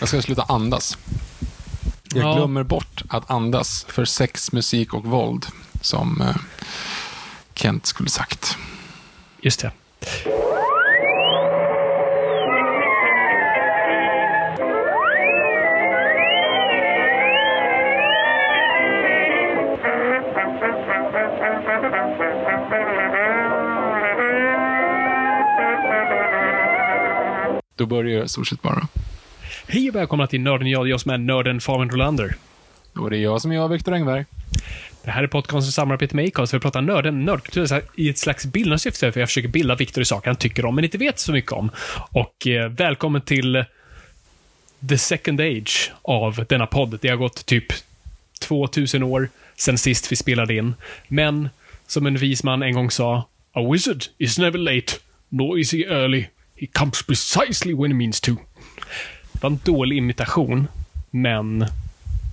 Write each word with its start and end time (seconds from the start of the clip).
Jag 0.00 0.08
ska 0.08 0.22
sluta 0.22 0.42
andas. 0.42 0.98
Jag 2.14 2.24
Ja. 2.24 2.34
glömmer 2.36 2.62
bort 2.62 3.02
att 3.08 3.30
andas 3.30 3.86
för 3.88 4.04
sex, 4.04 4.52
musik 4.52 4.94
och 4.94 5.04
våld, 5.04 5.46
som 5.80 6.20
eh, 6.20 6.36
Kent 7.54 7.86
skulle 7.86 8.08
sagt. 8.10 8.56
Just 9.42 9.60
det. 9.60 9.72
Då 27.76 27.86
börjar 27.86 28.16
jag 28.16 28.24
i 28.24 28.28
stort 28.28 28.48
sett 28.48 28.62
bara. 28.62 28.88
Hej 29.66 29.88
och 29.88 29.94
välkomna 29.94 30.26
till 30.26 30.40
Nörden 30.40 30.66
jag, 30.66 30.88
jag 30.88 31.00
som 31.00 31.10
är 31.10 31.18
nörden 31.18 31.60
Fabian 31.60 31.90
Rolander. 31.90 32.34
Är 33.06 33.10
det 33.10 33.16
jag 33.16 33.42
som 33.42 33.50
är 33.50 33.54
jag, 33.54 33.68
Viktor 33.68 33.94
Engberg. 33.94 34.24
Det 35.04 35.10
här 35.10 35.22
är 35.22 35.26
podcastens 35.26 35.74
samarbete 35.74 36.16
med 36.16 36.26
Acast. 36.28 36.54
Vi 36.54 36.58
pratar 36.58 36.80
nörden, 36.80 37.24
nördkultur 37.24 37.82
i 37.94 38.08
ett 38.08 38.18
slags 38.18 38.46
bildningssyfte, 38.46 39.12
för 39.12 39.20
jag 39.20 39.28
försöker 39.28 39.48
bilda 39.48 39.74
Viktor 39.74 40.02
i 40.02 40.04
saker 40.04 40.26
han 40.26 40.36
tycker 40.36 40.64
om, 40.64 40.74
men 40.74 40.84
inte 40.84 40.98
vet 40.98 41.18
så 41.18 41.32
mycket 41.32 41.52
om. 41.52 41.70
Och 42.10 42.46
eh, 42.46 42.68
välkommen 42.68 43.20
till 43.20 43.64
the 44.88 44.98
second 44.98 45.40
age 45.40 45.92
av 46.02 46.44
denna 46.48 46.66
podd. 46.66 46.98
Det 47.00 47.08
har 47.08 47.16
gått 47.16 47.46
typ 47.46 47.66
2000 48.40 49.02
år 49.02 49.28
sedan 49.56 49.78
sist 49.78 50.12
vi 50.12 50.16
spelade 50.16 50.54
in. 50.54 50.74
Men, 51.08 51.48
som 51.86 52.06
en 52.06 52.16
vis 52.16 52.42
man 52.44 52.62
en 52.62 52.74
gång 52.74 52.90
sa, 52.90 53.28
A 53.52 53.72
wizard 53.72 54.04
is 54.18 54.38
never 54.38 54.58
late, 54.58 54.92
nor 55.28 55.58
is 55.58 55.72
he 55.72 55.84
early. 55.84 56.26
He 56.54 56.66
comes 56.66 57.02
precisely 57.02 57.74
when 57.74 57.90
he 57.90 57.96
means 57.96 58.20
to. 58.20 58.36
Det 59.40 59.42
var 59.42 59.50
en 59.50 59.60
dålig 59.64 59.96
imitation, 59.96 60.68
men 61.10 61.66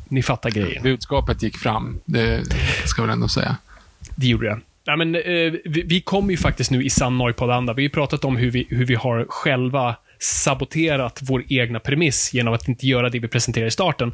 ni 0.08 0.23
fattar 0.23 0.50
grejen. 0.50 0.83
Budskapet 0.83 1.44
gick 1.44 1.58
fram, 1.58 1.99
det 2.05 2.44
ska 2.86 3.02
jag 3.02 3.08
väl 3.08 3.14
ändå 3.14 3.27
säga. 3.27 3.58
Det 4.15 4.27
gjorde 4.27 4.49
det. 4.49 4.59
Ja, 4.83 4.95
men, 4.95 5.15
eh, 5.15 5.21
vi, 5.65 5.83
vi 5.86 6.02
kommer 6.02 6.32
ju 6.32 6.37
faktiskt 6.37 6.71
nu 6.71 6.83
i 6.83 6.89
sann 6.89 7.17
Noipod-anda. 7.17 7.73
Vi 7.73 7.82
har 7.82 7.83
ju 7.83 7.89
pratat 7.89 8.26
om 8.26 8.37
hur 8.37 8.52
vi, 8.52 8.67
hur 8.70 8.86
vi 8.86 8.95
har 8.95 9.26
själva 9.30 9.95
saboterat 10.20 11.20
vår 11.21 11.43
egna 11.49 11.80
premiss 11.80 12.33
genom 12.33 12.54
att 12.54 12.67
inte 12.67 12.87
göra 12.87 13.09
det 13.09 13.20
vi 13.20 13.27
presenterar 13.27 13.65
i 13.65 13.71
starten. 13.71 14.14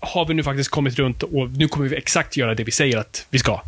Har 0.00 0.26
vi 0.26 0.34
nu 0.34 0.42
faktiskt 0.42 0.70
kommit 0.70 0.98
runt 0.98 1.22
och 1.22 1.50
nu 1.50 1.68
kommer 1.68 1.88
vi 1.88 1.96
exakt 1.96 2.36
göra 2.36 2.54
det 2.54 2.64
vi 2.64 2.70
säger 2.70 2.98
att 2.98 3.26
vi 3.30 3.38
ska. 3.38 3.60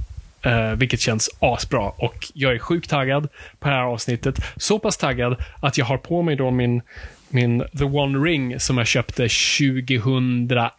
Eh, 0.42 0.70
vilket 0.70 1.00
känns 1.00 1.31
asbra. 1.38 1.88
Och 1.88 2.31
jag 2.34 2.54
är 2.54 2.59
sjukt 2.59 2.91
taggad 2.91 3.28
på 3.59 3.69
det 3.69 3.75
här 3.75 3.82
avsnittet. 3.82 4.34
Så 4.56 4.78
pass 4.78 4.97
taggad 4.97 5.36
att 5.60 5.78
jag 5.78 5.84
har 5.84 5.97
på 5.97 6.22
mig 6.22 6.36
då 6.36 6.50
min, 6.50 6.82
min 7.32 7.64
The 7.78 7.84
One 7.84 8.18
Ring 8.18 8.60
som 8.60 8.78
jag 8.78 8.86
köpte 8.86 9.28
2001, 9.28 10.72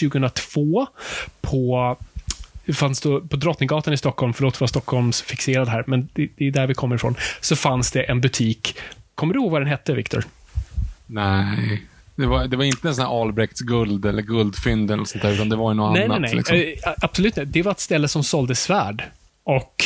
2002 0.00 0.86
på 1.40 1.96
fanns 2.72 3.00
då, 3.00 3.20
på 3.20 3.36
Drottninggatan 3.36 3.94
i 3.94 3.96
Stockholm, 3.96 4.32
förlåt 4.32 4.56
för 4.56 4.64
att 4.64 4.70
vara 4.70 4.80
Stockholmsfixerad 4.80 5.68
här, 5.68 5.84
men 5.86 6.08
det, 6.12 6.28
det 6.36 6.46
är 6.46 6.50
där 6.50 6.66
vi 6.66 6.74
kommer 6.74 6.96
ifrån, 6.96 7.14
så 7.40 7.56
fanns 7.56 7.90
det 7.90 8.02
en 8.02 8.20
butik. 8.20 8.78
Kommer 9.14 9.34
du 9.34 9.40
ihåg 9.40 9.50
vad 9.50 9.60
den 9.60 9.68
hette, 9.68 9.94
Viktor? 9.94 10.24
Nej. 11.06 11.82
Det 12.14 12.26
var, 12.26 12.46
det 12.46 12.56
var 12.56 12.64
inte 12.64 12.88
en 12.88 12.94
sån 12.94 13.04
här 13.04 13.20
Albrekts 13.22 13.60
guld 13.60 14.06
eller 14.06 14.22
guldfynd 14.22 14.90
eller 14.90 15.04
sånt 15.04 15.22
där, 15.22 15.32
utan 15.32 15.48
det 15.48 15.56
var 15.56 15.70
ju 15.70 15.76
något 15.76 15.92
Nej, 15.92 16.08
nej, 16.08 16.16
annat. 16.16 16.30
nej. 16.30 16.36
Liksom. 16.36 16.56
Eh, 16.56 16.94
absolut 17.02 17.38
inte. 17.38 17.44
Det 17.44 17.62
var 17.62 17.72
ett 17.72 17.80
ställe 17.80 18.08
som 18.08 18.24
sålde 18.24 18.54
svärd. 18.54 19.02
Och, 19.44 19.84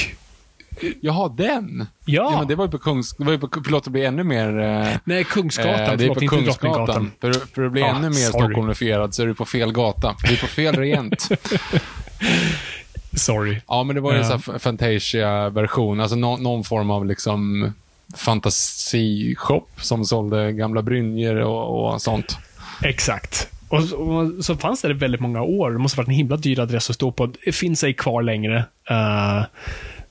Jaha, 1.00 1.28
den? 1.28 1.86
ja. 2.04 2.36
men 2.38 2.48
det 2.48 2.54
var 2.54 2.64
ju 2.64 2.70
på 2.70 2.78
Kungs... 2.78 3.14
Det 3.16 3.24
var 3.24 3.32
ju 3.32 3.38
på, 3.38 3.48
förlåt, 3.64 3.84
det 3.84 3.90
blir 3.90 4.04
ännu 4.06 4.24
mer... 4.24 4.58
Eh, 4.60 4.86
nej, 5.04 5.24
Kungsgatan. 5.24 5.72
eh, 5.72 5.86
det 5.86 5.92
är 5.92 5.96
förlåt, 5.98 6.18
på 6.18 6.24
inte 6.24 6.36
Kungsgatan. 6.36 7.10
För, 7.20 7.32
för 7.32 7.64
att 7.66 7.72
bli 7.72 7.82
Ah, 7.82 7.86
ännu 7.96 8.08
mer. 8.08 8.14
Stockholmifierad 8.14 9.14
så 9.14 9.22
är 9.22 9.26
du 9.26 9.34
på 9.34 9.44
fel 9.44 9.72
gata. 9.72 10.14
Du 10.24 10.32
är 10.32 10.40
på 10.40 10.46
fel 10.46 10.74
regent. 10.76 11.28
Sorry. 13.16 13.60
Ja, 13.68 13.82
men 13.84 13.94
det 13.96 14.00
var 14.02 14.12
ju 14.12 14.18
en 14.18 14.30
Ja. 14.30 14.38
sån 14.38 14.58
Fantasia-version. 14.60 16.00
Alltså 16.00 16.16
nå- 16.16 16.36
någon 16.36 16.64
form 16.64 16.90
av 16.90 17.06
liksom 17.06 17.72
fantasishop 18.16 19.68
som 19.80 20.04
sålde 20.04 20.52
gamla 20.52 20.82
brynjor 20.82 21.36
och, 21.36 21.92
och 21.92 22.02
sånt. 22.02 22.36
Exakt. 22.82 23.48
Och, 23.68 23.84
så- 23.84 23.96
och 23.96 24.44
så 24.44 24.56
fanns 24.56 24.82
det 24.82 24.94
väldigt 24.94 25.20
många 25.20 25.42
år. 25.42 25.70
Det 25.70 25.78
måste 25.78 25.96
ha 25.96 26.02
varit 26.02 26.08
en 26.08 26.14
himla 26.14 26.36
dyr 26.36 26.60
adress 26.60 26.90
att 26.90 26.96
stå 26.96 27.12
på. 27.12 27.32
Det 27.44 27.52
finns 27.52 27.84
ej 27.84 27.94
kvar 27.94 28.22
längre. 28.22 28.64
Eh, 28.90 29.42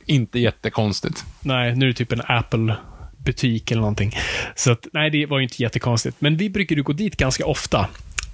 inte 0.06 0.40
jättekonstigt. 0.40 1.26
Nej, 1.42 1.76
nu 1.76 1.86
är 1.86 1.90
det 1.90 1.96
typ 1.96 2.12
en 2.12 2.22
Apple-butik 2.22 3.72
eller 3.72 3.82
någonting. 3.82 4.18
Så 4.56 4.72
att, 4.72 4.88
nej, 4.94 5.10
det 5.10 5.26
var 5.26 5.38
ju 5.38 5.44
inte 5.44 5.64
jättekonstigt. 5.64 6.22
Men 6.22 6.38
vi 6.38 6.50
brukar 6.50 6.76
ju 6.76 6.84
gå 6.84 6.94
dit 6.94 7.18
ganska 7.18 7.46
ofta. 7.46 7.88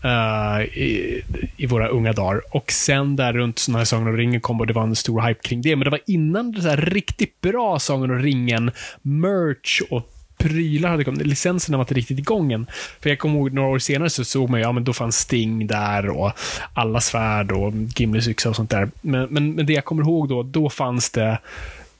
Uh, 0.05 0.65
i, 0.65 1.21
I 1.57 1.65
våra 1.65 1.87
unga 1.87 2.13
dagar. 2.13 2.41
Och 2.51 2.71
sen 2.71 3.15
där 3.15 3.33
runt 3.33 3.65
när 3.69 3.85
Sagan 3.85 4.07
om 4.07 4.17
ringen 4.17 4.41
kom 4.41 4.59
och 4.59 4.67
det 4.67 4.73
var 4.73 4.83
en 4.83 4.95
stor 4.95 5.21
hype 5.21 5.41
kring 5.41 5.61
det. 5.61 5.75
Men 5.75 5.83
det 5.83 5.89
var 5.89 6.01
innan 6.07 6.51
det 6.51 6.61
där 6.61 6.77
riktigt 6.77 7.41
bra 7.41 7.79
Sagan 7.79 8.11
om 8.11 8.19
ringen 8.19 8.71
merch 9.01 9.81
och 9.89 10.16
prylar 10.37 10.89
hade 10.89 11.03
kommit. 11.03 11.27
Licenserna 11.27 11.77
var 11.77 11.83
inte 11.83 11.93
riktigt 11.93 12.19
igång 12.19 12.53
än. 12.53 12.67
För 13.01 13.09
jag 13.09 13.19
kommer 13.19 13.35
ihåg 13.35 13.53
några 13.53 13.69
år 13.69 13.79
senare 13.79 14.09
så 14.09 14.25
såg 14.25 14.49
man 14.49 14.59
ju, 14.59 14.65
ja 14.65 14.71
men 14.71 14.83
då 14.83 14.93
fanns 14.93 15.17
Sting 15.17 15.67
där 15.67 16.09
och 16.09 16.31
alla 16.73 17.01
svärd 17.01 17.51
och 17.51 17.73
Gimlis 17.95 18.27
yxa 18.27 18.49
och 18.49 18.55
sånt 18.55 18.69
där. 18.69 18.89
Men, 19.01 19.27
men, 19.29 19.51
men 19.51 19.65
det 19.65 19.73
jag 19.73 19.85
kommer 19.85 20.03
ihåg 20.03 20.29
då, 20.29 20.43
då 20.43 20.69
fanns 20.69 21.09
det 21.09 21.37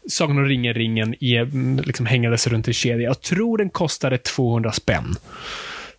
Sagan 0.10 0.38
om 0.38 0.46
ringen-ringen 0.46 1.16
liksom 1.86 2.06
hängades 2.06 2.48
runt 2.48 2.68
en 2.68 2.74
kedja. 2.74 3.08
Jag 3.08 3.22
tror 3.22 3.58
den 3.58 3.70
kostade 3.70 4.18
200 4.18 4.72
spänn. 4.72 5.16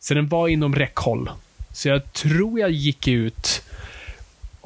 Så 0.00 0.14
den 0.14 0.28
var 0.28 0.48
inom 0.48 0.74
räckhåll. 0.74 1.30
Så 1.72 1.88
jag 1.88 2.12
tror 2.12 2.60
jag 2.60 2.70
gick 2.70 3.08
ut 3.08 3.62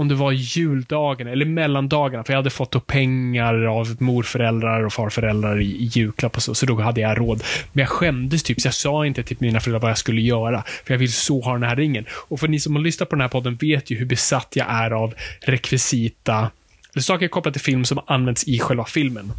om 0.02 0.08
det 0.08 0.14
var 0.14 0.32
juldagen 0.32 1.26
eller 1.26 1.44
mellandagarna, 1.44 2.24
för 2.24 2.32
jag 2.32 2.38
hade 2.38 2.50
fått 2.50 2.74
upp 2.74 2.86
pengar 2.86 3.64
av 3.64 3.96
morföräldrar 3.98 4.84
och 4.84 4.92
farföräldrar 4.92 5.60
i, 5.60 5.64
i 5.64 5.84
julklapp 5.84 6.36
och 6.36 6.42
så, 6.42 6.54
så 6.54 6.66
då 6.66 6.80
hade 6.80 7.00
jag 7.00 7.18
råd. 7.18 7.42
Men 7.72 7.82
jag 7.82 7.88
skämdes 7.88 8.42
typ, 8.42 8.60
så 8.60 8.66
jag 8.66 8.74
sa 8.74 9.06
inte 9.06 9.22
till 9.22 9.36
mina 9.40 9.60
föräldrar 9.60 9.81
vad 9.81 9.90
jag 9.90 9.99
skulle 9.99 10.20
göra, 10.20 10.64
för 10.84 10.94
jag 10.94 10.99
vill 10.99 11.12
så 11.12 11.40
ha 11.40 11.52
den 11.52 11.62
här 11.62 11.76
ringen. 11.76 12.06
Och 12.10 12.40
för 12.40 12.49
ni 12.49 12.60
som 12.60 12.76
har 12.76 12.82
lyssnat 12.82 13.08
på 13.08 13.14
den 13.14 13.20
här 13.20 13.28
podden 13.28 13.58
vet 13.60 13.90
ju 13.90 13.99
hur 13.99 14.06
besatt 14.06 14.56
jag 14.56 14.66
är 14.70 14.90
av 14.90 15.14
rekvisita, 15.40 16.50
eller 16.93 17.02
saker 17.02 17.28
kopplat 17.28 17.54
till 17.54 17.62
film 17.62 17.84
som 17.84 18.00
används 18.06 18.44
i 18.44 18.58
själva 18.58 18.84
filmen. 18.84 19.32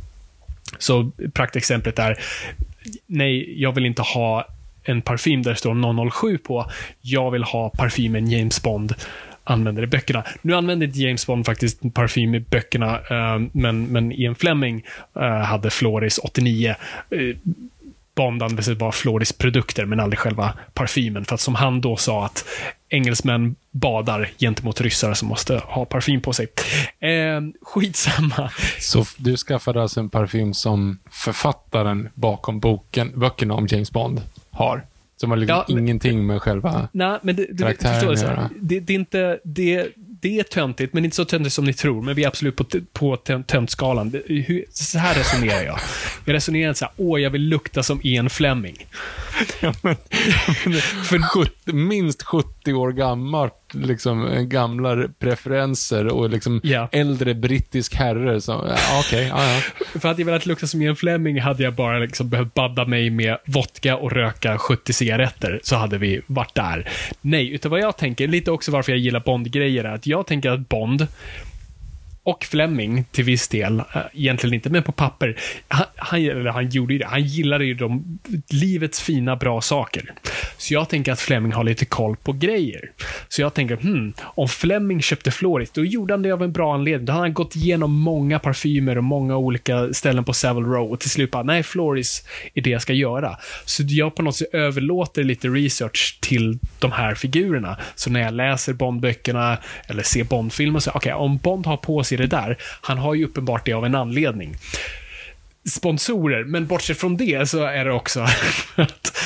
Så 0.77 1.11
praktexemplet 1.33 1.99
är, 1.99 2.19
nej, 3.07 3.61
jag 3.61 3.71
vill 3.71 3.85
inte 3.85 4.01
ha 4.01 4.47
en 4.83 5.01
parfym 5.01 5.41
där 5.41 5.51
det 5.51 5.57
står 5.57 6.09
007 6.11 6.37
på. 6.37 6.71
Jag 7.01 7.31
vill 7.31 7.43
ha 7.43 7.69
parfymen 7.69 8.31
James 8.31 8.63
Bond 8.63 8.95
använder 9.43 9.83
i 9.83 9.87
böckerna. 9.87 10.23
Nu 10.41 10.53
använder 10.55 10.87
inte 10.87 10.99
James 10.99 11.27
Bond 11.27 11.45
faktiskt 11.45 11.93
parfym 11.93 12.35
i 12.35 12.39
böckerna, 12.39 12.95
eh, 12.95 13.41
men, 13.51 13.85
men 13.85 14.11
Ian 14.11 14.35
Fleming 14.35 14.83
eh, 15.15 15.21
hade 15.23 15.69
Floris 15.69 16.17
89. 16.17 16.75
Eh, 17.09 17.17
Bond 18.15 18.43
använde 18.43 18.63
sig 18.63 18.75
bara 18.75 18.91
Floris 18.91 19.33
produkter, 19.33 19.85
men 19.85 19.99
aldrig 19.99 20.19
själva 20.19 20.53
parfymen. 20.73 21.25
För 21.25 21.35
att 21.35 21.41
som 21.41 21.55
han 21.55 21.81
då 21.81 21.97
sa 21.97 22.25
att 22.25 22.45
engelsmän 22.89 23.55
badar 23.71 24.29
gentemot 24.39 24.81
ryssar 24.81 25.13
som 25.13 25.27
måste 25.27 25.57
ha 25.57 25.85
parfym 25.85 26.21
på 26.21 26.33
sig. 26.33 26.47
Eh, 26.99 27.41
skitsamma. 27.61 28.51
Så 28.79 29.05
du 29.17 29.37
skaffade 29.37 29.81
alltså 29.81 29.99
en 29.99 30.09
parfym 30.09 30.53
som 30.53 30.99
författaren 31.11 32.09
bakom 32.13 32.59
boken, 32.59 33.19
böckerna 33.19 33.53
om 33.53 33.67
James 33.67 33.91
Bond 33.91 34.21
har? 34.51 34.85
Som 35.23 35.31
har 35.31 35.37
liksom 35.37 35.55
Ja, 35.57 35.65
men- 35.67 35.79
ingenting 35.83 36.25
med 36.27 36.41
själva... 36.41 36.87
Nej, 36.91 37.19
men 37.23 37.35
det, 37.35 37.45
du 37.51 37.57
Karaktären 37.63 38.17
så 38.17 38.25
göra. 38.25 38.49
det, 38.59 38.79
det 38.79 38.93
är 38.93 38.95
inte... 38.95 39.39
Det, 39.43 39.87
det 39.97 40.39
är 40.39 40.43
töntigt, 40.43 40.93
men 40.93 41.03
inte 41.05 41.15
så 41.15 41.25
töntigt 41.25 41.53
som 41.55 41.65
ni 41.65 41.73
tror. 41.73 42.01
Men 42.01 42.15
vi 42.15 42.23
är 42.23 42.27
absolut 42.27 42.55
på, 42.55 42.65
på 42.93 43.15
tö- 43.17 43.43
töntskalan. 43.43 44.13
Så 44.71 44.97
här 44.99 45.15
resonerar 45.15 45.63
jag. 45.63 45.79
Jag 46.25 46.33
resonerar 46.33 46.67
inte 46.69 46.79
så 46.79 46.85
här, 46.85 46.93
åh, 46.97 47.21
jag 47.21 47.29
vill 47.29 47.41
lukta 47.41 47.83
som 47.83 47.99
Ian 48.03 48.29
Fleming. 48.29 48.85
För 51.05 51.21
70, 51.21 51.73
minst 51.73 52.23
70 52.23 52.73
år 52.73 52.91
gammalt, 52.91 53.53
liksom, 53.73 54.27
eh, 54.27 54.41
gamla 54.41 55.07
preferenser 55.19 56.07
och 56.07 56.29
liksom 56.29 56.61
Ja. 56.63 56.89
äldre 56.91 57.33
brittisk 57.33 57.95
herre 57.95 58.41
som, 58.41 58.65
ja, 58.67 58.99
okej, 58.99 59.27
ja, 59.27 59.53
ja. 59.53 59.61
För 59.99 60.07
hade 60.07 60.21
jag 60.21 60.25
velat 60.25 60.45
lukta 60.45 60.67
som 60.67 60.81
Ian 60.81 60.95
Fleming 60.95 61.41
hade 61.41 61.63
jag 61.63 61.73
bara 61.73 61.99
liksom 61.99 62.29
behövt 62.29 62.53
badda 62.53 62.85
mig 62.85 63.09
med 63.09 63.37
vodka 63.45 63.97
och 63.97 64.11
röka 64.11 64.57
70 64.57 64.93
cigaretter, 64.93 65.59
så 65.63 65.75
hade 65.75 65.97
vi 65.97 66.21
varit 66.27 66.55
där. 66.55 66.89
Nej, 67.21 67.51
utan 67.53 67.71
vad 67.71 67.79
jag 67.79 67.97
tänker, 67.97 68.27
lite 68.27 68.51
också 68.51 68.71
varför 68.71 68.91
jag 68.91 68.99
gillar 68.99 69.19
Bond-grejer, 69.19 69.83
är 69.83 69.93
att 69.93 70.07
jag 70.07 70.27
tänker 70.27 70.49
att 70.49 70.69
Bond 70.69 71.07
och 72.25 72.43
Fleming 72.43 73.05
till 73.11 73.23
viss 73.23 73.47
del, 73.47 73.79
eh, 73.79 74.01
egentligen 74.13 74.53
inte, 74.53 74.69
men 74.69 74.83
på 74.83 74.91
papper. 74.91 75.39
Han, 75.67 75.85
han, 75.95 76.19
eller 76.19 76.51
han 76.51 76.69
gjorde 76.69 76.93
ju 76.93 76.99
det. 76.99 77.05
Han 77.05 77.23
gillade 77.23 77.65
ju 77.65 77.73
de, 77.73 78.19
livets 78.49 79.01
fina, 79.01 79.35
bra 79.35 79.61
saker. 79.61 80.13
Så 80.57 80.73
jag 80.73 80.89
tänker 80.89 81.11
att 81.11 81.19
Fleming 81.19 81.51
har 81.51 81.63
lite 81.63 81.85
koll 81.85 82.15
på 82.15 82.33
grejer. 82.33 82.91
Så 83.27 83.41
jag 83.41 83.53
tänker, 83.53 83.75
hmm, 83.75 84.13
om 84.19 84.47
Fleming 84.47 85.01
köpte 85.01 85.31
Floris, 85.31 85.71
då 85.71 85.85
gjorde 85.85 86.13
han 86.13 86.21
det 86.21 86.31
av 86.31 86.43
en 86.43 86.51
bra 86.51 86.73
anledning. 86.73 87.05
Då 87.05 87.13
hade 87.13 87.23
han 87.23 87.33
gått 87.33 87.55
igenom 87.55 87.91
många 87.93 88.39
parfymer 88.39 88.97
och 88.97 89.03
många 89.03 89.37
olika 89.37 89.93
ställen 89.93 90.23
på 90.23 90.33
Savile 90.33 90.67
Row 90.67 90.91
och 90.91 90.99
till 90.99 91.09
slut 91.09 91.31
bara, 91.31 91.43
nej, 91.43 91.63
Floris 91.63 92.23
är 92.53 92.61
det 92.61 92.69
jag 92.69 92.81
ska 92.81 92.93
göra. 92.93 93.37
Så 93.65 93.83
jag 93.87 94.15
på 94.15 94.21
något 94.21 94.35
sätt 94.35 94.53
överlåter 94.53 95.23
lite 95.23 95.47
research 95.47 96.17
till 96.21 96.59
de 96.79 96.91
här 96.91 97.15
figurerna. 97.15 97.77
Så 97.95 98.09
när 98.09 98.21
jag 98.21 98.33
läser 98.33 98.73
Bond-böckerna 98.73 99.57
eller 99.87 100.03
ser 100.03 100.23
Bond-filmer 100.23 100.79
så, 100.79 100.91
okej, 100.93 101.13
om 101.13 101.37
Bond 101.37 101.65
har 101.65 101.77
på 101.77 102.03
sig 102.03 102.12
det 102.17 102.27
där, 102.27 102.57
han 102.81 102.97
har 102.97 103.13
ju 103.13 103.25
uppenbart 103.25 103.65
det 103.65 103.73
av 103.73 103.85
en 103.85 103.95
anledning. 103.95 104.55
Sponsorer, 105.65 106.43
men 106.43 106.67
bortsett 106.67 106.99
från 106.99 107.17
det 107.17 107.49
så 107.49 107.63
är 107.63 107.85
det 107.85 107.91
också 107.93 108.19
att 108.75 109.17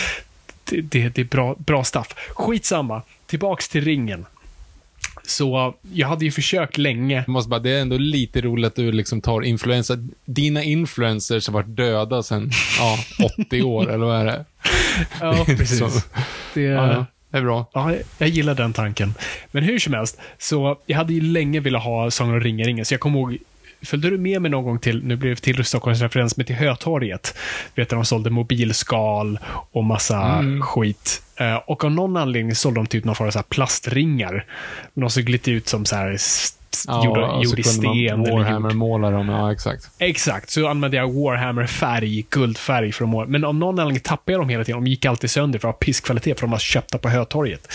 det, 0.64 0.82
det, 0.82 1.10
det 1.10 1.22
är 1.22 1.26
bra, 1.26 1.56
bra 1.58 1.84
stuff. 1.84 2.08
Skitsamma, 2.30 3.02
tillbaks 3.26 3.70
till 3.70 3.84
ringen. 3.84 4.26
Så 5.28 5.74
jag 5.94 6.08
hade 6.08 6.26
ju 6.26 6.32
försökt 6.32 6.78
länge. 6.78 7.16
Jag 7.16 7.30
måste 7.30 7.50
bara, 7.50 7.60
det 7.60 7.70
är 7.70 7.82
ändå 7.82 7.98
lite 7.98 8.42
roligt 8.42 8.66
att 8.66 8.76
du 8.76 8.92
liksom 8.92 9.22
tar 9.22 9.42
influenser, 9.42 10.08
dina 10.26 10.64
influencers 10.64 11.48
har 11.48 11.54
varit 11.54 11.76
döda 11.76 12.24
sedan, 12.24 12.52
ja, 12.80 12.98
80 13.40 13.62
år, 13.62 13.90
eller 13.90 14.06
vad 14.06 14.22
är 14.22 14.26
det? 14.26 14.46
Ja, 15.22 15.46
precis. 15.46 15.80
Så, 15.80 15.90
Det, 16.54 16.62
ja, 16.62 16.94
ja, 16.94 17.06
är 17.32 17.42
bra. 17.42 17.70
Ja, 17.74 17.94
jag 18.18 18.30
gillar 18.30 18.56
den 18.56 18.74
tanken. 18.74 19.14
Men 19.52 19.64
hur 19.64 19.80
som 19.80 19.94
helst, 19.94 20.20
så 20.38 20.78
jag 20.86 20.98
hade 20.98 21.14
ju 21.14 21.22
länge 21.22 21.60
velat 21.60 21.84
ha 21.84 22.12
Sagan 22.12 22.34
om 22.34 22.40
ringen-ringen, 22.40 22.86
så 22.86 22.94
jag 22.94 23.02
kommer 23.02 23.20
ihåg 23.20 23.38
Följde 23.82 24.10
du 24.10 24.18
med 24.18 24.42
mig 24.42 24.52
någon 24.52 24.64
gång 24.64 24.80
till, 24.80 25.04
nu 25.04 25.16
blir 25.16 25.30
det 25.30 25.36
till 25.36 25.66
Stockholms 25.66 26.02
referens, 26.02 26.38
men 26.38 26.46
till 26.46 26.56
Hötorget? 26.56 27.38
Du 27.74 27.82
vet, 27.82 27.90
där 27.90 27.98
de 27.98 28.06
sålde 28.06 28.30
mobilskal 28.30 29.40
och 29.72 29.84
massa 29.84 30.44
skit. 30.62 31.22
Eh, 31.36 31.56
och 31.56 31.84
av 31.84 31.92
någon 31.92 32.18
anledning 32.18 32.56
sålde 32.56 32.80
de 32.80 32.88
typ 32.88 33.04
någon 33.04 33.16
form 33.16 33.32
av 33.36 33.42
plastringar. 33.42 34.46
De 34.94 35.10
såg 35.10 35.30
lite 35.30 35.52
ut 35.52 35.68
som 35.68 35.86
så 35.86 35.96
här 35.96 36.18
s- 36.86 37.06
gjorda, 37.06 37.26
och 37.28 37.46
så 37.46 37.50
gjord 37.50 37.60
i 37.60 37.64
sten. 37.64 37.86
eller 38.22 38.32
Warhammer 38.32 38.70
gjord- 38.70 38.78
måla 38.78 39.12
dem, 39.12 39.30
ja 39.30 39.52
exakt. 39.52 39.90
Exakt, 39.98 40.50
så 40.50 40.68
använde 40.68 40.98
jag 40.98 41.14
Warhammer-färg, 41.14 42.26
guldfärg 42.30 42.92
för 42.92 43.04
att 43.04 43.10
måla. 43.10 43.28
Men 43.28 43.44
av 43.46 43.56
någon 43.56 43.80
anledning 43.80 44.02
tappade 44.04 44.32
jag 44.32 44.42
dem 44.42 44.50
hela 44.50 44.64
tiden. 44.64 44.84
De 44.84 44.90
gick 44.90 45.06
alltid 45.06 45.30
sönder 45.32 45.60
för 45.60 45.68
att 45.70 45.76
ha 45.76 45.80
pisskvalitet, 45.80 46.40
för 46.40 46.48
de 46.48 46.52
var 46.52 46.60
köpta 46.60 46.98
på 46.98 47.10
Hötorget. 47.10 47.74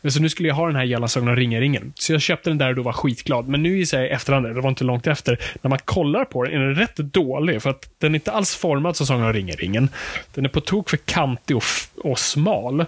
Men 0.00 0.12
så 0.12 0.20
nu 0.22 0.28
skulle 0.28 0.48
jag 0.48 0.54
ha 0.54 0.66
den 0.66 0.76
här 0.76 0.84
jävla 0.84 1.08
Sagan 1.08 1.28
om 1.28 1.36
ringen-ringen. 1.36 1.92
Så 1.94 2.12
jag 2.12 2.20
köpte 2.20 2.50
den 2.50 2.58
där 2.58 2.68
och 2.68 2.74
då 2.74 2.82
var 2.82 2.92
skitglad. 2.92 3.48
Men 3.48 3.62
nu 3.62 3.78
i 3.78 3.82
efterhand, 3.82 4.46
det 4.54 4.60
var 4.60 4.68
inte 4.68 4.84
långt 4.84 5.06
efter, 5.06 5.38
när 5.62 5.68
man 5.68 5.78
kollar 5.84 6.24
på 6.24 6.44
den 6.44 6.54
är 6.54 6.58
den 6.66 6.74
rätt 6.74 6.96
dålig. 6.96 7.62
För 7.62 7.70
att 7.70 7.88
den 7.98 8.12
är 8.14 8.16
inte 8.16 8.32
alls 8.32 8.54
formad 8.56 8.96
som 8.96 9.06
Sagan 9.06 9.22
om 9.26 9.32
ringen-ringen. 9.32 9.88
Den 10.34 10.44
är 10.44 10.48
på 10.48 10.60
tok 10.60 10.90
för 10.90 10.96
kantig 10.96 11.56
och, 11.56 11.62
och 12.04 12.18
smal. 12.18 12.84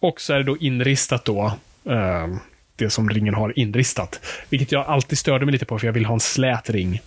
Och 0.00 0.20
så 0.20 0.32
är 0.32 0.38
det 0.38 0.44
då 0.44 0.56
inristat 0.56 1.24
då, 1.24 1.52
ehm, 1.90 2.38
det 2.76 2.90
som 2.90 3.10
ringen 3.10 3.34
har 3.34 3.58
inristat. 3.58 4.20
Vilket 4.48 4.72
jag 4.72 4.86
alltid 4.86 5.18
störde 5.18 5.44
mig 5.46 5.52
lite 5.52 5.64
på, 5.64 5.78
för 5.78 5.86
jag 5.86 5.92
vill 5.92 6.04
ha 6.04 6.14
en 6.14 6.20
slät 6.20 6.70
ring. 6.70 7.00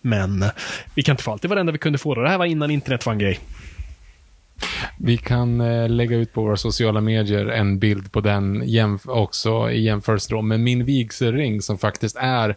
Men 0.00 0.44
vi 0.94 1.02
kan 1.02 1.12
inte 1.12 1.22
få 1.22 1.32
allt. 1.32 1.42
Det 1.42 1.48
var 1.48 1.56
det 1.56 1.60
enda 1.60 1.72
vi 1.72 1.78
kunde 1.78 1.98
få. 1.98 2.14
Då. 2.14 2.22
Det 2.22 2.28
här 2.28 2.38
var 2.38 2.46
innan 2.46 2.70
internet 2.70 3.06
var 3.06 3.12
en 3.12 3.18
grej. 3.18 3.40
Vi 4.98 5.16
kan 5.18 5.60
eh, 5.60 5.88
lägga 5.88 6.16
ut 6.16 6.32
på 6.32 6.42
våra 6.42 6.56
sociala 6.56 7.00
medier 7.00 7.46
en 7.46 7.78
bild 7.78 8.12
på 8.12 8.20
den 8.20 8.62
jämf- 8.62 9.08
också 9.08 9.70
i 9.70 9.82
jämförelse 9.82 10.30
då 10.30 10.42
med 10.42 10.60
min 10.60 10.84
vigselring 10.84 11.62
som 11.62 11.78
faktiskt 11.78 12.16
är 12.16 12.56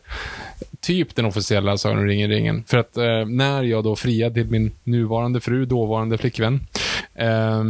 typ 0.79 1.15
den 1.15 1.25
officiella 1.25 1.77
Sagan 1.77 1.97
om 1.97 2.05
ringen-ringen. 2.05 2.63
För 2.67 2.77
att 2.77 2.97
eh, 2.97 3.25
när 3.25 3.63
jag 3.63 3.83
då 3.83 3.95
friade 3.95 4.33
till 4.33 4.51
min 4.51 4.71
nuvarande 4.83 5.39
fru, 5.39 5.65
dåvarande 5.65 6.17
flickvän, 6.17 6.67
eh, 7.15 7.63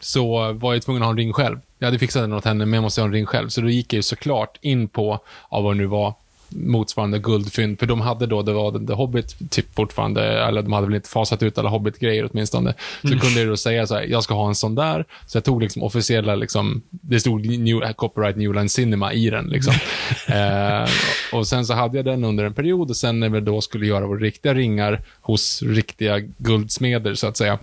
så 0.00 0.52
var 0.52 0.74
jag 0.74 0.82
tvungen 0.82 1.02
att 1.02 1.06
ha 1.06 1.10
en 1.10 1.18
ring 1.18 1.32
själv. 1.32 1.58
Jag 1.78 1.86
hade 1.86 1.98
fixat 1.98 2.22
den 2.22 2.32
åt 2.32 2.44
henne, 2.44 2.66
men 2.66 2.74
jag 2.74 2.82
måste 2.82 3.00
ha 3.00 3.06
en 3.06 3.12
ring 3.12 3.26
själv. 3.26 3.48
Så 3.48 3.60
då 3.60 3.68
gick 3.68 3.92
jag 3.92 3.98
ju 3.98 4.02
såklart 4.02 4.58
in 4.60 4.88
på, 4.88 5.20
av 5.48 5.64
vad 5.64 5.74
det 5.74 5.78
nu 5.78 5.86
var, 5.86 6.14
motsvarande 6.48 7.18
guldfynd. 7.18 7.78
För 7.78 7.86
de 7.86 8.00
hade 8.00 8.26
då, 8.26 8.42
det 8.42 8.52
var 8.52 8.86
The 8.86 8.92
Hobbit 8.92 9.50
typ 9.50 9.74
fortfarande, 9.74 10.22
eller 10.22 10.62
de 10.62 10.72
hade 10.72 10.86
väl 10.86 10.96
inte 10.96 11.08
fasat 11.08 11.42
ut 11.42 11.58
alla 11.58 11.68
Hobbit-grejer 11.68 12.28
åtminstone. 12.32 12.74
Så 13.02 13.08
kunde 13.08 13.40
jag 13.40 13.48
då 13.48 13.56
säga 13.56 13.86
så 13.86 13.94
här, 13.94 14.02
jag 14.02 14.24
ska 14.24 14.34
ha 14.34 14.48
en 14.48 14.54
sån 14.54 14.74
där. 14.74 15.04
Så 15.26 15.36
jag 15.36 15.44
tog 15.44 15.62
liksom 15.62 15.82
officiella, 15.82 16.34
liksom, 16.34 16.82
det 16.90 17.20
stod 17.20 17.46
New, 17.46 17.92
Copyright 17.92 18.36
New 18.36 18.54
Line 18.54 18.68
Cinema 18.68 19.12
i 19.12 19.30
den. 19.30 19.46
Liksom. 19.46 19.74
eh, 20.34 20.88
och 21.32 21.46
sen 21.46 21.66
så 21.66 21.74
hade 21.74 21.96
jag 21.96 22.04
den 22.04 22.24
under 22.24 22.44
en 22.44 22.54
period 22.54 22.90
och 22.90 22.96
sen 22.96 23.20
när 23.20 23.28
vi 23.28 23.40
då 23.40 23.60
skulle 23.60 23.86
göra 23.86 24.06
våra 24.06 24.18
riktiga 24.18 24.54
ringar 24.54 25.02
hos 25.20 25.62
riktiga 25.62 26.18
guldsmeder, 26.18 27.14
så 27.14 27.26
att 27.26 27.36
säga. 27.36 27.58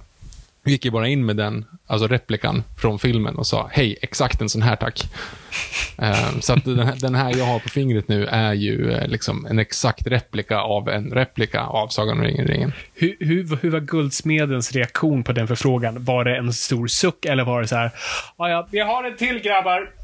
Gick 0.65 0.86
ju 0.86 0.92
bara 0.92 1.07
in 1.07 1.25
med 1.25 1.38
den, 1.38 1.65
alltså 1.88 2.07
replikan 2.07 2.63
från 2.77 3.00
filmen 3.00 3.36
och 3.36 3.48
sa 3.48 3.69
hej, 3.71 3.98
exakt 4.01 4.42
en 4.42 4.50
sån 4.50 4.62
här 4.62 4.75
tack. 4.75 5.04
Um, 5.98 6.42
så 6.42 6.54
att 6.54 6.65
den 6.65 6.80
här, 6.80 6.95
den 7.00 7.15
här 7.15 7.38
jag 7.38 7.45
har 7.45 7.60
på 7.60 7.69
fingret 7.69 8.07
nu 8.07 8.25
är 8.25 8.54
ju 8.54 8.92
eh, 8.92 9.07
liksom 9.07 9.45
en 9.45 9.60
exakt 9.60 10.07
replika 10.07 10.60
av 10.60 10.89
en 10.89 11.12
replika 11.12 11.62
av 11.62 11.88
Sagan 11.88 12.18
om 12.18 12.24
ringen-ringen. 12.24 12.74
Hur, 12.94 13.15
hur, 13.19 13.57
hur 13.62 13.69
var 13.69 13.80
Guldsmedens 13.80 14.71
reaktion 14.71 15.24
på 15.24 15.31
den 15.31 15.48
förfrågan? 15.48 16.04
Var 16.04 16.25
det 16.25 16.38
en 16.38 16.54
stor 16.54 16.88
suck 16.88 17.25
eller 17.25 17.44
var 17.44 17.62
det 17.62 17.68
så 17.68 17.75
här, 17.75 17.92
ah, 18.38 18.50
ja, 18.50 18.67
vi 18.72 18.79
har 18.79 19.03
en 19.03 19.17
till 19.17 19.39
grabbar. 19.39 20.02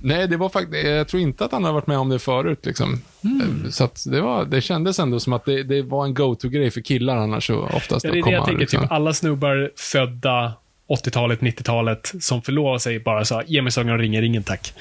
Nej, 0.00 0.28
det 0.28 0.36
var 0.36 0.48
faktiskt, 0.48 0.86
jag 0.86 1.08
tror 1.08 1.22
inte 1.22 1.44
att 1.44 1.52
han 1.52 1.64
har 1.64 1.72
varit 1.72 1.86
med 1.86 1.98
om 1.98 2.08
det 2.08 2.18
förut. 2.18 2.66
Liksom. 2.66 2.92
Eh, 3.64 3.70
Så 3.70 3.88
det, 4.06 4.20
var, 4.20 4.44
det 4.44 4.60
kändes 4.60 4.98
ändå 4.98 5.20
som 5.20 5.32
att 5.32 5.44
det, 5.44 5.62
det 5.62 5.82
var 5.82 6.04
en 6.04 6.14
go-to-grej 6.14 6.70
för 6.70 6.80
killar 6.80 7.16
annars 7.16 7.50
oftast. 7.50 8.04
Ja, 8.04 8.12
det 8.12 8.18
är 8.18 8.22
det 8.22 8.30
jag 8.30 8.44
tänker, 8.44 8.60
liksom. 8.60 8.80
typ 8.82 8.92
alla 8.92 9.12
snubbar 9.12 9.70
födda 9.76 10.52
80-talet, 10.88 11.40
90-talet 11.40 12.12
som 12.20 12.42
förlovar 12.42 12.78
sig 12.78 13.00
bara 13.00 13.24
sa, 13.24 13.42
ge 13.46 13.62
mig 13.62 13.72
Sagan 13.72 13.92
om 13.92 13.98
ringen-ringen 13.98 14.42
tack. 14.42 14.72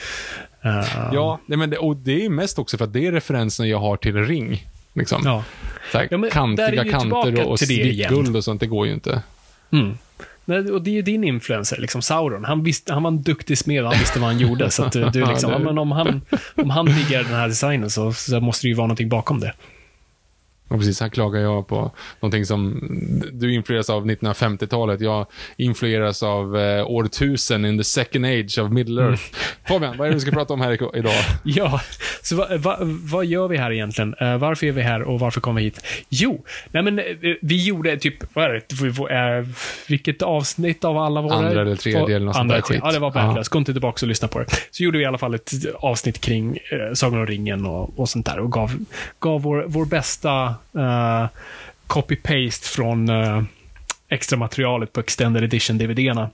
Eh, 0.62 1.10
Ja, 1.14 1.40
nej, 1.46 1.58
men 1.58 1.70
det, 1.70 1.78
och 1.78 1.96
det 1.96 2.26
är 2.26 2.30
mest 2.30 2.60
också 2.60 2.78
för 2.78 2.86
att 2.86 2.94
det 2.94 3.08
är 3.08 3.12
referensen 3.12 3.70
jag 3.70 3.80
har 3.80 3.98
till 3.98 4.26
ring. 4.26 4.68
Liksom. 4.94 5.22
ja. 5.26 5.44
Så 5.92 5.98
här, 5.98 6.08
Ja, 6.12 6.30
kantiga 6.32 6.92
kanter 6.92 7.46
och, 7.46 7.52
och 7.52 8.36
och 8.36 8.44
sånt, 8.44 8.60
det 8.60 8.68
går 8.68 8.88
ju 8.88 8.94
inte. 8.94 9.22
Mm. 9.72 9.98
Nej, 10.46 10.72
och 10.72 10.82
det 10.82 10.90
är 10.90 10.94
ju 10.94 11.02
din 11.02 11.24
influencer, 11.24 11.78
liksom 11.78 12.02
Sauron. 12.02 12.46
Han, 12.46 12.64
visste, 12.64 12.94
han 12.94 13.04
var 13.04 13.12
en 13.12 13.22
duktig 13.22 13.58
smed 13.58 13.84
och 13.84 13.90
han 13.90 14.00
visste 14.00 14.20
vad 14.20 14.30
han 14.30 14.40
gjorde. 14.40 14.72
Så 14.72 14.86
du, 14.86 15.10
du 15.10 15.26
liksom, 15.30 15.52
Ja, 15.52 15.60
men 15.60 15.78
om, 15.78 15.92
han, 15.92 16.22
om 16.56 16.70
han 16.70 16.86
diggar 16.86 17.24
den 17.24 17.34
här 17.34 17.48
designen 17.48 17.90
så, 17.90 18.14
så 18.14 18.40
måste 18.40 18.68
det 18.68 18.70
ju 18.70 18.76
vara 18.76 18.88
någonting 18.88 19.10
bakom 19.10 19.40
det. 19.40 19.54
Och 20.68 20.80
precis, 20.80 21.02
här 21.02 21.10
klagar 21.10 21.42
jag 21.42 21.68
på 21.68 21.92
någonting 22.20 22.46
som 22.46 22.82
du 23.34 23.54
influeras 23.54 23.90
av 23.90 24.06
1950-talet. 24.06 25.02
Jag 25.02 25.26
influeras 25.58 26.24
av 26.24 26.58
eh, 26.58 26.86
år 26.90 27.06
1000 27.06 27.66
in 27.66 27.78
the 27.78 27.84
second 27.84 28.26
age 28.26 28.60
of 28.60 28.72
Middle 28.72 29.04
Earth. 29.04 29.24
Fabian, 29.68 29.98
vad 29.98 30.08
är 30.08 30.12
det 30.12 30.16
vi 30.16 30.22
ska 30.22 30.32
prata 30.32 30.54
om 30.54 30.62
här 30.62 30.96
idag? 30.98 31.14
Ja, 31.44 31.82
så 32.26 32.36
va, 32.36 32.48
va, 32.58 32.78
vad 32.82 33.26
gör 33.26 33.48
vi 33.48 33.58
här 33.58 33.72
egentligen? 33.72 34.16
Eh, 34.20 34.38
varför 34.38 34.68
är 34.68 34.72
vi 34.72 34.82
här 34.82 35.02
och 35.02 35.20
varför 35.20 35.42
kom 35.42 35.56
vi 35.56 35.64
hit? 35.64 35.86
Jo, 36.10 36.46
nej 36.72 36.84
men 36.84 37.00
eh, 37.00 37.06
vi 37.42 37.66
gjorde 37.66 37.98
typ, 37.98 38.16
vad 38.34 38.46
är 38.46 38.50
det, 38.50 39.40
eh, 39.40 39.46
vilket 39.88 40.22
avsnitt 40.22 40.84
av 40.84 40.98
alla 40.98 41.22
våra... 41.22 41.36
Andra 41.36 41.62
eller 41.62 41.76
tredje 41.76 42.16
eller 42.16 42.26
något 42.26 42.36
sånt 42.36 42.52
där 42.52 42.62
skit. 42.62 42.82
Ja, 42.84 42.92
det 42.92 43.00
var 43.00 43.12
värdelöst. 43.12 43.50
Gå 43.50 43.60
inte 43.60 43.72
tillbaka 43.72 44.06
och 44.06 44.08
lyssna 44.08 44.28
på 44.28 44.40
det. 44.40 44.46
Så 44.72 44.84
gjorde 44.84 44.98
vi 44.98 45.04
i 45.04 45.08
alla 45.08 45.18
fall 45.18 45.36
ett 45.36 45.52
avsnitt 45.76 46.22
kring 46.22 46.58
eh, 46.72 46.94
Sagan 46.94 47.20
om 47.20 47.28
ringen 47.28 47.66
och, 47.66 48.00
och 48.00 48.10
sånt 48.10 48.26
där 48.26 48.40
och 48.40 48.52
gav, 48.52 48.86
gav 49.20 49.42
vår, 49.42 49.66
vår 49.68 49.86
bästa 49.86 50.56
copy-paste 51.88 52.68
från 52.68 53.10
extra 54.10 54.38
materialet 54.38 54.94
på 54.94 55.00
Extended 55.00 55.44
Edition-DVD-erna. 55.44 56.30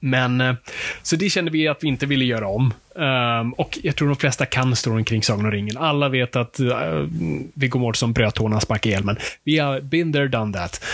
Men, 0.00 0.40
eh, 0.40 0.54
så 1.02 1.16
det 1.16 1.30
kände 1.30 1.50
vi 1.50 1.68
att 1.68 1.84
vi 1.84 1.88
inte 1.88 2.06
ville 2.06 2.24
göra 2.24 2.48
om. 2.48 2.74
Um, 2.94 3.52
och 3.52 3.78
jag 3.82 3.96
tror 3.96 4.08
de 4.08 4.16
flesta 4.16 4.46
kan 4.46 4.76
storyn 4.76 5.04
kring 5.04 5.22
Sagan 5.22 5.44
om 5.44 5.50
ringen. 5.50 5.76
Alla 5.76 6.08
vet 6.08 6.36
att 6.36 6.60
eh, 6.60 6.66
uh, 6.66 7.08
Viggo 7.54 7.78
Mortensen 7.78 8.12
bröt 8.12 8.34
tårna 8.34 8.56
och 8.56 8.62
sparkade 8.62 8.88
ihjäl, 8.88 9.04
men 9.04 9.16
vi 9.44 9.58
har 9.58 9.80
been 9.80 10.12
there, 10.12 10.28
done 10.28 10.58
that. 10.58 10.84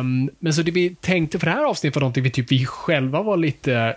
Um, 0.00 0.30
men 0.38 0.54
så 0.54 0.62
det 0.62 0.70
vi 0.70 0.94
tänkte 0.94 1.38
för 1.38 1.46
det 1.46 1.52
här 1.52 1.64
avsnittet 1.64 1.96
var 1.96 2.00
någonting 2.00 2.22
vi, 2.22 2.30
typ, 2.30 2.52
vi 2.52 2.66
själva 2.66 3.22
var 3.22 3.36
lite 3.36 3.96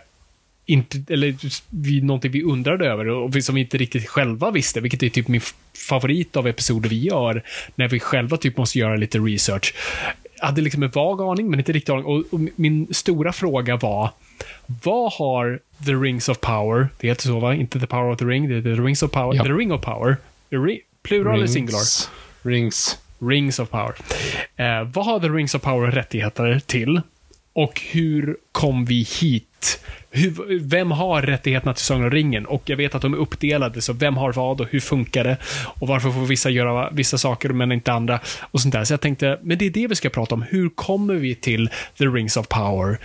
inte, 0.66 1.14
eller 1.14 1.36
vi, 1.70 2.02
någonting 2.02 2.32
vi 2.32 2.44
undrade 2.44 2.88
över 2.88 3.08
och 3.08 3.44
som 3.44 3.56
vi 3.56 3.62
inte 3.62 3.78
riktigt 3.78 4.10
själva 4.10 4.52
visste, 4.52 4.82
vilket 4.82 5.04
är 5.04 5.10
typ 5.10 5.28
min 5.28 5.42
favorit 5.90 6.36
av 6.36 6.48
episoder 6.48 6.90
vi 6.90 7.00
gör, 7.00 7.44
när 7.76 7.88
vi 7.88 8.00
själva 8.00 8.38
typ 8.38 8.58
måste 8.58 8.80
göra 8.80 8.96
lite 8.96 9.18
research. 9.18 9.74
Hade 10.40 10.62
liksom 10.62 10.84
en 10.84 10.90
vag 10.90 11.22
aning, 11.22 11.50
men 11.50 11.60
inte 11.60 11.72
riktigt 11.72 11.90
aning. 11.90 12.06
Och, 12.06 12.24
och 12.32 12.40
min 12.56 12.94
stora 12.94 13.34
fråga 13.34 13.78
var, 13.78 14.10
vad 14.84 15.14
har 15.14 15.60
The 15.86 15.92
Rings 15.92 16.30
of 16.30 16.40
Power, 16.40 16.88
det 17.00 17.08
heter 17.08 17.24
så 17.24 17.40
va? 17.40 17.56
Inte 17.56 17.80
The 17.80 17.88
Power 17.88 18.12
of 18.12 18.20
the 18.20 18.26
Ring, 18.26 18.50
det 18.50 18.56
heter 18.56 18.76
The 18.76 18.82
Rings 18.82 19.04
of 19.04 19.12
Power. 19.12 19.36
Ja. 19.36 19.44
The 19.44 19.50
Ring 19.50 19.72
of 19.72 19.82
Power. 19.82 20.18
Ri 20.50 20.82
plural 21.04 21.26
Rings. 21.26 21.38
eller 21.38 21.48
singular? 21.48 21.84
Rings. 22.42 22.98
Rings 23.20 23.60
of 23.60 23.70
Power. 23.70 23.96
Eh, 24.56 24.84
vad 24.84 25.06
har 25.06 25.20
The 25.20 25.28
Rings 25.28 25.56
of 25.56 25.62
Power 25.62 25.92
rättigheter 25.92 26.62
till? 26.66 27.02
Och 27.54 27.82
hur 27.92 28.38
kom 28.52 28.86
vi 28.86 29.08
hit? 29.22 29.80
Hur, 30.18 30.60
vem 30.60 30.92
har 30.92 31.22
rättigheterna 31.22 31.74
till 31.74 31.86
Sagan 31.86 32.04
om 32.04 32.12
ringen? 32.12 32.46
Och 32.46 32.64
jag 32.66 32.78
vet 32.78 32.96
att 32.96 33.02
de 33.02 33.14
är 33.14 33.18
uppdelade, 33.18 33.82
så 33.82 33.94
vem 33.94 34.18
har 34.18 34.34
vad 34.34 34.62
och 34.62 34.68
hur 34.72 34.80
funkar 34.80 35.24
det? 35.24 35.38
Och 35.66 35.88
varför 35.88 36.12
får 36.12 36.26
vissa 36.26 36.50
göra 36.50 36.90
vissa 36.90 37.18
saker 37.18 37.50
men 37.50 37.72
inte 37.72 37.94
andra? 37.94 38.20
Och 38.42 38.62
sånt 38.62 38.74
där. 38.74 38.84
Så 38.84 38.94
jag 38.94 39.02
tänkte, 39.02 39.40
men 39.42 39.58
det 39.58 39.66
är 39.66 39.70
det 39.70 39.88
vi 39.88 39.96
ska 39.96 40.10
prata 40.10 40.36
om. 40.36 40.42
Hur 40.42 40.70
kommer 40.70 41.14
vi 41.14 41.36
till 41.36 41.70
The 41.98 42.06
Rings 42.06 42.38
of 42.38 42.48
Power? 42.48 42.98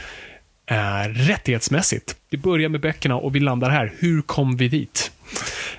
eh, 0.67 1.09
rättighetsmässigt. 1.09 2.17
Vi 2.31 2.39
börjar 2.39 2.69
med 2.69 2.81
böckerna 2.81 3.17
och 3.17 3.35
vi 3.35 3.41
landar 3.41 3.71
här. 3.71 3.93
Hur 3.99 4.23
kom 4.23 4.57
vi 4.57 4.69
dit? 4.69 5.13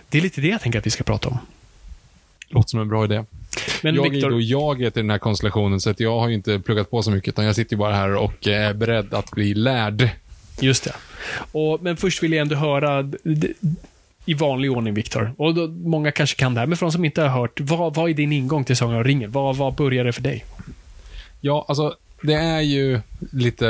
Det 0.10 0.18
är 0.18 0.22
lite 0.22 0.42
det 0.42 0.48
jag 0.48 0.62
tänker 0.62 0.80
att 0.80 0.86
vi 0.86 0.90
ska 0.90 1.04
prata 1.04 1.30
om. 1.30 1.38
Låter 2.50 2.70
som 2.70 2.80
en 2.80 2.90
bra 2.90 3.06
idé. 3.06 3.25
Men 3.82 3.96
jag 3.96 4.10
Victor... 4.10 4.28
är 4.28 4.32
då 4.32 4.42
jaget 4.42 4.98
i 4.98 5.00
den 5.00 5.10
här 5.10 5.18
konstellationen, 5.18 5.80
så 5.80 5.90
att 5.90 6.00
jag 6.00 6.20
har 6.20 6.28
ju 6.28 6.34
inte 6.34 6.60
pluggat 6.60 6.92
på 6.92 7.04
så 7.04 7.12
mycket, 7.12 7.30
utan 7.30 7.46
jag 7.46 7.56
sitter 7.56 7.75
bara 7.75 7.96
här 7.96 8.16
och 8.16 8.48
är 8.48 8.74
beredd 8.74 9.13
att 9.13 9.32
bli 9.32 9.54
lärd. 9.54 10.10
Just 10.60 10.84
det. 10.84 10.94
Och, 11.51 11.84
men 11.84 11.98
först 11.98 12.24
vill 12.24 12.34
jag 12.34 12.42
ändå 12.42 12.56
höra, 12.56 13.12
i 14.25 14.34
vanlig 14.34 14.72
ordning, 14.72 14.94
Viktor. 14.94 15.34
Och 15.38 15.56
då, 15.56 15.68
många 15.68 16.12
kanske 16.12 16.36
kan 16.36 16.53
det 16.53 16.60
här, 16.60 16.68
men 16.68 16.77
för 16.77 16.86
de 16.86 16.92
som 16.92 17.06
inte 17.06 17.22
har 17.22 17.30
hört, 17.30 17.60
vad, 17.60 17.96
vad 17.96 18.10
är 18.10 18.13
din 18.13 18.32
ingång 18.32 18.63
till 18.63 18.77
Sagan 18.77 18.96
om 18.96 19.03
ringen? 19.03 19.32
Vad, 19.32 19.56
vad 19.56 19.74
började 19.74 20.13
för 20.13 20.22
dig? 20.22 20.46
Ja, 21.42 21.65
alltså, 21.68 21.96
det 22.22 22.34
är 22.34 22.62
ju 22.62 23.00
lite 23.32 23.68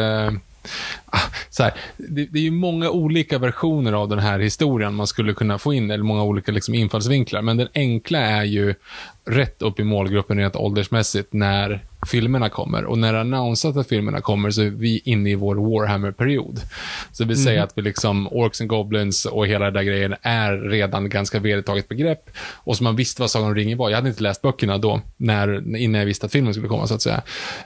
ah, 1.06 1.20
så 1.50 1.64
här, 1.64 1.74
det, 1.98 2.26
det, 2.26 2.40
är 2.40 2.44
ju 2.44 2.52
många 2.52 2.90
olika 2.90 3.38
versioner 3.38 3.94
av 3.94 4.10
den 4.10 4.20
här 4.20 4.40
historien 4.40 4.94
man 4.94 5.08
skulle 5.08 5.34
kunna 5.34 5.58
få 5.58 5.74
in, 5.74 5.92
eller 5.92 6.04
många 6.04 6.24
olika 6.24 6.52
liksom 6.52 6.74
infallsvinklar. 6.74 7.42
Men 7.42 7.58
den 7.58 7.68
enkla 7.74 8.20
är 8.20 8.44
ju 8.44 8.76
rätt 9.26 9.62
upp 9.62 9.80
i 9.80 9.84
målgruppen 9.84 10.38
rent 10.38 10.56
åldersmässigt 10.56 11.34
när 11.34 11.86
filmerna 12.08 12.50
kommer. 12.50 12.86
Och 12.86 12.98
när 12.98 13.14
det 13.14 13.20
annonsat 13.20 13.78
att 13.78 13.88
filmerna 13.88 14.22
kommer 14.22 14.52
så 14.52 14.62
är 14.62 14.70
vi 14.70 15.02
inne 15.06 15.30
i 15.30 15.36
vår 15.36 15.56
Warhammer-period. 15.56 16.60
Så 17.12 17.36
säga 17.36 17.52
mm. 17.52 17.64
att 17.64 17.72
vi 17.76 17.82
liksom, 17.82 18.28
Orcs 18.28 18.62
and 18.62 18.70
Goblins 18.70 19.26
och 19.26 19.48
hela 19.48 19.66
den 19.66 19.74
där 19.74 19.84
grejen 19.84 20.16
är 20.22 20.58
redan 20.58 21.10
ganska 21.10 21.40
vedertaget 21.40 21.90
begrepp. 21.90 22.30
Och 22.54 22.78
så 22.78 22.84
man 22.84 22.96
visste 22.96 23.22
vad 23.22 23.32
Sagan 23.32 23.48
om 23.48 23.56
ringen 23.56 23.78
var. 23.78 23.90
Jag 23.90 23.98
hade 23.98 24.10
inte 24.10 24.24
läst 24.24 24.42
böckerna 24.42 24.78
då, 24.78 25.02
när, 25.18 25.78
innan 25.78 26.00
jag 26.00 26.06
visste 26.06 26.26
att 26.26 26.32
filmen 26.32 26.54
skulle 26.54 26.68
komma, 26.68 26.88
så 26.88 26.96
att 26.96 27.02
säga. 27.02 27.22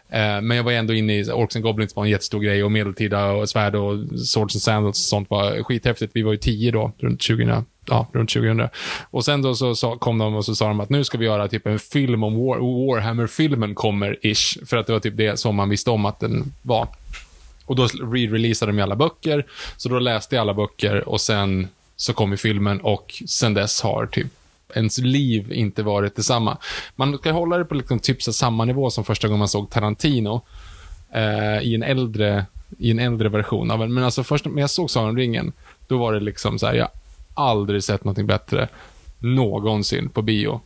Eh, 0.09 0.41
men 0.41 0.57
jag 0.57 0.63
var 0.63 0.71
ändå 0.71 0.93
inne 0.93 1.19
i, 1.19 1.23
Orcs 1.23 1.55
and 1.55 1.63
Goblins 1.63 1.95
var 1.95 2.03
en 2.03 2.09
jättestor 2.09 2.39
grej 2.39 2.63
och 2.63 2.71
medeltida 2.71 3.31
och 3.31 3.49
svärd 3.49 3.75
och 3.75 4.19
Swords 4.19 4.55
and 4.55 4.61
Sandals 4.61 4.99
och 4.99 5.09
sånt 5.09 5.29
var 5.29 5.63
skithäftigt. 5.63 6.11
Vi 6.15 6.21
var 6.21 6.31
ju 6.31 6.37
tio 6.37 6.71
då, 6.71 6.91
runt 6.97 7.21
20 7.21 7.45
ja, 7.87 8.07
runt 8.11 8.33
2000. 8.33 8.69
Och 9.11 9.25
sen 9.25 9.41
då 9.41 9.55
så, 9.55 9.75
så 9.75 9.95
kom 9.95 10.17
de 10.17 10.35
och 10.35 10.45
så 10.45 10.55
sa 10.55 10.67
de 10.67 10.79
att 10.79 10.89
nu 10.89 11.03
ska 11.03 11.17
vi 11.17 11.25
göra 11.25 11.47
typ 11.47 11.67
en 11.67 11.79
film 11.79 12.23
om 12.23 12.33
War, 12.33 12.57
Warhammer-filmen 12.57 13.75
kommer, 13.75 14.17
ish. 14.21 14.57
För 14.65 14.77
att 14.77 14.87
det 14.87 14.93
var 14.93 14.99
typ 14.99 15.17
det 15.17 15.39
som 15.39 15.55
man 15.55 15.69
visste 15.69 15.91
om 15.91 16.05
att 16.05 16.19
den 16.19 16.53
var. 16.61 16.87
Och 17.65 17.75
då 17.75 17.85
re-releasade 17.87 18.71
de 18.71 18.81
alla 18.81 18.95
böcker, 18.95 19.45
så 19.77 19.89
då 19.89 19.99
läste 19.99 20.35
jag 20.35 20.41
alla 20.41 20.53
böcker 20.53 21.09
och 21.09 21.21
sen 21.21 21.67
så 21.95 22.13
kom 22.13 22.31
ju 22.31 22.37
filmen 22.37 22.81
och 22.81 23.23
sen 23.27 23.53
dess 23.53 23.81
har 23.81 24.05
typ 24.05 24.27
ens 24.75 24.97
liv 24.97 25.51
inte 25.51 25.83
varit 25.83 26.15
detsamma. 26.15 26.57
Man 26.95 27.17
kan 27.17 27.35
hålla 27.35 27.57
det 27.57 27.65
på 27.65 27.75
liksom 27.75 27.99
typ 27.99 28.23
så 28.23 28.33
samma 28.33 28.65
nivå 28.65 28.89
som 28.89 29.03
första 29.03 29.27
gången 29.27 29.39
man 29.39 29.47
såg 29.47 29.69
Tarantino 29.69 30.41
eh, 31.13 31.61
i 31.61 31.75
en 31.75 31.83
äldre 31.83 32.45
i 32.77 32.91
en 32.91 32.99
äldre 32.99 33.29
version 33.29 33.71
av 33.71 33.79
den. 33.79 33.93
Men 33.93 34.03
alltså 34.03 34.23
först 34.23 34.45
när 34.45 34.61
jag 34.61 34.69
såg 34.69 34.89
Sagan 34.89 35.09
om 35.09 35.17
ringen, 35.17 35.53
då 35.87 35.97
var 35.97 36.13
det 36.13 36.19
liksom 36.19 36.59
så 36.59 36.67
här, 36.67 36.73
jag 36.73 36.89
aldrig 37.37 37.83
sett 37.83 38.03
någonting 38.03 38.27
bättre 38.27 38.67
någonsin 39.19 40.09
på 40.09 40.21
bio. 40.21 40.61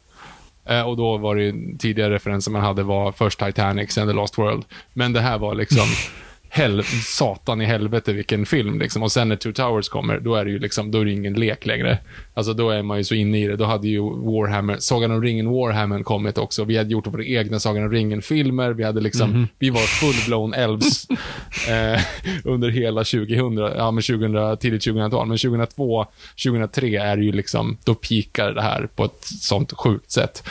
Eh, 0.65 0.81
och 0.81 0.97
då 0.97 1.17
var 1.17 1.35
det 1.35 1.43
ju 1.43 1.77
tidigare 1.77 2.13
referenser 2.13 2.51
man 2.51 2.61
hade 2.61 2.83
var 2.83 3.11
först 3.11 3.39
Titanic, 3.39 3.91
sen 3.91 4.07
The 4.07 4.13
Lost 4.13 4.37
World. 4.37 4.65
Men 4.93 5.13
det 5.13 5.21
här 5.21 5.37
var 5.37 5.55
liksom 5.55 5.85
hel, 6.53 6.83
satan 7.05 7.61
i 7.61 7.65
helvete 7.65 8.13
vilken 8.13 8.45
film 8.45 8.79
liksom. 8.79 9.03
Och 9.03 9.11
sen 9.11 9.29
när 9.29 9.35
Two 9.35 9.51
Towers 9.51 9.89
kommer, 9.89 10.19
då 10.19 10.35
är 10.35 10.45
det 10.45 10.51
ju 10.51 10.59
liksom, 10.59 10.91
då 10.91 10.99
är 10.99 11.05
det 11.05 11.11
ingen 11.11 11.33
lek 11.33 11.65
längre. 11.65 11.97
Alltså 12.33 12.53
då 12.53 12.69
är 12.69 12.83
man 12.83 12.97
ju 12.97 13.03
så 13.03 13.15
inne 13.15 13.39
i 13.39 13.47
det. 13.47 13.55
Då 13.55 13.65
hade 13.65 13.87
ju 13.87 14.01
Warhammer, 14.01 14.77
Sagan 14.79 15.11
om 15.11 15.21
ringen 15.21 15.49
Warhammer 15.49 16.03
kommit 16.03 16.37
också. 16.37 16.63
Vi 16.63 16.77
hade 16.77 16.89
gjort 16.89 17.07
våra 17.07 17.23
egna 17.23 17.59
Sagan 17.59 17.83
om 17.83 17.91
ringen-filmer. 17.91 18.71
Vi 18.71 18.83
hade 18.83 19.01
liksom, 19.01 19.29
mm 19.29 19.43
-hmm. 19.43 19.47
vi 19.59 19.69
var 19.69 19.81
full-blown 19.81 20.53
elves 20.53 21.07
eh, 21.69 22.01
under 22.43 22.69
hela 22.69 23.03
2000, 23.03 23.57
ja 23.57 23.91
men 23.91 24.03
2000, 24.03 24.57
tidigt 24.57 24.81
2000-tal. 24.81 25.27
Men 25.27 25.37
2002, 25.37 26.05
2003 26.43 26.97
är 26.97 27.17
det 27.17 27.23
ju 27.23 27.31
liksom, 27.31 27.77
då 27.83 27.95
pikar 27.95 28.51
det 28.51 28.61
här 28.61 28.89
på 28.95 29.05
ett 29.05 29.23
sånt 29.23 29.73
sjukt 29.73 30.11
sätt. 30.11 30.43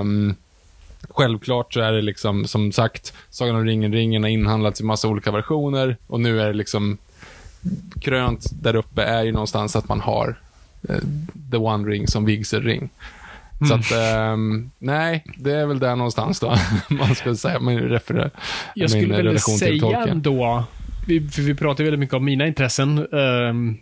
Um, 0.00 0.36
Självklart 1.18 1.74
så 1.74 1.80
är 1.80 1.92
det 1.92 2.02
liksom, 2.02 2.44
som 2.44 2.72
sagt, 2.72 3.12
Sagan 3.30 3.56
om 3.56 3.64
ringen-ringen 3.64 4.22
har 4.22 4.30
inhandlats 4.30 4.80
i 4.80 4.84
massa 4.84 5.08
olika 5.08 5.30
versioner 5.30 5.96
och 6.06 6.20
nu 6.20 6.40
är 6.40 6.46
det 6.46 6.52
liksom 6.52 6.98
krönt 8.00 8.46
där 8.62 8.76
uppe 8.76 9.02
är 9.02 9.22
ju 9.22 9.32
någonstans 9.32 9.76
att 9.76 9.88
man 9.88 10.00
har 10.00 10.40
eh, 10.88 10.96
The 11.50 11.56
One 11.56 11.88
Ring 11.88 12.06
som 12.06 12.24
vigselring. 12.24 12.90
Mm. 13.60 13.68
Så 13.68 13.74
att, 13.74 14.32
um, 14.32 14.70
nej, 14.78 15.24
det 15.36 15.52
är 15.52 15.66
väl 15.66 15.78
där 15.78 15.96
någonstans 15.96 16.40
då, 16.40 16.54
man 16.88 17.14
ska 17.14 17.34
säga, 17.34 17.58
refererar 17.58 18.30
Jag 18.74 18.90
skulle 18.90 19.22
väl 19.22 19.40
säga 19.40 20.06
ändå, 20.06 20.64
vi, 21.06 21.28
för 21.28 21.42
vi 21.42 21.54
pratar 21.54 21.84
väldigt 21.84 22.00
mycket 22.00 22.14
om 22.14 22.24
mina 22.24 22.46
intressen, 22.46 23.06
um, 23.14 23.78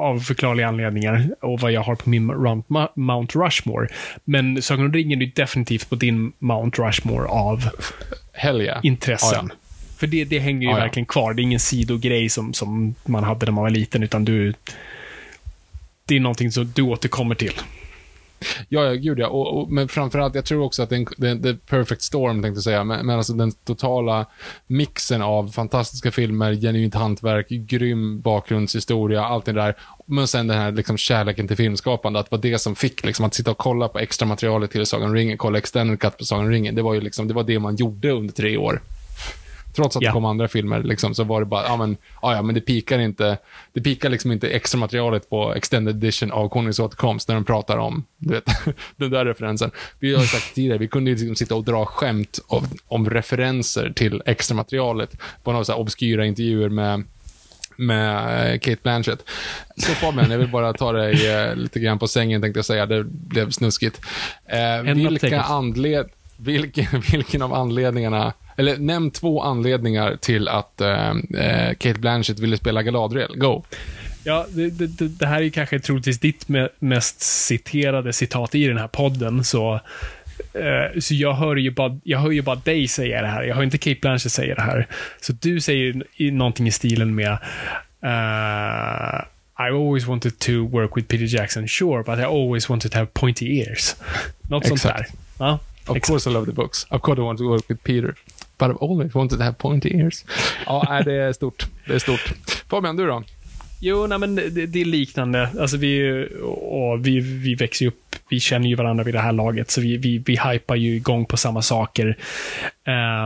av 0.00 0.18
förklarliga 0.18 0.68
anledningar 0.68 1.30
och 1.40 1.60
vad 1.60 1.72
jag 1.72 1.82
har 1.82 1.94
på 1.94 2.10
min 2.10 2.26
Mount 2.94 3.38
Rushmore. 3.38 3.88
Men 4.24 4.62
Sagan 4.62 4.86
om 4.86 4.92
ringen 4.92 5.22
är 5.22 5.32
definitivt 5.34 5.90
på 5.90 5.94
din 5.94 6.32
Mount 6.38 6.82
Rushmore 6.82 7.28
av 7.28 7.68
yeah. 8.44 8.80
intressen. 8.82 9.44
Ah, 9.44 9.48
ja. 9.50 9.56
För 9.96 10.06
det, 10.06 10.24
det 10.24 10.38
hänger 10.38 10.68
ju 10.68 10.74
ah, 10.74 10.76
verkligen 10.76 11.06
ja. 11.08 11.12
kvar. 11.12 11.34
Det 11.34 11.42
är 11.42 11.44
ingen 11.44 11.60
sidogrej 11.60 12.28
som, 12.28 12.54
som 12.54 12.94
man 13.04 13.24
hade 13.24 13.46
när 13.46 13.52
man 13.52 13.62
var 13.62 13.70
liten, 13.70 14.02
utan 14.02 14.24
du... 14.24 14.54
Det 16.06 16.16
är 16.16 16.20
någonting 16.20 16.52
som 16.52 16.72
du 16.74 16.82
återkommer 16.82 17.34
till. 17.34 17.52
Ja, 18.68 18.84
ja, 18.84 18.92
gud 18.92 19.18
ja. 19.18 19.28
Och, 19.28 19.60
och, 19.60 19.70
men 19.70 19.88
framförallt, 19.88 20.34
jag 20.34 20.44
tror 20.44 20.62
också 20.62 20.82
att 20.82 20.90
den, 20.90 21.06
den, 21.16 21.42
the 21.42 21.54
perfect 21.54 22.02
storm, 22.02 22.42
tänkte 22.42 22.56
jag 22.56 22.64
säga, 22.64 22.84
men, 22.84 23.06
men 23.06 23.16
alltså 23.16 23.32
den 23.32 23.52
totala 23.52 24.26
mixen 24.66 25.22
av 25.22 25.48
fantastiska 25.48 26.10
filmer, 26.10 26.54
genuint 26.54 26.94
hantverk, 26.94 27.48
grym 27.48 28.20
bakgrundshistoria, 28.20 29.24
allt 29.24 29.44
det 29.44 29.52
där. 29.52 29.76
Men 30.06 30.28
sen 30.28 30.46
den 30.46 30.58
här 30.58 30.72
liksom, 30.72 30.96
kärleken 30.96 31.48
till 31.48 31.56
filmskapande, 31.56 32.20
att 32.20 32.30
det 32.30 32.36
var 32.36 32.42
det 32.42 32.58
som 32.58 32.76
fick 32.76 33.04
liksom, 33.04 33.24
att 33.24 33.34
sitta 33.34 33.50
och 33.50 33.58
kolla 33.58 33.88
på 33.88 33.98
extra 33.98 34.26
materialet 34.26 34.70
till 34.70 34.86
Sagan 34.86 35.14
Ringen, 35.14 35.38
kolla 35.38 35.58
extended 35.58 36.00
cut 36.00 36.18
på 36.18 36.24
Sagan 36.24 36.50
Ringen. 36.50 36.74
Det 36.74 36.82
var 36.82 36.94
ju 36.94 37.00
liksom, 37.00 37.28
det 37.28 37.34
var 37.34 37.44
det 37.44 37.58
man 37.58 37.76
gjorde 37.76 38.10
under 38.10 38.34
tre 38.34 38.56
år. 38.56 38.80
Trots 39.72 39.96
att 39.96 40.02
ja. 40.02 40.08
det 40.08 40.12
kom 40.12 40.24
andra 40.24 40.48
filmer, 40.48 40.82
liksom, 40.82 41.14
så 41.14 41.24
var 41.24 41.40
det 41.40 41.46
bara, 41.46 41.66
ja 41.66 41.76
men, 41.76 41.96
ja, 42.22 42.34
ja 42.34 42.42
men 42.42 42.54
det 42.54 42.60
pikar 42.60 42.98
inte, 42.98 43.38
det 43.72 43.80
pikar 43.80 44.08
liksom 44.08 44.32
inte 44.32 44.48
extra 44.48 44.78
materialet 44.78 45.30
på 45.30 45.54
extended 45.54 45.96
edition 45.96 46.32
av 46.32 46.48
Konungens 46.48 46.78
återkomst 46.78 47.28
när 47.28 47.34
de 47.34 47.44
pratar 47.44 47.78
om, 47.78 48.04
du 48.18 48.34
vet, 48.34 48.44
den 48.96 49.10
där 49.10 49.24
referensen. 49.24 49.70
Vi 49.98 50.14
har 50.14 50.22
ju 50.22 50.26
sagt 50.28 50.54
tidigare, 50.54 50.78
vi 50.78 50.88
kunde 50.88 51.10
ju 51.10 51.16
liksom 51.16 51.36
sitta 51.36 51.54
och 51.54 51.64
dra 51.64 51.86
skämt 51.86 52.38
om, 52.46 52.64
om 52.88 53.10
referenser 53.10 53.92
till 53.96 54.22
extra 54.26 54.54
materialet 54.56 55.16
på 55.42 55.52
några 55.52 55.64
så 55.64 55.74
obskyra 55.74 56.26
intervjuer 56.26 56.68
med 56.68 57.04
med 57.76 58.62
Kate 58.62 58.80
Blanchett. 58.82 59.24
Så 59.76 59.92
Fabian, 59.92 60.30
jag 60.30 60.38
vill 60.38 60.48
bara 60.48 60.72
ta 60.72 60.92
dig 60.92 61.30
eh, 61.30 61.56
lite 61.56 61.80
grann 61.80 61.98
på 61.98 62.08
sängen 62.08 62.42
tänkte 62.42 62.58
jag 62.58 62.64
säga. 62.64 62.86
Det 62.86 63.04
blev 63.04 63.50
snuskigt. 63.50 64.00
Eh, 64.46 64.94
vilka 64.94 65.42
anled 65.42 66.08
vilken, 66.42 66.86
vilken 67.12 67.42
av 67.42 67.54
anledningarna 67.54 68.32
eller 68.60 68.76
nämn 68.76 69.10
två 69.10 69.42
anledningar 69.42 70.16
till 70.16 70.48
att 70.48 70.80
eh, 70.80 71.10
eh, 71.10 71.74
Kate 71.78 72.00
Blanchett 72.00 72.38
ville 72.38 72.56
spela 72.56 72.82
Galadriel. 72.82 73.36
Go! 73.36 73.62
Ja, 74.24 74.46
det, 74.50 74.70
det, 74.70 75.08
det, 75.08 75.26
här 75.26 75.42
är 75.42 75.48
kanske 75.48 75.78
troligtvis 75.78 76.18
ditt 76.18 76.46
mest 76.78 77.20
citerade 77.20 78.12
citat 78.12 78.54
i 78.54 78.66
den 78.66 78.78
här 78.78 78.88
podden, 78.88 79.44
så 79.44 79.80
Eh, 80.54 81.00
så 81.00 81.14
jag 81.14 81.34
hör, 81.34 81.56
ju 81.56 81.70
bara, 81.70 81.98
jag 82.04 82.18
hör 82.18 82.30
ju 82.30 82.42
bara 82.42 82.56
dig 82.56 82.88
säga 82.88 83.22
det 83.22 83.28
här. 83.28 83.42
Jag 83.42 83.54
hör 83.54 83.62
inte 83.62 83.78
Kate 83.78 84.00
Blanchett 84.00 84.32
säga 84.32 84.54
det 84.54 84.62
här. 84.62 84.86
Så 85.20 85.32
du 85.32 85.60
säger 85.60 86.02
någonting 86.30 86.66
i 86.66 86.70
stilen 86.70 87.14
med 87.14 87.38
uh, 88.04 89.22
I 89.66 89.70
always 89.70 90.06
wanted 90.06 90.38
to 90.38 90.52
work 90.68 90.96
with 90.96 91.08
Peter 91.08 91.36
Jackson, 91.36 91.68
sure, 91.68 92.02
but 92.02 92.18
I 92.18 92.22
always 92.22 92.68
wanted 92.68 92.92
to 92.92 92.98
have 92.98 93.06
pointy 93.12 93.58
ears. 93.58 93.96
Något 94.42 94.66
sånt 94.66 94.82
där. 94.82 95.06
Ja, 95.38 95.58
of 95.86 95.96
exakt. 95.96 96.06
course 96.06 96.30
I 96.30 96.32
love 96.32 96.46
the 96.46 96.52
books. 96.52 96.86
Of 96.90 97.02
course 97.02 97.20
I 97.20 97.24
want 97.24 97.38
to 97.38 97.48
work 97.48 97.64
with 97.70 97.82
Peter. 97.82 98.14
But 98.60 98.70
I've 98.70 98.90
always 98.90 99.14
wanted 99.14 99.38
to 99.38 99.44
have 99.44 99.56
pointy 99.58 99.88
ears. 100.00 100.24
Ja, 100.66 101.02
det 101.04 101.14
är 101.14 101.32
stort. 101.32 101.66
Det 101.86 101.94
är 101.94 101.98
stort. 101.98 102.32
Fabian, 102.68 102.96
du 102.96 103.06
då? 103.06 103.22
Jo, 103.82 104.06
nej, 104.06 104.18
men 104.18 104.34
det, 104.34 104.66
det, 104.66 104.80
är 104.80 104.84
liknande. 104.84 105.48
Alltså 105.60 105.76
vi, 105.76 106.26
och 106.62 107.06
vi, 107.06 107.20
vi 107.20 107.54
växer 107.54 107.86
upp, 107.86 108.16
vi 108.28 108.40
känner 108.40 108.68
ju 108.68 108.74
varandra 108.74 109.04
vid 109.04 109.14
det 109.14 109.20
här 109.20 109.32
laget, 109.32 109.70
så 109.70 109.80
vi, 109.80 109.96
vi, 109.96 110.18
vi 110.18 110.36
hypar 110.36 110.76
ju 110.76 110.96
igång 110.96 111.26
på 111.26 111.36
samma 111.36 111.62
saker. 111.62 112.16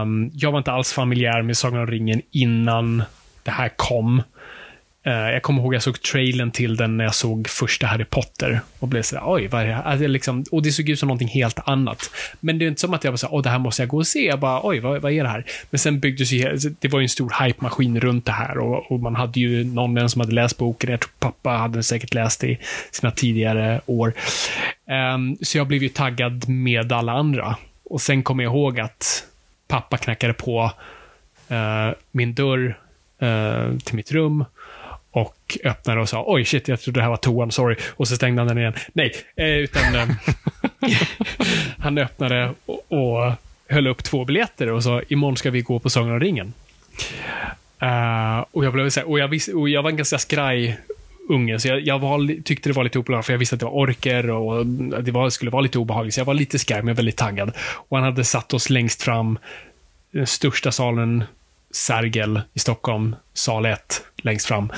Um, 0.03 0.31
jag 0.35 0.51
var 0.53 0.59
inte 0.59 0.73
alls 0.73 0.93
familjär 0.93 1.43
med 1.43 1.57
Sagan 1.57 1.81
om 1.81 1.87
ringen 1.87 2.23
innan 2.31 3.03
det 3.43 3.51
här 3.51 3.71
kom. 3.77 4.23
Eh, 5.07 5.13
jag 5.13 5.43
kommer 5.43 5.63
ihåg 5.63 5.75
att 5.75 5.77
jag 5.77 5.83
såg 5.83 6.03
trailern 6.03 6.51
till 6.51 6.77
den 6.77 6.97
när 6.97 7.05
jag 7.05 7.15
såg 7.15 7.49
första 7.49 7.87
Harry 7.87 8.05
Potter 8.05 8.61
och 8.79 8.89
blev 8.89 9.03
sådär, 9.03 9.23
oj, 9.27 9.47
vad 9.47 9.63
är 9.63 9.67
det 9.67 9.75
här? 9.75 9.83
Alltså, 9.83 10.07
liksom, 10.07 10.45
och 10.51 10.63
det 10.63 10.73
såg 10.73 10.89
ut 10.89 10.99
som 10.99 11.07
någonting 11.07 11.29
helt 11.29 11.59
annat. 11.65 12.11
Men 12.41 12.59
det 12.59 12.65
är 12.65 12.69
inte 12.69 12.81
som 12.81 12.95
att 12.95 13.05
jag 13.05 13.13
var 13.13 13.17
såhär, 13.17 13.35
åh, 13.35 13.43
det 13.43 13.51
här 13.51 13.59
måste 13.59 13.83
jag 13.83 13.89
gå 13.89 13.97
och 13.97 14.07
se. 14.07 14.27
Jag 14.27 14.41
bara, 14.41 14.61
oj, 14.63 14.81
vad, 14.81 15.03
vad 15.03 15.13
är 15.13 15.23
det 15.23 15.29
här? 15.29 15.45
Men 15.71 15.79
sen 15.79 16.01
byggdes 16.01 16.33
ju, 16.33 16.57
det 16.81 16.89
var 16.89 17.01
ju 17.01 17.03
en 17.03 17.09
stor 17.09 17.45
hype-maskin 17.45 18.01
runt 18.01 18.25
det 18.25 18.33
här 18.33 18.59
och, 18.59 18.93
och, 18.93 19.01
man 19.01 19.15
hade 19.15 19.41
ju 19.41 19.65
någon 19.65 20.11
som 20.11 20.21
hade 20.21 20.33
läst 20.33 20.59
boken. 20.59 20.91
Jag 20.91 21.01
tror 21.01 21.13
pappa 21.19 21.51
hade 21.51 21.83
säkert 21.83 22.15
läst 22.15 22.41
det 22.41 22.49
i 22.49 22.59
sina 22.91 23.11
tidigare 23.11 23.81
år. 23.87 24.13
Um, 25.15 25.37
så 25.43 25.59
jag 25.59 25.67
blev 25.67 25.83
ju 25.83 25.89
taggad 25.89 26.49
med 26.49 26.93
alla 26.93 27.13
andra. 27.13 27.57
Och 27.85 28.01
sen 28.01 28.23
kommer 28.23 28.45
jag 28.45 28.53
ihåg 28.53 28.81
att 28.81 29.25
pappa 29.69 29.97
knackade 29.97 30.33
på 30.33 30.73
uh, 31.51 31.95
min 32.11 32.35
dörr 32.35 32.79
uh, 33.23 33.79
till 33.79 33.97
mitt 33.97 34.13
rum 34.13 34.45
och 35.15 35.59
öppnade 35.65 36.01
och 36.01 36.09
sa 36.09 36.25
oj 36.27 36.45
shit, 36.45 36.69
jag 36.69 36.81
trodde 36.81 37.01
det 37.01 37.03
här 37.03 37.11
var 37.11 37.17
toan, 37.17 37.53
sorry. 37.53 37.77
Och 37.91 38.09
så 38.09 38.17
stängde 38.17 38.41
han 38.41 38.49
den 38.49 38.59
igen. 38.59 38.73
Nej, 38.93 39.13
eh, 39.37 39.47
utan 39.47 39.95
eh, 39.95 40.09
han 41.79 41.99
öppnade 41.99 42.55
och, 42.67 42.93
och 42.93 43.33
höll 43.69 43.87
upp 43.87 44.05
två 44.05 44.25
biljetter 44.25 44.71
och 44.71 44.83
sa 44.83 45.03
imorgon 45.09 45.37
ska 45.37 45.51
vi 45.51 45.61
gå 45.61 45.79
på 45.79 45.91
Sagan 45.91 46.11
om 46.11 46.21
ringen. 46.21 46.53
Uh, 47.83 48.45
och 48.51 48.65
jag 48.65 48.73
blev 48.73 48.91
så 48.91 49.03
och 49.03 49.19
jag, 49.19 49.29
visste, 49.29 49.53
och 49.53 49.69
jag 49.69 49.83
var 49.83 49.91
en 49.91 49.97
ganska 49.97 50.19
skraj 50.19 50.79
unge, 51.29 51.61
så 51.61 51.69
jag, 51.69 51.81
jag 51.81 51.99
var, 51.99 52.43
tyckte 52.43 52.69
det 52.69 52.73
var 52.73 52.85
lite 52.85 52.99
obehagligt, 52.99 53.27
för 53.27 53.33
jag 53.33 53.39
visste 53.39 53.55
att 53.55 53.61
det 53.61 53.67
var 53.67 53.73
orker 53.73 54.31
och 54.31 54.67
det 54.67 55.11
var, 55.11 55.31
skulle 55.31 55.51
vara 55.51 55.63
lite 55.63 55.79
obehagligt, 55.79 56.15
så 56.15 56.21
jag 56.21 56.25
var 56.25 56.35
lite 56.35 56.59
skraj, 56.59 56.83
men 56.83 56.95
väldigt 56.95 57.17
taggad. 57.17 57.53
Och 57.59 57.97
han 57.97 58.05
hade 58.05 58.25
satt 58.25 58.55
oss 58.55 58.71
längst 58.71 59.03
fram, 59.03 59.39
den 60.11 60.27
största 60.27 60.73
salen 60.73 61.25
Sergel 61.75 62.41
i 62.53 62.59
Stockholm, 62.59 63.17
sal 63.33 63.67
1, 63.67 64.03
längst 64.17 64.47
fram. 64.47 64.73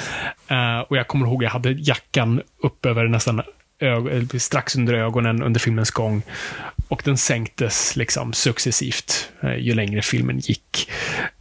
Uh, 0.50 0.80
och 0.80 0.96
jag 0.96 1.08
kommer 1.08 1.26
ihåg, 1.26 1.42
jag 1.42 1.50
hade 1.50 1.70
jackan 1.70 2.42
upp 2.62 2.86
över 2.86 3.08
nästan 3.08 3.42
eh, 3.78 4.38
strax 4.38 4.76
under 4.76 4.94
ögonen 4.94 5.42
under 5.42 5.60
filmens 5.60 5.90
gång. 5.90 6.22
Och 6.88 7.02
den 7.04 7.16
sänktes 7.16 7.96
liksom 7.96 8.32
successivt 8.32 9.32
uh, 9.44 9.58
ju 9.58 9.74
längre 9.74 10.02
filmen 10.02 10.38
gick. 10.38 10.90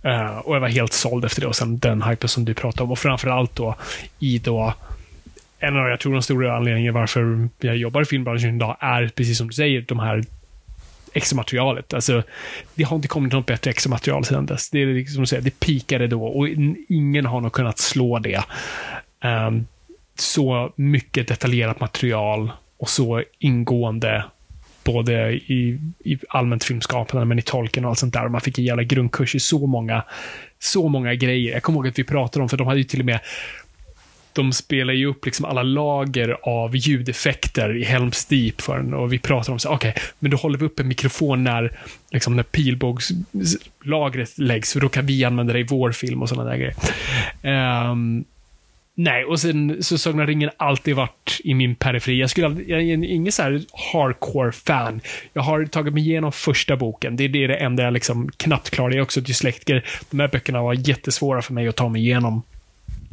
Uh, 0.05 0.37
och 0.37 0.55
jag 0.55 0.59
var 0.59 0.67
helt 0.67 0.93
såld 0.93 1.25
efter 1.25 1.41
det. 1.41 1.47
Och 1.47 1.55
sen 1.55 1.77
den 1.77 2.01
hypen 2.01 2.29
som 2.29 2.45
du 2.45 2.53
pratade 2.53 2.83
om. 2.83 2.91
Och 2.91 2.99
framförallt 2.99 3.55
då 3.55 3.75
i 4.19 4.39
då 4.39 4.73
en 5.59 5.77
av, 5.77 5.89
jag 5.89 5.99
tror, 5.99 6.13
de 6.13 6.21
stora 6.21 6.57
anledningarna 6.57 6.99
varför 6.99 7.49
jag 7.59 7.77
jobbar 7.77 8.01
i 8.01 8.05
filmbranschen 8.05 8.55
idag 8.55 8.77
är, 8.79 9.07
precis 9.15 9.37
som 9.37 9.47
du 9.47 9.53
säger, 9.53 9.81
de 9.81 9.99
här 9.99 10.23
extra 11.15 11.35
materialet. 11.35 11.93
Alltså, 11.93 12.23
det 12.75 12.83
har 12.83 12.95
inte 12.95 13.07
kommit 13.07 13.33
något 13.33 13.45
bättre 13.45 13.71
extra 13.71 13.89
material 13.89 14.25
sedan 14.25 14.45
dess. 14.45 14.69
Det, 14.69 14.81
är 14.81 14.85
liksom 14.85 15.25
det 15.41 15.59
pikade 15.59 16.07
då 16.07 16.25
och 16.25 16.47
ingen 16.89 17.25
har 17.25 17.41
nog 17.41 17.51
kunnat 17.51 17.79
slå 17.79 18.19
det. 18.19 18.43
Um, 19.23 19.67
så 20.17 20.73
mycket 20.75 21.27
detaljerat 21.27 21.79
material 21.79 22.51
och 22.77 22.89
så 22.89 23.23
ingående 23.39 24.25
både 24.83 25.33
i, 25.33 25.79
i 25.99 26.17
allmänt 26.29 26.63
filmskapande 26.63 27.25
men 27.25 27.39
i 27.39 27.41
tolken 27.41 27.85
och 27.85 27.89
allt 27.89 27.99
sånt 27.99 28.13
där. 28.13 28.27
Man 28.27 28.41
fick 28.41 28.59
en 28.59 28.65
jävla 28.65 28.83
grundkurs 28.83 29.35
i 29.35 29.39
så 29.39 29.67
många, 29.67 30.03
så 30.59 30.87
många 30.87 31.13
grejer. 31.15 31.53
Jag 31.53 31.63
kommer 31.63 31.77
ihåg 31.77 31.87
att 31.87 31.99
vi 31.99 32.03
pratade 32.03 32.43
om, 32.43 32.49
för 32.49 32.57
de 32.57 32.67
hade 32.67 32.79
ju 32.79 32.83
till 32.83 32.99
och 32.99 33.05
med 33.05 33.19
de 34.35 34.53
spelar 34.53 34.93
ju 34.93 35.05
upp 35.05 35.25
liksom 35.25 35.45
alla 35.45 35.63
lager 35.63 36.37
av 36.43 36.75
ljudeffekter 36.75 37.77
i 37.77 37.83
Helms 37.83 38.25
Deep 38.25 38.61
för 38.61 38.77
en, 38.77 38.93
och 38.93 39.13
vi 39.13 39.19
pratar 39.19 39.53
om 39.53 39.59
så 39.59 39.69
okej, 39.69 39.89
okay, 39.89 40.03
men 40.19 40.31
då 40.31 40.37
håller 40.37 40.59
vi 40.59 40.65
upp 40.65 40.79
en 40.79 40.87
mikrofon 40.87 41.43
när, 41.43 41.77
liksom 42.11 42.35
när 42.35 42.43
pilbågslagret 42.43 44.37
läggs, 44.37 44.73
för 44.73 44.79
då 44.79 44.89
kan 44.89 45.05
vi 45.05 45.23
använda 45.23 45.53
det 45.53 45.59
i 45.59 45.63
vår 45.63 45.91
film 45.91 46.21
och 46.21 46.29
sådana 46.29 46.49
där 46.49 46.57
grejer. 46.57 47.91
Um, 47.91 48.25
Nej, 48.97 49.25
och 49.25 49.39
sen 49.39 49.83
så 49.83 49.97
Sagan 49.97 50.27
ringen 50.27 50.49
alltid 50.57 50.95
varit 50.95 51.41
i 51.43 51.53
min 51.53 51.75
periferi. 51.75 52.19
Jag, 52.19 52.29
skulle 52.29 52.45
aldrig, 52.47 52.69
jag 52.69 52.81
är 52.81 53.03
ingen 53.03 53.31
så 53.31 53.43
här 53.43 53.61
hardcore-fan. 53.93 55.01
Jag 55.33 55.41
har 55.41 55.65
tagit 55.65 55.93
mig 55.93 56.03
igenom 56.03 56.31
första 56.31 56.75
boken. 56.75 57.15
Det 57.15 57.23
är 57.23 57.29
det, 57.29 57.47
det 57.47 57.55
enda 57.55 57.83
jag 57.83 57.93
liksom 57.93 58.31
knappt 58.37 58.69
klarar. 58.69 58.89
Jag 58.89 58.97
är 58.97 59.03
också 59.03 59.21
dyslektiker. 59.21 59.85
De 60.09 60.19
här 60.19 60.27
böckerna 60.27 60.61
var 60.61 60.73
jättesvåra 60.73 61.41
för 61.41 61.53
mig 61.53 61.67
att 61.67 61.75
ta 61.75 61.89
mig 61.89 62.01
igenom. 62.01 62.43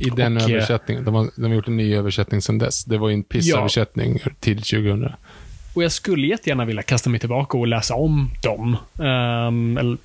I 0.06 0.10
den 0.10 0.36
och, 0.36 0.42
eh, 0.42 0.50
översättningen. 0.50 1.04
De 1.04 1.14
har, 1.14 1.30
de 1.36 1.44
har 1.44 1.54
gjort 1.54 1.68
en 1.68 1.76
ny 1.76 1.94
översättning 1.94 2.42
sedan 2.42 2.58
dess. 2.58 2.84
Det 2.84 2.98
var 2.98 3.08
ju 3.08 3.14
en 3.14 3.22
pissöversättning 3.22 4.20
ja. 4.24 4.30
tidigt 4.40 4.64
2000. 4.64 5.08
Och 5.74 5.82
jag 5.84 5.92
skulle 5.92 6.26
jättegärna 6.26 6.64
vilja 6.64 6.82
kasta 6.82 7.10
mig 7.10 7.20
tillbaka 7.20 7.58
och 7.58 7.66
läsa 7.66 7.94
om 7.94 8.30
dem. 8.42 8.76
Um, 8.96 9.98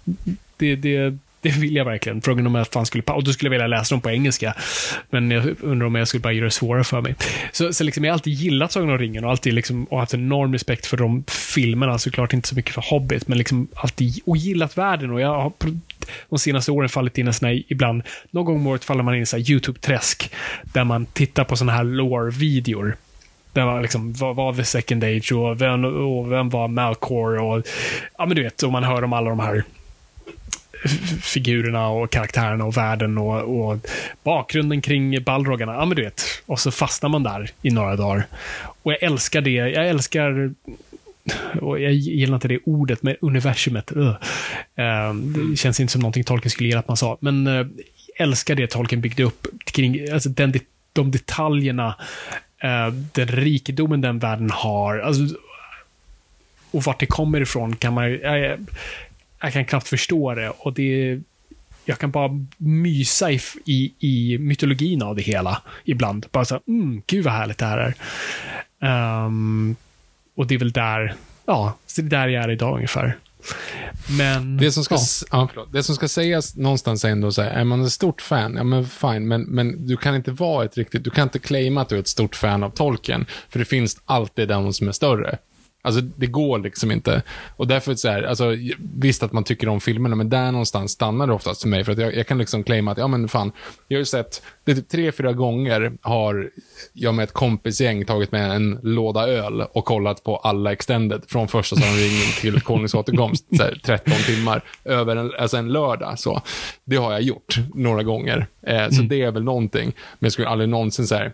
det, 0.57 0.75
det, 0.75 1.17
det 1.47 1.59
vill 1.59 1.75
jag 1.75 1.85
verkligen. 1.85 2.21
Frågan 2.21 2.47
om 2.47 2.55
jag 2.55 2.67
fan 2.67 2.85
skulle... 2.85 3.03
Och 3.03 3.23
då 3.23 3.33
skulle 3.33 3.47
jag 3.47 3.51
vilja 3.51 3.67
läsa 3.67 3.95
dem 3.95 4.01
på 4.01 4.09
engelska. 4.09 4.53
Men 5.09 5.31
jag 5.31 5.55
undrar 5.61 5.87
om 5.87 5.95
jag 5.95 6.07
skulle 6.07 6.21
bara 6.21 6.33
göra 6.33 6.45
det 6.45 6.51
svårare 6.51 6.83
för 6.83 7.01
mig. 7.01 7.15
Så, 7.51 7.73
så 7.73 7.83
liksom, 7.83 8.03
jag 8.03 8.11
har 8.11 8.13
alltid 8.13 8.33
gillat 8.33 8.71
Sagan 8.71 8.89
om 8.89 8.97
ringen 8.97 9.23
och 9.23 9.31
alltid 9.31 9.53
liksom, 9.53 9.83
och 9.83 9.99
haft 9.99 10.13
enorm 10.13 10.53
respekt 10.53 10.85
för 10.85 10.97
de 10.97 11.23
filmerna. 11.27 11.97
Såklart 11.97 12.33
inte 12.33 12.47
så 12.47 12.55
mycket 12.55 12.73
för 12.73 12.83
Hobbit, 12.89 13.27
men 13.27 13.37
liksom 13.37 13.67
alltid 13.75 14.19
och 14.25 14.37
gillat 14.37 14.77
världen. 14.77 15.11
Och 15.11 15.21
jag 15.21 15.41
har 15.41 15.53
de 16.29 16.39
senaste 16.39 16.71
åren 16.71 16.89
fallit 16.89 17.17
in 17.17 17.27
en 17.27 17.33
sån 17.33 17.47
här, 17.47 17.63
ibland, 17.67 18.03
någon 18.31 18.45
gång 18.45 18.55
om 18.55 18.67
året 18.67 18.85
faller 18.85 19.03
man 19.03 19.15
in 19.15 19.23
i 19.23 19.35
en 19.35 19.41
YouTube-träsk. 19.41 20.31
Där 20.63 20.83
man 20.83 21.05
tittar 21.05 21.43
på 21.43 21.55
såna 21.55 21.71
här 21.71 21.83
lore-videor. 21.83 22.95
Där 23.53 23.65
man 23.65 23.81
liksom, 23.81 24.13
vad 24.13 24.35
var 24.35 24.53
The 24.53 24.63
Second 24.63 25.03
Age 25.03 25.31
och 25.31 25.61
vem, 25.61 25.85
och 25.85 26.31
vem 26.31 26.49
var 26.49 26.67
Malcore 26.67 27.39
och, 27.39 27.67
ja 28.17 28.25
men 28.25 28.35
du 28.35 28.43
vet, 28.43 28.63
och 28.63 28.71
man 28.71 28.83
hör 28.83 29.03
om 29.03 29.13
alla 29.13 29.29
de 29.29 29.39
här 29.39 29.63
figurerna 31.21 31.87
och 31.87 32.11
karaktärerna 32.11 32.65
och 32.65 32.77
världen 32.77 33.17
och, 33.17 33.69
och 33.69 33.79
bakgrunden 34.23 34.81
kring 34.81 35.23
Balrogarna. 35.23 35.73
Ja, 35.73 35.85
men 35.85 35.95
du 35.95 36.03
vet. 36.03 36.23
Och 36.45 36.59
så 36.59 36.71
fastnar 36.71 37.09
man 37.09 37.23
där 37.23 37.49
i 37.61 37.69
några 37.69 37.95
dagar. 37.95 38.25
Och 38.83 38.91
jag 38.91 39.03
älskar 39.03 39.41
det. 39.41 39.51
Jag 39.51 39.87
älskar 39.87 40.53
och 41.61 41.79
jag 41.79 41.93
gillar 41.93 42.35
inte 42.35 42.47
det 42.47 42.59
ordet, 42.65 43.03
men 43.03 43.15
universumet. 43.21 43.91
Uh. 43.95 44.15
det 45.49 45.57
känns 45.57 45.79
inte 45.79 45.93
som 45.93 46.01
någonting 46.01 46.23
Tolkien 46.23 46.51
skulle 46.51 46.69
gilla 46.69 46.79
att 46.79 46.87
man 46.87 46.97
sa. 46.97 47.17
Men 47.19 47.47
uh, 47.47 47.67
älskar 48.19 48.55
det 48.55 48.67
Tolkien 48.67 49.01
byggde 49.01 49.23
upp 49.23 49.47
kring 49.65 50.11
alltså 50.11 50.29
den, 50.29 50.53
de 50.93 51.11
detaljerna, 51.11 51.95
uh, 52.63 52.93
den 53.13 53.27
rikedomen 53.27 54.01
den 54.01 54.19
världen 54.19 54.49
har. 54.49 54.99
Alltså, 54.99 55.35
och 56.71 56.83
vart 56.83 56.99
det 56.99 57.05
kommer 57.05 57.41
ifrån 57.41 57.75
kan 57.75 57.93
man 57.93 58.11
jag, 58.11 58.59
jag 59.41 59.53
kan 59.53 59.65
knappt 59.65 59.87
förstå 59.87 60.33
det. 60.33 60.49
Och 60.49 60.73
det 60.73 61.19
jag 61.85 61.99
kan 61.99 62.11
bara 62.11 62.29
mysa 62.57 63.31
i, 63.31 63.39
i, 63.65 63.93
i 63.99 64.37
mytologin 64.37 65.01
av 65.01 65.15
det 65.15 65.21
hela 65.21 65.61
ibland. 65.83 66.25
Bara 66.31 66.45
så 66.45 66.59
mm, 66.67 67.01
gud 67.07 67.25
vad 67.25 67.33
härligt 67.33 67.57
det 67.57 67.65
här 67.65 67.95
är. 68.79 69.25
Um, 69.25 69.75
och 70.35 70.47
det 70.47 70.55
är 70.55 70.59
väl 70.59 70.71
där, 70.71 71.15
ja, 71.45 71.77
så 71.85 72.01
det 72.01 72.07
är 72.07 72.21
där 72.21 72.27
jag 72.27 72.43
är 72.43 72.49
idag 72.49 72.75
ungefär. 72.75 73.17
Men, 74.17 74.57
det 74.57 74.71
som 74.71 74.83
ska, 74.83 74.97
ja. 75.31 75.49
Ja, 75.55 75.65
det 75.71 75.83
som 75.83 75.95
ska 75.95 76.07
sägas 76.07 76.55
någonstans 76.55 77.05
är 77.05 77.09
ändå 77.09 77.31
så 77.31 77.41
här, 77.41 77.49
är 77.49 77.63
man 77.63 77.85
ett 77.85 77.91
stort 77.91 78.21
fan, 78.21 78.55
ja 78.55 78.63
men 78.63 78.85
fine, 78.85 79.27
men, 79.27 79.41
men 79.41 79.87
du 79.87 79.97
kan 79.97 80.15
inte 80.15 80.31
vara 80.31 80.65
ett 80.65 80.77
riktigt, 80.77 81.03
du 81.03 81.09
kan 81.09 81.23
inte 81.23 81.39
claima 81.39 81.81
att 81.81 81.89
du 81.89 81.95
är 81.95 81.99
ett 81.99 82.07
stort 82.07 82.35
fan 82.35 82.63
av 82.63 82.69
tolken, 82.69 83.25
för 83.49 83.59
det 83.59 83.65
finns 83.65 84.01
alltid 84.05 84.47
den 84.47 84.73
som 84.73 84.87
är 84.87 84.91
större. 84.91 85.37
Alltså 85.81 86.01
det 86.01 86.27
går 86.27 86.59
liksom 86.59 86.91
inte. 86.91 87.21
Och 87.55 87.67
därför 87.67 87.95
så 87.95 88.09
här, 88.09 88.23
alltså 88.23 88.55
visst 88.79 89.23
att 89.23 89.31
man 89.31 89.43
tycker 89.43 89.69
om 89.69 89.81
filmerna, 89.81 90.15
men 90.15 90.29
där 90.29 90.51
någonstans 90.51 90.91
stannar 90.91 91.27
det 91.27 91.33
oftast 91.33 91.61
för 91.61 91.69
mig. 91.69 91.83
För 91.83 91.91
att 91.91 91.97
jag, 91.97 92.15
jag 92.15 92.27
kan 92.27 92.37
liksom 92.37 92.63
claima 92.63 92.91
att, 92.91 92.97
ja 92.97 93.07
men 93.07 93.27
fan, 93.27 93.51
jag 93.87 93.97
har 93.97 93.99
ju 93.99 94.05
sett, 94.05 94.43
det 94.63 94.71
är 94.71 94.75
typ 94.75 94.89
tre, 94.89 95.11
fyra 95.11 95.33
gånger 95.33 95.91
har 96.01 96.49
jag 96.93 97.15
med 97.15 97.23
ett 97.23 97.33
kompisgäng 97.33 98.05
tagit 98.05 98.31
med 98.31 98.51
en 98.51 98.79
låda 98.83 99.27
öl 99.27 99.61
och 99.61 99.85
kollat 99.85 100.23
på 100.23 100.37
alla 100.37 100.71
extended 100.71 101.23
från 101.27 101.47
första 101.47 101.75
ringen 101.75 102.31
till 102.41 102.61
Konungens 102.67 102.93
återkomst, 102.95 103.45
så 103.57 103.63
här, 103.63 103.81
13 103.85 104.13
timmar, 104.25 104.63
över 104.85 105.15
en, 105.15 105.31
alltså 105.39 105.57
en 105.57 105.67
lördag. 105.67 106.19
Så. 106.19 106.41
Det 106.83 106.95
har 106.95 107.11
jag 107.11 107.21
gjort 107.21 107.55
några 107.73 108.03
gånger. 108.03 108.47
Eh, 108.61 108.89
så 108.89 108.95
mm. 108.95 109.07
det 109.07 109.21
är 109.21 109.31
väl 109.31 109.43
någonting. 109.43 109.85
Men 110.19 110.25
jag 110.25 110.31
skulle 110.31 110.47
aldrig 110.47 110.69
någonsin 110.69 111.07
så 111.07 111.15
här, 111.15 111.33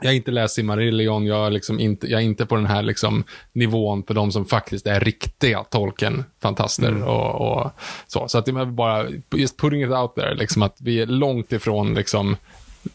jag 0.00 0.08
har 0.08 0.14
inte 0.14 0.30
läst 0.30 0.54
Silmarillion, 0.54 1.26
jag 1.26 1.46
är, 1.46 1.50
liksom 1.50 1.80
inte, 1.80 2.06
jag 2.06 2.20
är 2.20 2.24
inte 2.24 2.46
på 2.46 2.56
den 2.56 2.66
här 2.66 2.82
liksom 2.82 3.24
nivån 3.52 4.02
för 4.02 4.14
de 4.14 4.32
som 4.32 4.46
faktiskt 4.46 4.86
är 4.86 5.00
riktiga 5.00 5.64
Tolkien-fantaster 5.70 6.88
Mm. 6.88 7.02
och, 7.02 7.40
och 7.40 7.70
så. 8.06 8.28
Så 8.28 8.38
att 8.38 8.46
det 8.46 8.50
är 8.50 8.64
bara, 8.64 9.06
just 9.36 9.56
putting 9.56 9.82
it 9.82 9.90
out 9.90 10.14
there, 10.14 10.34
liksom 10.34 10.62
att 10.62 10.76
vi 10.80 11.00
är 11.00 11.06
långt 11.06 11.52
ifrån 11.52 11.94
liksom 11.94 12.36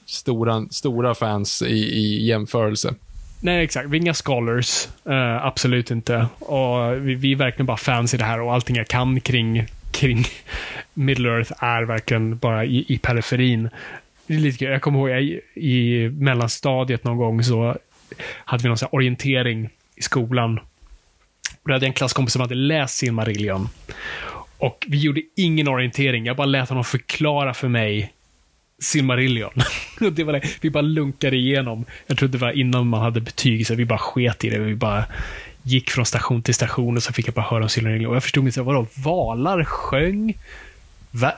stora, 0.05 0.65
stora 0.71 1.15
fans 1.15 1.61
i, 1.61 1.75
i 1.75 2.25
jämförelse. 2.25 2.93
Nej, 3.39 3.63
exakt. 3.63 3.89
Vi 3.89 3.97
är 3.97 4.01
inga 4.01 4.13
scholars. 4.13 4.87
Eh, 5.05 5.45
absolut 5.45 5.91
inte. 5.91 6.27
Och 6.39 7.07
vi, 7.07 7.15
vi 7.15 7.31
är 7.31 7.35
verkligen 7.35 7.65
bara 7.65 7.77
fans 7.77 8.13
i 8.13 8.17
det 8.17 8.23
här 8.23 8.41
och 8.41 8.53
allting 8.53 8.75
jag 8.75 8.87
kan 8.87 9.21
kring, 9.21 9.65
kring 9.91 10.25
Middle 10.93 11.29
Earth 11.29 11.51
är 11.63 11.83
verkligen 11.83 12.37
bara 12.37 12.65
i, 12.65 12.85
i 12.87 12.97
periferin. 12.97 13.69
Det 14.27 14.33
är 14.33 14.39
lite 14.39 14.57
kul. 14.57 14.71
Jag 14.71 14.81
kommer 14.81 14.99
ihåg 14.99 15.09
jag, 15.09 15.39
i 15.63 16.09
mellanstadiet 16.09 17.03
någon 17.03 17.17
gång 17.17 17.43
så 17.43 17.77
hade 18.45 18.63
vi 18.63 18.67
någon 18.67 18.77
sån 18.77 18.87
här 18.91 18.95
orientering 18.95 19.69
i 19.95 20.01
skolan. 20.01 20.59
Och 21.61 21.69
då 21.69 21.73
hade 21.73 21.85
jag 21.85 21.89
en 21.89 21.93
klasskompis 21.93 22.33
som 22.33 22.41
hade 22.41 22.55
läst 22.55 22.95
Silmarillion. 22.95 23.69
Och 24.57 24.85
vi 24.87 24.97
gjorde 24.97 25.21
ingen 25.35 25.67
orientering. 25.67 26.25
Jag 26.25 26.35
bara 26.35 26.45
lät 26.45 26.69
honom 26.69 26.83
förklara 26.83 27.53
för 27.53 27.67
mig 27.67 28.13
Silmarillion. 28.79 29.51
Det 30.11 30.23
var 30.23 30.33
det. 30.33 30.41
Vi 30.61 30.69
bara 30.69 30.81
lunkade 30.81 31.35
igenom. 31.35 31.85
Jag 32.07 32.17
tror 32.17 32.29
det 32.29 32.37
var 32.37 32.51
innan 32.51 32.87
man 32.87 33.01
hade 33.01 33.21
betyg, 33.21 33.67
så 33.67 33.75
vi 33.75 33.85
bara 33.85 33.99
sket 33.99 34.43
i 34.43 34.49
det. 34.49 34.59
Vi 34.59 34.75
bara 34.75 35.05
gick 35.63 35.89
från 35.89 36.05
station 36.05 36.41
till 36.41 36.55
station 36.55 36.97
och 36.97 37.03
så 37.03 37.13
fick 37.13 37.27
jag 37.27 37.35
bara 37.35 37.45
höra 37.45 37.63
om 37.63 37.69
Silmarillion. 37.69 38.09
Och 38.09 38.15
jag 38.15 38.23
förstod 38.23 38.45
inte, 38.45 38.61
vadå, 38.61 38.87
valar 38.93 39.63
sjöng? 39.63 40.37
Va? 41.11 41.33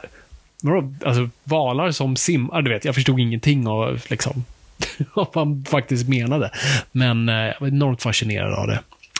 Vadå, 0.61 0.93
alltså 1.05 1.29
valar 1.43 1.91
som 1.91 2.15
simmar, 2.15 2.61
du 2.61 2.69
vet. 2.71 2.85
Jag 2.85 2.95
förstod 2.95 3.19
ingenting 3.19 3.67
av 3.67 4.01
liksom, 4.09 4.45
vad 5.13 5.27
han 5.33 5.65
faktiskt 5.69 6.09
menade. 6.09 6.51
Men 6.91 7.29
eh, 7.29 7.35
jag 7.35 7.55
var 7.59 7.67
enormt 7.67 8.01
fascinerad 8.01 8.53
av 8.53 8.67
det. 8.67 8.79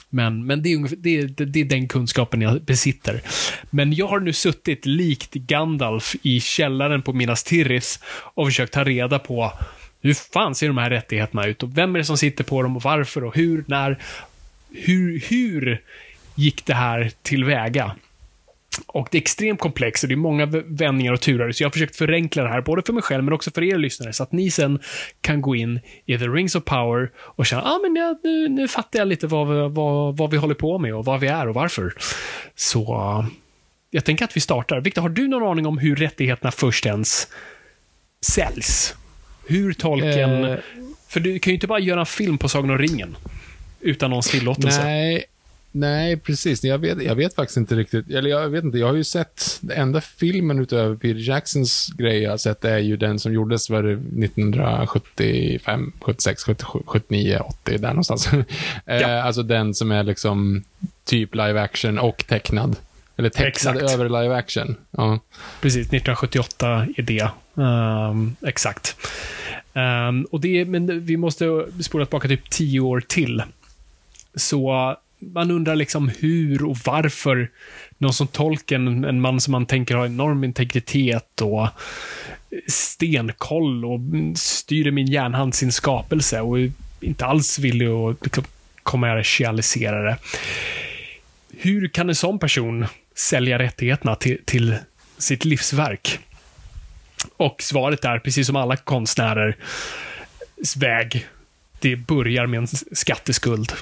Men, 0.10 0.46
men 0.46 0.64
det, 0.64 0.70
är 0.72 0.76
ungefär, 0.76 0.96
det, 0.98 1.18
är- 1.20 1.28
det, 1.28 1.46
det 1.46 1.60
är 1.60 1.66
den 1.66 1.88
kunskapen 1.88 2.42
jag 2.42 2.62
besitter. 2.62 3.22
Men 3.70 3.94
jag 3.94 4.08
har 4.08 4.20
nu 4.20 4.34
suttit 4.34 4.86
likt 4.86 5.34
Gandalf 5.34 6.16
i 6.22 6.40
källaren 6.40 7.02
på 7.02 7.14
Minas 7.14 7.44
Tirith 7.44 7.88
och 8.08 8.48
försökt 8.48 8.74
ta 8.74 8.84
reda 8.84 9.20
på 9.20 9.54
hur 10.02 10.14
fan 10.14 10.56
ser 10.56 10.68
de 10.68 10.78
här 10.78 10.90
rättigheterna 10.90 11.46
ut 11.46 11.64
och 11.64 11.78
vem 11.78 11.96
är 11.96 12.00
det 12.00 12.06
som 12.06 12.18
sitter 12.18 12.44
på 12.44 12.62
dem 12.64 12.76
och 12.78 12.84
varför 12.84 13.24
och 13.24 13.36
hur, 13.36 13.64
när. 13.68 13.98
Hur, 14.72 15.20
hur 15.30 15.82
gick 16.36 16.66
det 16.66 16.74
här 16.74 17.12
tillväga? 17.22 17.92
Och 18.86 19.08
det 19.12 19.18
är 19.18 19.22
extremt 19.22 19.60
komplext 19.60 20.04
och 20.04 20.08
det 20.10 20.16
är 20.16 20.18
många 20.18 20.46
vändningar 20.66 21.14
och 21.14 21.22
turer, 21.22 21.52
så 21.52 21.64
jag 21.64 21.68
har 21.68 21.72
försökt 21.72 21.96
förenkla 21.96 22.44
det 22.44 22.50
här, 22.50 22.62
både 22.62 22.82
för 22.86 22.94
mig 22.94 23.04
själv 23.04 23.24
men 23.24 23.34
också 23.34 23.52
för 23.52 23.64
er 23.64 23.78
lyssnare, 23.78 24.14
så 24.14 24.24
att 24.24 24.32
ni 24.32 24.52
sen 24.52 24.80
kan 25.22 25.42
gå 25.42 25.56
in 25.56 25.80
i 26.06 26.18
The 26.18 26.28
Rings 26.28 26.56
of 26.56 26.64
Power 26.64 27.12
och 27.18 27.46
känna, 27.46 27.62
ja 27.62 27.72
ah, 27.72 27.80
men 27.80 27.96
jag, 27.96 28.18
nu, 28.24 28.50
nu 28.50 28.68
fattar 28.68 29.00
jag 29.00 29.08
lite 29.08 29.28
vad, 29.28 29.48
vi- 29.48 29.76
vad, 29.76 30.18
vad 30.18 30.32
vi 30.32 30.38
håller 30.38 30.56
på 30.56 30.80
med 30.80 30.96
och 30.96 31.06
vad 31.06 31.20
vi 31.20 31.28
är 31.28 31.48
och 31.48 31.56
varför. 31.56 31.94
Så 32.56 32.96
uh, 32.96 33.28
jag 33.90 34.06
tänker 34.06 34.26
att 34.26 34.38
vi 34.38 34.42
startar. 34.42 34.82
Viktor, 34.82 35.02
har 35.02 35.10
du 35.10 35.28
någon 35.28 35.52
aning 35.52 35.66
om 35.66 35.78
hur 35.78 35.96
rättigheterna 35.96 36.52
först 36.52 36.86
ens 36.86 37.28
säljs? 38.26 38.96
Hur 39.48 39.74
tolken... 39.74 40.46
Eh. 40.46 40.58
För 41.10 41.20
du 41.20 41.40
kan 41.40 41.52
ju 41.52 41.56
inte 41.56 41.68
bara 41.68 41.80
göra 41.80 42.00
en 42.00 42.06
film 42.06 42.38
på 42.38 42.50
Sagan 42.50 42.70
om 42.70 42.78
ringen 42.78 43.18
utan 43.82 44.10
någons 44.10 44.30
tillåtelse. 44.30 44.84
Nej, 44.84 45.24
nej, 45.80 46.18
precis. 46.18 46.64
Jag 46.64 46.78
vet, 46.78 47.04
jag 47.04 47.16
vet 47.16 47.36
faktiskt 47.36 47.58
inte 47.58 47.76
riktigt. 47.76 48.10
Eller 48.10 48.30
jag 48.30 48.50
vet 48.50 48.64
inte, 48.64 48.78
jag 48.78 48.88
har 48.88 48.96
ju 48.96 49.04
sett, 49.04 49.58
den 49.62 49.78
enda 49.82 50.02
filmen 50.02 50.60
utöver 50.60 50.96
Peter 50.96 51.30
Jacksons 51.30 51.90
grej 51.98 52.22
jag 52.24 52.30
har 52.30 52.38
sett 52.38 52.66
är 52.66 52.78
ju 52.78 52.98
den 52.98 53.20
som 53.20 53.34
gjordes 53.34 53.68
för 53.68 53.84
1975, 53.84 55.92
76, 56.02 56.44
77, 56.44 56.80
79, 56.86 57.40
80, 57.46 57.78
där 57.78 57.90
någonstans. 57.90 58.30
Ja. 58.86 58.94
eh, 58.94 59.26
alltså 59.26 59.44
den 59.44 59.74
som 59.74 59.92
är 59.92 60.04
liksom 60.04 60.64
typ 61.06 61.36
live 61.36 61.62
action 61.62 62.00
och 62.00 62.26
tecknad. 62.28 62.76
Eller 63.18 63.30
tecknad 63.30 63.76
Exakt. 63.78 63.94
över 63.94 64.22
live 64.22 64.36
action. 64.36 64.76
Ja. 64.92 65.20
Precis, 65.62 65.88
1978 65.88 66.88
är 66.98 67.02
det. 67.02 67.30
Ehm, 67.64 68.36
exakt. 68.42 68.96
Ehm, 69.74 70.24
och 70.32 70.42
det, 70.42 70.66
men 70.66 71.06
vi 71.06 71.18
måste 71.18 71.66
spola 71.82 72.06
tillbaka 72.06 72.28
typ 72.28 72.50
tio 72.50 72.80
år 72.80 73.04
till. 73.08 73.44
Så 74.36 74.96
man 75.20 75.52
undrar 75.52 75.76
liksom 75.76 76.10
hur 76.20 76.64
och 76.64 76.78
varför 76.86 77.52
någon 77.98 78.14
som 78.14 78.28
Tolkien, 78.28 79.04
en 79.04 79.22
man 79.22 79.42
som 79.42 79.52
man 79.52 79.66
tänker 79.66 79.96
har 79.96 80.06
enorm 80.06 80.44
integritet 80.44 81.42
och 81.42 81.68
stenkoll 82.68 83.86
och 83.86 84.00
styr 84.36 84.88
i 84.88 84.92
min 84.92 85.08
järnhand 85.08 85.56
sin 85.56 85.72
skapelse 85.72 86.42
och 86.42 86.58
inte 87.00 87.26
alls 87.26 87.60
villig 87.60 87.88
att 87.88 88.24
liksom 88.24 88.44
kommersialisera 88.84 90.04
det. 90.04 90.18
Hur 91.58 91.88
kan 91.88 92.10
en 92.10 92.16
sån 92.16 92.40
person 92.40 92.86
sälja 93.16 93.60
rättigheterna 93.60 94.16
till, 94.16 94.38
till 94.46 94.76
sitt 95.18 95.46
livsverk? 95.46 96.20
Och 97.38 97.62
svaret 97.62 98.06
är, 98.06 98.20
precis 98.20 98.48
som 98.48 98.56
alla 98.56 98.78
konstnärers 98.78 99.56
väg, 100.78 101.28
det 101.80 101.96
börjar 101.96 102.46
med 102.46 102.58
en 102.58 102.68
skatteskuld. 102.92 103.74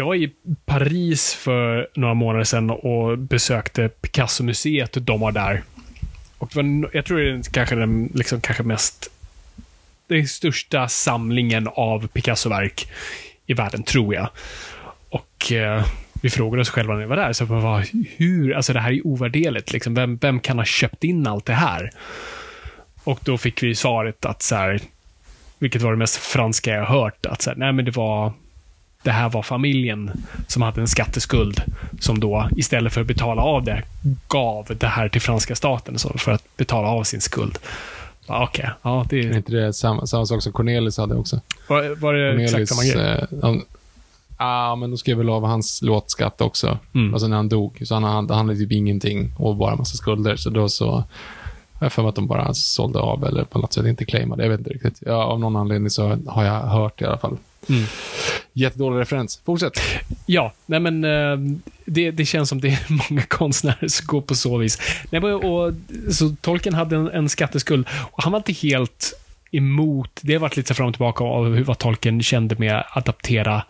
Jag 0.00 0.06
var 0.06 0.14
i 0.14 0.32
Paris 0.64 1.34
för 1.34 1.88
några 1.94 2.14
månader 2.14 2.44
sedan 2.44 2.70
och 2.70 3.18
besökte 3.18 3.88
Picasso-museet 3.88 5.06
de 5.06 5.22
har 5.22 5.32
där. 5.32 5.62
Och 6.38 6.50
det 6.52 6.62
var, 6.62 6.90
jag 6.92 7.04
tror 7.04 7.18
det 7.18 7.30
är 7.30 7.42
kanske 7.52 7.74
den 7.74 8.10
liksom, 8.14 8.40
kanske 8.40 8.62
mest 8.62 9.10
den 10.06 10.28
största 10.28 10.88
samlingen 10.88 11.68
av 11.68 12.06
Picasso-verk 12.06 12.88
i 13.46 13.54
världen, 13.54 13.82
tror 13.82 14.14
jag. 14.14 14.28
Och 15.08 15.52
eh, 15.52 15.86
vi 16.22 16.30
frågade 16.30 16.60
oss 16.60 16.70
själva 16.70 16.94
när 16.94 17.00
vi 17.00 17.06
var 17.06 17.16
där, 17.16 17.32
så 17.32 17.46
bara, 17.46 17.84
hur, 18.16 18.54
alltså 18.54 18.72
det 18.72 18.80
här 18.80 18.92
är 18.92 19.06
ovärderligt. 19.06 19.72
Liksom, 19.72 19.94
vem, 19.94 20.16
vem 20.16 20.40
kan 20.40 20.58
ha 20.58 20.64
köpt 20.64 21.04
in 21.04 21.26
allt 21.26 21.46
det 21.46 21.54
här? 21.54 21.90
Och 23.04 23.20
då 23.24 23.38
fick 23.38 23.62
vi 23.62 23.74
svaret 23.74 24.24
att 24.24 24.42
så 24.42 24.54
här, 24.54 24.80
vilket 25.58 25.82
var 25.82 25.90
det 25.90 25.98
mest 25.98 26.16
franska 26.16 26.70
jag 26.70 26.84
har 26.84 27.02
hört, 27.02 27.26
att 27.26 27.42
så 27.42 27.50
här, 27.50 27.56
nej 27.56 27.72
men 27.72 27.84
det 27.84 27.96
var 27.96 28.32
det 29.02 29.10
här 29.10 29.28
var 29.28 29.42
familjen 29.42 30.10
som 30.46 30.62
hade 30.62 30.80
en 30.80 30.88
skatteskuld 30.88 31.62
som 32.00 32.20
då 32.20 32.48
istället 32.56 32.92
för 32.92 33.00
att 33.00 33.06
betala 33.06 33.42
av 33.42 33.64
det 33.64 33.82
gav 34.28 34.66
det 34.78 34.86
här 34.86 35.08
till 35.08 35.20
franska 35.20 35.54
staten 35.54 35.98
så 35.98 36.18
för 36.18 36.32
att 36.32 36.56
betala 36.56 36.88
av 36.88 37.04
sin 37.04 37.20
skuld. 37.20 37.58
Okej, 38.26 38.70
ja 38.82 39.06
det 39.10 39.20
Är 39.20 39.36
inte 39.36 39.52
det 39.52 39.72
samma, 39.72 40.06
samma 40.06 40.26
sak 40.26 40.42
som 40.42 40.52
Cornelis 40.52 40.98
hade 40.98 41.14
också? 41.14 41.40
var, 41.68 42.00
var 42.00 42.14
det 42.14 42.44
exakt 42.44 42.68
samma 42.68 42.84
grej. 42.84 43.18
eh, 43.32 43.38
han, 43.42 43.62
ah, 44.36 44.76
men 44.76 44.90
de 44.90 44.96
skrev 44.96 45.16
väl 45.16 45.30
av 45.30 45.44
hans 45.44 45.82
låtskatt 45.82 46.40
också. 46.40 46.78
Mm. 46.94 47.14
Alltså 47.14 47.28
när 47.28 47.36
han 47.36 47.48
dog. 47.48 47.82
Så 47.84 47.94
han, 47.94 48.04
han, 48.04 48.30
han 48.30 48.48
hade 48.48 48.58
typ 48.58 48.72
ingenting 48.72 49.32
och 49.36 49.56
bara 49.56 49.76
massa 49.76 49.96
skulder. 49.96 50.36
Så 50.36 50.50
då 50.50 50.68
så... 50.68 51.04
Jag 51.82 51.92
för 51.92 52.02
mig 52.02 52.08
att 52.08 52.14
de 52.14 52.26
bara 52.26 52.54
sålde 52.54 52.98
av 52.98 53.24
eller 53.24 53.44
på 53.44 53.58
något 53.58 53.72
sätt 53.72 53.86
inte 53.86 54.04
claimade. 54.04 54.42
Jag 54.42 54.50
vet 54.50 54.58
inte 54.60 54.70
riktigt. 54.70 54.98
Ja, 55.06 55.24
av 55.24 55.40
någon 55.40 55.56
anledning 55.56 55.90
så 55.90 56.18
har 56.26 56.44
jag 56.44 56.60
hört 56.60 57.02
i 57.02 57.04
alla 57.04 57.18
fall. 57.18 57.36
Mm. 57.68 57.84
Jättedålig 58.52 59.00
referens. 59.00 59.40
Fortsätt. 59.44 59.80
Ja, 60.26 60.52
nej 60.66 60.80
men 60.80 61.04
eh, 61.04 61.60
det, 61.84 62.10
det 62.10 62.24
känns 62.24 62.48
som 62.48 62.60
det 62.60 62.68
är 62.68 62.86
många 63.10 63.22
konstnärer 63.22 63.88
som 63.88 64.06
går 64.06 64.20
på 64.20 64.34
så 64.34 64.56
vis. 64.56 64.78
Nej, 65.10 65.20
men, 65.20 65.34
och, 65.34 65.72
så 66.10 66.36
Tolkien 66.40 66.74
hade 66.74 66.96
en, 66.96 67.08
en 67.08 67.28
skatteskuld 67.28 67.86
och 68.10 68.22
han 68.22 68.32
var 68.32 68.38
inte 68.38 68.52
helt 68.52 69.12
emot, 69.50 70.20
det 70.22 70.32
har 70.32 70.40
varit 70.40 70.56
lite 70.56 70.74
fram 70.74 70.86
och 70.86 70.94
tillbaka 70.94 71.24
av 71.24 71.54
hur 71.54 71.64
vad 71.64 71.78
Tolkien 71.78 72.22
kände 72.22 72.56
med 72.58 72.76
att 72.76 72.96
adaptera 72.96 73.64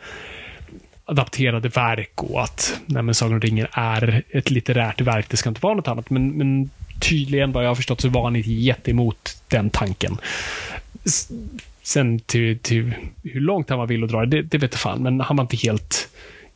adapterade 1.04 1.68
verk 1.68 2.22
och 2.22 2.42
att 2.42 2.80
nej, 2.86 3.02
men 3.02 3.14
Sagan 3.14 3.34
om 3.34 3.40
ringen 3.40 3.66
är 3.72 4.22
ett 4.30 4.50
litterärt 4.50 5.00
verk, 5.00 5.26
det 5.28 5.36
ska 5.36 5.48
inte 5.48 5.60
vara 5.60 5.74
något 5.74 5.88
annat. 5.88 6.10
Men, 6.10 6.30
men 6.30 6.70
tydligen, 7.00 7.52
vad 7.52 7.64
jag 7.64 7.70
har 7.70 7.74
förstått, 7.74 8.00
så 8.00 8.08
var 8.08 8.24
han 8.24 8.36
inte 8.36 8.52
jätteemot 8.52 9.42
den 9.48 9.70
tanken. 9.70 10.18
Sen 11.90 12.20
till, 12.20 12.58
till 12.58 12.94
hur 13.22 13.40
långt 13.40 13.70
han 13.70 13.78
var 13.78 13.86
villig 13.86 14.04
att 14.04 14.10
dra 14.10 14.26
det, 14.26 14.42
det 14.42 14.58
vet 14.58 14.72
jag 14.72 14.80
fan, 14.80 15.02
men 15.02 15.20
han 15.20 15.36
var 15.36 15.44
inte 15.44 15.56
helt 15.56 16.08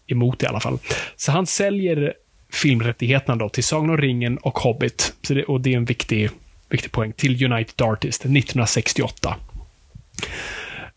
emot 0.06 0.38
det 0.38 0.44
i 0.44 0.48
alla 0.48 0.60
fall. 0.60 0.78
Så 1.16 1.32
han 1.32 1.46
säljer 1.46 2.14
filmrättigheterna 2.52 3.36
då 3.36 3.48
till 3.48 3.64
Sagan 3.64 3.90
om 3.90 3.96
ringen 3.96 4.38
och 4.38 4.58
Hobbit. 4.58 5.14
Så 5.22 5.34
det, 5.34 5.44
och 5.44 5.60
det 5.60 5.72
är 5.72 5.76
en 5.76 5.84
viktig, 5.84 6.30
viktig 6.68 6.92
poäng. 6.92 7.12
Till 7.12 7.52
United 7.52 7.86
Artists 7.86 8.20
1968. 8.24 9.36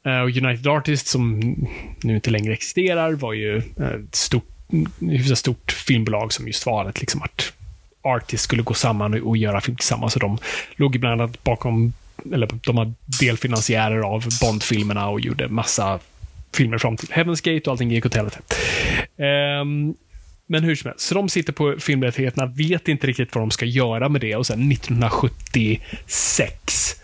Eh, 0.05 0.19
och 0.19 0.29
United 0.29 0.67
Artists, 0.67 1.11
som 1.11 1.39
nu 2.03 2.15
inte 2.15 2.29
längre 2.29 2.53
existerar, 2.53 3.13
var 3.13 3.33
ju 3.33 3.57
eh, 3.57 3.87
ett 3.87 4.15
stort, 4.15 4.49
hyfsat 4.99 5.37
stort 5.37 5.71
filmbolag 5.71 6.33
som 6.33 6.47
just 6.47 6.65
var 6.65 6.89
ett 6.89 6.99
liksom 6.99 7.21
att 7.21 7.53
Artists 8.01 8.43
skulle 8.43 8.63
gå 8.63 8.73
samman 8.73 9.13
och, 9.13 9.27
och 9.27 9.37
göra 9.37 9.61
film 9.61 9.77
tillsammans. 9.77 10.13
Så 10.13 10.19
de 10.19 10.37
låg 10.75 10.95
ibland 10.95 11.17
bland 11.17 11.21
annat 11.21 11.43
bakom, 11.43 11.93
eller 12.33 12.49
de 12.65 12.75
var 12.75 12.93
delfinansiärer 13.21 13.99
av 13.99 14.25
Bond-filmerna 14.41 15.09
och 15.09 15.21
gjorde 15.21 15.47
massa 15.47 15.99
filmer 16.53 16.77
fram 16.77 16.97
till 16.97 17.09
Heaven's 17.09 17.53
Gate 17.53 17.69
och 17.69 17.71
allting 17.71 17.91
gick 17.91 18.05
åt 18.05 18.15
helvete. 18.15 18.39
Um, 19.61 19.95
men 20.47 20.63
hur 20.63 20.75
som 20.75 20.89
helst, 20.89 21.05
så 21.05 21.15
de 21.15 21.29
sitter 21.29 21.53
på 21.53 21.75
filmrättigheterna, 21.79 22.45
vet 22.45 22.87
inte 22.87 23.07
riktigt 23.07 23.35
vad 23.35 23.41
de 23.41 23.51
ska 23.51 23.65
göra 23.65 24.09
med 24.09 24.21
det 24.21 24.35
och 24.35 24.47
sen 24.47 24.71
1976 24.71 26.95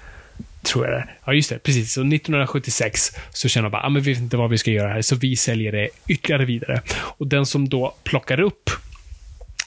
tror 0.63 0.85
jag 0.85 0.93
det. 0.93 1.07
Ja, 1.25 1.33
just 1.33 1.49
det. 1.49 1.59
Precis. 1.59 1.93
Så 1.93 2.01
1976 2.01 3.11
så 3.29 3.47
känner 3.47 3.63
de 3.63 3.71
bara, 3.71 3.83
ah, 3.83 3.89
men 3.89 4.01
vi 4.01 4.13
vet 4.13 4.21
inte 4.21 4.37
vad 4.37 4.49
vi 4.49 4.57
ska 4.57 4.71
göra 4.71 4.93
här, 4.93 5.01
så 5.01 5.15
vi 5.15 5.35
säljer 5.35 5.71
det 5.71 5.89
ytterligare 6.07 6.45
vidare. 6.45 6.81
Och 6.93 7.27
den 7.27 7.45
som 7.45 7.69
då 7.69 7.95
plockar 8.03 8.39
upp 8.39 8.69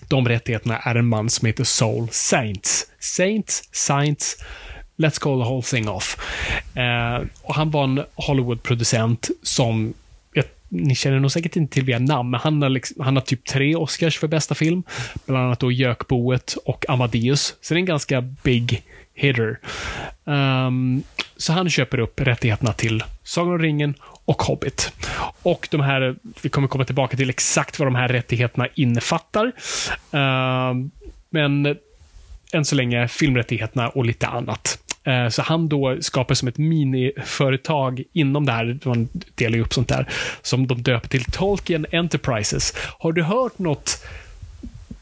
de 0.08 0.28
rättigheterna 0.28 0.78
är 0.78 0.94
en 0.94 1.06
man 1.06 1.30
som 1.30 1.46
heter 1.46 1.64
Soul 1.64 2.08
Saints. 2.10 2.86
Saints, 2.98 3.68
Saints, 3.72 4.36
let's 4.96 5.18
call 5.18 5.42
the 5.42 5.48
whole 5.48 5.62
thing 5.62 5.88
off. 5.88 6.16
Eh, 6.74 7.26
och 7.42 7.54
han 7.54 7.70
var 7.70 7.84
en 7.84 8.04
Hollywood-producent 8.14 9.30
som 9.42 9.94
ni 10.68 10.94
känner 10.94 11.20
nog 11.20 11.32
säkert 11.32 11.56
inte 11.56 11.74
till 11.74 11.84
via 11.84 11.98
namn, 11.98 12.30
men 12.30 12.40
han 12.40 12.62
har, 12.62 12.68
liksom, 12.68 13.04
han 13.04 13.16
har 13.16 13.20
typ 13.20 13.44
tre 13.44 13.76
Oscars 13.76 14.18
för 14.18 14.28
bästa 14.28 14.54
film. 14.54 14.82
Bland 15.26 15.44
annat 15.44 15.60
då 15.60 15.72
Jökboet 15.72 16.56
och 16.64 16.84
Amadeus. 16.88 17.54
Så 17.60 17.74
det 17.74 17.78
är 17.78 17.80
en 17.80 17.86
ganska 17.86 18.20
big 18.20 18.82
hitter. 19.14 19.58
Um, 20.24 21.02
så 21.36 21.52
han 21.52 21.70
köper 21.70 21.98
upp 21.98 22.20
rättigheterna 22.20 22.72
till 22.72 23.04
Sagan 23.22 23.52
om 23.52 23.58
ringen 23.58 23.94
och 24.24 24.42
Hobbit. 24.42 24.92
Och 25.42 25.68
de 25.70 25.80
här, 25.80 26.16
vi 26.42 26.48
kommer 26.48 26.68
komma 26.68 26.84
tillbaka 26.84 27.16
till 27.16 27.30
exakt 27.30 27.78
vad 27.78 27.86
de 27.86 27.94
här 27.94 28.08
rättigheterna 28.08 28.68
innefattar. 28.74 29.52
Um, 30.10 30.90
men 31.30 31.76
än 32.52 32.64
så 32.64 32.74
länge 32.74 33.08
filmrättigheterna 33.08 33.88
och 33.88 34.04
lite 34.04 34.26
annat. 34.26 34.78
Uh, 35.06 35.28
så 35.28 35.42
han 35.42 35.68
då 35.68 35.96
skapar 36.00 36.34
som 36.34 36.48
ett 36.48 36.58
miniföretag 36.58 38.02
inom 38.12 38.46
det 38.46 38.52
här, 38.52 38.78
man 38.84 39.08
delar 39.34 39.56
ju 39.56 39.62
upp 39.62 39.74
sånt 39.74 39.88
där, 39.88 40.08
som 40.42 40.66
de 40.66 40.82
döper 40.82 41.08
till 41.08 41.24
Tolkien 41.24 41.86
Enterprises. 41.92 42.74
Har 42.98 43.12
du 43.12 43.22
hört 43.22 43.58
något 43.58 44.04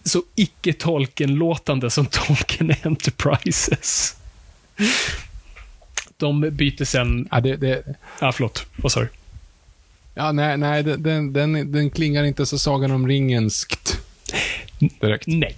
så 0.03 0.23
icke-Tolkien-låtande 0.35 1.90
som 1.90 2.07
Tolkien 2.07 2.75
Enterprises? 2.83 4.17
De 6.17 6.40
byter 6.40 6.85
sen... 6.85 7.29
Ja, 7.31 7.40
det, 7.40 7.57
det... 7.57 7.85
Ja, 8.21 8.33
förlåt. 8.33 8.67
Vad 8.77 8.93
sa 8.93 9.01
du? 9.01 9.09
Ja, 10.14 10.33
nej, 10.33 10.57
nej 10.57 10.83
den, 10.83 11.33
den, 11.33 11.73
den 11.73 11.90
klingar 11.90 12.25
inte 12.25 12.47
så 12.47 12.59
Sagan 12.59 12.90
om 12.90 13.09
ringenskt 13.09 14.01
direkt. 15.01 15.27
Nej. 15.27 15.57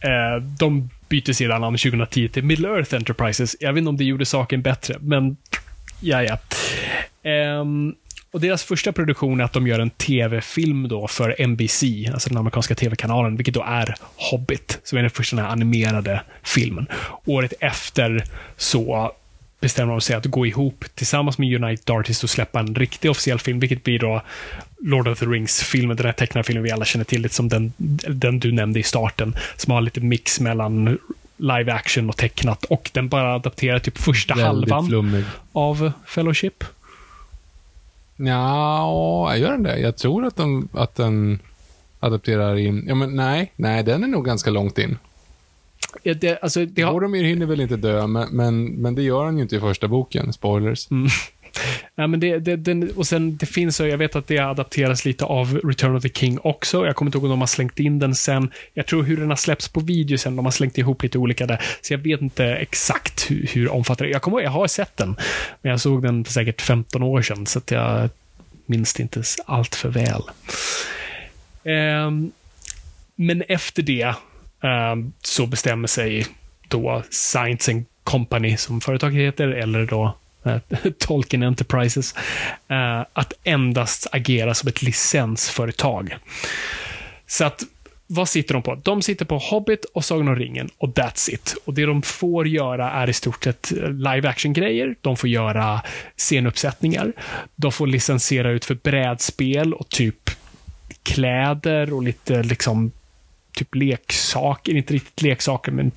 Eh, 0.00 0.42
de 0.42 0.90
byter 1.08 1.32
sedan 1.32 1.60
namn 1.60 1.78
2010 1.78 2.28
till 2.28 2.44
Middle 2.44 2.68
Earth 2.68 2.94
Enterprises. 2.94 3.56
Jag 3.60 3.72
vet 3.72 3.78
inte 3.78 3.88
om 3.88 3.96
det 3.96 4.04
gjorde 4.04 4.26
saken 4.26 4.62
bättre, 4.62 4.96
men 5.00 5.36
ja, 6.00 6.22
ja. 6.22 6.38
Um, 7.60 7.94
och 8.30 8.40
deras 8.40 8.64
första 8.64 8.92
produktion 8.92 9.40
är 9.40 9.44
att 9.44 9.52
de 9.52 9.66
gör 9.66 9.78
en 9.78 9.90
tv-film 9.90 10.88
då 10.88 11.08
för 11.08 11.46
NBC, 11.46 11.82
alltså 12.12 12.28
den 12.28 12.38
amerikanska 12.38 12.74
tv-kanalen, 12.74 13.36
vilket 13.36 13.54
då 13.54 13.62
är 13.62 13.94
Hobbit, 14.16 14.78
som 14.84 14.98
är 14.98 15.02
den 15.02 15.10
första 15.10 15.36
den 15.36 15.44
här 15.44 15.52
animerade 15.52 16.20
filmen. 16.42 16.86
Året 17.24 17.52
efter 17.60 18.24
så 18.56 19.12
bestämmer 19.60 19.92
de 19.92 20.00
sig 20.00 20.16
att 20.16 20.26
gå 20.26 20.46
ihop 20.46 20.84
tillsammans 20.94 21.38
med 21.38 21.64
United 21.64 21.96
Artists 21.96 22.24
och 22.24 22.30
släppa 22.30 22.60
en 22.60 22.74
riktig 22.74 23.10
officiell 23.10 23.38
film, 23.38 23.60
vilket 23.60 23.84
blir 23.84 23.98
då 23.98 24.22
Lord 24.82 25.08
of 25.08 25.18
the 25.18 25.26
Rings-filmen, 25.26 25.96
den 25.96 26.06
här 26.06 26.12
tecknade 26.12 26.44
filmen 26.44 26.62
vi 26.62 26.70
alla 26.70 26.84
känner 26.84 27.04
till, 27.04 27.22
lite 27.22 27.34
som 27.34 27.48
den, 27.48 27.72
den 28.08 28.38
du 28.38 28.52
nämnde 28.52 28.80
i 28.80 28.82
starten, 28.82 29.36
som 29.56 29.72
har 29.72 29.80
lite 29.80 30.00
mix 30.00 30.40
mellan 30.40 30.98
live 31.36 31.72
action 31.72 32.08
och 32.08 32.16
tecknat 32.16 32.64
och 32.64 32.90
den 32.94 33.08
bara 33.08 33.34
adapterar 33.34 33.78
typ 33.78 33.98
första 33.98 34.34
Väldigt 34.34 34.70
halvan 34.70 34.86
flummig. 34.88 35.24
av 35.52 35.92
Fellowship. 36.06 36.64
Ja, 38.16 39.36
gör 39.36 39.50
den 39.50 39.62
det? 39.62 39.78
Jag 39.78 39.96
tror 39.96 40.26
att, 40.26 40.36
de, 40.36 40.68
att 40.72 40.94
den 40.94 41.38
adapterar 42.00 42.56
in... 42.56 42.84
Ja, 42.88 42.94
men 42.94 43.16
nej, 43.16 43.52
nej, 43.56 43.82
den 43.82 44.04
är 44.04 44.08
nog 44.08 44.24
ganska 44.24 44.50
långt 44.50 44.78
in. 44.78 44.98
Ja, 46.02 46.14
det, 46.14 46.38
alltså, 46.42 46.64
det 46.64 46.82
har... 46.82 46.92
Boromir 46.92 47.24
hinner 47.24 47.46
väl 47.46 47.60
inte 47.60 47.76
dö, 47.76 48.06
men, 48.06 48.28
men, 48.28 48.64
men 48.64 48.94
det 48.94 49.02
gör 49.02 49.24
han 49.24 49.36
ju 49.36 49.42
inte 49.42 49.56
i 49.56 49.60
första 49.60 49.88
boken. 49.88 50.32
Spoilers. 50.32 50.90
Mm. 50.90 51.08
Ja, 51.94 52.06
men 52.06 52.20
det, 52.20 52.38
det, 52.38 52.56
den, 52.56 52.90
och 52.96 53.06
sen, 53.06 53.36
det 53.36 53.46
finns, 53.46 53.80
jag 53.80 53.98
vet 53.98 54.16
att 54.16 54.26
det 54.26 54.38
adapteras 54.38 55.04
lite 55.04 55.24
av 55.24 55.60
Return 55.64 55.96
of 55.96 56.02
the 56.02 56.08
King 56.08 56.38
också. 56.42 56.86
Jag 56.86 56.96
kommer 56.96 57.08
inte 57.08 57.18
ihåg 57.18 57.24
om 57.24 57.30
de 57.30 57.40
har 57.40 57.46
slängt 57.46 57.78
in 57.78 57.98
den 57.98 58.14
sen. 58.14 58.50
Jag 58.74 58.86
tror 58.86 59.02
hur 59.02 59.16
den 59.16 59.28
har 59.28 59.36
släppts 59.36 59.68
på 59.68 59.80
video 59.80 60.18
sen, 60.18 60.36
de 60.36 60.44
har 60.44 60.52
slängt 60.52 60.78
ihop 60.78 61.02
lite 61.02 61.18
olika 61.18 61.46
där. 61.46 61.62
Så 61.82 61.92
jag 61.92 61.98
vet 61.98 62.20
inte 62.20 62.44
exakt 62.44 63.30
hur, 63.30 63.50
hur 63.52 63.72
omfattande 63.72 64.12
Jag 64.12 64.22
kommer 64.22 64.40
jag 64.40 64.50
har 64.50 64.66
sett 64.66 64.96
den. 64.96 65.16
Men 65.62 65.70
jag 65.70 65.80
såg 65.80 66.02
den 66.02 66.24
för 66.24 66.32
säkert 66.32 66.62
15 66.62 67.02
år 67.02 67.22
sedan, 67.22 67.46
så 67.46 67.58
att 67.58 67.70
jag 67.70 68.10
minns 68.66 68.94
det 68.94 69.02
inte 69.02 69.22
allt 69.46 69.74
för 69.74 69.88
väl. 69.88 70.22
Um, 72.06 72.32
men 73.14 73.42
efter 73.48 73.82
det 73.82 74.14
um, 74.92 75.12
så 75.22 75.46
bestämmer 75.46 75.88
sig 75.88 76.26
då 76.68 77.02
Science 77.10 77.72
and 77.72 77.84
Company, 78.04 78.56
som 78.56 78.80
företaget 78.80 79.20
heter, 79.20 79.48
eller 79.48 79.86
då 79.86 80.16
Eh, 80.44 80.58
Tolkien 80.98 81.42
Enterprises, 81.42 82.14
eh, 82.68 83.00
att 83.12 83.32
endast 83.44 84.06
agera 84.12 84.54
som 84.54 84.68
ett 84.68 84.82
licensföretag. 84.82 86.16
Så 87.26 87.44
att, 87.44 87.62
vad 88.06 88.28
sitter 88.28 88.54
de 88.54 88.62
på? 88.62 88.74
De 88.74 89.02
sitter 89.02 89.24
på 89.24 89.38
Hobbit 89.38 89.84
och 89.84 90.04
Sagan 90.04 90.28
om 90.28 90.36
ringen 90.36 90.70
och 90.78 90.88
that's 90.88 91.30
it. 91.30 91.56
Och 91.64 91.74
det 91.74 91.86
de 91.86 92.02
får 92.02 92.48
göra 92.48 92.90
är 92.90 93.10
i 93.10 93.12
stort 93.12 93.44
sett 93.44 93.72
eh, 93.72 93.90
live 93.90 94.28
action-grejer. 94.28 94.94
De 95.00 95.16
får 95.16 95.28
göra 95.28 95.82
scenuppsättningar. 96.16 97.12
De 97.56 97.72
får 97.72 97.86
licensiera 97.86 98.50
ut 98.50 98.64
för 98.64 98.74
brädspel 98.74 99.74
och 99.74 99.88
typ 99.88 100.30
kläder 101.02 101.92
och 101.92 102.02
lite 102.02 102.42
liksom 102.42 102.92
typ 103.52 103.74
leksaker, 103.74 104.76
inte 104.76 104.94
riktigt 104.94 105.22
leksaker, 105.22 105.72
men 105.72 105.92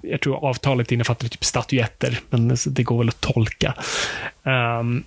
jag 0.00 0.20
tror 0.20 0.44
avtalet 0.44 0.92
innefattar 0.92 1.28
typ 1.28 1.44
statyetter, 1.44 2.20
men 2.30 2.56
det 2.66 2.82
går 2.82 2.98
väl 2.98 3.08
att 3.08 3.20
tolka. 3.20 3.74
Um, 4.42 5.04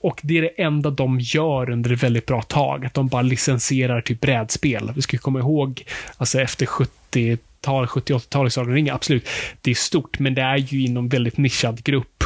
och 0.00 0.20
det 0.22 0.38
är 0.38 0.42
det 0.42 0.62
enda 0.62 0.90
de 0.90 1.20
gör 1.20 1.70
under 1.70 1.92
ett 1.92 2.02
väldigt 2.02 2.26
bra 2.26 2.42
tag, 2.42 2.86
att 2.86 2.94
de 2.94 3.08
bara 3.08 3.22
licensierar 3.22 4.00
typ 4.00 4.20
brädspel. 4.20 4.92
Vi 4.94 5.02
ska 5.02 5.18
komma 5.18 5.38
ihåg, 5.38 5.82
alltså 6.16 6.40
efter 6.40 6.66
70 6.66 7.38
tal 7.60 7.86
70-80-talets 7.86 8.54
Sagan 8.54 8.74
ringa, 8.74 8.94
absolut, 8.94 9.28
det 9.60 9.70
är 9.70 9.74
stort, 9.74 10.18
men 10.18 10.34
det 10.34 10.42
är 10.42 10.56
ju 10.56 10.84
inom 10.84 11.08
väldigt 11.08 11.36
nischad 11.36 11.84
grupp 11.84 12.24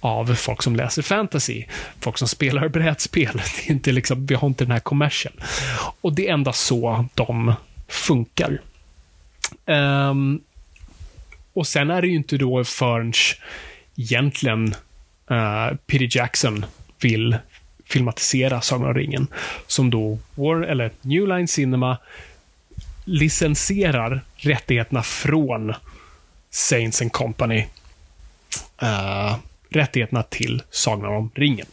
av 0.00 0.34
folk 0.34 0.62
som 0.62 0.76
läser 0.76 1.02
fantasy, 1.02 1.64
folk 2.00 2.18
som 2.18 2.28
spelar 2.28 2.68
brädspel. 2.68 3.32
Det 3.56 3.70
är 3.70 3.72
inte 3.72 3.92
liksom, 3.92 4.26
vi 4.26 4.34
har 4.34 4.48
inte 4.48 4.64
den 4.64 4.70
här 4.70 4.80
kommersen. 4.80 5.32
Och 6.00 6.12
det 6.12 6.28
är 6.28 6.32
endast 6.32 6.66
så 6.66 7.04
de 7.14 7.54
funkar. 7.88 8.60
Um, 9.66 10.40
och 11.56 11.66
sen 11.66 11.90
är 11.90 12.02
det 12.02 12.08
ju 12.08 12.14
inte 12.14 12.36
då 12.36 12.64
förrän 12.64 13.12
egentligen 13.96 14.74
uh, 15.30 15.76
Peter 15.86 16.16
Jackson 16.16 16.66
vill 17.00 17.36
filmatisera 17.84 18.60
Sagan 18.60 18.88
om 18.88 18.94
ringen, 18.94 19.26
som 19.66 19.90
då 19.90 20.18
War, 20.34 20.62
eller 20.62 20.90
New 21.02 21.28
Line 21.28 21.48
Cinema 21.48 21.98
licensierar 23.04 24.20
rättigheterna 24.36 25.02
från 25.02 25.74
Saints 26.50 27.02
and 27.02 27.12
Company. 27.12 27.66
Uh, 28.82 29.36
rättigheterna 29.70 30.22
till 30.22 30.62
Sagan 30.70 31.14
om 31.14 31.30
ringen. 31.34 31.66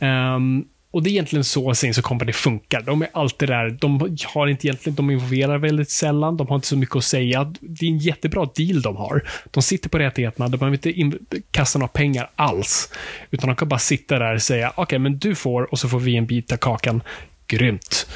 Um, 0.00 0.68
och 0.92 1.02
det 1.02 1.10
är 1.10 1.12
egentligen 1.12 1.44
så 1.44 1.74
Saints 1.74 1.98
och 1.98 2.04
Company 2.04 2.32
funkar. 2.32 2.82
De 2.82 3.02
är 3.02 3.08
alltid 3.12 3.48
där. 3.48 3.70
De 3.70 4.16
har 4.26 4.46
inte 4.46 4.66
egentligen, 4.66 4.96
de 4.96 5.10
involverar 5.10 5.58
väldigt 5.58 5.90
sällan. 5.90 6.36
De 6.36 6.48
har 6.48 6.54
inte 6.54 6.66
så 6.66 6.76
mycket 6.76 6.96
att 6.96 7.04
säga. 7.04 7.54
Det 7.60 7.86
är 7.86 7.90
en 7.90 7.98
jättebra 7.98 8.48
deal 8.54 8.82
de 8.82 8.96
har. 8.96 9.22
De 9.50 9.62
sitter 9.62 9.88
på 9.88 9.98
rättigheterna. 9.98 10.48
De 10.48 10.56
behöver 10.56 10.88
inte 10.88 11.20
kasta 11.50 11.78
några 11.78 11.88
pengar 11.88 12.30
alls. 12.36 12.92
Utan 13.30 13.48
de 13.48 13.56
kan 13.56 13.68
bara 13.68 13.78
sitta 13.78 14.18
där 14.18 14.34
och 14.34 14.42
säga, 14.42 14.70
okej, 14.70 14.82
okay, 14.82 14.98
men 14.98 15.18
du 15.18 15.34
får 15.34 15.72
och 15.72 15.78
så 15.78 15.88
får 15.88 16.00
vi 16.00 16.16
en 16.16 16.26
bit 16.26 16.52
av 16.52 16.56
kakan. 16.56 17.02
Grymt. 17.46 18.06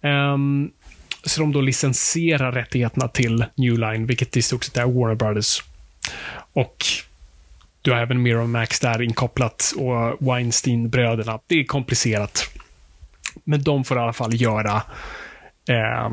Um, 0.00 0.70
så 1.24 1.40
de 1.40 1.52
då 1.52 1.60
licensierar 1.60 2.52
rättigheterna 2.52 3.08
till 3.08 3.44
New 3.54 3.78
Line, 3.78 4.06
vilket 4.06 4.36
i 4.36 4.42
stort 4.42 4.64
sett 4.64 4.76
är 4.76 4.84
Warner 4.84 5.14
Brothers. 5.14 5.62
Och 6.52 6.84
du 7.82 7.90
har 7.90 7.98
även 7.98 8.22
Miramax 8.22 8.80
där 8.80 9.02
inkopplat 9.02 9.72
och 9.76 10.16
Weinstein-bröderna. 10.20 11.40
Det 11.46 11.60
är 11.60 11.64
komplicerat. 11.64 12.50
Men 13.44 13.62
de 13.62 13.84
får 13.84 13.96
i 13.96 14.00
alla 14.00 14.12
fall 14.12 14.34
göra 14.34 14.82
eh, 15.68 16.10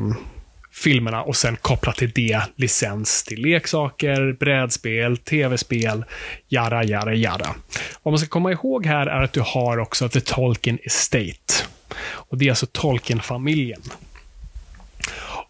filmerna 0.72 1.22
och 1.22 1.36
sen 1.36 1.56
koppla 1.56 1.92
till 1.92 2.10
det 2.10 2.42
licens 2.56 3.24
till 3.24 3.42
leksaker, 3.42 4.36
brädspel, 4.40 5.16
tv-spel, 5.16 6.04
jara, 6.48 6.84
jara, 6.84 7.14
jara. 7.14 7.54
Vad 8.02 8.12
man 8.12 8.18
ska 8.18 8.28
komma 8.28 8.52
ihåg 8.52 8.86
här 8.86 9.06
är 9.06 9.22
att 9.22 9.32
du 9.32 9.40
har 9.40 9.78
också 9.78 10.08
The 10.08 10.20
Tolkien 10.20 10.78
Estate. 10.82 11.54
Och 12.02 12.38
det 12.38 12.44
är 12.44 12.50
alltså 12.50 12.66
Tolkien-familjen. 12.66 13.82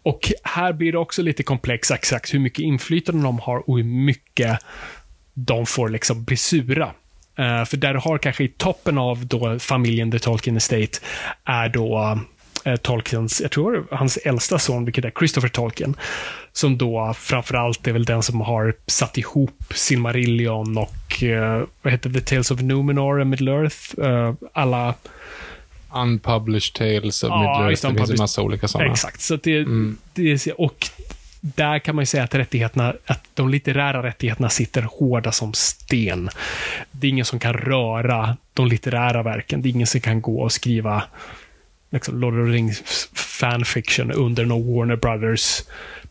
Och 0.03 0.31
här 0.43 0.73
blir 0.73 0.91
det 0.91 0.97
också 0.97 1.21
lite 1.21 1.43
komplext 1.43 1.91
exakt 1.91 2.33
hur 2.33 2.39
mycket 2.39 2.59
inflytande 2.59 3.23
de 3.23 3.39
har 3.39 3.69
och 3.69 3.77
hur 3.77 3.83
mycket 3.83 4.59
de 5.33 5.65
får 5.65 5.89
liksom 5.89 6.23
bli 6.23 6.37
sura. 6.37 6.91
Uh, 7.39 7.65
för 7.65 7.77
där 7.77 7.93
har 7.93 8.17
kanske 8.17 8.43
i 8.43 8.47
toppen 8.47 8.97
av 8.97 9.25
då 9.25 9.59
familjen 9.59 10.11
The 10.11 10.19
Tolkien 10.19 10.57
Estate 10.57 10.99
är 11.45 11.69
då 11.69 12.17
uh, 12.65 12.75
Tolkiens, 12.75 13.41
jag 13.41 13.51
tror 13.51 13.87
hans 13.91 14.17
äldsta 14.17 14.59
son, 14.59 14.85
vilket 14.85 15.05
är 15.05 15.11
Christopher 15.19 15.49
Tolkien, 15.49 15.95
som 16.53 16.77
då 16.77 17.13
framförallt 17.17 17.87
är 17.87 17.91
väl 17.91 18.05
den 18.05 18.23
som 18.23 18.41
har 18.41 18.75
satt 18.87 19.17
ihop 19.17 19.63
Silmarillion 19.75 20.77
och 20.77 21.23
uh, 21.23 21.63
vad 21.81 21.93
heter 21.93 22.09
The 22.09 22.21
Tales 22.21 22.51
of 22.51 22.61
Numenor 22.61 23.19
och 23.19 23.27
Middle-earth. 23.27 24.07
Uh, 24.07 24.35
alla 24.53 24.95
Unpublished 25.93 26.73
Tales 26.73 27.23
of 27.23 27.29
Ja, 27.29 27.35
Middle-earth. 27.35 27.69
just 27.69 27.81
Det 27.81 27.95
finns 27.95 28.09
en 28.09 28.17
massa 28.17 28.41
olika 28.41 28.67
sådana. 28.67 28.91
Exakt. 28.91 29.21
Så 29.21 29.35
det, 29.35 29.65
det 30.13 30.47
är, 30.47 30.61
och 30.61 30.89
där 31.41 31.79
kan 31.79 31.95
man 31.95 32.01
ju 32.01 32.05
säga 32.05 32.23
att 32.23 32.35
rättigheterna, 32.35 32.93
att 33.05 33.23
de 33.33 33.49
litterära 33.49 34.03
rättigheterna 34.03 34.49
sitter 34.49 34.81
hårda 34.81 35.31
som 35.31 35.53
sten. 35.53 36.29
Det 36.91 37.07
är 37.07 37.11
ingen 37.11 37.25
som 37.25 37.39
kan 37.39 37.53
röra 37.53 38.37
de 38.53 38.67
litterära 38.67 39.23
verken. 39.23 39.61
Det 39.61 39.69
är 39.69 39.71
ingen 39.71 39.87
som 39.87 40.01
kan 40.01 40.21
gå 40.21 40.41
och 40.41 40.51
skriva 40.51 41.03
liksom, 41.89 42.19
Lord 42.19 42.33
of 42.39 42.47
the 42.47 42.51
Rings 42.51 43.09
fanfiction 43.13 44.11
under 44.11 44.45
någon 44.45 44.75
Warner 44.75 44.95
Brothers 44.95 45.61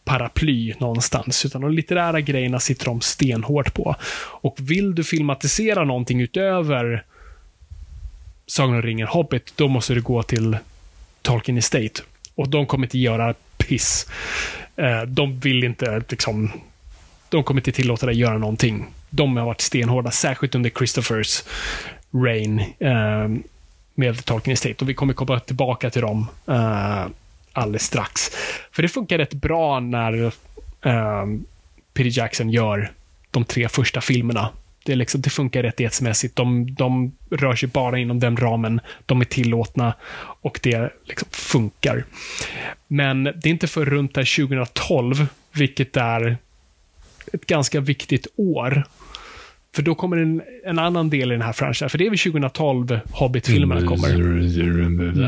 paraply 0.05 0.75
någonstans, 0.79 1.45
utan 1.45 1.61
de 1.61 1.73
litterära 1.73 2.21
grejerna 2.21 2.61
sitter 2.61 2.85
de 2.85 3.01
stenhårt 3.01 3.75
på. 3.75 3.97
Och 4.41 4.57
vill 4.61 4.95
du 4.95 5.05
filmatisera 5.05 5.85
någonting 5.85 6.21
utöver 6.21 7.05
Sagan 8.47 8.75
om 8.75 8.83
ringen 8.83 9.07
Hobbit, 9.07 9.53
då 9.57 9.69
måste 9.69 9.95
du 9.95 10.03
gå 10.03 10.23
till 10.23 10.57
Tolkien 11.23 11.59
Estate. 11.59 12.03
Och 12.35 12.49
de 12.49 12.67
kommer 12.67 12.87
inte 12.87 12.99
göra 12.99 13.35
piss. 13.57 14.07
Eh, 14.81 15.03
De 15.03 15.39
vill 15.41 15.65
inte 15.65 16.03
liksom... 16.09 16.51
De 17.29 17.45
kommer 17.45 17.61
inte 17.61 17.73
tillåta 17.73 18.07
dig 18.07 18.19
göra 18.19 18.39
någonting. 18.39 18.87
De 19.11 19.37
har 19.37 19.45
varit 19.47 19.61
stenhårda, 19.61 20.11
särskilt 20.11 20.55
under 20.55 20.71
Christophers 20.71 21.45
reign 22.11 22.61
eh, 22.79 23.29
med 23.95 24.25
Tolkien 24.25 24.55
Estate. 24.55 24.75
Och 24.85 24.89
vi 24.89 24.95
kommer 24.95 25.15
komma 25.15 25.41
tillbaka 25.41 25.91
till 25.91 26.03
dem 26.03 26.27
eh, 26.47 27.07
alldeles 27.53 27.83
strax. 27.83 28.31
För 28.73 28.83
det 28.83 28.89
funkar 28.89 29.19
rätt 29.19 29.35
bra 29.35 29.81
när 29.81 30.25
eh, 30.83 31.27
Peter 31.95 32.19
Jackson 32.19 32.51
gör 32.51 32.93
de 33.31 33.45
tre 33.45 33.69
första 33.69 34.01
filmerna. 34.01 34.49
Det, 34.85 34.95
liksom, 34.95 35.21
det 35.21 35.31
funkar 35.31 35.63
rättighetsmässigt. 35.63 36.37
De, 36.37 36.75
de 36.75 37.13
rör 37.31 37.55
sig 37.55 37.69
bara 37.69 37.99
inom 37.99 38.21
den 38.21 38.37
ramen. 38.37 38.81
De 39.07 39.21
är 39.21 39.25
tillåtna 39.25 39.95
och 40.41 40.61
det 40.63 40.93
liksom 41.05 41.29
funkar. 41.31 42.05
Men 42.87 43.25
det 43.25 43.47
är 43.47 43.51
inte 43.51 43.67
för 43.67 43.85
runt 43.85 44.15
där 44.15 44.47
2012, 44.47 45.27
vilket 45.53 45.97
är 45.97 46.37
ett 47.33 47.47
ganska 47.47 47.81
viktigt 47.81 48.27
år. 48.37 48.85
För 49.75 49.83
då 49.83 49.95
kommer 49.95 50.17
en, 50.17 50.43
en 50.65 50.79
annan 50.79 51.11
del 51.11 51.33
i 51.33 51.35
den 51.35 51.43
här 51.43 51.53
franchisen. 51.53 51.91
För 51.91 51.99
det 51.99 52.07
är 52.07 52.11
väl 52.11 52.19
2012 52.19 53.01
Hobbit-filmerna 53.11 53.87
kommer. 53.87 54.09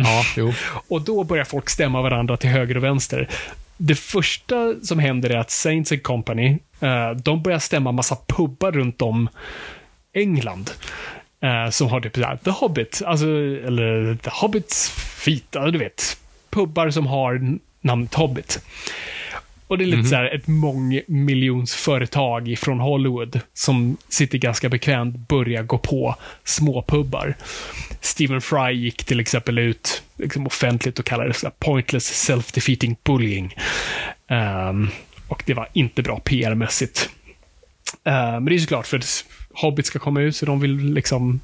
Ja, 0.05 0.25
jo. 0.37 0.53
Och 0.88 1.03
då 1.03 1.25
börjar 1.25 1.45
folk 1.45 1.71
stämma 1.71 2.03
varandra 2.03 2.37
till 2.37 2.51
höger 2.51 2.77
och 2.77 2.85
vänster. 2.85 3.29
Det 3.77 3.95
första 3.95 4.75
som 4.83 4.99
händer 4.99 5.31
är 5.31 5.38
att 5.38 5.51
Saints 5.51 5.93
and 5.93 6.03
Company, 6.03 6.59
de 7.16 7.42
börjar 7.42 7.59
stämma 7.59 7.92
massa 7.92 8.16
pubbar 8.27 8.73
runt 8.73 9.03
om 9.03 9.29
England. 10.14 10.71
Eh, 11.42 11.71
som 11.71 11.88
har 11.88 12.01
typ 12.01 12.14
såhär, 12.14 12.37
The 12.37 12.51
Hobbit, 12.51 13.03
alltså, 13.07 13.27
eller 13.27 14.14
The 14.14 14.31
Hobbits 14.33 14.90
feet, 15.25 15.45
ja, 15.51 15.71
du 15.71 15.79
vet. 15.79 16.16
Pubbar 16.51 16.90
som 16.90 17.07
har 17.07 17.59
namnet 17.81 18.14
Hobbit. 18.14 18.64
Och 19.66 19.79
det 19.79 19.85
är 19.85 19.87
lite 19.87 20.09
så 20.09 20.16
här 20.16 20.35
ett 20.35 20.47
mångmiljonsföretag 20.47 22.55
från 22.59 22.81
Hollywood 22.81 23.40
som 23.55 23.97
sitter 24.09 24.38
ganska 24.38 24.68
bekvämt 24.68 25.29
börjar 25.29 25.62
gå 25.62 25.79
på 25.79 26.16
småpubbar. 26.45 27.35
Stephen 28.01 28.40
Fry 28.40 28.73
gick 28.73 29.05
till 29.05 29.21
exempel 29.21 29.59
ut 29.59 30.03
liksom 30.16 30.47
offentligt 30.47 30.99
och 30.99 31.05
kallade 31.05 31.31
det 31.31 31.35
så 31.35 31.51
pointless 31.59 32.31
self-defeating 32.31 32.97
bullying. 33.05 33.55
Ehm, 34.29 34.88
och 35.33 35.42
det 35.47 35.55
var 35.55 35.68
inte 35.73 36.03
bra 36.03 36.21
PR-mässigt. 36.21 37.11
Uh, 38.07 38.14
eh, 38.14 38.33
men 38.33 38.45
det 38.45 38.55
är 38.55 38.59
såklart 38.59 38.87
för 38.87 38.99
att 38.99 39.25
Hobbit 39.55 39.87
ska 39.87 39.99
komma 39.99 40.21
ut 40.21 40.37
så 40.37 40.47
de 40.47 40.61
vill 40.61 40.95
liksom 40.95 41.40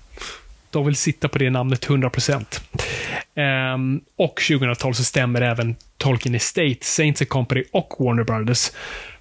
de 0.70 0.86
vill 0.86 0.96
sitta 0.96 1.28
på 1.28 1.38
det 1.38 1.50
namnet 1.50 1.86
100%. 1.86 2.36
Um, 2.36 3.42
ehm, 3.44 4.00
och 4.16 4.40
2012 4.48 4.92
så 4.92 5.04
stämmer 5.04 5.40
även 5.40 5.76
Tolkien 5.96 6.34
Estate, 6.34 6.78
Saints 6.80 7.22
and 7.22 7.28
Company 7.28 7.64
och 7.72 7.94
Warner 7.98 8.24
Brothers 8.24 8.70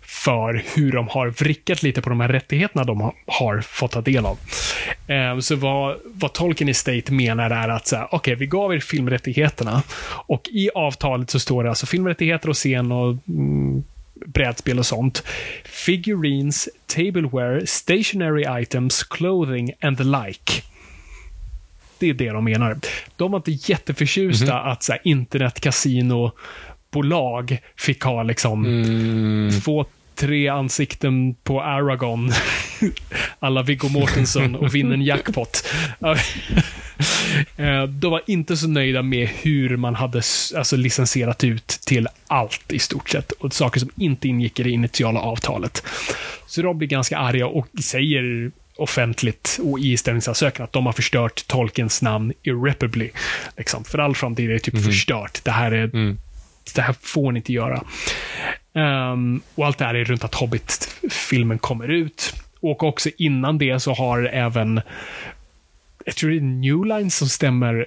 för 0.01 0.63
hur 0.75 0.91
de 0.91 1.07
har 1.07 1.27
vrickat 1.27 1.83
lite 1.83 2.01
på 2.01 2.09
de 2.09 2.19
här 2.19 2.27
rättigheterna 2.27 2.83
de 2.83 3.11
har, 3.27 3.61
fått 3.61 3.91
ta 3.91 4.01
del 4.01 4.25
av. 4.25 4.37
Um, 5.07 5.41
så 5.41 5.55
vad, 5.55 5.97
vad 6.05 6.33
Tolkien 6.33 6.69
Estate 6.69 7.13
menar 7.13 7.49
är 7.49 7.69
att 7.69 7.93
okej, 7.93 8.07
okej, 8.11 8.35
vi 8.35 8.45
gav 8.45 8.73
er 8.73 8.79
filmrättigheterna 8.79 9.83
och 10.09 10.47
i 10.51 10.69
avtalet 10.75 11.29
så 11.29 11.39
står 11.39 11.63
det 11.63 11.69
alltså 11.69 11.85
filmrättigheter 11.85 12.49
och 12.49 12.55
scen 12.55 12.91
och 12.91 13.17
mm, 13.27 13.83
brädspel 14.33 14.79
och 14.79 14.85
sånt. 14.85 15.23
Figurines, 15.65 16.69
tableware, 16.85 17.67
stationary 17.67 18.61
items, 18.61 19.03
clothing 19.03 19.71
and 19.81 19.97
the 19.97 20.03
like. 20.03 20.61
Det 21.99 22.09
är 22.09 22.13
det 22.13 22.29
de 22.29 22.43
menar. 22.43 22.77
De 23.15 23.31
var 23.31 23.39
inte 23.39 23.71
jätteförtjusta 23.71 24.59
att 24.59 24.83
så 24.83 24.91
här, 24.91 25.01
internetkasinobolag 25.03 27.57
fick 27.75 28.03
ha 28.03 28.23
liksom 28.23 28.63
få 29.65 29.85
tre 30.17 30.47
ansikten 30.47 31.35
på 31.43 31.61
Aragon 31.61 32.31
alla 33.39 33.61
Viggo 33.63 33.89
Mortensen 33.89 34.55
och 34.55 34.75
vinna 34.75 34.93
en 34.93 35.01
jackpot. 35.01 35.67
Eh, 37.57 37.83
De 37.83 38.11
var 38.11 38.21
inte 38.27 38.57
så 38.57 38.67
nöjda 38.67 39.01
med 39.01 39.27
hur 39.27 39.77
man 39.77 39.95
hade 39.95 40.17
alltså, 40.55 40.75
licensierat 40.75 41.43
ut 41.43 41.67
till 41.67 42.07
allt 42.27 42.73
i 42.73 42.79
stort 42.79 43.09
sett. 43.09 43.31
Och 43.31 43.53
saker 43.53 43.79
som 43.79 43.89
inte 43.95 44.27
ingick 44.27 44.59
i 44.59 44.63
det 44.63 44.69
initiala 44.69 45.19
avtalet. 45.19 45.83
Så 46.47 46.61
de 46.61 46.77
blir 46.77 46.87
ganska 46.87 47.17
arga 47.17 47.47
och 47.47 47.67
säger 47.83 48.51
offentligt 48.77 49.59
och 49.63 49.79
i 49.79 49.97
ställningsansökan 49.97 50.63
att 50.63 50.73
de 50.73 50.85
har 50.85 50.93
förstört 50.93 51.47
Tolkiens 51.47 52.01
namn 52.01 52.33
irreparably. 52.43 53.09
Liksom. 53.57 53.83
För 53.83 53.97
all 53.99 54.15
framtid 54.15 54.49
är 54.49 54.53
det 54.53 54.59
typ 54.59 54.85
förstört. 54.85 55.41
Det 55.43 55.51
här, 55.51 55.71
är, 55.71 55.87
det 56.75 56.81
här 56.81 56.95
får 57.01 57.31
ni 57.31 57.39
inte 57.39 57.53
göra. 57.53 57.83
Um, 58.77 59.41
och 59.55 59.65
allt 59.65 59.77
det 59.77 59.85
här 59.85 59.95
är 59.95 60.05
runt 60.05 60.23
att 60.23 60.35
Hobbit-filmen 60.35 61.59
kommer 61.59 61.87
ut. 61.87 62.33
Och 62.59 62.83
också 62.83 63.09
innan 63.17 63.57
det 63.57 63.79
så 63.79 63.93
har 63.93 64.23
även, 64.23 64.81
jag 66.05 66.15
tror 66.15 66.29
det 66.29 66.37
är 66.37 66.41
New 66.41 66.85
Line 66.85 67.11
som 67.11 67.29
stämmer 67.29 67.85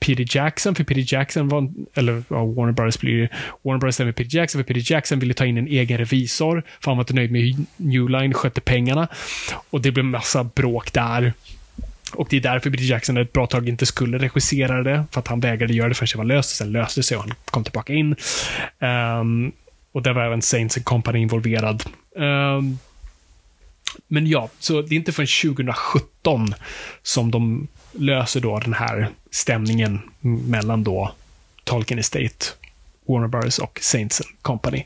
Peter 0.00 0.36
Jackson, 0.36 0.74
för 0.74 0.84
Peter 0.84 1.14
Jackson 1.14 1.48
var, 1.48 1.70
eller 1.94 2.22
ja, 2.28 2.44
Warner 2.44 2.72
Brothers 2.72 2.98
blir 2.98 3.12
ju, 3.12 3.28
Warner 3.62 3.78
Brothers 3.78 3.94
stämmer 3.94 4.12
Peter 4.12 4.36
Jackson, 4.36 4.58
för 4.58 4.74
Peter 4.74 4.92
Jackson 4.92 5.18
ville 5.18 5.34
ta 5.34 5.46
in 5.46 5.58
en 5.58 5.66
egen 5.66 5.98
revisor, 5.98 6.62
för 6.80 6.90
han 6.90 6.96
var 6.96 7.02
inte 7.02 7.14
nöjd 7.14 7.32
med 7.32 7.42
hur 7.42 7.54
New 7.76 8.08
Line 8.08 8.34
skötte 8.34 8.60
pengarna. 8.60 9.08
Och 9.70 9.80
det 9.80 9.92
blev 9.92 10.04
massa 10.04 10.44
bråk 10.44 10.92
där. 10.92 11.32
Och 12.12 12.26
det 12.30 12.36
är 12.36 12.40
därför 12.40 12.70
Peter 12.70 12.84
Jackson 12.84 13.16
ett 13.16 13.32
bra 13.32 13.46
tag 13.46 13.68
inte 13.68 13.86
skulle 13.86 14.18
regissera 14.18 14.82
det, 14.82 15.04
för 15.10 15.20
att 15.20 15.28
han 15.28 15.40
vägrade 15.40 15.74
göra 15.74 15.88
det 15.88 15.94
förrän 15.94 16.08
det 16.12 16.18
var 16.18 16.24
löst. 16.24 16.50
och 16.50 16.56
Sen 16.56 16.72
löste 16.72 17.00
det 17.00 17.04
sig 17.04 17.16
och 17.16 17.22
han 17.22 17.34
kom 17.44 17.64
tillbaka 17.64 17.92
in. 17.92 18.16
Um, 18.78 19.52
och 19.92 20.02
där 20.02 20.12
var 20.12 20.22
även 20.22 20.42
Saints 20.42 20.78
Company 20.84 21.18
involverad. 21.18 21.84
Ehm, 22.16 22.78
men 24.08 24.26
ja, 24.26 24.48
så 24.58 24.82
det 24.82 24.94
är 24.94 24.96
inte 24.96 25.12
förrän 25.12 25.54
2017 25.54 26.54
som 27.02 27.30
de 27.30 27.68
löser 27.92 28.40
då 28.40 28.58
den 28.58 28.74
här 28.74 29.08
stämningen 29.30 30.00
mellan 30.20 30.84
då 30.84 31.12
Tolkien 31.64 31.98
Estate, 32.00 32.46
Warner 33.08 33.28
Brothers 33.28 33.58
och 33.58 33.78
Saints 33.82 34.22
Company. 34.42 34.84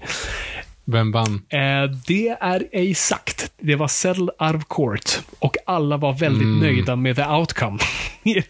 Vem 0.84 1.12
vann? 1.12 1.42
Eh, 1.48 1.90
det 2.06 2.28
är 2.40 2.68
ej 2.72 2.94
sagt. 2.94 3.52
Det 3.58 3.74
var 3.76 3.88
settled 3.88 4.30
out 4.38 4.54
of 4.56 4.64
court 4.68 5.10
och 5.38 5.56
alla 5.66 5.96
var 5.96 6.12
väldigt 6.12 6.60
nöjda 6.62 6.96
med 6.96 7.16
the 7.16 7.24
outcome 7.24 7.78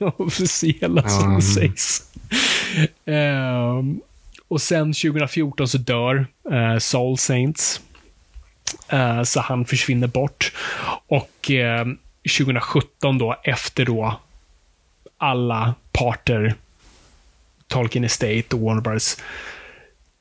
officiella 0.16 1.08
som 1.08 1.28
Mm. 1.28 1.42
sägs. 1.42 2.02
Ehm, 3.06 4.00
och 4.54 4.62
sen 4.62 4.92
2014 4.92 5.68
så 5.68 5.78
dör 5.78 6.26
eh, 6.52 6.78
Soul 6.78 7.18
Saints. 7.18 7.80
Eh, 8.88 9.22
så 9.22 9.40
han 9.40 9.64
försvinner 9.64 10.06
bort. 10.06 10.52
Och 11.06 11.50
eh, 11.50 11.86
2017 12.38 13.18
då, 13.18 13.36
efter 13.44 13.84
då 13.84 14.20
alla 15.18 15.74
parter, 15.92 16.54
Tolkien 17.68 18.04
Estate 18.04 18.44
och 18.52 18.60
Warner 18.60 18.80
Brothers, 18.80 19.16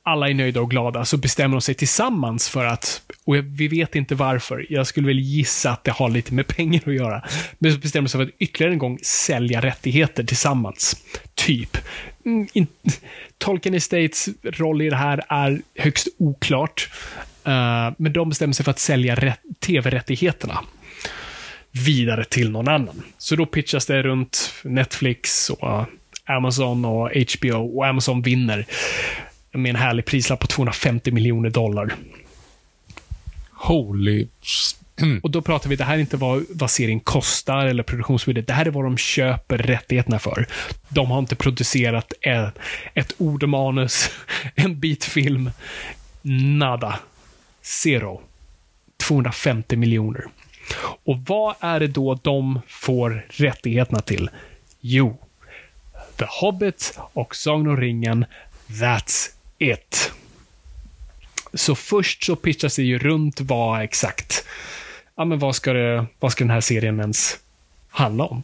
alla 0.04 0.30
är 0.30 0.34
nöjda 0.34 0.62
och 0.62 0.70
glada, 0.70 1.06
så 1.06 1.18
bestämmer 1.18 1.56
de 1.56 1.62
sig 1.62 1.76
tillsammans 1.76 2.50
för 2.50 2.66
att, 2.66 3.02
och 3.26 3.36
vi 3.36 3.68
vet 3.68 3.96
inte 3.96 4.16
varför, 4.16 4.66
jag 4.70 4.88
skulle 4.88 5.08
väl 5.08 5.20
gissa 5.20 5.72
att 5.72 5.84
det 5.84 5.92
har 5.92 6.10
lite 6.10 6.34
med 6.34 6.48
pengar 6.48 6.82
att 6.86 6.94
göra, 6.94 7.24
men 7.60 7.74
så 7.74 7.80
bestämmer 7.80 8.08
de 8.08 8.10
sig 8.10 8.20
för 8.20 8.26
att 8.26 8.40
ytterligare 8.40 8.74
en 8.74 8.80
gång 8.80 9.00
sälja 9.04 9.62
rättigheter 9.62 10.24
tillsammans. 10.24 10.96
Typ. 11.36 11.78
Mm, 12.26 12.48
in, 12.54 12.68
Tolkien 13.38 13.76
Estates 13.76 14.30
roll 14.44 14.82
i 14.82 14.90
det 14.90 14.96
här 14.96 15.24
är 15.30 15.62
högst 15.76 16.08
oklart, 16.18 16.90
Uh, 17.48 17.94
men 17.98 18.14
de 18.14 18.30
bestämmer 18.30 18.54
sig 18.54 18.64
för 18.64 18.72
att 18.72 18.80
sälja 18.80 19.16
rätt, 19.16 19.40
tv-rättigheterna 19.60 20.60
vidare 21.74 22.26
till 22.26 22.52
någon 22.52 22.68
annan. 22.68 23.04
Så 23.18 23.36
då 23.36 23.46
pitchas 23.46 23.86
det 23.86 24.04
runt 24.04 24.54
Netflix 24.64 25.50
och 25.50 25.70
eh, 25.70 25.86
Amazon 26.26 26.86
och 26.86 27.10
HBO 27.10 27.78
och 27.78 27.88
Amazon 27.88 28.22
vinner. 28.22 28.66
med 29.52 29.70
en 29.70 29.76
härlig 29.76 30.06
prislapp 30.06 30.40
på 30.40 30.48
250 30.48 31.12
miljoner 31.12 31.50
dollar. 31.50 31.96
Holy... 33.52 34.28
Mm. 35.04 35.20
Och 35.20 35.32
då 35.32 35.42
pratar 35.42 35.70
vi, 35.70 35.76
det 35.76 35.84
här 35.84 35.96
är 35.96 36.00
inte 36.00 36.18
vad, 36.18 36.46
vad 36.50 36.72
serien 36.72 37.00
kostar 37.00 37.66
eller 37.66 37.84
produktionsbudget. 37.84 38.48
Det 38.48 38.54
här 38.54 38.66
är 38.66 38.72
vad 38.72 38.84
de 38.84 38.98
köper 38.98 39.58
rättigheterna 39.58 40.20
för. 40.20 40.48
De 40.90 41.12
har 41.12 41.20
inte 41.20 41.36
producerat 41.36 42.14
ett, 42.22 42.60
ett 42.94 43.14
ord 43.18 43.44
och 43.44 43.50
manus, 43.50 44.10
en 44.56 44.80
bit 44.80 45.06
film. 45.06 45.52
Nada. 46.58 47.00
Zero. 47.62 48.22
250 49.08 49.76
miljoner. 49.76 50.26
Och 51.06 51.20
vad 51.20 51.56
är 51.60 51.80
det 51.80 51.88
då 51.88 52.20
de 52.24 52.62
får 52.68 53.26
rättigheterna 53.30 54.00
till? 54.00 54.30
Jo, 54.82 55.18
The 56.18 56.26
Hobbit 56.30 57.00
och 57.14 57.36
Sagan 57.36 57.68
om 57.68 57.78
ringen. 57.78 58.26
That's 58.68 59.30
it. 59.58 60.12
Så 61.54 61.76
först 61.76 62.24
så 62.24 62.36
pitchas 62.36 62.76
det 62.76 62.84
ju 62.84 63.00
runt 63.00 63.42
vad 63.42 63.82
exakt, 63.82 64.46
ja 65.18 65.26
men 65.26 65.40
vad 65.40 65.56
ska, 65.56 65.74
det, 65.74 66.06
vad 66.20 66.32
ska 66.32 66.44
den 66.44 66.52
här 66.52 66.62
serien 66.62 67.00
ens 67.00 67.40
handla 67.90 68.24
om? 68.24 68.44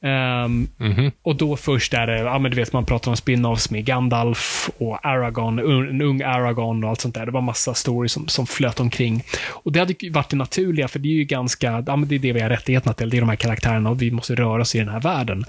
Um, 0.00 0.68
Mhm. 0.78 1.12
Och 1.22 1.36
då 1.36 1.56
först 1.56 1.94
är 1.94 2.06
det, 2.06 2.18
ja 2.18 2.38
men 2.38 2.50
du 2.50 2.56
vet 2.56 2.72
man 2.72 2.84
pratar 2.84 3.10
om 3.10 3.16
spin-offs 3.16 3.70
med 3.70 3.84
Gandalf 3.84 4.70
och 4.78 5.06
Aragorn, 5.06 5.58
en 5.58 6.02
ung 6.02 6.22
Aragorn 6.22 6.84
och 6.84 6.90
allt 6.90 7.00
sånt 7.00 7.14
där. 7.14 7.26
Det 7.26 7.32
var 7.32 7.40
massa 7.40 7.74
stories 7.74 8.12
som, 8.12 8.28
som 8.28 8.46
flöt 8.46 8.80
omkring. 8.80 9.24
Och 9.48 9.72
det 9.72 9.78
hade 9.78 9.94
varit 10.10 10.30
det 10.30 10.36
naturliga, 10.36 10.88
för 10.88 10.98
det 10.98 11.08
är 11.08 11.12
ju 11.14 11.24
ganska, 11.24 11.84
ja 11.86 11.96
men 11.96 12.08
det 12.08 12.14
är 12.14 12.18
det 12.18 12.32
vi 12.32 12.40
har 12.40 12.48
rättigheterna 12.48 12.92
till. 12.94 13.10
Det 13.10 13.16
är 13.16 13.20
de 13.20 13.28
här 13.28 13.36
karaktärerna 13.36 13.90
och 13.90 14.02
vi 14.02 14.10
måste 14.10 14.34
röra 14.34 14.62
oss 14.62 14.74
i 14.74 14.78
den 14.78 14.88
här 14.88 15.00
världen. 15.00 15.44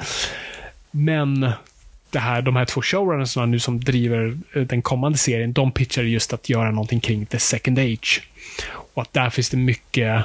Men 0.91 1.51
det 2.09 2.19
här, 2.19 2.41
de 2.41 2.55
här 2.55 2.65
två 2.65 2.81
showrunnersna 2.81 3.45
nu 3.45 3.59
som 3.59 3.79
driver 3.79 4.37
eh, 4.55 4.61
den 4.61 4.81
kommande 4.81 5.17
serien, 5.17 5.53
de 5.53 5.71
pitchar 5.71 6.03
just 6.03 6.33
att 6.33 6.49
göra 6.49 6.71
någonting 6.71 6.99
kring 6.99 7.25
The 7.25 7.39
Second 7.39 7.79
Age. 7.79 8.21
Och 8.93 9.01
att 9.01 9.13
där 9.13 9.29
finns 9.29 9.49
det 9.49 9.57
mycket 9.57 10.23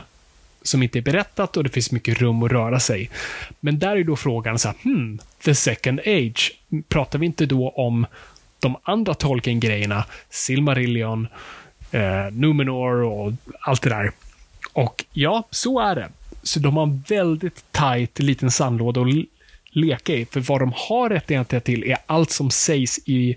som 0.62 0.82
inte 0.82 0.98
är 0.98 1.02
berättat 1.02 1.56
och 1.56 1.64
det 1.64 1.70
finns 1.70 1.92
mycket 1.92 2.20
rum 2.20 2.42
att 2.42 2.52
röra 2.52 2.80
sig. 2.80 3.10
Men 3.60 3.78
där 3.78 3.96
är 3.96 4.04
då 4.04 4.16
frågan 4.16 4.58
så 4.58 4.68
här, 4.68 4.76
hmm, 4.82 5.18
The 5.44 5.54
Second 5.54 6.00
Age, 6.00 6.52
pratar 6.88 7.18
vi 7.18 7.26
inte 7.26 7.46
då 7.46 7.68
om 7.70 8.06
de 8.60 8.76
andra 8.82 9.14
Tolkien-grejerna, 9.14 10.04
Silmarillion, 10.30 11.28
eh, 11.90 12.32
Numenor 12.32 13.02
och 13.02 13.32
allt 13.60 13.82
det 13.82 13.90
där. 13.90 14.12
Och 14.72 15.04
ja, 15.12 15.48
så 15.50 15.80
är 15.80 15.94
det. 15.94 16.08
Så 16.42 16.60
de 16.60 16.76
har 16.76 16.82
en 16.82 17.04
väldigt 17.08 17.72
tight 17.72 18.18
liten 18.18 18.50
sandlåda 18.50 19.00
att 19.00 19.08
leka 19.70 20.14
i. 20.14 20.26
För 20.26 20.40
vad 20.40 20.60
de 20.60 20.72
har 20.76 21.10
rättigheter 21.10 21.60
till 21.60 21.84
är 21.84 21.98
allt 22.06 22.30
som 22.30 22.50
sägs 22.50 22.98
i 22.98 23.36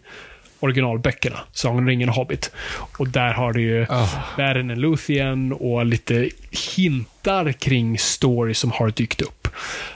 originalböckerna. 0.66 1.40
Sagan 1.52 1.78
om 1.78 1.88
ringen 1.88 2.10
och 2.10 2.16
Hobbit. 2.16 2.52
Och 2.98 3.08
där 3.08 3.34
har 3.34 3.54
du 3.54 3.62
ju 3.62 3.86
Ah. 3.90 4.10
Beren 4.38 4.72
and 4.72 4.82
Luthien 4.82 5.54
och 5.54 5.86
lite 5.86 6.30
hintar 6.76 7.52
kring 7.52 7.98
stories 8.00 8.60
som 8.60 8.72
har 8.72 8.90
dykt 8.92 9.22
upp. 9.22 9.48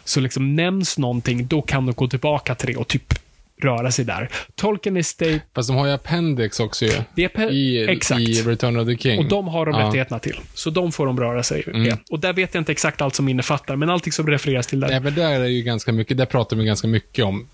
Så 0.04 0.20
liksom 0.20 0.56
nämns 0.56 0.98
någonting, 0.98 1.48
då 1.48 1.62
kan 1.62 1.86
de 1.86 1.92
gå 1.96 2.08
tillbaka 2.08 2.56
till 2.56 2.68
det 2.68 2.76
och 2.78 2.88
typ 2.88 3.14
röra 3.62 3.92
sig 3.92 4.06
där. 4.06 4.30
Tolkien 4.56 4.98
Estate, 4.98 5.40
Fast 5.56 5.70
de 5.70 5.78
har 5.78 5.86
ju 5.88 5.92
Appendix 5.94 6.60
också 6.60 6.86
ju. 6.86 6.92
pe- 7.16 7.50
I, 7.52 7.88
exakt. 7.90 8.22
I 8.22 8.42
Return 8.42 8.78
of 8.80 8.88
the 8.88 8.98
King. 8.98 9.20
Och 9.20 9.26
de 9.26 9.48
har 9.48 9.66
de 9.66 9.72
Ja. 9.72 9.78
Mm. 9.78 9.88
rättigheterna 9.88 10.20
till. 10.20 10.40
Så 10.54 10.70
de 10.70 10.92
får 10.92 11.06
de 11.06 11.20
röra 11.20 11.44
sig 11.44 11.64
med. 11.68 11.98
Och 12.10 12.20
där 12.20 12.34
vet 12.34 12.54
jag 12.54 12.62
inte 12.62 12.72
exakt 12.72 13.02
allt 13.02 13.16
som 13.16 13.30
innefattar, 13.30 13.76
men 13.76 13.90
allting 13.90 14.14
som 14.14 14.28
refereras 14.28 14.68
till 14.68 14.80
där. 14.80 14.88
Nej, 14.88 15.00
men 15.00 15.16
där 15.16 15.40
är 15.40 15.46
ju 15.48 15.62
ganska 15.62 15.92
mycket, 15.92 16.18
där 16.18 16.26
pratar 16.26 16.58
de 16.58 16.66
ganska 16.66 16.88
mycket 16.88 17.26
om, 17.26 17.48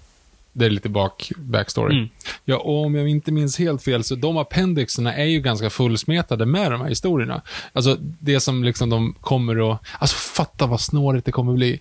det 0.56 0.66
är 0.66 0.70
lite 0.70 0.90
bak, 0.90 1.32
backstory. 1.38 1.96
Mm. 1.98 2.10
Ja, 2.46 2.58
och 2.58 2.86
om 2.86 2.96
jag 2.96 3.08
inte 3.10 3.32
minns 3.32 3.60
helt 3.60 3.84
fel, 3.84 4.04
så 4.04 4.16
de 4.16 4.38
appendixerna 4.38 5.14
är 5.16 5.26
ju 5.26 5.40
ganska 5.42 5.70
fullsmetade 5.70 6.46
med 6.46 6.72
de 6.72 6.82
här 6.82 6.90
historierna. 6.90 7.42
Alltså, 7.74 7.98
det 8.00 8.40
som 8.40 8.64
liksom 8.64 8.90
de 8.90 9.16
kommer 9.22 9.72
att, 9.72 9.80
alltså 10.00 10.16
fatta 10.16 10.66
vad 10.66 10.82
snårigt 10.82 11.26
det 11.26 11.32
kommer 11.32 11.54
bli. 11.54 11.80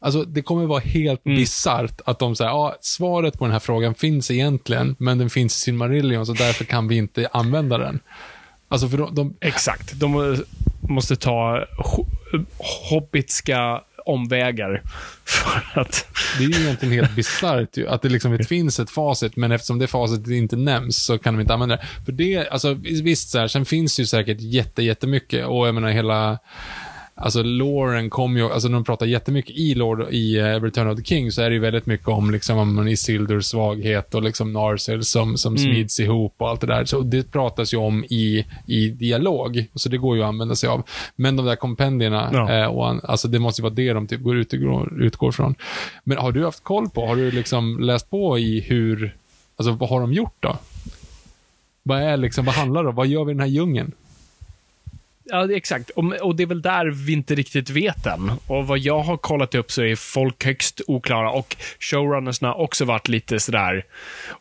Alltså, 0.00 0.24
det 0.24 0.42
kommer 0.42 0.66
vara 0.66 0.80
helt 0.80 1.26
Mm. 1.26 1.36
bisarrt 1.38 2.00
att 2.04 2.18
de 2.18 2.36
säger, 2.36 2.50
ja, 2.50 2.76
svaret 2.80 3.38
på 3.38 3.44
den 3.44 3.52
här 3.52 3.58
frågan 3.60 3.94
finns 3.94 4.30
egentligen, 4.30 4.96
men 4.98 5.18
den 5.18 5.30
finns 5.30 5.56
i 5.56 5.60
sin 5.60 5.76
Marillion, 5.76 6.26
så 6.26 6.32
därför 6.32 6.64
kan 6.64 6.88
vi 6.88 6.96
inte 6.96 7.28
använda 7.32 7.78
den. 7.78 8.00
Alltså, 8.68 8.88
för 8.88 8.98
de, 8.98 9.14
de 9.14 9.34
Exakt. 9.40 9.92
De 10.00 10.36
måste 10.80 11.16
ta 11.16 11.64
ho- 11.78 12.06
hobbitska 12.90 13.80
omvägar 14.04 14.82
för 15.24 15.80
att... 15.80 16.06
Det 16.38 16.44
är 16.44 16.48
ju 16.48 16.64
egentligen 16.64 16.94
helt 16.94 17.16
bisarrt 17.16 17.76
ju, 17.76 17.88
att 17.88 18.02
det 18.02 18.08
liksom 18.08 18.36
det 18.36 18.44
finns 18.44 18.80
ett 18.80 18.90
facit, 18.90 19.36
men 19.36 19.52
eftersom 19.52 19.78
det 19.78 19.86
facitet 19.86 20.28
inte 20.28 20.56
nämns 20.56 21.04
så 21.04 21.18
kan 21.18 21.34
de 21.34 21.40
inte 21.40 21.54
använda 21.54 21.76
det. 21.76 21.86
För 22.04 22.12
det, 22.12 22.48
alltså 22.48 22.74
visst 23.02 23.30
så 23.30 23.38
här, 23.38 23.48
sen 23.48 23.64
finns 23.64 23.96
det 23.96 24.02
ju 24.02 24.06
säkert 24.06 24.40
jätte, 24.40 24.82
jättemycket 24.82 25.46
och 25.46 25.68
jag 25.68 25.74
menar 25.74 25.90
hela, 25.90 26.38
alltså 27.22 27.42
Lauren 27.42 28.10
kom 28.10 28.36
ju, 28.36 28.44
alltså 28.52 28.68
när 28.68 28.74
de 28.74 28.84
pratar 28.84 29.06
jättemycket 29.06 29.56
i 29.56 29.74
Lord, 29.74 30.06
i 30.10 30.38
eh, 30.38 30.44
Return 30.44 30.88
of 30.90 30.98
the 30.98 31.04
King 31.04 31.32
så 31.32 31.42
är 31.42 31.48
det 31.50 31.54
ju 31.54 31.60
väldigt 31.60 31.86
mycket 31.86 32.08
om 32.08 32.30
liksom 32.30 32.58
om 32.58 32.88
Isildurs 32.88 33.44
svaghet 33.44 34.14
och 34.14 34.22
liksom 34.22 34.52
Narsil 34.52 35.04
som, 35.04 35.36
som 35.38 35.56
Mm. 35.56 35.64
smids 35.72 36.00
ihop 36.00 36.34
och 36.38 36.48
allt 36.48 36.60
det 36.60 36.66
där. 36.66 36.84
Så 36.84 37.00
det 37.00 37.32
pratas 37.32 37.74
ju 37.74 37.78
om 37.78 38.04
i, 38.04 38.46
i 38.66 38.88
dialog, 38.88 39.66
så 39.74 39.88
det 39.88 39.96
går 39.98 40.16
ju 40.16 40.22
att 40.22 40.28
använda 40.28 40.54
sig 40.54 40.68
av. 40.68 40.82
Men 41.16 41.36
de 41.36 41.46
där 41.46 41.56
kompendierna, 41.56 42.30
Ja. 42.32 42.52
eh, 42.52 42.66
och 42.66 43.10
alltså 43.10 43.28
det 43.28 43.38
måste 43.38 43.60
ju 43.60 43.62
vara 43.62 43.74
det 43.74 43.92
de 43.92 44.06
typ 44.06 44.20
går 44.22 44.36
ut, 44.36 44.54
utgår 45.00 45.32
från. 45.32 45.54
Men 46.04 46.18
har 46.18 46.32
du 46.32 46.44
haft 46.44 46.62
koll 46.64 46.88
på, 46.90 47.06
har 47.06 47.16
du 47.16 47.30
liksom 47.30 47.80
läst 47.80 48.10
på 48.10 48.38
i 48.38 48.60
hur, 48.60 49.16
alltså 49.56 49.72
vad 49.72 49.88
har 49.88 50.00
de 50.00 50.12
gjort 50.12 50.36
då? 50.40 50.56
Vad 51.82 52.02
är 52.02 52.16
liksom, 52.16 52.44
vad 52.44 52.54
handlar 52.54 52.82
det 52.82 52.88
om? 52.88 52.94
Vad 52.94 53.06
gör 53.06 53.24
vi 53.24 53.30
i 53.30 53.34
den 53.34 53.40
här 53.40 53.46
djungeln? 53.48 53.92
Ja, 55.24 55.52
exakt. 55.52 55.90
Och, 55.90 56.04
och 56.04 56.36
det 56.36 56.42
är 56.42 56.46
väl 56.46 56.62
där 56.62 56.86
vi 57.06 57.12
inte 57.12 57.34
riktigt 57.34 57.70
vet 57.70 58.06
än. 58.06 58.32
Och 58.46 58.66
vad 58.66 58.78
jag 58.78 59.00
har 59.00 59.16
kollat 59.16 59.54
upp 59.54 59.72
så 59.72 59.82
är 59.82 59.96
folk 59.96 60.44
högst 60.44 60.80
oklara 60.86 61.30
och 61.30 61.56
showrunnersna 61.80 62.48
har 62.48 62.60
också 62.60 62.84
varit 62.84 63.08
lite 63.08 63.40
sådär 63.40 63.84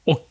och 0.03 0.29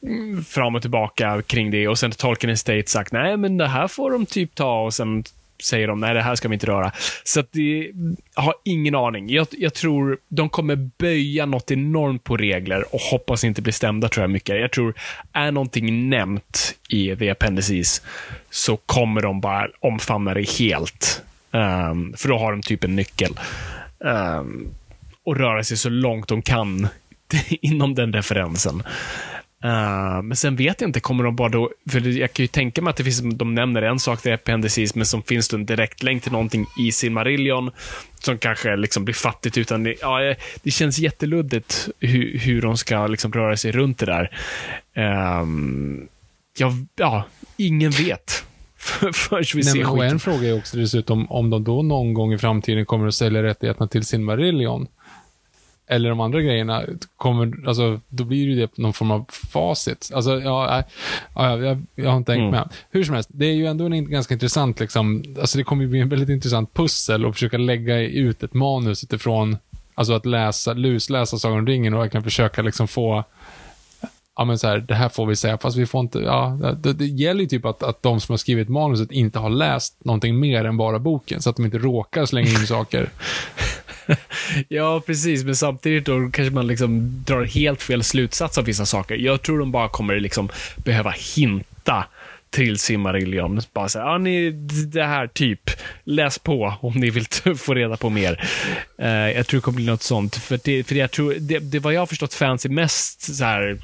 fram 0.48 0.74
och 0.74 0.82
tillbaka 0.82 1.42
kring 1.42 1.70
det. 1.70 1.88
Och 1.88 1.98
sen 1.98 2.10
har 2.10 2.14
Tolkien 2.14 2.52
Estate 2.52 2.86
sagt 2.86 3.12
nej, 3.12 3.36
men 3.36 3.56
det 3.56 3.66
här 3.66 3.88
får 3.88 4.10
de 4.10 4.26
typ 4.26 4.54
ta 4.54 4.84
och 4.84 4.94
sen 4.94 5.24
säger 5.62 5.88
de 5.88 6.00
nej, 6.00 6.14
det 6.14 6.22
här 6.22 6.34
ska 6.34 6.48
vi 6.48 6.54
inte 6.54 6.66
röra. 6.66 6.92
Så 7.24 7.40
att 7.40 7.52
det, 7.52 7.90
jag 8.34 8.42
har 8.42 8.54
ingen 8.64 8.94
aning. 8.94 9.30
Jag, 9.30 9.46
jag 9.50 9.74
tror 9.74 10.18
de 10.28 10.48
kommer 10.48 10.76
böja 10.76 11.46
något 11.46 11.70
enormt 11.70 12.24
på 12.24 12.36
regler 12.36 12.94
och 12.94 13.00
hoppas 13.00 13.44
inte 13.44 13.62
bli 13.62 13.72
stämda 13.72 14.08
tror 14.08 14.22
jag 14.22 14.30
mycket. 14.30 14.60
Jag 14.60 14.70
tror, 14.70 14.94
är 15.32 15.52
någonting 15.52 16.08
nämnt 16.08 16.74
i 16.88 17.16
The 17.16 17.30
Appendices 17.30 18.02
så 18.50 18.76
kommer 18.76 19.20
de 19.20 19.40
bara 19.40 19.68
omfamna 19.80 20.34
det 20.34 20.50
helt. 20.50 21.22
Um, 21.50 22.14
för 22.16 22.28
då 22.28 22.38
har 22.38 22.52
de 22.52 22.62
typ 22.62 22.84
en 22.84 22.96
nyckel. 22.96 23.40
Um, 23.98 24.68
och 25.24 25.36
röra 25.36 25.64
sig 25.64 25.76
så 25.76 25.88
långt 25.88 26.28
de 26.28 26.42
kan 26.42 26.88
inom 27.48 27.94
den 27.94 28.12
referensen. 28.12 28.82
Uh, 29.64 30.22
men 30.22 30.36
sen 30.36 30.56
vet 30.56 30.80
jag 30.80 30.88
inte, 30.88 31.00
kommer 31.00 31.24
de 31.24 31.36
bara 31.36 31.48
då, 31.48 31.70
för 31.90 32.08
jag 32.08 32.32
kan 32.32 32.44
ju 32.44 32.46
tänka 32.46 32.82
mig 32.82 32.90
att 32.90 32.96
det 32.96 33.04
finns, 33.04 33.20
de 33.20 33.54
nämner 33.54 33.82
en 33.82 33.98
sak 33.98 34.22
till 34.22 34.32
appendices, 34.32 34.94
men 34.94 35.06
som 35.06 35.22
finns 35.22 35.48
det 35.48 35.56
en 35.56 35.66
direktlänk 35.66 36.22
till 36.22 36.32
någonting 36.32 36.66
i 36.78 36.92
Silmarillion, 36.92 37.70
som 38.20 38.38
kanske 38.38 38.76
liksom 38.76 39.04
blir 39.04 39.14
fattigt 39.14 39.58
utan 39.58 39.82
det, 39.82 39.94
ja, 40.00 40.34
det 40.62 40.70
känns 40.70 40.98
jätteluddigt 40.98 41.88
hur, 41.98 42.38
hur 42.38 42.62
de 42.62 42.76
ska 42.76 43.06
liksom 43.06 43.32
röra 43.32 43.56
sig 43.56 43.72
runt 43.72 43.98
det 43.98 44.06
där. 44.06 44.30
Um, 45.40 46.08
ja, 46.58 46.72
ja, 46.96 47.24
ingen 47.56 47.90
vet. 47.90 48.44
Förrän 49.12 49.44
vi 49.54 49.62
Nej, 49.62 49.72
ser 49.72 49.84
skiten. 49.84 50.08
en 50.08 50.20
fråga 50.20 50.48
är 50.48 50.58
också 50.58 50.76
dessutom 50.76 51.30
om 51.30 51.50
de 51.50 51.64
då 51.64 51.82
någon 51.82 52.14
gång 52.14 52.32
i 52.32 52.38
framtiden 52.38 52.86
kommer 52.86 53.06
att 53.06 53.14
sälja 53.14 53.42
rättigheterna 53.42 53.88
till 53.88 54.04
sin 54.04 54.24
Marillion. 54.24 54.86
Eller 55.90 56.08
de 56.08 56.20
andra 56.20 56.40
grejerna, 56.40 56.82
kommer, 57.16 57.68
alltså, 57.68 58.00
då 58.08 58.24
blir 58.24 58.46
det 58.46 58.52
ju 58.52 58.60
det 58.60 58.78
någon 58.78 58.92
form 58.92 59.10
av 59.10 59.26
facit. 59.52 60.10
Alltså, 60.14 60.40
ja, 60.40 60.66
nej, 60.70 60.84
ja, 61.34 61.58
jag, 61.58 61.82
jag 61.94 62.10
har 62.10 62.16
inte 62.16 62.32
hängt 62.32 62.40
Mm. 62.40 62.50
med. 62.50 62.68
Hur 62.90 63.04
som 63.04 63.14
helst, 63.14 63.30
det 63.32 63.46
är 63.46 63.52
ju 63.54 63.66
ändå 63.66 63.84
en 63.84 64.10
ganska 64.10 64.34
intressant, 64.34 64.80
liksom, 64.80 65.24
alltså 65.40 65.58
det 65.58 65.64
kommer 65.64 65.82
ju 65.82 65.88
bli 65.88 66.00
en 66.00 66.08
väldigt 66.08 66.28
intressant 66.28 66.74
pussel 66.74 67.26
och 67.26 67.34
försöka 67.34 67.58
lägga 67.58 68.00
ut 68.00 68.42
ett 68.42 68.54
manus 68.54 69.04
utifrån, 69.04 69.56
alltså 69.94 70.12
att 70.14 70.26
läsa, 70.26 70.72
lusläsa 70.72 71.38
Sagan 71.38 71.58
om 71.58 71.66
ringen 71.66 71.94
och 71.94 72.00
verkligen 72.00 72.24
försöka 72.24 72.62
liksom 72.62 72.88
få 72.88 73.24
ja 74.36 74.44
men 74.44 74.58
så 74.58 74.68
här, 74.68 74.78
det 74.78 74.94
här 74.94 75.08
får 75.08 75.26
vi 75.26 75.36
säga, 75.36 75.58
fast 75.58 75.76
vi 75.76 75.86
får 75.86 76.00
inte, 76.00 76.18
ja, 76.18 76.58
det, 76.78 76.92
det 76.92 77.06
gäller 77.06 77.40
ju 77.40 77.46
typ 77.46 77.64
att, 77.64 77.82
att 77.82 78.02
de 78.02 78.20
som 78.20 78.32
har 78.32 78.36
skrivit 78.36 78.68
manuset 78.68 79.10
inte 79.12 79.38
har 79.38 79.50
läst 79.50 80.04
någonting 80.04 80.40
mer 80.40 80.64
än 80.64 80.76
bara 80.76 80.98
boken, 80.98 81.42
så 81.42 81.50
att 81.50 81.56
de 81.56 81.64
inte 81.64 81.78
råkar 81.78 82.26
slänga 82.26 82.48
in 82.48 82.66
saker. 82.66 83.08
Ja, 84.68 85.02
precis. 85.06 85.44
Men 85.44 85.56
samtidigt 85.56 86.04
då 86.04 86.30
kanske 86.32 86.54
man 86.54 86.66
liksom 86.66 87.22
drar 87.26 87.44
helt 87.44 87.82
fel 87.82 88.02
slutsats 88.02 88.58
av 88.58 88.64
vissa 88.64 88.86
saker. 88.86 89.14
Jag 89.14 89.42
tror 89.42 89.58
de 89.58 89.72
bara 89.72 89.88
kommer 89.88 90.20
liksom 90.20 90.48
behöva 90.76 91.10
hinta 91.10 92.04
till 92.50 92.78
Simmarillion. 92.78 93.60
Bara 93.72 93.88
så 93.88 93.98
här, 93.98 94.06
ah, 94.06 94.18
ni, 94.18 94.50
det 94.86 95.04
här 95.04 95.26
typ, 95.26 95.70
läs 96.04 96.38
på 96.38 96.74
om 96.80 96.92
ni 96.92 97.10
vill 97.10 97.26
få 97.56 97.74
reda 97.74 97.96
på 97.96 98.10
mer. 98.10 98.44
Uh, 99.02 99.08
jag 99.08 99.46
tror 99.46 99.58
det 99.58 99.62
kommer 99.62 99.76
bli 99.76 99.86
något 99.86 100.02
sånt. 100.02 100.36
För 100.36 100.60
det, 100.64 100.84
för 100.84 100.94
jag 100.94 101.10
tror, 101.10 101.34
det, 101.40 101.58
det 101.58 101.78
vad 101.78 101.94
jag 101.94 102.00
har 102.00 102.06
förstått 102.06 102.34
fans 102.34 102.64
är 102.64 102.68
mest 102.68 103.36
så 103.36 103.44
här 103.44 103.78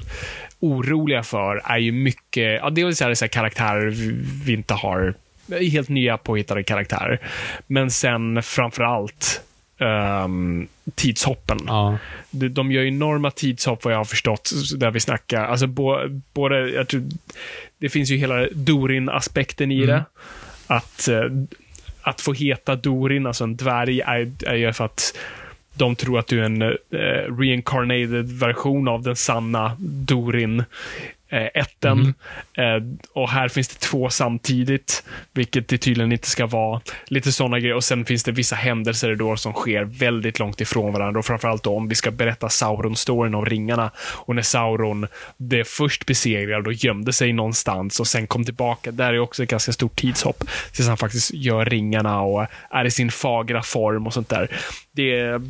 oroliga 0.59 1.23
för 1.23 1.61
är 1.65 1.77
ju 1.77 1.91
mycket, 1.91 2.59
ja, 2.61 2.69
det 2.69 2.81
är 2.81 2.85
väl 2.85 2.95
så 2.95 3.03
här 3.05 3.27
karaktärer 3.27 3.89
vi 4.45 4.53
inte 4.53 4.73
har, 4.73 5.13
helt 5.71 5.89
nya 5.89 6.17
påhittade 6.17 6.63
karaktärer. 6.63 7.19
Men 7.67 7.91
sen 7.91 8.43
framför 8.43 8.83
allt 8.83 9.41
um, 9.79 10.67
tidshoppen. 10.95 11.59
Ja. 11.67 11.97
De, 12.31 12.49
de 12.49 12.71
gör 12.71 12.83
enorma 12.83 13.31
tidshopp 13.31 13.83
vad 13.83 13.93
jag 13.93 13.97
har 13.97 14.05
förstått, 14.05 14.51
där 14.77 14.91
vi 14.91 14.99
snackar. 14.99 15.45
Alltså 15.45 15.67
bo, 15.67 15.97
både, 16.33 16.69
jag 16.69 16.87
tror, 16.87 17.03
det 17.77 17.89
finns 17.89 18.09
ju 18.09 18.17
hela 18.17 18.47
Dorin-aspekten 18.51 19.71
i 19.71 19.85
det. 19.85 20.05
Att, 20.67 21.07
eh, 21.07 21.23
att 22.01 22.21
få 22.21 22.33
heta 22.33 22.75
Dorin, 22.75 23.25
alltså 23.25 23.43
en 23.43 23.55
dvärg, 23.55 24.01
är, 24.01 24.31
är 24.45 24.55
ju 24.55 24.73
för 24.73 24.85
att 24.85 25.17
de 25.73 25.95
tror 25.95 26.19
att 26.19 26.27
du 26.27 26.39
är 26.39 26.43
en 26.43 26.61
eh, 26.61 27.37
reincarnated 27.39 28.31
version 28.31 28.87
av 28.87 29.03
den 29.03 29.15
sanna 29.15 29.75
Dorin. 29.79 30.63
Eh, 31.29 31.47
ätten. 31.53 32.13
Eh, 32.53 32.83
och 33.13 33.29
här 33.29 33.47
finns 33.47 33.67
det 33.67 33.79
två 33.79 34.09
samtidigt, 34.09 35.03
vilket 35.33 35.67
det 35.67 35.77
tydligen 35.77 36.11
inte 36.11 36.27
ska 36.27 36.45
vara. 36.45 36.81
Lite 37.07 37.31
sådana 37.31 37.59
grejer. 37.59 37.75
Och 37.75 37.83
sen 37.83 38.05
finns 38.05 38.23
det 38.23 38.31
vissa 38.31 38.55
händelser 38.55 39.15
då 39.15 39.37
som 39.37 39.53
sker 39.53 39.83
väldigt 39.83 40.39
långt 40.39 40.61
ifrån 40.61 40.93
varandra. 40.93 41.19
Och 41.19 41.25
framförallt 41.25 41.63
då 41.63 41.75
om 41.75 41.87
vi 41.87 41.95
ska 41.95 42.11
berätta 42.11 42.49
Sauron-storyn 42.49 43.35
om 43.35 43.45
ringarna. 43.45 43.91
Och 43.97 44.35
när 44.35 44.41
Sauron 44.41 45.07
blev 45.37 45.63
först 45.63 46.05
besegrad 46.05 46.67
och 46.67 46.73
gömde 46.73 47.13
sig 47.13 47.33
någonstans 47.33 47.99
och 47.99 48.07
sen 48.07 48.27
kom 48.27 48.45
tillbaka. 48.45 48.91
Där 48.91 49.13
är 49.13 49.19
också 49.19 49.43
ett 49.43 49.49
ganska 49.49 49.71
stort 49.71 49.95
tidshopp. 49.95 50.43
Tills 50.71 50.87
han 50.87 50.97
faktiskt 50.97 51.33
gör 51.33 51.65
ringarna 51.65 52.21
och 52.21 52.45
är 52.69 52.85
i 52.85 52.91
sin 52.91 53.11
fagra 53.11 53.63
form 53.63 54.07
och 54.07 54.13
sånt 54.13 54.29
där. 54.29 54.51
Det 54.91 55.19
är 55.19 55.41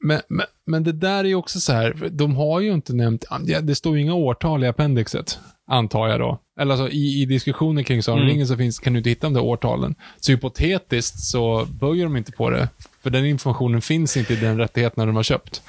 Men, 0.00 0.20
men, 0.28 0.46
men 0.66 0.84
det 0.84 0.92
där 0.92 1.18
är 1.18 1.28
ju 1.28 1.34
också 1.34 1.60
så 1.60 1.72
här, 1.72 2.08
de 2.10 2.36
har 2.36 2.60
ju 2.60 2.72
inte 2.72 2.92
nämnt, 2.94 3.24
det 3.62 3.74
står 3.74 3.96
ju 3.96 4.02
inga 4.02 4.14
årtal 4.14 4.64
i 4.64 4.66
appendixet, 4.66 5.38
antar 5.66 6.08
jag 6.08 6.20
då. 6.20 6.38
Eller 6.60 6.72
alltså 6.72 6.88
i, 6.88 7.22
i 7.22 7.24
diskussionen 7.26 7.84
kring 7.84 8.02
Sagan 8.02 8.18
Mm. 8.18 8.30
ringen 8.30 8.46
så 8.46 8.56
finns, 8.56 8.78
kan 8.78 8.92
du 8.92 8.98
inte 8.98 9.10
hitta 9.10 9.26
de 9.26 9.34
där 9.34 9.42
årtalen. 9.44 9.94
Så 10.20 10.32
hypotetiskt 10.32 11.20
så 11.20 11.66
böjer 11.70 12.04
de 12.04 12.16
inte 12.16 12.32
på 12.32 12.50
det. 12.50 12.68
För 13.02 13.10
den 13.10 13.26
informationen 13.26 13.80
finns 13.80 14.16
inte 14.16 14.32
i 14.32 14.36
den 14.36 14.58
rättigheten 14.58 15.06
de 15.06 15.16
har 15.16 15.22
köpt. 15.22 15.62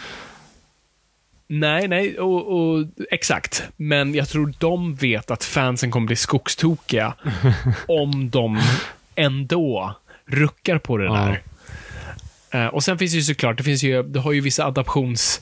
Nej, 1.48 1.88
nej, 1.88 2.20
och, 2.20 2.48
och, 2.48 2.86
exakt. 3.12 3.64
Men 3.78 4.14
jag 4.14 4.30
tror 4.30 4.54
de 4.58 4.96
vet 4.96 5.32
att 5.32 5.44
fansen 5.44 5.92
kommer 5.92 6.08
bli 6.08 6.16
skogstokiga 6.16 7.14
om 7.88 8.30
de 8.30 8.60
ändå 9.16 9.96
ruckar 10.26 10.78
på 10.78 10.98
det 10.98 11.08
där. 11.08 11.42
Eh, 12.52 12.66
och 12.68 12.84
sen 12.84 12.98
finns 12.98 13.12
det 13.12 13.18
ju 13.18 13.24
såklart, 13.24 13.58
det 13.58 13.64
finns 13.64 13.84
ju, 13.84 14.04
det 14.04 14.20
har 14.20 14.32
ju 14.32 14.42
vissa 14.42 14.66
adaptions 14.66 15.42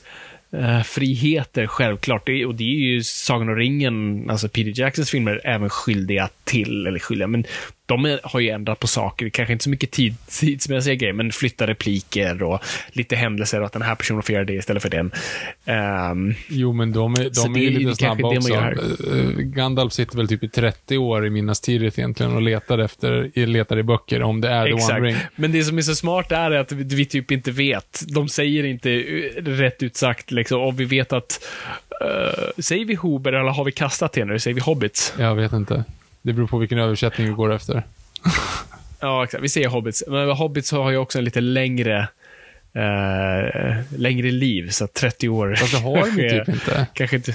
eh, 0.52 0.82
friheter 0.82 1.66
självklart. 1.66 2.26
Det, 2.26 2.32
är- 2.32 2.46
och 2.46 2.54
det 2.54 2.64
är 2.64 2.78
ju 2.90 3.02
Sagan 3.02 3.48
om 3.48 3.56
ringen, 3.56 4.30
alltså 4.30 4.48
Peter 4.48 4.80
Jacksons 4.80 5.10
filmer, 5.10 5.40
även 5.44 5.70
skyldiga 5.70 6.28
till, 6.44 6.86
eller 6.86 6.98
skyldiga, 6.98 7.26
men 7.28 7.44
de 7.88 8.04
är, 8.04 8.20
har 8.22 8.40
ju 8.40 8.48
ändrat 8.48 8.80
på 8.80 8.86
saker. 8.86 9.28
Kanske 9.28 9.52
inte 9.52 9.64
så 9.64 9.70
mycket 9.70 9.90
tid, 9.90 10.14
tidsmässiga 10.26 10.94
grejer, 10.94 11.12
men 11.12 11.32
flytta 11.32 11.66
repliker 11.66 12.42
och 12.42 12.60
lite 12.88 13.16
händelser 13.16 13.60
och 13.60 13.66
att 13.66 13.72
den 13.72 13.82
här 13.82 13.94
personen 13.94 14.22
får 14.22 14.32
göra 14.32 14.44
det 14.44 14.54
istället 14.54 14.82
för 14.82 14.90
den. 14.90 15.10
Ehm, 15.64 16.34
Jo, 16.48 16.72
men 16.72 16.92
de 16.92 17.14
de 17.14 17.56
är 17.56 17.58
ju 17.58 17.70
lite 17.70 17.94
snabba 17.94 18.28
också. 18.28 18.48
gör 18.48 18.78
Eh, 19.12 19.30
Gandalf 19.38 19.92
sitter 19.92 20.16
väl 20.16 20.28
typ 20.28 20.44
i 20.44 20.48
30 20.48 20.98
år 20.98 21.26
i 21.26 21.30
Minas 21.30 21.60
Tirith 21.60 21.98
egentligen 21.98 22.34
och 22.34 22.42
letar 22.42 22.78
efter, 22.78 23.46
letar 23.46 23.78
i 23.78 23.82
böcker 23.82 24.22
om 24.22 24.40
det 24.40 24.48
är 24.48 24.66
The 24.66 24.72
One 24.72 24.82
Exakt. 24.82 25.02
Ring. 25.02 25.16
Men 25.36 25.52
det 25.52 25.64
som 25.64 25.78
är 25.78 25.82
så 25.82 25.94
smart 25.94 26.32
är 26.32 26.50
att 26.50 26.72
vi, 26.72 27.04
typ 27.04 27.30
inte 27.30 27.50
vet. 27.50 28.04
De 28.08 28.28
säger 28.28 28.64
inte 28.64 28.90
eh, 28.90 29.42
rätt 29.42 29.82
ut 29.82 29.96
sagt 29.96 30.30
liksom, 30.30 30.60
och 30.60 30.80
vi 30.80 30.84
vet 30.84 31.12
att 31.12 31.44
eh, 32.00 32.62
Säger 32.62 32.84
vi 32.84 32.94
Hober 32.94 33.32
eller 33.32 33.50
har 33.50 33.64
vi 33.64 33.72
kastat 33.72 34.12
det 34.12 34.24
nu? 34.24 34.38
Säger 34.38 34.54
vi 34.54 34.60
Hobbits? 34.60 35.14
Jag 35.18 35.34
vet 35.34 35.52
inte. 35.52 35.84
Det 36.28 36.32
beror 36.34 36.46
på 36.46 36.58
vilken 36.58 36.78
översättning 36.78 37.26
vi 37.26 37.32
går 37.32 37.52
efter. 37.52 37.82
Ja, 39.00 39.24
exakt. 39.24 39.44
Vi 39.44 39.48
säger 39.48 39.68
Hobbits. 39.68 40.04
Men 40.08 40.30
Hobbits 40.30 40.72
har 40.72 40.90
ju 40.90 40.96
också 40.96 41.18
en 41.18 41.24
lite 41.24 41.40
längre 41.40 42.08
eh, 42.72 43.76
längre 43.98 44.30
liv, 44.30 44.70
så 44.70 44.84
att 44.84 44.94
30 44.94 45.28
år. 45.28 45.54
Fast 45.54 45.72
det 45.72 45.78
har 45.80 45.96
de 46.16 46.28
typ 46.38 46.48
inte. 46.48 46.86
Kanske 46.94 47.16
inte. 47.16 47.34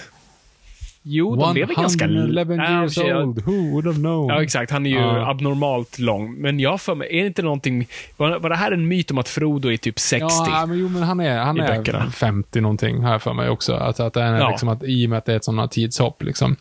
Jo, 1.06 1.36
de 1.36 1.56
lever 1.56 1.76
ganska... 1.76 2.06
111 2.06 2.56
Ja, 2.56 2.72
years 2.72 2.98
ja. 2.98 3.24
old, 3.24 3.46
who 3.46 3.52
would 3.72 3.86
have 3.86 3.98
known? 3.98 4.30
Ja, 4.30 4.44
exakt. 4.44 4.72
Han 4.72 4.86
är 4.86 4.90
ju 4.90 4.96
Ja. 4.96 5.30
abnormalt 5.30 6.00
lång. 6.00 6.36
Men 6.36 6.60
jag 6.60 6.82
för 6.82 6.96
mig, 6.96 7.08
är 7.18 7.22
det 7.22 7.28
inte 7.28 7.42
någonting... 7.42 7.88
Var, 8.18 8.40
var 8.40 8.50
det 8.50 8.56
här 8.56 8.72
en 8.72 8.88
myt 8.88 9.12
om 9.12 9.18
att 9.18 9.30
Frodo 9.30 9.72
är 9.72 9.78
typ 9.78 10.00
60? 10.00 10.28
Ja, 10.30 10.66
men 10.66 10.80
jo, 10.80 10.90
men 10.90 11.04
han 11.04 11.20
är, 11.20 11.38
han 11.40 11.60
är 11.60 11.78
böckerna. 11.78 12.12
50 12.12 12.62
någonting, 12.62 13.04
har 13.04 13.12
jag 13.12 13.22
för 13.22 13.34
mig 13.34 13.50
också. 13.50 13.74
Att, 13.74 14.00
att 14.00 14.14
det 14.14 14.22
är 14.22 14.38
Ja. 14.40 14.50
liksom 14.50 14.70
att, 14.70 14.84
I 14.84 15.06
och 15.06 15.10
med 15.10 15.18
att 15.18 15.26
det 15.26 15.32
är 15.34 15.38
ett 15.38 15.44
sådant 15.46 15.72
tidshopp, 15.72 16.24
liksom. 16.24 16.56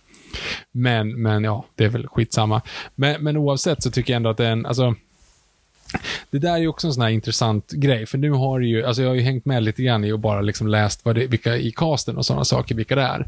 Men, 0.73 1.23
men 1.23 1.45
ja, 1.45 1.65
det 1.75 1.85
är 1.85 1.89
väl 1.89 2.07
skitsamma. 2.07 2.63
Men, 2.95 3.25
men 3.25 3.37
oavsett 3.37 3.83
så 3.83 3.91
tycker 3.91 4.13
jag 4.13 4.17
ändå 4.17 4.31
att 4.31 4.37
det 4.37 4.47
är 4.47 4.53
en, 4.53 4.67
alltså, 4.67 4.95
det 6.31 6.39
där 6.39 6.53
är 6.53 6.59
ju 6.59 6.69
också 6.69 6.87
en 6.87 6.93
sån 6.93 7.03
här 7.03 7.11
intressant 7.11 7.71
grej, 7.71 8.07
för 8.07 8.19
nu 8.19 8.31
har 8.31 8.61
det 8.61 8.67
ju, 8.67 8.85
alltså 8.85 9.03
jag 9.03 9.09
har 9.09 9.15
ju 9.15 9.21
hängt 9.21 9.45
med 9.45 9.63
lite 9.63 9.83
grann 9.83 10.05
i 10.05 10.13
och 10.13 10.19
bara 10.19 10.41
liksom 10.41 10.67
läst 10.67 11.05
vad 11.05 11.15
det, 11.15 11.27
vilka 11.27 11.57
i 11.57 11.73
casten 11.73 12.17
och 12.17 12.27
sådana 12.27 12.45
saker, 12.45 12.75
vilka 12.75 12.95
det 12.95 13.03
är. 13.03 13.27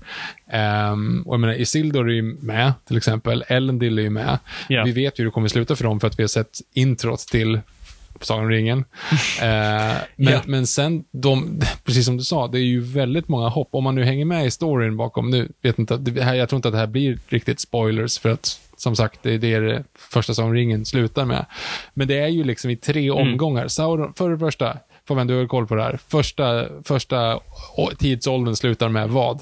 Ehm, 0.51 1.23
och 1.27 1.35
jag 1.35 1.41
menar, 1.41 1.55
Isildur 1.55 2.09
är 2.09 2.13
ju 2.13 2.23
med, 2.23 2.73
till 2.87 2.97
exempel. 2.97 3.45
Elendil 3.49 3.99
är 3.99 4.03
ju 4.03 4.11
med. 4.11 4.39
Ja. 4.69 4.85
Vi 4.85 4.93
vet 4.93 5.19
ju 5.19 5.23
hur 5.23 5.31
det 5.31 5.35
kommer 5.35 5.49
sluta 5.49 5.77
för 5.77 5.85
dem 5.85 6.01
för 6.01 6.07
att 6.07 6.19
vi 6.19 6.23
har 6.23 6.29
sett 6.29 6.59
introt 6.73 7.21
till 7.21 7.61
Sagan 8.21 8.45
om 8.45 8.51
ringen. 8.51 8.79
Eh, 9.43 9.47
men, 10.17 10.33
Ja. 10.33 10.41
men 10.47 10.67
sen, 10.67 11.05
de, 11.13 11.61
precis 11.85 12.05
som 12.07 12.17
du 12.17 12.25
sa, 12.25 12.49
det 12.49 12.59
är 12.59 12.63
ju 12.63 12.81
väldigt 12.81 13.29
många 13.29 13.49
hopp. 13.49 13.69
Om 13.73 13.85
man 13.85 13.95
nu 13.95 14.05
hänger 14.05 14.25
med 14.25 14.47
i 14.47 14.51
storyn 14.51 14.97
bakom, 14.97 15.31
nu 15.31 15.53
vet 15.63 15.79
inte, 15.79 15.97
det 15.97 16.23
här, 16.23 16.35
jag 16.35 16.49
tror 16.49 16.57
inte 16.57 16.69
att 16.69 16.75
det 16.75 16.79
här 16.79 16.87
blir 16.87 17.19
riktigt 17.29 17.61
spoilers, 17.61 18.19
för 18.19 18.29
att 18.29 18.61
som 18.77 18.97
sagt, 18.97 19.19
det 19.23 19.31
är 19.35 19.39
det 19.39 19.61
det 19.61 19.85
första 19.99 20.35
Sagan 20.35 20.49
om 20.51 20.55
ringen 20.55 20.85
slutar 20.85 21.25
med. 21.25 21.47
Men 21.95 22.09
det 22.09 22.19
är 22.19 22.29
ju 22.29 22.45
liksom 22.45 22.71
i 22.71 22.77
tre 22.77 23.09
Mm. 23.11 23.17
omgångar. 23.17 23.69
Sauron, 23.69 24.15
för 24.17 24.31
det 24.31 24.39
första, 24.39 24.77
får 25.09 25.15
man 25.15 25.27
du 25.27 25.35
har 25.39 25.47
koll 25.47 25.67
på 25.67 25.75
det 25.75 25.83
här, 25.83 25.99
första, 26.09 26.65
första 26.85 27.41
tidsåldern 27.99 28.57
slutar 28.57 28.89
med 28.89 29.09
vad? 29.11 29.41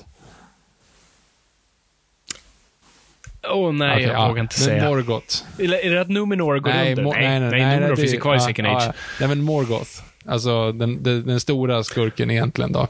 Åh 3.48 3.72
nej, 3.72 3.92
Okej, 3.92 4.02
jag 4.06 4.14
ja, 4.14 4.28
vågar 4.28 4.42
inte 4.42 4.56
men 4.58 4.64
säga. 4.64 4.88
Morgoth. 4.88 5.36
Är 5.58 5.90
det 5.90 6.00
att 6.00 6.08
Numenor 6.08 6.58
går 6.58 6.70
under? 6.70 7.02
Mo- 7.02 7.12
nej, 7.20 7.40
nej, 7.40 7.50
Numenor 7.50 7.90
det- 7.90 7.96
finns 7.96 8.14
ju 8.14 8.20
kvar 8.20 8.34
i 8.34 8.36
ja, 8.36 8.40
Second 8.46 8.68
ja, 8.68 8.76
Age. 8.76 8.84
ja. 8.86 8.92
Nej, 9.20 9.28
men 9.28 9.42
Morgoth. 9.42 9.90
Alltså 10.26 10.72
den, 10.72 11.02
den, 11.02 11.26
den 11.26 11.40
stora 11.40 11.84
skurken 11.84 12.30
egentligen 12.30 12.72
då. 12.72 12.88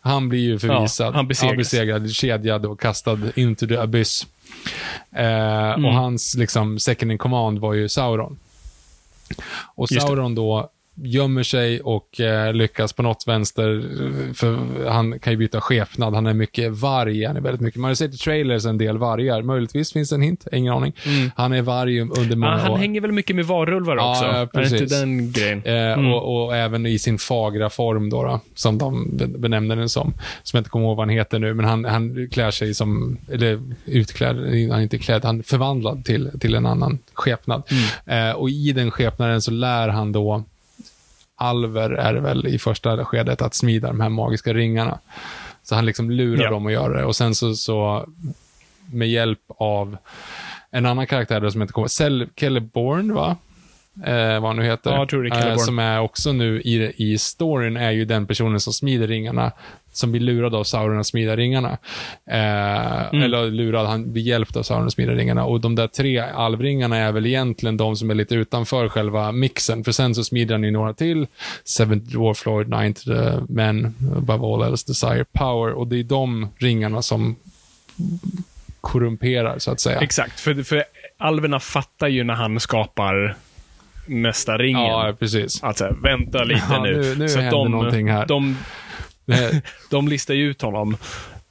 Han 0.00 0.28
blir 0.28 0.40
ju 0.40 0.58
förvisad. 0.58 1.06
Ja, 1.06 1.16
han 1.16 1.28
besegras. 1.28 1.56
besegrad, 1.56 2.10
kedjad 2.10 2.66
och 2.66 2.80
kastad 2.80 3.18
into 3.34 3.66
the 3.66 3.76
abyss. 3.76 4.26
Eh, 5.16 5.24
Mm. 5.74 5.84
Och 5.84 5.92
hans 5.94 6.34
liksom 6.34 6.78
second 6.78 7.12
in 7.12 7.18
command 7.18 7.58
var 7.58 7.74
ju 7.74 7.88
Sauron. 7.88 8.38
Och. 9.74 9.88
Sauron 9.88 10.34
då 10.34 10.70
gömmer 10.94 11.42
sig 11.42 11.80
och 11.80 12.20
eh, 12.20 12.52
lyckas 12.54 12.92
på 12.92 13.02
något 13.02 13.24
vänster, 13.26 13.76
eh, 13.78 14.32
för 14.34 14.58
han 14.88 15.18
kan 15.18 15.32
ju 15.32 15.36
byta 15.36 15.60
skepnad. 15.60 16.14
Han 16.14 16.26
är 16.26 16.34
mycket 16.34 16.72
varg, 16.72 17.24
han 17.24 17.36
är 17.36 17.40
väldigt 17.40 17.60
mycket. 17.60 17.80
Man 17.80 17.88
har 17.90 17.94
sett 17.94 18.14
i 18.14 18.16
trailers 18.16 18.66
en 18.66 18.78
del 18.78 18.98
vargar. 18.98 19.42
Möjligtvis 19.42 19.92
finns 19.92 20.08
det 20.10 20.14
en 20.16 20.22
hint, 20.22 20.46
ingen 20.52 20.72
aning. 20.74 20.92
Han 21.36 21.52
är 21.52 21.62
varg 21.62 22.00
under 22.00 22.36
många 22.36 22.52
Ah, 22.52 22.58
han 22.58 22.70
år. 22.72 22.76
hänger 22.76 23.00
väl 23.00 23.12
mycket 23.12 23.36
med 23.36 23.44
varulvar 23.46 23.96
Ja, 23.96 24.10
också? 24.10 24.24
ja, 24.24 24.32
är 24.36 24.46
precis. 24.46 24.82
inte 24.82 25.00
den 25.00 25.32
grejen? 25.32 25.62
Eh, 25.64 25.84
Mm. 25.94 26.12
och, 26.12 26.44
och 26.44 26.56
även 26.56 26.86
i 26.86 26.98
sin 26.98 27.18
fagra 27.18 27.70
form 27.70 28.10
då, 28.10 28.22
då, 28.22 28.40
som 28.54 28.78
de 28.78 29.16
be- 29.16 29.26
benämner 29.26 29.76
den 29.76 29.88
som. 29.88 30.14
Som 30.42 30.56
jag 30.56 30.60
inte 30.60 30.70
kommer 30.70 30.86
ihåg 30.86 30.96
vad 30.96 31.06
han 31.08 31.16
heter 31.16 31.38
nu, 31.38 31.54
men 31.54 31.64
han, 31.64 31.84
han 31.84 32.28
klär 32.32 32.50
sig 32.50 32.74
som, 32.74 33.18
eller 33.32 33.60
utklädd, 33.86 34.36
han 34.36 34.78
är 34.78 34.80
inte 34.80 34.98
klädd, 34.98 35.24
han 35.24 35.38
är 35.38 35.42
förvandlad 35.42 36.04
till, 36.04 36.30
till 36.40 36.54
en 36.54 36.66
annan 36.66 36.98
skepnad. 37.14 37.62
Mm. 38.06 38.28
Eh, 38.30 38.34
och 38.36 38.50
i 38.50 38.72
den 38.72 38.90
skepnaden 38.90 39.42
så 39.42 39.50
lär 39.50 39.88
han 39.88 40.12
då 40.12 40.42
Alver 41.36 41.90
är 41.90 42.14
väl 42.14 42.46
i 42.46 42.58
första 42.58 43.04
skedet 43.04 43.42
att 43.42 43.54
smida 43.54 43.88
de 43.88 44.00
här 44.00 44.08
magiska 44.08 44.52
ringarna. 44.54 44.98
Så 45.62 45.74
han 45.74 45.86
liksom 45.86 46.10
lurar 46.10 46.44
Ja. 46.44 46.50
dem 46.50 46.66
att 46.66 46.72
göra 46.72 46.98
det. 46.98 47.04
Och 47.04 47.16
sen 47.16 47.34
så, 47.34 47.54
så 47.54 48.06
med 48.92 49.08
hjälp 49.08 49.40
av 49.48 49.96
en 50.70 50.86
annan 50.86 51.06
karaktär 51.06 51.50
som 51.50 51.62
inte 51.62 51.72
kommer 51.72 51.88
Cell 51.88 52.28
Celeborn, 52.40 53.14
va? 53.14 53.36
Eh, 54.06 54.40
vad 54.40 54.42
han 54.42 54.56
nu 54.56 54.64
heter. 54.64 54.90
Ja, 54.90 54.98
jag 54.98 55.08
tror 55.08 55.22
det 55.22 55.36
är. 55.36 55.50
Eh, 55.50 55.56
som 55.56 55.78
är 55.78 56.00
också 56.00 56.32
nu 56.32 56.60
i, 56.60 56.92
i 56.96 57.18
storyn, 57.18 57.76
är 57.76 57.90
ju 57.90 58.04
den 58.04 58.26
personen 58.26 58.60
som 58.60 58.72
smider 58.72 59.06
ringarna, 59.08 59.52
som 59.96 60.12
blir 60.12 60.20
lurad 60.20 60.54
av 60.54 60.64
Sauron 60.64 61.00
att 61.00 61.06
smida 61.06 61.36
ringarna. 61.36 61.78
Eh, 62.30 62.94
Mm. 63.12 63.22
Eller 63.22 63.50
lurad, 63.50 63.86
han 63.86 64.12
blir 64.12 64.22
hjälpt 64.22 64.56
av 64.56 64.62
Sauron 64.62 64.86
att 64.86 64.92
smida 64.92 65.12
ringarna. 65.12 65.44
Och 65.44 65.60
de 65.60 65.74
där 65.74 65.86
tre 65.86 66.18
alvringarna 66.18 66.96
är 66.96 67.12
väl 67.12 67.26
egentligen 67.26 67.76
de 67.76 67.96
som 67.96 68.10
är 68.10 68.14
lite 68.14 68.34
utanför 68.34 68.88
själva 68.88 69.32
mixen. 69.32 69.84
För 69.84 69.92
sen 69.92 70.14
så 70.14 70.24
smider 70.24 70.54
han 70.54 70.64
ju 70.64 70.70
några 70.70 70.94
till. 70.94 71.26
Seventh 71.64 72.06
Dwarf 72.12 72.46
Lord, 72.46 72.68
Ninth 72.68 73.04
the 73.04 73.40
Men, 73.48 73.94
above 74.16 74.46
all 74.46 74.72
else 74.72 74.84
desire 74.86 75.24
power. 75.32 75.72
Och 75.72 75.86
det 75.86 75.98
är 75.98 76.02
de 76.04 76.48
ringarna 76.58 77.02
som 77.02 77.36
korrumperar, 78.80 79.58
så 79.58 79.70
att 79.70 79.80
säga. 79.80 80.00
Exakt, 80.00 80.40
för, 80.40 80.62
för 80.62 80.84
alverna 81.18 81.60
fattar 81.60 82.08
ju 82.08 82.24
när 82.24 82.34
han 82.34 82.60
skapar 82.60 83.36
nästa 84.06 84.58
ringen. 84.58 84.80
Ja, 84.86 85.12
precis. 85.18 85.62
Att 85.62 85.78
så 85.78 85.84
här, 85.84 85.92
vänta 86.02 86.44
lite 86.44 86.62
Ja, 86.70 86.82
nu. 86.82 86.96
nu- 86.96 87.14
nu 87.18 87.28
så 87.28 87.38
de, 87.40 87.70
någonting 87.70 88.10
här. 88.10 88.26
De, 88.26 88.56
Eh, 89.26 89.56
de 89.90 90.08
listar 90.08 90.34
ju 90.34 90.50
ut 90.50 90.62
honom. 90.62 90.96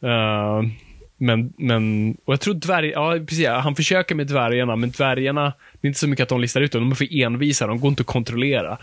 Uh, 0.04 0.70
men, 1.18 1.54
men, 1.58 2.12
och 2.26 2.34
jag 2.34 2.40
tror 2.40 2.54
dvärg, 2.54 2.90
ja 2.90 3.20
precis, 3.28 3.48
han 3.48 3.76
försöker 3.76 4.16
med 4.16 4.28
dvärgarna, 4.28 4.76
men 4.76 4.92
dvärgarna, 4.92 5.54
det 5.84 5.88
är 5.88 5.90
inte 5.90 6.00
så 6.00 6.08
mycket 6.08 6.24
att 6.24 6.30
de 6.30 6.42
listar 6.42 6.62
ut 6.62 6.72
dem, 6.72 6.82
de 6.82 6.92
är 6.92 6.96
för 6.96 7.22
envisa, 7.24 7.68
de 7.68 7.80
går 7.80 7.90
inte 7.90 8.02
att 8.02 8.08
kontrollera. 8.08 8.78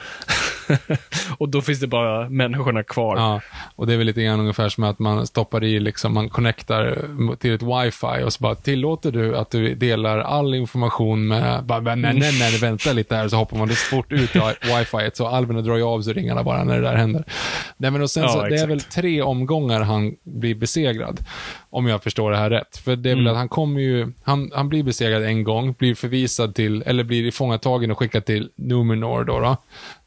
och 1.38 1.48
då 1.48 1.60
finns 1.60 1.80
det 1.80 1.86
bara 1.86 2.28
människorna 2.28 2.82
kvar. 2.82 3.16
Ja, 3.16 3.40
och 3.76 3.86
det 3.86 3.92
är 3.92 3.96
väl 3.96 4.06
lite 4.06 4.22
grann 4.22 4.40
ungefär 4.40 4.68
som 4.68 4.84
att 4.84 4.98
man 4.98 5.26
stoppar 5.26 5.64
i, 5.64 5.80
liksom, 5.80 6.14
man 6.14 6.28
connectar 6.28 7.08
till 7.36 7.54
ett 7.54 7.62
wifi 7.62 8.24
och 8.24 8.32
så 8.32 8.42
bara 8.42 8.54
tillåter 8.54 9.10
du 9.12 9.36
att 9.36 9.50
du 9.50 9.74
delar 9.74 10.18
all 10.18 10.54
information 10.54 11.26
med, 11.28 11.64
bara, 11.64 11.80
nej, 11.80 11.96
nej, 11.96 12.14
nej, 12.14 12.32
nej, 12.38 12.58
vänta 12.58 12.92
lite 12.92 13.16
här, 13.16 13.28
så 13.28 13.36
hoppar 13.36 13.56
man 13.58 13.68
lite 13.68 13.80
fort 13.80 14.12
ut 14.12 14.30
wifi 14.62 15.10
så 15.14 15.26
alverna 15.26 15.60
drar 15.60 15.76
ju 15.76 15.82
av 15.82 16.02
sig 16.02 16.12
ringarna 16.14 16.42
bara 16.42 16.64
när 16.64 16.76
det 16.76 16.82
där 16.82 16.96
händer. 16.96 17.24
Nej, 17.76 17.90
men 17.90 18.02
och 18.02 18.10
sen 18.10 18.22
Ja, 18.22 18.28
så, 18.28 18.42
det 18.46 18.60
är 18.60 18.66
väl 18.66 18.80
tre 18.80 19.22
omgångar 19.22 19.80
han 19.80 20.14
blir 20.22 20.54
besegrad, 20.54 21.20
om 21.70 21.86
jag 21.86 22.02
förstår 22.02 22.30
det 22.30 22.36
här 22.36 22.50
rätt. 22.50 22.76
För 22.76 22.96
det 22.96 23.10
är 23.10 23.14
väl 23.14 23.20
Mm. 23.20 23.32
att 23.32 23.38
han 23.38 23.48
kommer 23.48 23.80
ju, 23.80 24.12
han, 24.22 24.50
han 24.54 24.68
blir 24.68 24.82
besegrad 24.82 25.22
en 25.22 25.44
gång, 25.44 25.72
blir 25.78 25.94
förvisad 25.94 26.54
till, 26.54 26.82
eller 26.90 27.04
blir 27.04 27.26
ifångatagen 27.26 27.90
och 27.90 27.98
skickad 27.98 28.24
till 28.24 28.50
Numenor 28.56 29.24
då, 29.24 29.40
då. 29.40 29.56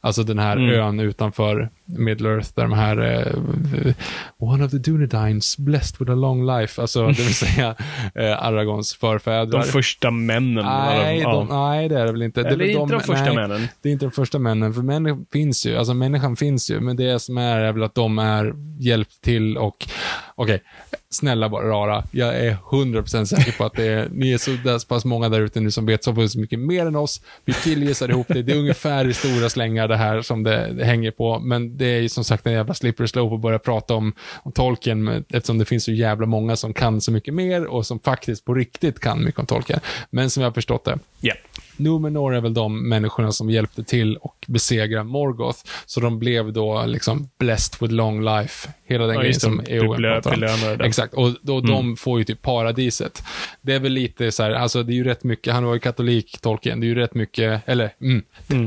Alltså 0.05 0.23
den 0.23 0.39
här 0.39 0.57
Mm. 0.57 0.79
ön 0.79 0.99
utanför 0.99 1.69
Middle-earth 1.85 2.51
där 2.55 2.63
de 2.63 2.73
här 2.73 2.97
eh, 2.97 3.93
One 4.37 4.65
of 4.65 4.71
the 4.71 4.77
Dunedains 4.77 5.57
blessed 5.57 5.95
with 5.99 6.11
a 6.11 6.15
long 6.15 6.45
life. 6.45 6.81
Alltså, 6.81 7.07
det 7.07 7.23
vill 7.23 7.35
säga 7.45 7.75
eh, 8.15 8.43
Aragons 8.45 8.93
förfäder. 8.95 9.45
De 9.51 9.63
första 9.63 10.11
männen. 10.11 10.65
Nej, 10.65 11.19
ja. 11.19 11.31
de, 11.31 11.47
nej, 11.47 11.89
det 11.89 11.99
är 11.99 12.05
det 12.05 12.11
väl 12.11 12.21
inte. 12.21 12.43
Det 12.43 12.49
är 12.49 12.53
Eller 12.53 12.65
inte 12.65 12.93
de 12.93 13.01
första 13.01 13.25
nej, 13.25 13.35
männen. 13.35 13.67
Det 13.81 13.89
är 13.89 13.93
inte 13.93 14.05
de 14.05 14.11
första 14.11 14.39
männen, 14.39 14.73
för 14.73 14.81
människan 14.81 15.25
finns 15.33 15.65
ju. 15.65 15.77
Alltså 15.77 15.93
människan 15.93 16.35
finns 16.35 16.71
ju, 16.71 16.79
men 16.79 16.95
det 16.95 17.19
som 17.21 17.37
är 17.37 17.59
är 17.59 17.71
väl 17.71 17.83
att 17.83 17.95
de 17.95 18.19
är 18.19 18.53
hjälpt 18.79 19.21
till 19.21 19.57
och, 19.57 19.87
okej, 20.35 20.61
snälla 21.09 21.49
bara 21.49 21.67
rara. 21.67 22.03
Jag 22.11 22.35
är 22.39 22.57
100% 22.71 23.25
säker 23.25 23.51
på 23.51 23.65
att 23.65 23.73
det 23.73 23.85
är, 23.85 24.07
ni 24.11 24.31
är 24.31 24.37
så 24.37 24.79
så 24.79 24.87
pass 24.87 25.05
många 25.05 25.29
där 25.29 25.41
ute 25.41 25.59
nu 25.59 25.71
som 25.71 25.85
vet 25.85 26.03
så 26.03 26.13
mycket 26.35 26.59
mer 26.59 26.85
än 26.85 26.95
oss. 26.95 27.21
Vi 27.45 27.53
killgissar 27.53 28.09
ihop 28.09 28.27
det. 28.29 28.41
Det 28.41 28.51
är 28.51 28.57
ungefär 28.57 29.07
i 29.07 29.13
stora 29.13 29.49
slängar 29.49 29.92
det 29.93 29.97
här 29.97 30.21
som 30.21 30.43
det, 30.43 30.73
det 30.73 30.85
hänger 30.85 31.11
på, 31.11 31.39
men 31.39 31.77
det 31.77 31.85
är 31.85 32.01
ju 32.01 32.09
som 32.09 32.23
sagt 32.23 32.47
en 32.47 32.53
jävla 32.53 32.73
slippery 32.73 33.07
slope 33.07 33.35
att 33.35 33.41
börja 33.41 33.59
prata 33.59 33.93
om, 33.93 34.13
om 34.43 34.51
tolken, 34.51 35.25
eftersom 35.29 35.57
det 35.57 35.65
finns 35.65 35.83
så 35.83 35.91
jävla 35.91 36.25
många 36.25 36.55
som 36.55 36.73
kan 36.73 37.01
så 37.01 37.11
mycket 37.11 37.33
mer 37.33 37.65
och 37.65 37.85
som 37.85 37.99
faktiskt 37.99 38.45
på 38.45 38.53
riktigt 38.53 38.99
kan 38.99 39.23
mycket 39.23 39.39
om 39.39 39.45
tolken. 39.45 39.79
Men 40.09 40.29
som 40.29 40.43
jag 40.43 40.49
har 40.49 40.53
förstått 40.53 40.85
det, 40.85 40.99
Yeah. 41.21 41.37
Numenor 41.83 42.35
är 42.35 42.41
väl 42.41 42.53
de 42.53 42.89
människorna 42.89 43.31
som 43.31 43.49
hjälpte 43.49 43.83
till 43.83 44.17
och 44.17 44.45
besegra 44.47 45.03
Morgoth. 45.03 45.59
Så 45.85 45.99
de 45.99 46.19
blev 46.19 46.53
då 46.53 46.83
liksom 46.85 47.29
blessed 47.39 47.77
with 47.81 47.93
long 47.93 48.23
life. 48.25 48.69
Hela 48.85 49.05
den 49.05 49.15
Ja, 49.15 49.21
grejen 49.21 49.39
som 49.39 49.61
EON 49.67 49.97
belö- 49.97 50.21
pratar 50.21 50.73
om. 50.73 50.81
Exakt, 50.81 51.13
och 51.13 51.29
då, 51.41 51.61
de 51.61 51.95
får 51.97 52.19
ju 52.19 52.25
typ 52.25 52.41
paradiset. 52.41 53.23
Det 53.61 53.73
är 53.73 53.79
väl 53.79 53.91
lite 53.91 54.31
så 54.31 54.43
här, 54.43 54.51
alltså 54.51 54.83
det 54.83 54.93
är 54.93 54.95
ju 54.95 55.03
rätt 55.03 55.23
mycket, 55.23 55.53
han 55.53 55.65
var 55.65 55.73
ju 55.73 55.79
katolik, 55.79 56.37
Tolkien, 56.41 56.79
det 56.79 56.85
är 56.85 56.87
ju 56.87 56.95
rätt 56.95 57.15
mycket, 57.15 57.61
eller 57.65 57.89
mm, 58.01 58.23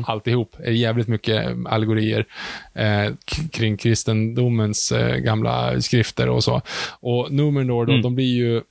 alltihop, 0.07 0.57
är 0.59 0.71
jävligt 0.73 1.09
mycket 1.09 1.47
allegorier 1.67 2.27
eh, 2.75 3.13
kring 3.53 3.77
kristendomens 3.77 4.93
eh, 4.93 5.17
gamla 5.17 5.81
skrifter 5.81 6.29
och 6.29 6.45
så. 6.45 6.63
Och 7.01 7.33
Numenor 7.33 7.87
då, 7.87 7.97
de 8.03 8.15
blir 8.15 8.37
ju, 8.37 8.63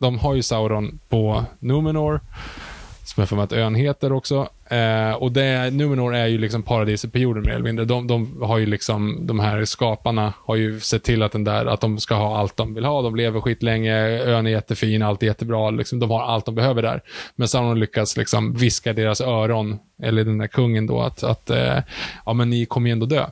de 0.00 0.18
har 0.18 0.34
ju 0.34 0.42
Sauron 0.42 0.98
på 1.08 1.44
Numenor, 1.58 2.20
som 3.18 3.22
jag 3.22 3.28
för 3.28 3.36
mig 3.36 3.44
att 3.44 3.52
ön 3.52 3.74
heter 3.74 4.12
också. 4.12 4.48
Eh, 4.64 5.12
och 5.12 5.32
det, 5.32 5.70
Numenor 5.74 6.14
är 6.14 6.26
ju 6.26 6.38
liksom 6.38 6.62
paradiset 6.62 7.12
på 7.12 7.18
jorden 7.18 7.42
mer 7.42 7.52
eller 7.52 7.64
mindre. 7.64 7.84
De, 7.84 8.06
de 8.06 8.42
har 8.42 8.58
ju 8.58 8.66
liksom, 8.66 9.26
de 9.26 9.40
här 9.40 9.64
skaparna 9.64 10.32
har 10.44 10.56
ju 10.56 10.80
sett 10.80 11.02
till 11.02 11.22
att 11.22 11.32
den 11.32 11.44
där, 11.44 11.66
att 11.66 11.80
de 11.80 11.98
ska 11.98 12.14
ha 12.14 12.38
allt 12.38 12.56
de 12.56 12.74
vill 12.74 12.84
ha. 12.84 13.02
De 13.02 13.16
lever 13.16 13.40
skitlänge, 13.40 13.94
ön 14.22 14.46
är 14.46 14.50
jättefin, 14.50 15.02
allt 15.02 15.22
är 15.22 15.26
jättebra. 15.26 15.70
Liksom, 15.70 15.98
de 15.98 16.10
har 16.10 16.22
allt 16.22 16.46
de 16.46 16.54
behöver 16.54 16.82
där. 16.82 17.02
Men 17.36 17.48
Sauron 17.48 17.80
lyckas 17.80 18.16
liksom 18.16 18.54
viska 18.54 18.92
deras 18.92 19.20
öron, 19.20 19.78
eller 20.02 20.24
den 20.24 20.38
där 20.38 20.46
kungen 20.46 20.86
då, 20.86 21.00
att, 21.00 21.22
att 21.22 21.50
eh, 21.50 21.78
ja 22.26 22.32
men 22.32 22.50
ni 22.50 22.66
kommer 22.66 22.88
ju 22.88 22.92
ändå 22.92 23.06
dö. 23.06 23.26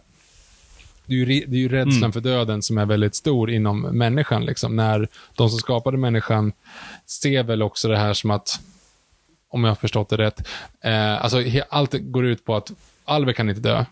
Det 1.06 1.14
är 1.14 1.18
ju, 1.18 1.24
det 1.24 1.56
är 1.56 1.60
ju 1.60 1.68
rädslan 1.68 2.12
för 2.12 2.20
döden 2.20 2.62
som 2.62 2.78
är 2.78 2.86
väldigt 2.86 3.14
stor 3.14 3.50
inom 3.50 3.80
människan. 3.80 4.44
Liksom. 4.44 4.76
När 4.76 5.08
de 5.36 5.48
som 5.48 5.58
skapade 5.58 5.96
människan 5.96 6.52
ser 7.06 7.42
väl 7.42 7.62
också 7.62 7.88
det 7.88 7.96
här 7.96 8.14
som 8.14 8.30
att 8.30 8.60
om 9.48 9.64
jag 9.64 9.70
har 9.70 9.74
förstått 9.74 10.08
det 10.08 10.16
rätt. 10.16 10.48
Eh, 10.80 11.24
alltså, 11.24 11.42
allt 11.68 11.94
går 12.00 12.26
ut 12.26 12.44
på 12.44 12.56
att 12.56 12.72
alver 13.04 13.32
kan 13.32 13.48
inte 13.48 13.60
dö. 13.60 13.84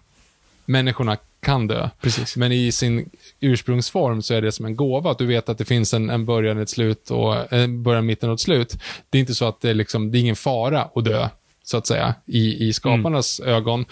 Människorna 0.65 1.17
kan 1.41 1.67
dö. 1.67 1.89
Precis. 2.01 2.37
Men 2.37 2.53
i 2.53 2.73
sin 2.73 3.11
ursprungsform 3.41 4.23
så 4.23 4.35
är 4.35 4.43
det 4.43 4.53
som 4.53 4.67
en 4.67 4.77
gåva. 4.77 5.11
Att 5.11 5.19
du 5.19 5.27
vet 5.27 5.49
att 5.49 5.59
det 5.59 5.65
finns 5.65 5.95
en, 5.95 6.11
en 6.11 6.25
början, 6.25 6.59
ett 6.59 6.71
slut 6.71 7.11
och 7.11 7.53
en 7.53 7.83
början, 7.83 8.07
mitten 8.07 8.31
och 8.31 8.35
ett 8.35 8.41
slut. 8.41 8.77
Det 9.11 9.19
är 9.19 9.21
inte 9.21 9.35
så 9.35 9.45
att 9.45 9.61
det 9.61 9.71
är, 9.71 9.75
liksom, 9.75 10.11
det 10.11 10.19
är 10.19 10.21
ingen 10.21 10.37
fara 10.37 10.89
att 10.95 11.05
dö, 11.05 11.29
så 11.65 11.77
att 11.77 11.87
säga, 11.87 12.15
i, 12.27 12.69
i 12.69 12.73
skaparnas 12.73 13.41
ögon. 13.41 13.85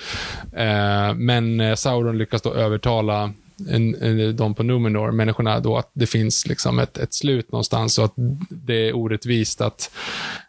Eh, 0.53 1.15
men 1.15 1.61
eh, 1.61 1.75
Sauron 1.75 2.19
lyckas 2.19 2.43
då 2.43 2.55
övertala 2.55 3.33
en, 3.69 3.95
en, 3.95 4.37
de 4.37 4.55
på 4.55 4.63
Numenor, 4.63 5.11
människorna 5.11 5.61
då, 5.61 5.79
att 5.79 5.91
det 5.93 6.07
finns 6.07 6.47
liksom 6.47 6.79
ett, 6.79 6.99
ett 6.99 7.15
slut 7.15 7.53
någonstans 7.53 7.99
och 7.99 8.05
att 8.05 8.15
det 8.49 8.89
är 8.89 8.97
orättvist 8.97 9.61
att, 9.61 9.91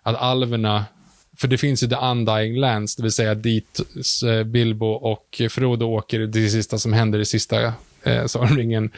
att 0.03 0.15
alverna 0.15 0.85
för 1.37 1.47
det 1.47 1.57
finns 1.57 1.83
ju 1.83 1.87
The 1.87 1.95
Undying 1.95 2.57
Lands, 2.57 2.95
det 2.95 3.03
vill 3.03 3.11
säga 3.11 3.35
dit 3.35 3.79
eh, 4.25 4.43
Bilbo 4.43 4.85
och 4.85 5.41
Frodo 5.49 5.85
åker, 5.85 6.19
det 6.19 6.27
det 6.27 6.49
sista 6.49 6.77
som 6.77 6.93
händer 6.93 7.19
i 7.19 7.25
sista 7.25 7.73
eh, 8.03 8.25
Sagan 8.25 8.57
ringen 8.57 8.91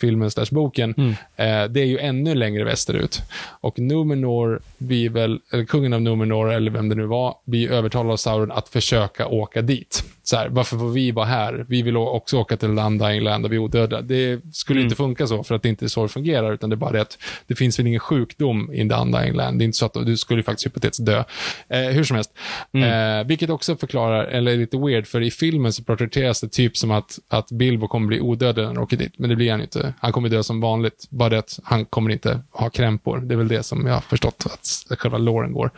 filmen 0.00 0.30
slash 0.30 0.46
boken. 0.50 0.94
Eh, 1.36 1.64
det 1.64 1.80
är 1.80 1.86
ju 1.86 1.98
ännu 1.98 2.34
längre 2.34 2.64
västerut. 2.64 3.22
Och 3.60 3.78
Numenor 3.78 4.60
blir 4.78 5.10
väl, 5.10 5.40
eller 5.52 5.64
kungen 5.64 5.92
av 5.92 6.02
Numenor, 6.02 6.52
eller 6.52 6.70
vem 6.70 6.88
det 6.88 6.94
nu 6.94 7.06
var, 7.06 7.34
blir 7.46 7.70
övertalad 7.70 8.12
av 8.12 8.16
Sauron 8.16 8.52
att 8.52 8.68
försöka 8.68 9.26
åka 9.26 9.62
dit. 9.62 10.04
Så 10.22 10.36
här, 10.36 10.48
varför 10.48 10.78
får 10.78 10.88
vi 10.88 11.10
vara 11.10 11.26
här? 11.26 11.64
Vi 11.68 11.82
vill 11.82 11.96
också 11.96 12.38
åka 12.38 12.56
till 12.56 12.68
Undying 12.68 13.22
Land 13.22 13.44
och 13.44 13.52
vi 13.52 13.56
är 13.56 13.60
odödliga. 13.60 14.00
Det 14.00 14.40
skulle 14.52 14.80
inte 14.80 14.96
funka 14.96 15.26
så, 15.26 15.42
för 15.42 15.54
att 15.54 15.62
det 15.62 15.68
inte 15.68 15.84
är 15.84 15.88
så 15.88 16.02
det 16.02 16.08
fungerar, 16.08 16.52
utan 16.52 16.70
det 16.70 16.74
är 16.74 16.78
bara 16.78 16.92
det 16.92 17.00
att 17.00 17.18
det 17.46 17.54
finns 17.54 17.78
väl 17.78 17.86
ingen 17.86 18.00
sjukdom 18.00 18.72
i 18.72 18.88
The 18.88 18.94
Undying 18.94 19.34
Land. 19.34 19.58
Det 19.58 19.62
är 19.62 19.66
inte 19.66 19.78
så 19.78 19.86
att 19.86 19.94
du 19.94 20.16
skulle 20.16 20.42
faktiskt 20.42 20.66
hypotetiskt 20.66 21.06
dö. 21.06 21.24
Eh, 21.68 21.80
hur 21.80 22.04
som 22.04 22.14
helst. 22.14 22.32
Eh, 22.72 23.26
vilket 23.26 23.50
också 23.50 23.76
förklarar, 23.76 24.24
eller 24.24 24.52
är 24.52 24.56
lite 24.56 24.78
weird, 24.78 25.06
för 25.06 25.20
i 25.20 25.30
filmen 25.30 25.72
så 25.72 25.84
porträtteras 25.84 26.40
det 26.40 26.48
typ 26.48 26.76
som 26.76 26.90
att, 26.90 27.18
att 27.28 27.50
Bilbo 27.50 27.88
kommer 27.88 28.06
bli 28.06 28.20
odödlig 28.20 28.62
när 28.62 28.68
han 28.68 28.78
åker 28.78 28.96
dit, 28.96 29.12
men 29.18 29.30
det 29.30 29.36
blir 29.36 29.50
han 29.50 29.60
ju 29.60 29.64
inte. 29.64 29.89
Han 30.00 30.12
kommer 30.12 30.28
dö 30.28 30.42
som 30.42 30.60
vanligt, 30.60 31.06
bara 31.10 31.28
det 31.28 31.38
att 31.38 31.58
han 31.62 31.84
kommer 31.84 32.10
inte 32.10 32.40
ha 32.50 32.70
krämpor. 32.70 33.18
Det 33.18 33.34
är 33.34 33.36
väl 33.38 33.48
det 33.48 33.62
som 33.62 33.86
jag 33.86 33.94
har 33.94 34.00
förstått 34.00 34.46
att 34.46 34.98
själva 34.98 35.18
låren 35.18 35.52
går. 35.52 35.70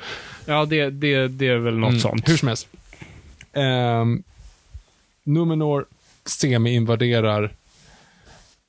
Ja, 0.47 0.65
det, 0.65 0.91
det, 0.91 1.29
det 1.29 1.49
är 1.49 1.57
väl 1.59 1.79
något 1.79 1.89
Mm, 1.91 2.01
sånt. 2.01 2.29
Hur 2.29 2.37
som 2.37 2.49
helst. 2.49 2.69
Um, 3.53 4.23
Numenor 5.25 5.85
semi-invaderar 6.25 7.43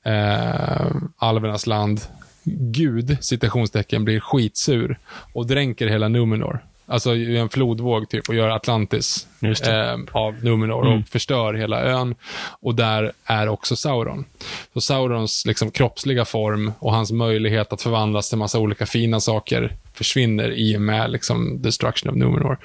uh, 0.08 0.96
alvernas 1.18 1.68
land. 1.68 2.02
Gud, 2.46 3.18
citationstecken, 3.22 4.06
blir 4.06 4.20
skitsur 4.20 5.00
och 5.34 5.48
dränker 5.48 5.88
hela 5.88 6.08
Numenor. 6.08 6.60
Alltså 6.86 7.16
en 7.16 7.50
flodvåg 7.50 8.10
typ 8.10 8.30
och 8.30 8.36
gör 8.36 8.50
Atlantis 8.50 9.28
eh, 9.68 10.00
av 10.12 10.44
Numenor 10.44 10.84
och 10.86 11.08
förstör 11.08 11.54
hela 11.54 11.82
ön. 11.84 12.16
Och 12.60 12.76
där 12.76 13.12
är 13.26 13.48
också 13.48 13.76
Sauron. 13.76 14.26
Så 14.74 14.82
Saurons 14.82 15.46
liksom, 15.46 15.72
kroppsliga 15.72 16.26
form 16.26 16.72
och 16.80 16.94
hans 16.94 17.12
möjlighet 17.12 17.74
att 17.74 17.82
förvandlas 17.82 18.30
till 18.30 18.38
massa 18.38 18.60
olika 18.60 18.86
fina 18.86 19.20
saker 19.20 19.76
försvinner 19.94 20.52
i 20.52 20.78
och 20.78 20.82
med 20.82 21.12
liksom, 21.12 21.62
destruction 21.62 22.10
of 22.10 22.16
Numenor. 22.16 22.58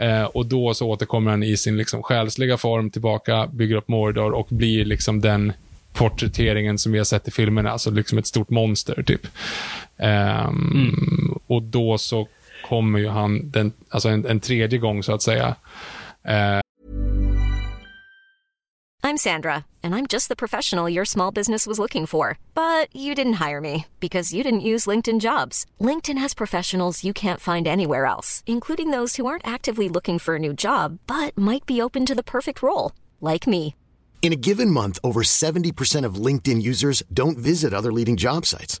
Eh, 0.00 0.24
och 0.24 0.46
då 0.46 0.74
så 0.74 0.88
återkommer 0.88 1.30
han 1.30 1.42
i 1.42 1.56
sin 1.56 1.76
liksom, 1.76 2.02
själsliga 2.02 2.56
form 2.56 2.90
tillbaka, 2.90 3.46
bygger 3.46 3.76
upp 3.76 3.88
Mordor 3.88 4.32
och 4.32 4.46
blir 4.50 4.84
liksom 4.84 5.20
den 5.20 5.52
porträtteringen 5.92 6.78
som 6.78 6.92
vi 6.92 6.98
har 6.98 7.04
sett 7.04 7.28
i 7.28 7.30
filmerna, 7.30 7.70
alltså 7.70 7.90
liksom 7.90 8.18
ett 8.18 8.26
stort 8.26 8.50
monster 8.50 9.02
typ. 9.02 9.26
Ehm, 9.98 11.38
Och 11.46 11.62
då 11.62 11.98
så 11.98 12.28
kommer 12.68 12.98
ju 12.98 13.08
han 13.08 13.50
den, 13.50 13.72
alltså 13.90 14.08
en, 14.08 14.26
en 14.26 14.40
tredje 14.40 14.78
gång 14.78 15.02
så 15.02 15.12
att 15.12 15.22
säga. 15.22 15.56
Eh, 16.24 16.60
I'm 19.06 19.18
Sandra, 19.18 19.66
and 19.84 19.94
I'm 19.94 20.08
just 20.08 20.28
the 20.28 20.34
professional 20.34 20.90
your 20.90 21.04
small 21.04 21.30
business 21.30 21.64
was 21.64 21.78
looking 21.78 22.06
for. 22.06 22.38
But 22.54 22.88
you 22.92 23.14
didn't 23.14 23.34
hire 23.34 23.60
me 23.60 23.86
because 24.00 24.34
you 24.34 24.42
didn't 24.42 24.66
use 24.72 24.90
LinkedIn 24.90 25.20
jobs. 25.20 25.64
LinkedIn 25.80 26.18
has 26.18 26.34
professionals 26.34 27.04
you 27.04 27.12
can't 27.12 27.40
find 27.40 27.68
anywhere 27.68 28.06
else, 28.06 28.42
including 28.46 28.90
those 28.90 29.14
who 29.14 29.26
aren't 29.26 29.46
actively 29.46 29.88
looking 29.88 30.18
for 30.18 30.34
a 30.34 30.40
new 30.40 30.52
job 30.52 30.98
but 31.06 31.38
might 31.38 31.66
be 31.66 31.80
open 31.80 32.04
to 32.04 32.14
the 32.16 32.24
perfect 32.24 32.62
role, 32.62 32.92
like 33.20 33.46
me. 33.46 33.76
In 34.22 34.32
a 34.32 34.42
given 34.48 34.70
month, 34.72 34.98
over 35.04 35.22
70% 35.22 36.04
of 36.04 36.16
LinkedIn 36.26 36.60
users 36.60 37.04
don't 37.12 37.38
visit 37.38 37.72
other 37.72 37.92
leading 37.92 38.16
job 38.16 38.44
sites. 38.44 38.80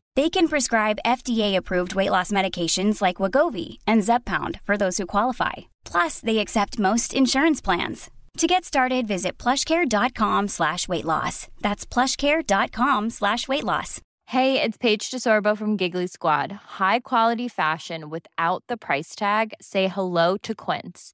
They 0.17 0.29
can 0.29 0.49
prescribe 0.49 0.99
FDA-approved 1.05 1.95
weight 1.95 2.09
loss 2.09 2.31
medications 2.31 3.01
like 3.01 3.17
Wagovi 3.17 3.77
and 3.87 4.01
Zepbound 4.01 4.59
for 4.63 4.75
those 4.75 4.97
who 4.97 5.05
qualify. 5.05 5.71
Plus, 5.85 6.19
they 6.19 6.39
accept 6.39 6.79
most 6.79 7.13
insurance 7.13 7.61
plans. 7.61 8.11
To 8.37 8.47
get 8.47 8.65
started, 8.65 9.07
visit 9.07 9.37
plushcare.com 9.37 10.47
slash 10.49 10.87
weight 10.87 11.05
loss. 11.05 11.47
That's 11.61 11.85
plushcare.com 11.85 13.09
slash 13.09 13.47
weight 13.47 13.63
loss. 13.63 14.01
Hey, 14.25 14.61
it's 14.61 14.77
Paige 14.77 15.11
DeSorbo 15.11 15.57
from 15.57 15.75
Giggly 15.75 16.07
Squad. 16.07 16.51
High 16.79 16.99
quality 16.99 17.49
fashion 17.49 18.09
without 18.09 18.63
the 18.67 18.77
price 18.77 19.15
tag. 19.15 19.53
Say 19.61 19.89
hello 19.89 20.37
to 20.43 20.55
Quince. 20.55 21.13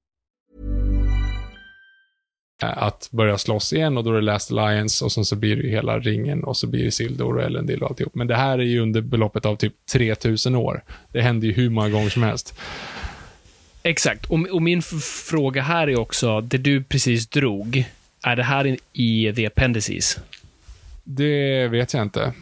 Att 2.61 3.09
börja 3.11 3.37
slåss 3.37 3.73
igen 3.73 3.97
och 3.97 4.03
då 4.03 4.09
är 4.11 4.15
det 4.15 4.21
Last 4.21 4.51
Alliance 4.51 5.05
och 5.05 5.11
sen 5.11 5.25
så 5.25 5.35
blir 5.35 5.55
det 5.55 5.61
ju 5.61 5.69
hela 5.69 5.99
ringen 5.99 6.43
och 6.43 6.57
så 6.57 6.67
blir 6.67 6.83
det 6.83 6.91
Sildor 6.91 7.37
och 7.37 7.43
Elendil 7.43 7.83
och 7.83 7.89
alltihop. 7.89 8.15
Men 8.15 8.27
det 8.27 8.35
här 8.35 8.59
är 8.59 8.63
ju 8.63 8.79
under 8.79 9.01
beloppet 9.01 9.45
av 9.45 9.55
typ 9.55 9.73
3000 9.91 10.55
år. 10.55 10.83
Det 11.11 11.21
händer 11.21 11.47
ju 11.47 11.53
hur 11.53 11.69
många 11.69 11.89
gånger 11.89 12.09
som 12.09 12.23
helst. 12.23 12.59
Exakt. 13.83 14.25
Och, 14.25 14.39
och 14.39 14.61
min 14.61 14.81
fråga 15.31 15.61
här 15.61 15.89
är 15.89 15.99
också, 15.99 16.41
det 16.41 16.57
du 16.57 16.83
precis 16.83 17.27
drog, 17.27 17.85
är 18.23 18.35
det 18.35 18.43
här 18.43 18.77
i, 18.93 19.33
The 19.35 19.47
Appendices? 19.47 20.19
Det 21.03 21.67
vet 21.67 21.93
jag 21.93 22.01
inte. 22.01 22.33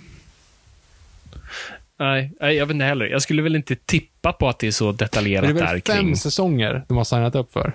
Nej, 2.00 2.32
jag 2.40 2.66
vet 2.66 2.74
inte 2.74 2.86
heller. 2.86 3.06
Jag 3.06 3.22
skulle 3.22 3.42
väl 3.42 3.56
inte 3.56 3.76
tippa 3.76 4.34
på 4.34 4.50
att 4.50 4.60
det 4.60 4.68
är 4.68 4.72
så 4.72 4.92
detaljerat 4.92 5.44
det 5.44 5.50
är 5.50 5.66
där 5.66 5.74
väl 5.74 5.82
fem 5.82 6.06
kring... 6.06 6.16
säsonger 6.16 6.86
de 6.88 6.98
har 6.98 7.04
signat 7.04 7.36
upp 7.36 7.54
för? 7.54 7.74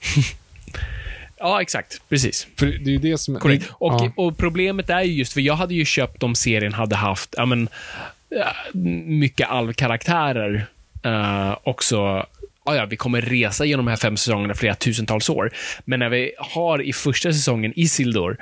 Ja, 1.38 1.62
exakt. 1.62 2.00
Precis. 2.08 2.46
För 2.56 2.66
det 2.66 2.90
är 2.90 2.92
ju 2.92 2.98
det 2.98 3.18
som... 3.18 3.36
Korrekt. 3.38 3.70
Och, 3.70 3.92
ja. 3.92 4.12
och 4.16 4.38
problemet 4.38 4.90
är 4.90 5.02
ju 5.02 5.12
just, 5.12 5.32
för 5.32 5.40
jag 5.40 5.54
hade 5.54 5.74
ju 5.74 5.84
köpt 5.84 6.22
om 6.22 6.34
serien 6.34 6.72
hade 6.72 6.96
haft, 6.96 7.34
ja 7.36 7.46
men, 7.46 7.68
ja, 8.28 8.52
mycket 9.04 9.48
alvkaraktärer 9.48 10.66
uh, 11.06 11.56
också. 11.62 12.26
Ja, 12.64 12.76
ja, 12.76 12.86
vi 12.86 12.96
kommer 12.96 13.20
resa 13.20 13.64
genom 13.64 13.86
de 13.86 13.90
här 13.90 13.96
fem 13.96 14.16
säsongerna 14.16 14.54
flera 14.54 14.74
tusentals 14.74 15.30
år. 15.30 15.52
Men 15.84 15.98
när 15.98 16.08
vi 16.08 16.32
har 16.38 16.82
i 16.82 16.92
första 16.92 17.32
säsongen 17.32 17.72
Isildur, 17.76 18.36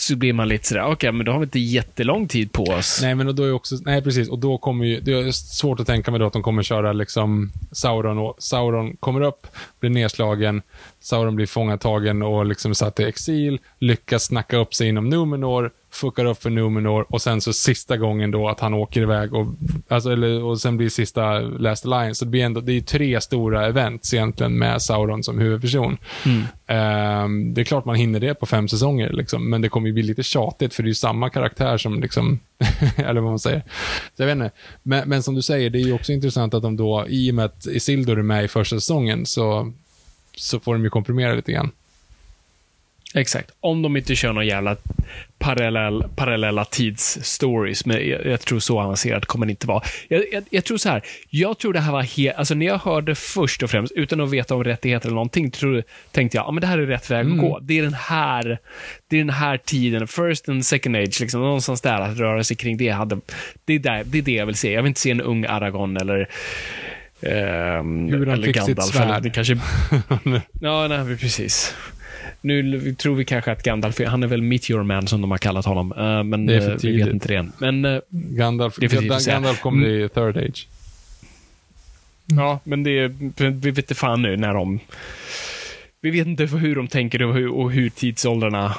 så 0.00 0.16
blir 0.16 0.32
man 0.32 0.48
lite 0.48 0.68
sådär, 0.68 0.84
okej, 0.84 1.12
men 1.12 1.26
då 1.26 1.32
har 1.32 1.38
vi 1.38 1.44
inte 1.44 1.58
jättelång 1.58 2.28
tid 2.28 2.52
på 2.52 2.62
oss. 2.62 2.98
Nej, 3.02 3.14
men 3.14 3.36
då 3.36 3.44
är 3.44 3.52
också, 3.52 3.76
nej 3.84 4.02
precis, 4.02 4.28
och 4.28 4.38
då 4.38 4.58
kommer 4.58 4.84
ju, 4.84 5.00
det 5.00 5.12
är 5.12 5.30
svårt 5.30 5.80
att 5.80 5.86
tänka 5.86 6.10
mig 6.10 6.20
då 6.20 6.26
att 6.26 6.32
de 6.32 6.42
kommer 6.42 6.62
köra 6.62 6.92
liksom 6.92 7.52
Sauron 7.72 8.18
och 8.18 8.36
Sauron 8.38 8.96
kommer 8.96 9.20
upp, 9.20 9.46
blir 9.80 9.90
nedslagen, 9.90 10.62
Sauron 11.00 11.36
blir 11.36 11.46
fångatagen 11.46 12.22
och 12.22 12.46
liksom 12.46 12.74
satt 12.74 13.00
i 13.00 13.04
exil, 13.04 13.60
lyckas 13.78 14.24
snacka 14.24 14.56
upp 14.56 14.74
sig 14.74 14.88
inom 14.88 15.08
Numenor, 15.08 15.70
fuckar 15.90 16.24
upp 16.24 16.42
för 16.42 16.50
Numenor 16.50 17.06
och 17.08 17.22
sen 17.22 17.40
så 17.40 17.52
sista 17.52 17.96
gången 17.96 18.30
då 18.30 18.48
att 18.48 18.60
han 18.60 18.74
åker 18.74 19.00
iväg 19.02 19.34
och, 19.34 19.46
alltså, 19.88 20.12
eller, 20.12 20.42
och 20.42 20.60
sen 20.60 20.76
blir 20.76 20.88
sista 20.88 21.38
Last 21.40 21.86
Alliance. 21.86 22.18
Så 22.18 22.24
det 22.24 22.30
blir 22.30 22.44
ändå, 22.44 22.60
det 22.60 22.72
är 22.72 22.80
tre 22.80 23.20
stora 23.20 23.66
events 23.66 24.14
egentligen 24.14 24.58
med 24.58 24.82
Sauron 24.82 25.22
som 25.22 25.38
huvudperson. 25.38 25.98
Ehm, 26.66 27.54
det 27.54 27.60
är 27.60 27.64
klart 27.64 27.84
man 27.84 27.96
hinner 27.96 28.20
det 28.20 28.34
på 28.34 28.46
fem 28.46 28.68
säsonger, 28.68 29.12
liksom, 29.12 29.50
men 29.50 29.62
det 29.62 29.68
kommer 29.68 29.86
ju 29.86 29.92
bli 29.92 30.02
lite 30.02 30.22
tjatigt 30.22 30.74
för 30.74 30.82
det 30.82 30.86
är 30.86 30.90
ju 30.90 30.94
samma 30.94 31.30
karaktär 31.30 31.78
som 31.78 32.00
liksom, 32.00 32.40
eller 32.96 33.20
vad 33.20 33.30
man 33.30 33.38
säger. 33.38 33.62
Så 34.16 34.22
jag 34.22 34.26
vet 34.26 34.36
inte. 34.36 34.50
Men, 34.82 35.08
men 35.08 35.22
som 35.22 35.34
du 35.34 35.42
säger, 35.42 35.70
det 35.70 35.78
är 35.78 35.84
ju 35.84 35.92
också 35.92 36.12
intressant 36.12 36.54
att 36.54 36.62
de 36.62 36.76
då, 36.76 37.06
i 37.08 37.30
och 37.30 37.34
med 37.34 37.44
att 37.44 37.66
Isildur 37.66 38.18
är 38.18 38.22
med 38.22 38.44
i 38.44 38.48
första 38.48 38.76
säsongen, 38.76 39.26
så, 39.26 39.72
så 40.38 40.60
får 40.60 40.74
de 40.74 40.84
ju 40.84 40.90
komprimera 40.90 41.34
lite 41.34 41.52
grann. 41.52 41.70
Exakt. 43.14 43.50
Om 43.60 43.82
de 43.82 43.96
inte 43.96 44.16
kör 44.16 44.32
någon 44.32 44.46
jävla 44.46 44.76
parallell, 45.38 46.04
parallella 46.16 46.64
tidsstories, 46.64 47.86
men 47.86 48.08
jag, 48.08 48.26
jag 48.26 48.40
tror 48.40 48.58
så 48.58 48.80
avancerat 48.80 49.26
kommer 49.26 49.46
det 49.46 49.50
inte 49.50 49.66
vara. 49.66 49.82
Jag, 50.08 50.24
jag, 50.32 50.44
jag 50.50 50.64
tror 50.64 50.76
så 50.76 50.88
här, 50.88 51.02
jag 51.30 51.58
tror 51.58 51.72
det 51.72 51.80
här 51.80 51.92
var 51.92 52.02
helt, 52.02 52.36
alltså 52.36 52.54
när 52.54 52.66
jag 52.66 52.78
hörde 52.78 53.14
först 53.14 53.62
och 53.62 53.70
främst, 53.70 53.92
utan 53.92 54.20
att 54.20 54.30
veta 54.30 54.54
om 54.54 54.64
rättigheter 54.64 55.06
eller 55.08 55.14
någonting, 55.14 55.50
tror, 55.50 55.82
tänkte 56.10 56.36
jag, 56.36 56.46
ja 56.46 56.50
men 56.50 56.60
det 56.60 56.66
här 56.66 56.78
är 56.78 56.86
rätt 56.86 57.10
väg 57.10 57.26
att 57.26 57.38
gå. 57.38 57.58
Det 57.62 57.78
är 57.78 57.82
den 57.82 57.94
här, 57.94 58.58
det 59.08 59.16
är 59.16 59.20
den 59.20 59.30
här 59.30 59.56
tiden, 59.56 60.08
first 60.08 60.48
and 60.48 60.66
second 60.66 60.96
age, 60.96 61.20
liksom 61.20 61.40
någonstans 61.40 61.80
där, 61.80 62.00
att 62.00 62.18
röra 62.18 62.44
sig 62.44 62.56
kring 62.56 62.76
det. 62.76 62.88
Hade, 62.88 63.20
det, 63.64 63.74
är 63.74 63.78
där, 63.78 64.04
det 64.04 64.18
är 64.18 64.22
det 64.22 64.32
jag 64.32 64.46
vill 64.46 64.54
se. 64.54 64.72
Jag 64.72 64.82
vill 64.82 64.88
inte 64.88 65.00
se 65.00 65.10
en 65.10 65.20
ung 65.20 65.46
Aragorn 65.46 65.96
eller 65.96 66.28
ehm, 67.22 68.08
Hur 68.08 68.26
han 68.26 68.42
fick 68.42 68.56
sitt 68.56 68.66
Gandalf. 68.66 68.92
svärd. 68.94 69.02
Eller 69.08 69.20
det 69.20 69.30
kanske, 69.30 69.54
ja, 70.60 70.86
nej, 70.88 71.16
precis. 71.16 71.74
Nu 72.40 72.94
tror 72.94 73.14
vi 73.14 73.24
kanske 73.24 73.52
att 73.52 73.62
Gandalf, 73.62 74.00
han 74.06 74.22
är 74.22 74.26
väl 74.26 74.42
Meteor 74.42 74.82
Man 74.82 75.06
som 75.06 75.20
de 75.20 75.30
har 75.30 75.38
kallat 75.38 75.64
honom, 75.64 75.92
eh, 75.92 76.24
men 76.24 76.46
Det 76.46 76.54
är 76.56 76.60
för 76.60 76.68
eh, 76.68 76.74
vi 76.74 76.78
tidigt. 76.80 77.06
vet 77.06 77.12
inte 77.14 77.28
det 77.28 77.34
än. 77.36 77.52
Men, 77.58 77.84
eh, 77.84 78.00
Gandalf, 78.10 78.76
Det 78.78 78.86
är 78.86 78.88
för 78.88 78.96
tidigt. 78.96 79.26
Gandalf 79.26 79.60
kommer 79.60 79.84
bli 79.86 80.08
third 80.08 80.36
age. 80.36 80.68
ja, 82.26 82.60
men 82.64 82.82
det 82.82 82.90
är, 82.98 83.08
vi 83.50 83.70
vet 83.70 83.78
inte 83.78 83.94
fan 83.94 84.22
nu 84.22 84.36
när 84.36 84.54
de... 84.54 84.80
Vi 86.00 86.10
vet 86.10 86.26
inte 86.26 86.44
hur 86.44 86.76
de 86.76 86.88
tänker 86.88 87.22
och 87.22 87.34
hur, 87.34 87.48
och 87.48 87.72
hur 87.72 87.90
tidsåldrarna 87.90 88.74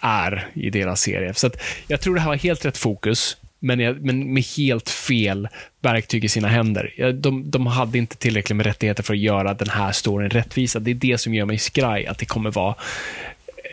är 0.00 0.46
i 0.54 0.70
deras 0.70 1.00
serie. 1.00 1.34
Så 1.34 1.50
jag 1.88 2.00
tror 2.00 2.14
det 2.14 2.20
här 2.20 2.28
var 2.28 2.36
helt 2.36 2.64
rätt 2.64 2.76
fokus, 2.78 3.36
men, 3.66 3.80
jag, 3.80 4.04
men 4.04 4.34
med 4.34 4.44
helt 4.56 4.90
fel 4.90 5.48
verktyg 5.82 6.24
i 6.24 6.28
sina 6.28 6.48
händer. 6.48 7.12
De, 7.12 7.50
de 7.50 7.66
hade 7.66 7.98
inte 7.98 8.16
tillräckligt 8.16 8.56
med 8.56 8.66
rättigheter 8.66 9.02
för 9.02 9.14
att 9.14 9.20
göra 9.20 9.54
den 9.54 9.68
här 9.68 9.92
storyn 9.92 10.30
rättvisa. 10.30 10.78
Det 10.78 10.90
är 10.90 10.94
det 10.94 11.18
som 11.18 11.34
gör 11.34 11.44
mig 11.46 11.58
skraj, 11.58 12.06
att 12.06 12.18
det 12.18 12.26
kommer 12.26 12.50
vara 12.50 12.74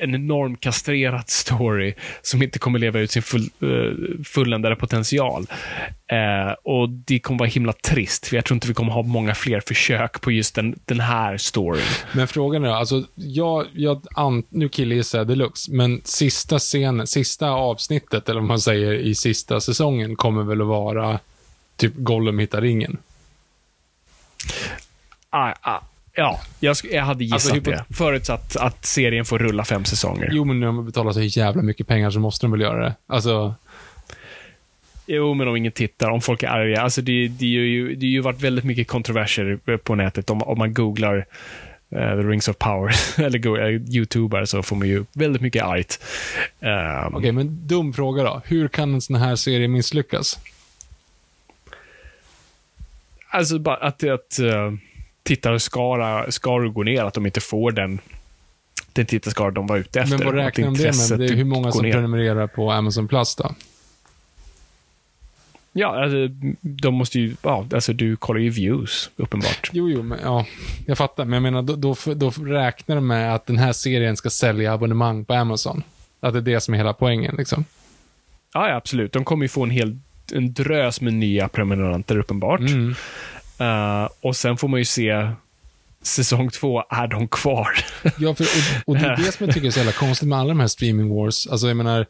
en 0.03 0.15
enorm 0.15 0.57
kastrerad 0.57 1.29
story 1.29 1.93
som 2.21 2.41
inte 2.41 2.59
kommer 2.59 2.79
leva 2.79 2.99
ut 2.99 3.11
sin 3.11 3.23
full, 3.23 3.49
uh, 3.63 4.23
fulländade 4.23 4.75
potential. 4.75 5.47
Eh, 6.07 6.53
och 6.63 6.89
det 6.89 7.19
kommer 7.19 7.39
vara 7.39 7.49
himla 7.49 7.73
trist, 7.73 8.27
för 8.27 8.35
jag 8.35 8.45
tror 8.45 8.55
inte 8.55 8.67
vi 8.67 8.73
kommer 8.73 8.91
ha 8.91 9.01
många 9.01 9.35
fler 9.35 9.59
försök 9.59 10.21
på 10.21 10.31
just 10.31 10.55
den, 10.55 10.79
den 10.85 10.99
här 10.99 11.37
storyn. 11.37 11.83
Men 12.13 12.27
frågan 12.27 12.63
är, 12.63 12.69
alltså, 12.69 13.03
jag, 13.15 13.67
jag 13.73 14.01
an, 14.15 14.43
nu 14.49 14.69
killgissar 14.69 15.17
jag 15.17 15.27
deluxe, 15.27 15.71
men 15.71 16.01
sista 16.03 16.59
scenen, 16.59 17.07
sista 17.07 17.49
avsnittet, 17.49 18.29
eller 18.29 18.39
vad 18.39 18.47
man 18.47 18.59
säger, 18.59 18.93
i 18.93 19.15
sista 19.15 19.61
säsongen 19.61 20.15
kommer 20.15 20.43
väl 20.43 20.61
att 20.61 20.67
vara 20.67 21.19
typ 21.75 21.93
Gollum 21.95 22.39
hittar 22.39 22.61
ringen. 22.61 22.97
Ah, 25.29 25.53
ah, 25.61 25.79
ja, 26.15 26.41
jag, 26.59 26.73
sk- 26.73 26.95
jag 26.95 27.03
hade 27.03 27.23
gissat 27.23 27.53
Alltså, 27.53 27.71
det. 27.71 27.85
Förutsatt 27.89 28.55
att 28.55 28.85
serien 28.85 29.25
får 29.25 29.39
rulla 29.39 29.65
fem 29.65 29.85
säsonger. 29.85 30.29
Jo, 30.31 30.45
men 30.45 30.59
när 30.59 30.67
de 30.67 30.85
betalar 30.85 31.11
så 31.11 31.21
jävla 31.21 31.61
mycket 31.61 31.87
pengar 31.87 32.11
så 32.11 32.19
måste 32.19 32.45
de 32.45 32.51
väl 32.51 32.61
göra 32.61 32.83
det. 32.83 32.95
Alltså, 33.07 33.55
Jo, 35.05 35.33
men 35.33 35.47
om 35.47 35.55
ingen 35.55 35.71
tittar, 35.71 36.09
om 36.09 36.21
folk 36.21 36.43
är 36.43 36.47
arga. 36.47 36.81
Alltså 36.81 37.01
det, 37.01 37.27
det, 37.27 37.45
är 37.45 37.49
ju, 37.49 37.95
det 37.95 38.05
har 38.05 38.11
ju 38.11 38.19
varit 38.19 38.41
väldigt 38.41 38.65
mycket 38.65 38.87
kontroverser 38.87 39.77
på 39.77 39.95
nätet. 39.95 40.29
Om, 40.29 40.41
om 40.41 40.57
man 40.57 40.73
googlar 40.73 41.25
eh, 41.89 42.09
The 42.09 42.27
Rings 42.27 42.47
of 42.47 42.57
Power, 42.57 42.95
eller 43.25 43.39
go, 43.39 43.57
uh, 43.57 43.95
youtuber, 43.95 44.45
så 44.45 44.63
får 44.63 44.75
man 44.75 44.87
ju 44.87 45.05
väldigt 45.13 45.41
mycket 45.41 45.63
argt. 45.63 46.03
Um, 46.59 47.15
okej, 47.15 47.31
men 47.31 47.67
dum 47.67 47.93
fråga 47.93 48.23
då. 48.23 48.41
Hur 48.45 48.67
kan 48.67 48.93
en 48.93 49.01
sån 49.01 49.15
här 49.15 49.35
serie 49.35 49.67
misslyckas? 49.67 50.39
Alltså 53.29 53.59
bara 53.59 53.75
att, 53.75 54.03
att 54.03 54.39
uh, 54.41 54.73
tittarskara 55.23 56.31
skaror 56.31 56.69
går 56.69 56.83
ner, 56.83 57.03
att 57.03 57.13
de 57.13 57.25
inte 57.25 57.41
får 57.41 57.71
den, 57.71 57.99
den 58.93 59.05
tittarskara 59.05 59.51
de 59.51 59.67
var 59.67 59.77
ute 59.77 59.99
efter. 59.99 60.17
Men 60.17 60.25
vad 60.25 60.35
räknar 60.35 60.65
de 60.65 60.73
det 60.73 61.09
med? 61.09 61.19
Det 61.19 61.33
är 61.33 61.35
hur 61.35 61.43
många 61.43 61.63
går 61.63 61.71
som 61.71 61.85
ner. 61.85 61.93
prenumererar 61.93 62.47
på 62.47 62.71
Amazon 62.71 63.07
Plus 63.07 63.35
då? 63.35 63.55
Ja, 65.75 66.03
alltså, 66.03 66.17
de 66.61 66.93
måste 66.93 67.19
ju, 67.19 67.35
ja, 67.41 67.67
alltså 67.73 67.93
du 67.93 68.15
kollar 68.15 68.39
ju 68.39 68.49
views, 68.49 69.09
uppenbart. 69.15 69.69
Jo, 69.73 69.89
jo, 69.89 70.03
men, 70.03 70.19
ja, 70.23 70.45
jag 70.85 70.97
fattar. 70.97 71.25
Men 71.25 71.33
jag 71.33 71.43
menar, 71.43 71.61
då, 71.61 71.75
då, 71.75 72.13
då 72.13 72.29
räknar 72.29 72.95
de 72.95 73.07
med 73.07 73.35
att 73.35 73.45
den 73.45 73.57
här 73.57 73.73
serien 73.73 74.17
ska 74.17 74.29
sälja 74.29 74.73
abonnemang 74.73 75.25
på 75.25 75.33
Amazon. 75.33 75.83
Att 76.19 76.33
det 76.33 76.39
är 76.39 76.41
det 76.41 76.59
som 76.59 76.73
är 76.73 76.77
hela 76.77 76.93
poängen, 76.93 77.35
liksom. 77.37 77.65
Ja, 78.53 78.69
ja 78.69 78.75
absolut. 78.75 79.11
De 79.11 79.25
kommer 79.25 79.45
ju 79.45 79.49
få 79.49 79.63
en 79.63 79.69
hel 79.69 79.97
en 80.31 80.53
drös 80.53 81.01
med 81.01 81.13
nya 81.13 81.47
prenumeranter, 81.47 82.17
uppenbart. 82.17 82.59
Mm. 82.59 82.95
Uh, 83.61 84.09
och 84.21 84.35
sen 84.35 84.57
får 84.57 84.67
man 84.67 84.79
ju 84.79 84.85
se 84.85 85.27
säsong 86.01 86.49
två, 86.49 86.83
är 86.89 87.07
de 87.07 87.27
kvar? 87.27 87.67
ja, 88.19 88.35
för, 88.35 88.43
och, 88.43 88.89
och, 88.89 88.97
det 88.97 89.05
är 89.05 89.17
det 89.17 89.31
som 89.31 89.45
jag 89.45 89.55
tycker 89.55 89.67
är 89.67 89.71
så 89.71 89.79
jävla 89.79 89.91
konstigt 89.91 90.29
med 90.29 90.39
alla 90.39 90.49
de 90.49 90.59
här 90.59 90.67
streaming 90.67 91.15
wars. 91.15 91.47
Alltså, 91.47 91.67
jag 91.67 91.77
menar, 91.77 92.05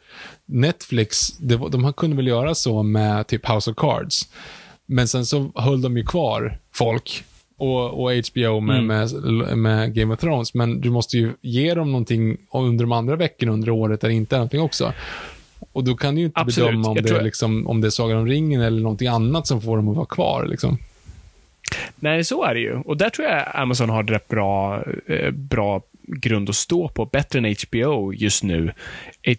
Netflix, 0.46 1.38
det, 1.38 1.56
de 1.56 1.92
kunde 1.92 2.16
väl 2.16 2.26
göra 2.26 2.54
så 2.54 2.82
med 2.82 3.26
typ 3.26 3.48
House 3.48 3.70
of 3.70 3.76
Cards. 3.76 4.28
Men 4.86 5.08
sen 5.08 5.26
så 5.26 5.52
höll 5.54 5.82
de 5.82 5.96
ju 5.96 6.04
kvar 6.04 6.58
folk 6.72 7.24
och, 7.56 8.02
och 8.02 8.10
HBO 8.12 8.60
med, 8.60 8.78
mm. 8.78 8.86
med, 8.86 9.58
med, 9.58 9.94
Game 9.94 10.14
of 10.14 10.20
Thrones. 10.20 10.54
Men 10.54 10.80
du 10.80 10.90
måste 10.90 11.16
ju 11.16 11.32
ge 11.40 11.74
dem 11.74 11.92
någonting 11.92 12.36
under 12.52 12.84
de 12.84 12.92
andra 12.92 13.16
veckorna 13.16 13.52
under 13.52 13.70
året 13.70 14.00
där 14.00 14.08
det 14.08 14.14
inte 14.14 14.36
är 14.36 14.38
någonting 14.38 14.60
också. 14.60 14.92
Och 15.72 15.84
då 15.84 15.96
kan 15.96 16.14
du 16.14 16.20
ju 16.20 16.26
inte 16.26 16.40
Absolut. 16.40 16.70
bedöma 16.70 16.88
om 16.88 16.94
det, 16.94 17.10
är 17.10 17.22
liksom, 17.22 17.66
om 17.66 17.80
det 17.80 17.88
är 17.88 17.90
Sagan 17.90 18.18
om 18.18 18.26
ringen 18.26 18.60
eller 18.60 18.80
någonting 18.80 19.08
annat 19.08 19.46
som 19.46 19.62
får 19.62 19.76
dem 19.76 19.88
att 19.88 19.96
vara 19.96 20.06
kvar. 20.06 20.46
Liksom. 20.46 20.78
Nej, 21.96 22.24
så 22.24 22.44
är 22.44 22.54
det 22.54 22.60
ju. 22.60 22.74
Och 22.74 22.96
där 22.96 23.10
tror 23.10 23.28
jag 23.28 23.44
Amazon 23.54 23.90
har 23.90 24.02
rätt 24.02 24.28
bra, 24.28 24.84
eh, 25.06 25.30
bra 25.30 25.82
grund 26.02 26.48
att 26.48 26.56
stå 26.56 26.88
på. 26.88 27.04
Bättre 27.04 27.38
än 27.38 27.56
HBO 27.68 28.12
just 28.12 28.42
nu. 28.42 28.72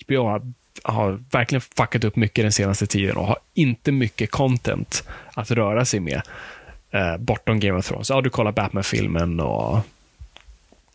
HBO 0.06 0.24
har, 0.24 0.52
har 0.84 1.20
verkligen 1.32 1.62
fuckat 1.62 2.04
upp 2.04 2.16
mycket 2.16 2.44
den 2.44 2.52
senaste 2.52 2.88
tiden 2.88 3.18
och 3.18 3.28
har 3.28 3.38
inte 3.54 3.92
mycket 3.92 4.32
content 4.32 5.08
att 5.34 5.52
röra 5.52 5.86
sig 5.86 6.00
med. 6.00 6.22
Eh, 6.92 7.18
bortom 7.18 7.60
Game 7.60 7.80
of 7.80 7.88
Thrones. 7.88 8.10
Ja, 8.10 8.22
du 8.22 8.30
kollar 8.30 8.52
Batman-filmen 8.52 9.40
och 9.40 9.80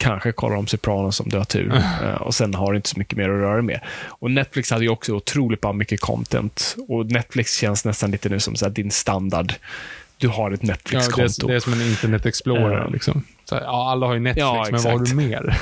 kanske 0.00 0.32
kollar 0.32 0.56
om 0.56 0.66
Sopranos 0.66 1.20
om 1.20 1.28
du 1.28 1.36
har 1.36 1.44
tur. 1.44 1.72
Uh, 2.02 2.22
och 2.22 2.34
sen 2.34 2.54
har 2.54 2.72
du 2.72 2.76
inte 2.76 2.88
så 2.88 2.98
mycket 2.98 3.18
mer 3.18 3.28
att 3.28 3.40
röra 3.40 3.62
med. 3.62 3.80
Och 4.06 4.30
Netflix 4.30 4.70
hade 4.70 4.84
ju 4.84 4.90
också 4.90 5.12
otroligt 5.12 5.60
bra 5.60 5.72
mycket 5.72 6.00
content. 6.00 6.76
Och 6.88 7.06
Netflix 7.06 7.56
känns 7.56 7.84
nästan 7.84 8.10
lite 8.10 8.28
nu 8.28 8.40
som 8.40 8.56
så 8.56 8.68
din 8.68 8.90
standard 8.90 9.54
du 10.20 10.28
har 10.28 10.50
ett 10.50 10.62
Netflix-konto. 10.62 11.22
Ja, 11.22 11.28
det, 11.38 11.44
är, 11.44 11.48
det 11.48 11.54
är 11.54 11.60
som 11.60 11.72
en 11.72 11.82
Internet 11.82 12.26
Explorer. 12.26 12.84
Uh, 12.84 12.92
liksom. 12.92 13.24
så 13.44 13.54
här, 13.54 13.62
ja, 13.62 13.90
alla 13.90 14.06
har 14.06 14.14
ju 14.14 14.20
Netflix, 14.20 14.40
ja, 14.40 14.66
men 14.70 14.82
vad 14.82 14.92
har 14.92 15.04
du 15.04 15.14
mer? 15.14 15.58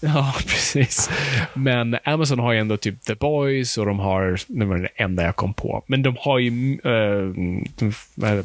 ja, 0.00 0.34
precis. 0.36 1.10
Men 1.54 1.98
Amazon 2.04 2.38
har 2.38 2.52
ju 2.52 2.58
ändå 2.58 2.76
typ 2.76 3.02
The 3.02 3.14
Boys 3.14 3.78
och 3.78 3.86
de 3.86 3.98
har, 3.98 4.40
det 4.46 4.64
var 4.64 4.76
det 4.76 4.88
enda 4.96 5.22
jag 5.22 5.36
kom 5.36 5.54
på, 5.54 5.82
men 5.86 6.02
de 6.02 6.16
har 6.20 6.38
ju 6.38 6.50
uh, 6.84 7.34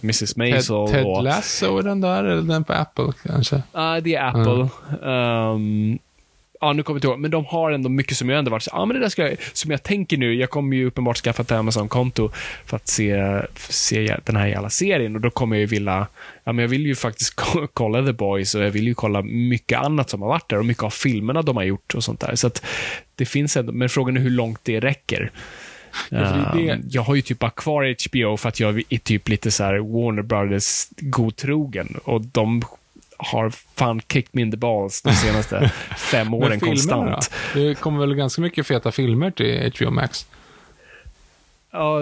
Mrs. 0.04 0.36
Maisel. 0.36 0.88
Ted, 0.88 0.96
Ted 0.96 1.06
och, 1.06 1.24
Lasso 1.24 1.78
är 1.78 1.84
den 1.84 2.02
där, 2.02 2.24
eller 2.24 2.42
den 2.42 2.64
på 2.64 2.74
Apple 2.74 3.14
kanske? 3.24 3.64
Ja, 3.72 3.96
uh, 3.96 4.04
det 4.04 4.16
är 4.16 4.28
Apple. 4.28 4.70
Um, 5.10 6.00
ja, 6.64 6.74
nu 6.74 6.84
kommer 6.84 6.96
jag 6.96 6.98
inte 6.98 7.08
ihåg, 7.08 7.20
men 7.20 7.32
de 7.32 7.46
har 7.46 7.72
ändå 7.72 7.90
mycket 7.90 8.18
som 8.18 8.30
jag 8.30 8.40
ändå 8.40 8.52
varit 8.52 8.64
så, 8.64 8.70
ja 8.74 8.86
men 8.86 8.96
det 8.96 9.02
där 9.02 9.10
ska 9.10 9.30
jag, 9.30 9.38
som 9.54 9.72
jag 9.72 9.84
tänker 9.84 10.18
nu, 10.18 10.34
jag 10.34 10.50
kommer 10.50 10.78
ju 10.78 10.86
uppenbart 10.86 11.18
skaffa 11.18 11.42
ett 11.42 11.52
Amazon-konto 11.52 12.30
för 12.66 12.76
att 12.76 12.88
se, 12.88 13.42
se 13.56 14.18
den 14.24 14.36
här 14.36 14.48
jävla 14.48 14.70
serien 14.70 15.16
och 15.16 15.22
då 15.22 15.30
kommer 15.30 15.56
jag 15.56 15.60
ju 15.62 15.66
vilja, 15.66 16.08
ja 16.44 16.54
men 16.54 16.64
jag 16.64 16.70
vill 16.70 16.86
ju 16.86 16.96
faktiskt 16.96 17.34
kolla 17.74 18.06
The 18.06 18.14
Boys 18.14 18.56
och 18.56 18.64
jag 18.64 18.72
vill 18.72 18.88
ju 18.88 18.94
kolla 18.94 19.22
mycket 19.22 19.80
annat 19.80 20.10
som 20.10 20.22
har 20.22 20.30
varit 20.30 20.50
där 20.50 20.58
och 20.58 20.66
mycket 20.66 20.84
av 20.84 20.90
filmerna 20.90 21.42
de 21.42 21.58
har 21.58 21.64
gjort 21.64 21.96
och 21.96 22.04
sånt 22.04 22.20
där. 22.20 22.36
Så 22.36 22.48
att 22.48 22.66
det 23.16 23.26
finns 23.26 23.58
ändå, 23.58 23.72
men 23.72 23.90
frågan 23.90 24.18
är 24.18 24.22
hur 24.22 24.30
långt 24.30 24.60
det 24.64 24.80
räcker. 24.80 25.32
Ja, 26.10 26.20
det... 26.54 26.70
Ehm, 26.70 26.82
jag 26.90 27.02
har 27.02 27.16
ju 27.16 27.22
typ 27.22 27.40
bara 27.40 27.52
kvar 27.52 27.96
HBO 28.10 28.38
för 28.38 28.50
att 28.50 28.60
jag 28.60 28.84
är 28.90 28.98
typ 28.98 29.30
lite 29.30 29.52
så 29.52 29.64
Warner 29.64 30.22
Brothers 30.22 30.88
godtrogen 31.00 31.98
och 32.04 32.22
de 32.22 32.64
har 33.18 33.50
fan 33.76 34.02
kicked 34.02 34.30
me 34.32 34.42
in 34.42 34.52
the 34.52 34.58
balls 34.58 35.02
de 35.02 35.14
senaste 35.14 35.72
fem 35.98 36.34
åren 36.34 36.60
konstant. 36.60 37.32
Då? 37.54 37.60
Det 37.60 37.76
kommer 37.76 38.00
väl 38.00 38.16
ganska 38.16 38.42
mycket 38.42 38.68
feta 38.68 38.92
filmer 38.92 39.32
till 39.32 39.72
HBO 39.76 39.92
Max? 39.92 40.26
Ja, 41.72 42.00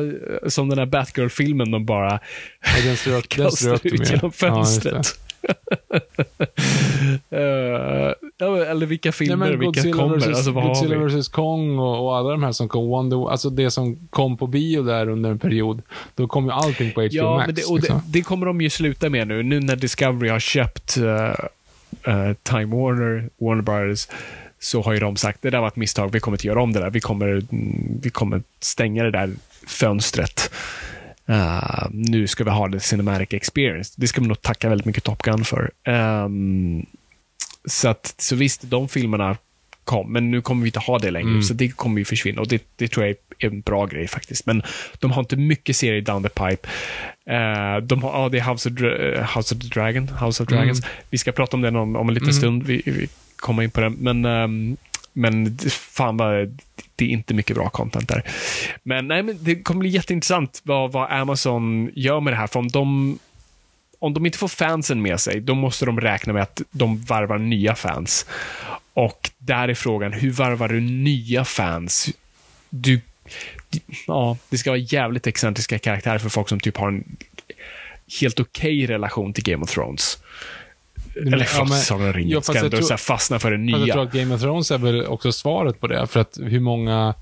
som 0.48 0.70
den 0.70 0.80
här 0.80 0.86
Batgirl-filmen 0.86 1.72
de 1.72 1.86
bara 1.86 2.20
ja, 2.62 2.84
den 2.84 2.98
strök, 2.98 3.28
kastar 3.30 3.80
ut 3.84 4.10
genom 4.10 4.32
fönstret. 4.32 5.20
uh, 7.34 8.70
eller 8.70 8.86
vilka 8.86 9.12
filmer, 9.12 9.48
Nej, 9.48 9.58
vilka 9.58 9.66
Godzilla 9.66 9.98
kommer? 9.98 10.16
Versus, 10.16 10.36
alltså, 10.36 10.52
Godzilla 10.52 10.98
vs 10.98 11.30
Kong 11.30 11.80
och, 11.80 12.06
och, 12.06 12.18
alla 12.18 12.30
de 12.30 12.44
här 12.44 12.52
som 12.52 12.70
kom, 12.70 12.88
Wonder, 12.88 13.32
alltså 13.32 13.50
det 13.50 13.72
som 13.72 14.08
kom 14.10 14.38
på 14.38 14.48
bio 14.48 14.84
där 14.84 15.10
under 15.10 15.32
en 15.32 15.40
period. 15.40 15.82
Då 16.16 16.28
kom 16.28 16.46
ju 16.46 16.52
allting 16.52 16.92
på 16.92 17.02
HBO 17.02 17.10
ja, 17.12 17.36
Max. 17.36 17.48
Men 17.48 17.56
det, 17.56 17.64
och 17.64 17.76
liksom. 17.76 18.02
det, 18.06 18.20
det, 18.20 18.22
kommer 18.22 18.46
de 18.46 18.62
ju 18.62 18.70
sluta 18.70 19.10
med 19.10 19.28
nu, 19.28 19.44
nu 19.44 19.60
när 19.60 19.76
Discovery 19.76 20.30
har 20.30 20.40
köpt 20.40 20.98
uh, 20.98 21.06
uh, 22.08 22.34
Time 22.44 22.76
Warner, 22.76 23.30
Warner 23.38 23.62
Brothers 23.62 24.08
så 24.64 24.82
har 24.82 24.94
ju 24.94 25.00
de 25.00 25.16
sagt 25.16 25.42
det 25.42 25.50
där 25.50 25.60
var 25.60 25.68
ett 25.68 25.76
misstag, 25.76 26.12
vi 26.12 26.20
kommer 26.20 26.38
inte 26.38 26.48
göra 26.48 26.62
om 26.62 26.74
det 26.74 26.80
där. 26.80 26.90
Vi 26.90 27.00
kommer, 27.00 27.42
vi 28.02 28.10
kommer 28.10 28.44
stänga 28.60 29.04
det 29.04 29.12
där 29.12 29.30
fönstret. 29.68 30.52
Uh, 31.30 31.88
nu 31.92 32.28
ska 32.28 32.44
vi 32.44 32.50
ha 32.50 32.68
det 32.68 32.80
cinematic 32.80 33.34
experience. 33.34 33.94
Det 33.98 34.08
ska 34.08 34.22
man 34.22 34.28
nog 34.28 34.42
tacka 34.42 34.70
väldigt 34.70 34.86
mycket 34.86 35.04
Top 35.04 35.22
Gun 35.22 35.46
för. 35.46 35.72
Um, 35.88 36.86
så, 37.66 37.88
att, 37.88 38.16
så 38.18 38.36
visst, 38.36 38.62
de 38.62 38.90
filmerna 38.90 39.38
kom, 39.84 40.12
men 40.14 40.32
nu 40.32 40.42
kommer 40.42 40.62
vi 40.62 40.68
inte 40.68 40.80
ha 40.80 41.00
det 41.00 41.12
längre, 41.12 41.30
mm. 41.30 41.44
så 41.44 41.54
det 41.54 41.70
kommer 41.70 42.00
ju 42.00 42.06
försvinna. 42.06 42.42
Och 42.42 42.48
det, 42.48 42.64
det, 42.76 42.88
tror 42.88 43.06
jag 43.06 43.16
är 43.40 43.48
en 43.48 43.62
bra 43.62 43.86
grej 43.86 44.08
faktiskt. 44.08 44.46
Men 44.46 44.64
de 45.00 45.12
har 45.12 45.20
inte 45.20 45.36
mycket 45.36 45.76
serier 45.76 46.02
down 46.02 46.24
the 46.24 46.30
pipe. 46.30 46.68
Uh, 47.30 47.84
de 47.84 48.04
har, 48.04 48.22
ja, 48.22 48.30
det 48.30 48.40
är 48.40 48.52
House 48.52 48.70
of, 48.70 48.80
House 49.36 49.56
of 49.56 49.62
the 49.62 49.68
Dragon, 49.68 50.10
House 50.10 50.44
of 50.44 50.50
Dragons. 50.50 50.80
Mm. 50.80 50.92
Vi 51.10 51.18
ska 51.18 51.32
prata 51.32 51.58
om 51.58 51.62
den 51.62 51.76
om, 51.76 51.96
om 51.96 52.08
en 52.08 52.14
liten 52.14 52.30
mm. 52.30 52.40
stund. 52.40 52.64
Vi, 52.64 52.82
vi 52.86 53.08
kommer 53.36 53.64
in 53.64 53.72
på 53.72 53.82
den. 53.82 53.94
Men, 53.94 54.26
um, 54.26 54.78
men 55.14 55.58
fan 55.70 56.18
vad 56.18 56.60
det 56.96 57.06
är 57.06 57.10
inte 57.10 57.34
mycket 57.34 57.56
bra 57.56 57.70
content 57.70 58.08
där. 58.08 58.24
Men, 58.84 59.08
nej, 59.08 59.24
men 59.24 59.38
det 59.44 59.56
kommer 59.62 59.80
bli 59.80 59.90
jätteintressant 59.90 60.62
vad, 60.64 60.92
vad 60.92 61.12
Amazon 61.12 61.92
gör 61.96 62.20
med 62.20 62.34
det 62.34 62.38
här. 62.38 62.48
För 62.48 62.60
om 62.60 62.68
de, 62.68 63.20
om 64.00 64.14
de 64.14 64.26
inte 64.26 64.38
får 64.38 64.48
fansen 64.48 65.02
med 65.02 65.20
sig, 65.20 65.40
då 65.40 65.56
måste 65.56 65.86
de 65.86 66.02
räkna 66.02 66.34
med 66.34 66.44
att 66.44 66.62
de 66.72 66.98
varvar 66.98 67.38
nya 67.38 67.76
fans. 67.76 68.26
Och 68.94 69.32
där 69.38 69.68
är 69.68 69.74
frågan, 69.74 70.14
hur 70.14 70.32
varvar 70.32 70.68
du 70.68 70.80
nya 70.80 71.46
fans? 71.46 72.10
Du, 72.70 73.02
ja, 74.08 74.38
det 74.50 74.58
ska 74.58 74.70
vara 74.70 74.80
jävligt 74.80 75.28
excentriska 75.28 75.80
karaktärer 75.80 76.20
för 76.20 76.30
folk 76.30 76.50
som 76.50 76.60
typ 76.60 76.78
har 76.78 76.88
en 76.88 77.18
helt 78.22 78.40
okej 78.40 78.84
okay 78.84 78.94
relation 78.94 79.34
till 79.34 79.44
Game 79.44 79.64
of 79.64 79.72
Thrones. 79.72 80.21
Eller 81.16 81.50
ja, 81.58 81.66
men, 81.70 81.78
Sagan 81.78 82.08
om 82.08 82.14
ringen. 82.14 82.42
Ska 82.42 82.58
ändå 82.58 82.78
tror, 82.78 82.98
fastna 82.98 83.40
för 83.40 83.52
det 83.52 83.58
nya. 83.58 83.78
Jag 83.78 83.92
tror 83.92 84.04
att 84.04 84.12
Game 84.12 84.36
of 84.36 84.42
Thrones 84.42 84.72
är 84.72 84.78
väl 84.78 85.06
också 85.06 85.32
svaret 85.32 85.80
på 85.80 85.88
det. 85.88 86.08
För 86.08 86.20
att 86.20 86.38
hur 86.42 86.60
många... 86.60 87.14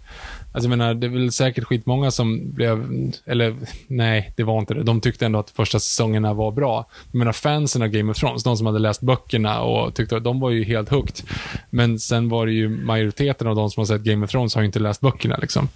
Alltså 0.52 0.70
jag 0.70 0.78
menar, 0.78 0.94
det 0.94 1.08
är 1.08 1.12
väl 1.12 1.32
säkert 1.32 1.64
skitmånga 1.64 2.12
som 2.12 2.52
blev, 2.54 2.88
eller 3.26 3.56
nej, 3.88 4.34
det 4.38 4.44
var 4.44 4.60
inte 4.60 4.74
det. 4.74 4.84
De 4.84 5.02
tyckte 5.02 5.26
ändå 5.26 5.40
att 5.40 5.50
första 5.50 5.80
säsongerna 5.80 6.34
var 6.34 6.52
bra. 6.52 6.90
Jag 7.12 7.20
menar 7.20 7.32
fansen 7.32 7.82
av 7.82 7.88
Game 7.88 8.12
of 8.12 8.18
Thrones, 8.18 8.44
de 8.44 8.58
som 8.58 8.66
hade 8.66 8.80
läst 8.80 9.02
böckerna 9.02 9.62
och 9.62 9.96
tyckte 9.96 10.18
att 10.18 10.24
de 10.24 10.40
var 10.40 10.50
ju 10.50 10.64
helt 10.64 10.90
hooked. 10.90 11.26
Men 11.70 12.00
sen 12.00 12.30
var 12.30 12.46
det 12.46 12.52
ju 12.52 12.70
majoriteten 12.70 13.48
av 13.48 13.56
de 13.56 13.70
som 13.70 13.82
har 13.82 13.86
sett 13.86 14.02
Game 14.02 14.26
of 14.26 14.32
Thrones 14.32 14.56
har 14.56 14.62
ju 14.62 14.66
inte 14.66 14.80
läst 14.80 15.02
böckerna 15.02 15.38
liksom. 15.42 15.70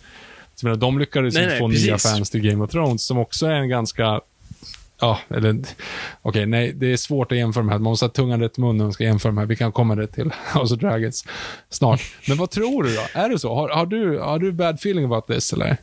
Så 0.56 0.66
jag 0.66 0.70
menar, 0.70 0.82
de 0.82 1.00
lyckades 1.00 1.36
nej, 1.36 1.46
nej, 1.46 1.60
få 1.60 1.70
precis. 1.70 1.86
nya 1.86 1.98
fans 1.98 2.30
till 2.30 2.42
Game 2.42 2.64
of 2.64 2.72
Thrones, 2.72 3.06
som 3.06 3.18
också 3.18 3.46
är 3.46 3.56
en 3.56 3.70
ganska 3.70 4.22
ja, 5.04 5.20
eller 5.30 5.50
okej, 5.50 5.66
okay, 6.22 6.46
nej, 6.46 6.74
det 6.74 6.94
är 6.94 6.98
svårt 6.98 7.32
att 7.32 7.38
jämföra 7.38 7.64
de 7.64 7.70
här. 7.70 7.78
Man 7.78 7.84
måste 7.84 8.06
ha 8.06 8.10
tungan 8.10 8.40
rätt 8.40 8.58
i 8.58 8.62
munnen 8.62 8.82
om 8.82 8.86
man 8.86 8.94
ska 8.94 9.04
jämföra 9.04 9.32
de 9.32 9.38
här. 9.38 9.46
Vi 9.46 9.56
kan 9.56 9.72
komma 9.72 9.96
det 9.96 10.08
till 10.08 10.32
House 10.54 10.74
of 10.74 10.80
Dragons 10.80 11.26
snart. 11.70 12.02
Men 12.28 12.38
vad 12.38 12.52
tror 12.52 12.84
du 12.84 12.96
då? 12.96 13.02
Är 13.14 13.30
det 13.30 13.40
så? 13.40 13.56
Har, 13.56 13.70
har, 13.70 13.86
du, 13.86 14.20
har 14.20 14.40
du 14.40 14.52
bad 14.52 14.76
feeling 14.76 15.06
about 15.06 15.28
this, 15.28 15.54
eller? 15.54 15.78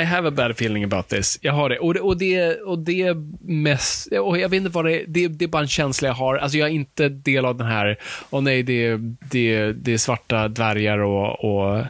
I 0.00 0.04
have 0.04 0.28
a 0.28 0.30
bad 0.30 0.50
feeling 0.50 0.84
about 0.84 1.08
this. 1.08 1.38
Jag 1.40 1.52
har 1.52 1.68
det. 1.68 1.78
Och 1.78 1.94
det, 1.94 2.00
och 2.00 2.16
det, 2.16 2.54
och 2.54 2.78
det 2.78 3.14
mest, 3.40 4.12
och 4.12 4.38
jag 4.38 4.48
vet 4.48 4.56
inte 4.56 4.70
vad 4.70 4.84
det 4.84 5.00
är, 5.00 5.04
det, 5.08 5.28
det 5.28 5.44
är 5.44 5.48
bara 5.48 5.62
en 5.62 5.68
känsla 5.68 6.08
jag 6.08 6.14
har. 6.14 6.36
Alltså 6.36 6.58
jag 6.58 6.68
är 6.68 6.72
inte 6.72 7.08
del 7.08 7.44
av 7.44 7.56
den 7.56 7.66
här, 7.66 7.98
åh 8.30 8.38
oh 8.38 8.42
nej, 8.42 8.62
det, 8.62 8.96
det, 9.30 9.72
det 9.72 9.92
är 9.92 9.98
svarta 9.98 10.48
dvärgar 10.48 10.98
och, 10.98 11.44
och 11.44 11.84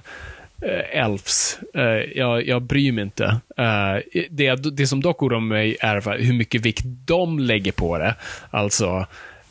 Eh, 0.62 1.04
elfs. 1.04 1.58
Eh, 1.74 2.18
jag, 2.18 2.46
jag 2.46 2.62
bryr 2.62 2.92
mig 2.92 3.04
inte. 3.04 3.24
Eh, 3.58 4.24
det, 4.30 4.54
det 4.76 4.86
som 4.86 5.00
dock 5.00 5.22
oroar 5.22 5.40
mig 5.40 5.76
är 5.80 6.18
hur 6.18 6.34
mycket 6.34 6.60
vikt 6.60 6.82
de 6.84 7.38
lägger 7.38 7.72
på 7.72 7.98
det. 7.98 8.14
Alltså 8.50 9.06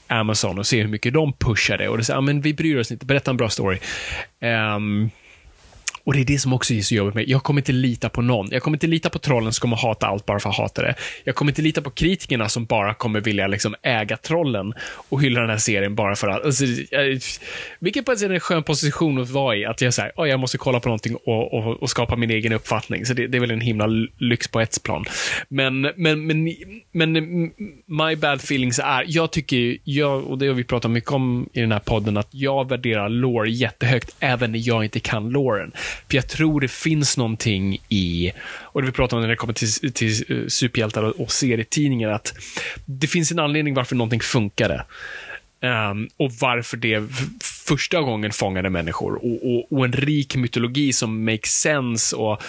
Amazon 0.08 0.60
och 0.60 0.68
se 0.68 0.82
hur 0.82 0.88
mycket 0.88 1.14
de 1.14 1.34
pushar 1.34 1.78
det. 1.78 1.90
Och 1.90 1.98
det 1.98 2.04
säger, 2.04 2.18
ah, 2.18 2.22
men 2.22 2.42
vi 2.42 2.54
bryr 2.54 2.80
oss 2.80 2.92
inte, 2.92 3.06
berätta 3.06 3.32
en 3.32 3.38
bra 3.38 3.50
story. 3.50 3.78
Um, 4.76 5.10
och 6.12 6.16
det 6.16 6.22
är 6.22 6.26
det 6.26 6.40
som 6.40 6.54
också 6.54 6.74
är 6.74 6.82
så 6.82 6.96
jobbigt 6.96 7.16
med 7.16 7.30
Jag 7.30 7.44
kommer 7.44 7.62
inte 7.62 7.72
lita 7.72 8.10
på 8.10 8.22
någon. 8.22 8.48
Jag 8.52 8.64
kommer 8.64 8.76
inte 8.76 8.88
lita 8.88 9.10
på 9.10 9.20
trollen 9.20 9.54
som 9.54 9.62
kommer 9.62 9.78
hata 9.78 10.08
allt 10.08 10.26
bara 10.26 10.40
för 10.40 10.50
att 10.50 10.56
hata 10.56 10.82
det. 10.82 10.96
Jag 11.24 11.36
kommer 11.36 11.52
inte 11.52 11.62
lita 11.62 11.82
på 11.82 11.90
kritikerna 11.90 12.50
som 12.50 12.66
bara 12.66 12.94
kommer 12.94 13.22
vilja 13.22 13.48
liksom 13.48 13.76
äga 13.82 14.18
trollen 14.18 14.74
och 15.10 15.22
hylla 15.22 15.42
den 15.42 15.50
här 15.50 15.58
serien 15.58 15.96
bara 15.96 16.16
för 16.16 16.28
att... 16.28 16.46
Alltså, 16.46 16.66
vilket 17.80 18.06
på 18.06 18.12
ett 18.12 18.20
sätt 18.20 18.30
är 18.30 18.34
en 18.34 18.40
skön 18.40 18.64
position 18.64 19.22
att 19.22 19.30
vara 19.30 19.56
i. 19.56 19.66
Att 19.66 19.82
jag 19.82 19.94
säger, 19.94 20.12
oh, 20.16 20.30
jag 20.30 20.40
måste 20.40 20.58
kolla 20.58 20.80
på 20.80 20.90
någonting 20.90 21.16
och, 21.16 21.54
och, 21.54 21.82
och 21.82 21.90
skapa 21.90 22.16
min 22.16 22.32
egen 22.32 22.54
uppfattning. 22.54 23.06
Så 23.06 23.14
det, 23.14 23.28
det, 23.28 23.38
är 23.38 23.40
väl 23.40 23.52
en 23.52 23.62
himla 23.62 23.88
lyx 24.18 24.48
på 24.48 24.60
ett 24.60 24.84
plan. 24.84 25.06
Men, 25.48 25.82
men, 25.82 26.28
men, 26.28 26.56
men 26.92 27.16
mm, 27.16 27.52
my 27.86 28.16
bad 28.16 28.40
feelings 28.40 28.80
är, 28.80 29.06
jag 29.08 29.32
tycker, 29.32 29.78
jag, 29.84 30.24
och 30.24 30.38
det 30.38 30.48
har 30.48 30.54
vi 30.54 30.64
pratat 30.64 30.92
mycket 30.92 31.12
om 31.12 31.50
i 31.54 31.62
den 31.62 31.72
här 31.72 31.80
podden, 31.80 32.18
att 32.18 32.30
jag 32.32 32.70
värderar 32.70 33.10
lore 33.10 33.52
jättehögt, 33.52 34.16
även 34.20 34.52
när 34.52 34.68
jag 34.68 34.84
inte 34.84 35.00
kan 35.00 35.30
loren. 35.30 35.72
För 36.10 36.16
jag 36.16 36.28
tror 36.28 36.62
det 36.62 36.72
finns 36.72 37.18
någonting 37.18 37.78
i, 37.90 38.32
och 38.62 38.82
det 38.82 38.86
vi 38.86 38.92
pratar 38.92 39.18
om 39.18 39.22
när 39.22 39.30
det 39.30 39.36
kommer 39.36 39.54
till, 39.54 39.94
till 39.94 40.26
eh, 40.30 40.48
superhjältar 40.48 41.04
och, 41.04 41.20
och 41.20 41.32
serietidningar, 41.32 42.10
att 42.10 42.34
det 42.86 43.08
finns 43.08 43.32
en 43.32 43.40
anledning 43.40 43.74
varför 43.74 43.96
någonting 43.96 44.20
funkade. 44.20 44.86
Um, 45.64 46.10
och 46.18 46.32
varför 46.40 46.78
det 46.78 47.04
första 47.44 48.02
gången 48.02 48.32
fångade 48.32 48.70
människor 48.70 49.16
och, 49.16 49.50
och, 49.52 49.72
och, 49.72 49.86
en 49.86 49.92
rik 49.92 50.36
mytologi 50.36 50.94
som 50.94 51.26
makes 51.26 51.52
sense 51.52 52.16
och, 52.16 52.42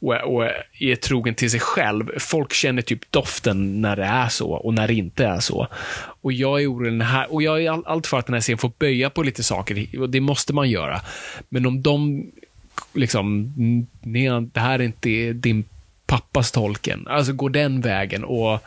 och, 0.00 0.44
är 0.80 0.96
trogen 0.96 1.34
till 1.34 1.50
sig 1.50 1.60
själv. 1.60 2.18
Folk 2.18 2.52
känner 2.52 2.82
typ 2.82 3.12
doften 3.12 3.80
när 3.80 3.96
det 3.96 4.04
är 4.04 4.28
så 4.28 4.52
och 4.52 4.74
när 4.74 4.88
det 4.88 4.94
inte 4.94 5.24
är 5.24 5.40
så. 5.40 5.68
Och 6.22 6.32
jag 6.32 6.62
är 6.62 6.72
orolig 6.72 7.04
här, 7.04 7.32
och 7.32 7.42
jag 7.42 7.64
är 7.64 7.88
allt 7.88 8.06
för 8.06 8.18
att 8.18 8.26
den 8.26 8.34
här 8.34 8.40
serien 8.40 8.58
får 8.58 8.72
böja 8.78 9.10
på 9.10 9.22
lite 9.22 9.42
saker 9.42 10.00
och 10.00 10.10
det 10.10 10.20
måste 10.20 10.52
man 10.52 10.70
göra. 10.70 11.00
Men 11.48 11.66
om 11.66 11.82
de 11.82 12.24
liksom, 12.92 13.52
nej, 14.00 14.30
det 14.52 14.60
här 14.60 14.78
är 14.78 14.82
inte 14.82 15.32
din 15.32 15.64
pappas 16.06 16.52
tolken. 16.52 17.06
Alltså 17.08 17.32
går 17.32 17.50
den 17.50 17.80
vägen 17.80 18.24
och 18.24 18.60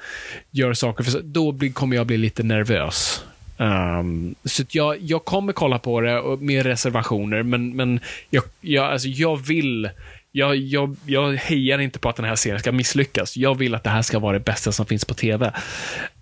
gör 0.51 0.74
saker, 0.74 1.03
för 1.03 1.22
då 1.22 1.51
blir, 1.51 1.72
kommer 1.72 1.95
jag 1.95 2.07
bli 2.07 2.18
lite 2.18 2.43
nervös. 2.43 3.24
Um, 3.57 4.36
så 4.45 4.64
jag, 4.70 5.01
jag 5.01 5.26
kommer 5.26 5.53
kolla 5.53 5.80
på 5.80 6.01
det 6.01 6.38
med 6.39 6.66
reservationer, 6.66 7.43
men, 7.43 7.76
men 7.76 7.99
jag, 8.30 8.43
jag, 8.61 8.91
alltså 8.91 9.07
jag 9.07 9.36
vill 9.47 9.89
jag, 10.36 10.55
jag, 10.55 10.95
jag 11.05 11.34
hejar 11.34 11.80
inte 11.80 11.99
på 11.99 12.09
att 12.09 12.16
den 12.16 12.26
här 12.26 12.36
serien 12.36 12.59
ska 12.59 12.72
misslyckas. 12.72 13.38
Jag 13.38 13.57
vill 13.57 13.76
att 13.76 13.84
det 13.84 13.89
här 13.89 14.01
ska 14.01 14.20
vara 14.20 14.34
det 14.34 14.45
bästa 14.45 14.72
som 14.72 14.86
finns 14.86 15.05
på 15.05 15.14
tv. 15.14 15.53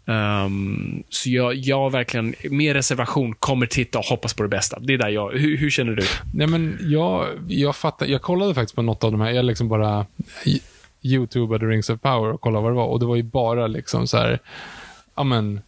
Um, 0.06 1.04
så 1.10 1.30
jag, 1.30 1.56
jag 1.56 1.92
verkligen, 1.92 2.36
med 2.44 2.74
reservation, 2.74 3.36
kommer 3.36 3.66
titta 3.66 4.00
och 4.00 4.06
hoppas 4.06 4.34
på 4.34 4.44
det 4.44 4.50
bästa. 4.50 4.80
Det 4.80 4.94
är 4.94 4.98
där 4.98 5.10
jag, 5.10 5.32
hur, 5.32 5.58
hur 5.58 5.70
känner 5.70 5.96
du? 5.96 6.04
Nej 6.34 6.48
men 6.48 6.78
jag, 6.82 7.28
jag 7.48 7.76
fattar, 7.76 8.06
jag 8.06 8.22
kollade 8.22 8.54
faktiskt 8.54 8.76
på 8.76 8.82
något 8.82 9.04
av 9.04 9.12
de 9.12 9.22
här, 9.22 9.32
jag 9.32 9.46
liksom 9.46 9.70
bara 9.70 10.06
YouTubade 11.02 11.66
Rings 11.66 11.90
of 11.90 12.02
Power 12.02 12.32
och 12.32 12.42
kollade 12.42 12.64
vad 12.64 12.72
det 12.72 12.76
var 12.76 12.88
och 12.88 13.00
det 13.00 13.06
var 13.06 13.16
ju 13.16 13.24
bara 13.24 13.68
liksom 13.68 14.08
så 14.08 14.18
här, 14.18 14.40
ja 15.16 15.24
men, 15.24 15.62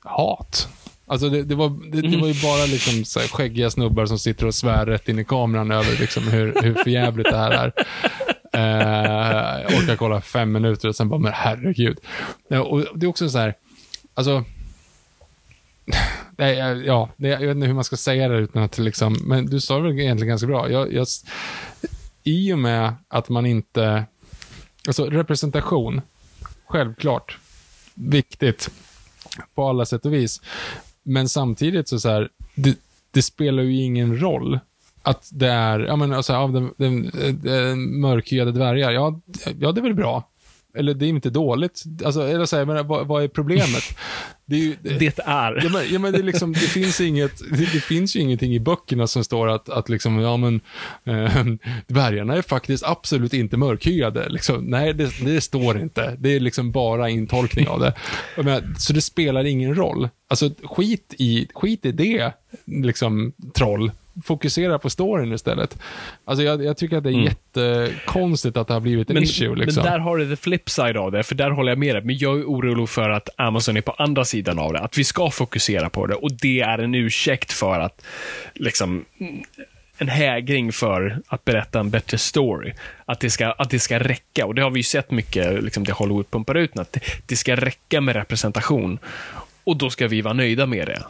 hat. 0.00 0.68
Alltså 1.06 1.28
det, 1.28 1.42
det 1.42 1.54
var, 1.54 1.92
det, 1.92 2.00
det, 2.00 2.16
var 2.16 2.28
ju 2.28 2.42
bara 2.42 2.66
liksom 2.66 3.04
så 3.04 3.20
här 3.20 3.28
skäggiga 3.28 3.70
snubbar 3.70 4.06
som 4.06 4.18
sitter 4.18 4.46
och 4.46 4.54
svär 4.54 4.86
rätt 4.86 5.08
in 5.08 5.18
i 5.18 5.24
kameran 5.24 5.70
över 5.70 6.00
liksom 6.00 6.28
hur, 6.28 6.54
hur 6.62 6.74
förjävligt 6.74 7.30
det 7.30 7.36
här 7.36 7.50
är. 7.50 7.72
Eh, 8.52 9.62
jag 9.62 9.82
orkar 9.82 9.96
kolla 9.96 10.20
fem 10.20 10.52
minuter 10.52 10.88
och 10.88 10.96
sen 10.96 11.08
bara, 11.08 11.20
men 11.20 11.32
herregud. 11.32 11.98
Eh, 12.50 12.60
och 12.60 12.84
det 12.94 13.06
är 13.06 13.08
också 13.08 13.28
så 13.28 13.38
här, 13.38 13.54
alltså, 14.16 14.44
nej, 16.36 16.56
ja, 16.86 17.08
det, 17.16 17.28
jag 17.28 17.40
vet 17.40 17.56
inte 17.56 17.66
hur 17.66 17.74
man 17.74 17.84
ska 17.84 17.96
säga 17.96 18.28
det 18.28 18.38
utan 18.38 18.62
att 18.62 18.78
liksom, 18.78 19.16
men 19.24 19.46
du 19.46 19.60
sa 19.60 19.76
det 19.76 19.82
väl 19.82 20.00
egentligen 20.00 20.28
ganska 20.28 20.46
bra. 20.46 20.70
Jag, 20.70 20.92
jag, 20.92 21.06
I 22.24 22.52
och 22.52 22.58
med 22.58 22.94
att 23.08 23.28
man 23.28 23.46
inte, 23.46 24.04
alltså 24.86 25.04
representation, 25.04 26.00
självklart, 26.66 27.38
viktigt 27.94 28.70
på 29.54 29.68
alla 29.68 29.84
sätt 29.84 30.06
och 30.06 30.14
vis. 30.14 30.40
Men 31.02 31.28
samtidigt 31.28 31.88
så, 31.88 32.00
så 32.00 32.08
här, 32.08 32.28
det, 32.54 32.78
det, 33.10 33.22
spelar 33.22 33.62
ju 33.62 33.82
ingen 33.82 34.20
roll 34.20 34.58
att 35.02 35.28
det 35.32 35.48
är, 35.48 35.80
ja 35.80 35.96
men 35.96 36.12
alltså, 36.12 36.34
av 36.34 36.52
den, 36.52 36.74
den, 36.76 37.10
den 37.42 38.00
mörkhyade 38.00 38.52
dvärgar, 38.52 38.90
ja, 38.90 39.20
ja, 39.58 39.72
det 39.72 39.80
är 39.80 39.82
väl 39.82 39.94
bra. 39.94 40.30
Eller 40.76 40.94
det 40.94 41.06
är 41.06 41.08
inte 41.08 41.30
dåligt. 41.30 41.82
Alltså, 42.04 42.22
eller 42.22 42.46
så 42.46 42.56
här, 42.56 42.64
men, 42.64 42.86
vad, 42.86 43.06
vad 43.06 43.24
är 43.24 43.28
problemet? 43.28 43.98
Det 44.46 44.56
är, 44.56 44.60
ju, 44.60 44.76
det 44.82 45.18
är. 45.18 45.60
Ja, 45.64 45.68
men, 45.72 45.82
ja, 45.92 45.98
men 45.98 46.12
det, 46.12 46.22
liksom, 46.22 46.52
det, 46.52 46.58
finns 46.58 47.00
inget, 47.00 47.38
det, 47.50 47.72
det, 47.72 47.80
finns 47.80 48.16
ju 48.16 48.20
ingenting 48.20 48.54
i 48.54 48.60
böckerna 48.60 49.06
som 49.06 49.24
står 49.24 49.48
att, 49.48 49.68
att 49.68 49.88
liksom, 49.88 50.20
ja 50.20 50.36
men, 50.36 50.60
äh, 51.04 51.44
dvärgarna 51.86 52.36
är 52.36 52.42
faktiskt 52.42 52.84
absolut 52.84 53.34
inte 53.34 53.56
mörkhyade. 53.56 54.28
Liksom, 54.28 54.64
nej, 54.64 54.94
det, 54.94 55.10
det, 55.24 55.40
står 55.40 55.80
inte. 55.80 56.16
Det 56.18 56.36
är 56.36 56.40
liksom 56.40 56.72
bara 56.72 57.08
intolkning 57.10 57.68
av 57.68 57.80
det. 57.80 57.94
Men, 58.36 58.74
så 58.78 58.92
det 58.92 59.00
spelar 59.00 59.44
ingen 59.44 59.74
roll. 59.74 60.08
Alltså, 60.28 60.50
skit 60.62 61.14
i, 61.18 61.48
skit 61.54 61.86
i 61.86 61.92
det, 61.92 62.32
liksom, 62.64 63.32
troll 63.54 63.90
fokusera 64.24 64.78
på 64.78 64.90
storyn 64.90 65.32
istället. 65.32 65.78
Alltså 66.24 66.44
jag, 66.44 66.64
jag 66.64 66.76
tycker 66.76 66.96
att 66.96 67.04
det 67.04 67.10
är 67.10 67.14
mm. 67.14 67.24
jättekonstigt 67.24 68.56
att 68.56 68.68
det 68.68 68.74
har 68.74 68.80
blivit 68.80 69.10
en 69.10 69.14
men, 69.14 69.22
issue. 69.22 69.56
Liksom. 69.56 69.82
Men 69.82 69.92
där 69.92 69.98
har 69.98 70.16
du 70.16 70.28
the 70.28 70.36
flip 70.36 70.70
side 70.70 70.96
av 70.96 71.12
det, 71.12 71.22
för 71.22 71.34
där 71.34 71.50
håller 71.50 71.70
jag 71.70 71.78
med 71.78 71.94
dig. 71.94 72.04
Men 72.04 72.18
jag 72.18 72.38
är 72.38 72.44
orolig 72.44 72.88
för 72.88 73.10
att 73.10 73.28
Amazon 73.36 73.76
är 73.76 73.80
på 73.80 73.92
andra 73.92 74.24
sidan 74.24 74.58
av 74.58 74.72
det. 74.72 74.80
Att 74.80 74.98
vi 74.98 75.04
ska 75.04 75.30
fokusera 75.30 75.90
på 75.90 76.06
det 76.06 76.14
och 76.14 76.32
det 76.32 76.60
är 76.60 76.78
en 76.78 76.94
ursäkt 76.94 77.52
för 77.52 77.80
att 77.80 78.02
liksom 78.54 79.04
en 79.98 80.08
hägring 80.08 80.72
för 80.72 81.22
att 81.26 81.44
berätta 81.44 81.80
en 81.80 81.90
bättre 81.90 82.18
story. 82.18 82.72
Att 83.04 83.20
det 83.20 83.30
ska, 83.30 83.46
att 83.46 83.70
det 83.70 83.78
ska 83.78 83.98
räcka. 83.98 84.46
Och 84.46 84.54
det 84.54 84.62
har 84.62 84.70
vi 84.70 84.78
ju 84.78 84.84
sett 84.84 85.10
mycket, 85.10 85.64
liksom 85.64 85.84
det 85.84 85.92
Hollywood 85.92 86.30
pumpar 86.30 86.54
ut, 86.54 86.78
att 86.78 86.92
det, 86.92 87.00
det 87.26 87.36
ska 87.36 87.56
räcka 87.56 88.00
med 88.00 88.16
representation. 88.16 88.98
Och 89.64 89.76
då 89.76 89.90
ska 89.90 90.08
vi 90.08 90.22
vara 90.22 90.34
nöjda 90.34 90.66
med 90.66 90.86
det. 90.86 91.02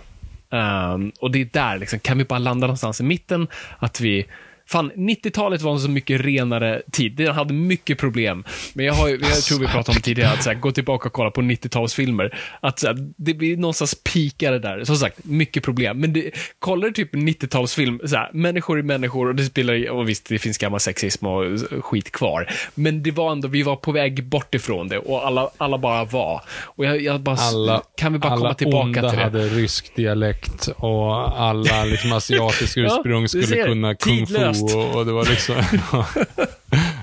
Um, 0.56 1.12
och 1.20 1.30
det 1.30 1.40
är 1.40 1.48
där, 1.52 1.78
liksom, 1.78 1.98
kan 1.98 2.18
vi 2.18 2.24
bara 2.24 2.38
landa 2.38 2.66
någonstans 2.66 3.00
i 3.00 3.04
mitten? 3.04 3.48
Att 3.78 4.00
vi 4.00 4.26
Fan, 4.68 4.92
90-talet 4.92 5.62
var 5.62 5.72
en 5.72 5.80
så 5.80 5.90
mycket 5.90 6.20
renare 6.20 6.82
tid. 6.92 7.12
Den 7.16 7.34
hade 7.34 7.54
mycket 7.54 7.98
problem. 7.98 8.44
Men 8.74 8.86
jag, 8.86 8.94
har, 8.94 9.08
jag 9.08 9.20
tror 9.20 9.58
vi 9.58 9.66
pratade 9.66 9.98
om 9.98 10.02
tidigare, 10.02 10.32
att 10.32 10.42
så 10.42 10.50
här, 10.50 10.56
gå 10.56 10.72
tillbaka 10.72 11.08
och 11.08 11.12
kolla 11.12 11.30
på 11.30 11.40
90-talsfilmer. 11.42 12.34
Att 12.60 12.78
så 12.78 12.86
här, 12.86 12.96
det 13.16 13.34
blir 13.34 13.56
någonstans 13.56 13.94
pikare 13.94 14.58
där. 14.58 14.84
Som 14.84 14.96
sagt, 14.96 15.24
mycket 15.24 15.62
problem. 15.62 16.00
Men 16.00 16.12
det, 16.12 16.30
kollar 16.58 16.88
du 16.88 16.92
typ 16.92 17.14
90-talsfilm, 17.14 18.06
så 18.06 18.16
här, 18.16 18.30
människor 18.32 18.78
är 18.78 18.82
människor 18.82 19.28
och 19.28 19.34
det 19.34 19.44
spelar, 19.44 19.90
och 19.90 20.08
visst, 20.08 20.28
det 20.28 20.38
finns 20.38 20.58
gammal 20.58 20.80
sexism 20.80 21.26
och 21.26 21.60
skit 21.84 22.12
kvar. 22.12 22.48
Men 22.74 23.02
det 23.02 23.10
var 23.10 23.32
ändå, 23.32 23.48
vi 23.48 23.62
var 23.62 23.76
på 23.76 23.92
väg 23.92 24.24
bort 24.24 24.54
ifrån 24.54 24.88
det 24.88 24.98
och 24.98 25.26
alla, 25.26 25.50
alla 25.56 25.78
bara 25.78 26.04
var. 26.04 26.42
Och 26.64 26.84
jag, 26.84 27.00
jag 27.00 27.20
bara, 27.20 27.36
alla, 27.36 27.82
kan 27.96 28.12
vi 28.12 28.18
bara 28.18 28.36
komma 28.36 28.54
tillbaka 28.54 28.92
till 28.92 29.02
det? 29.02 29.08
Alla 29.08 29.22
hade 29.22 29.48
rysk 29.48 29.96
dialekt 29.96 30.68
och 30.76 31.40
alla 31.40 31.84
liksom 31.84 32.12
asiatiska 32.12 32.80
ursprung 32.86 33.22
ja, 33.22 33.28
skulle 33.28 33.64
kunna 33.64 33.94
kung 33.94 34.26
fu 34.26 34.52
och, 34.62 34.96
och 34.96 35.06
det 35.06 35.12
var 35.12 35.24
liksom... 35.24 35.54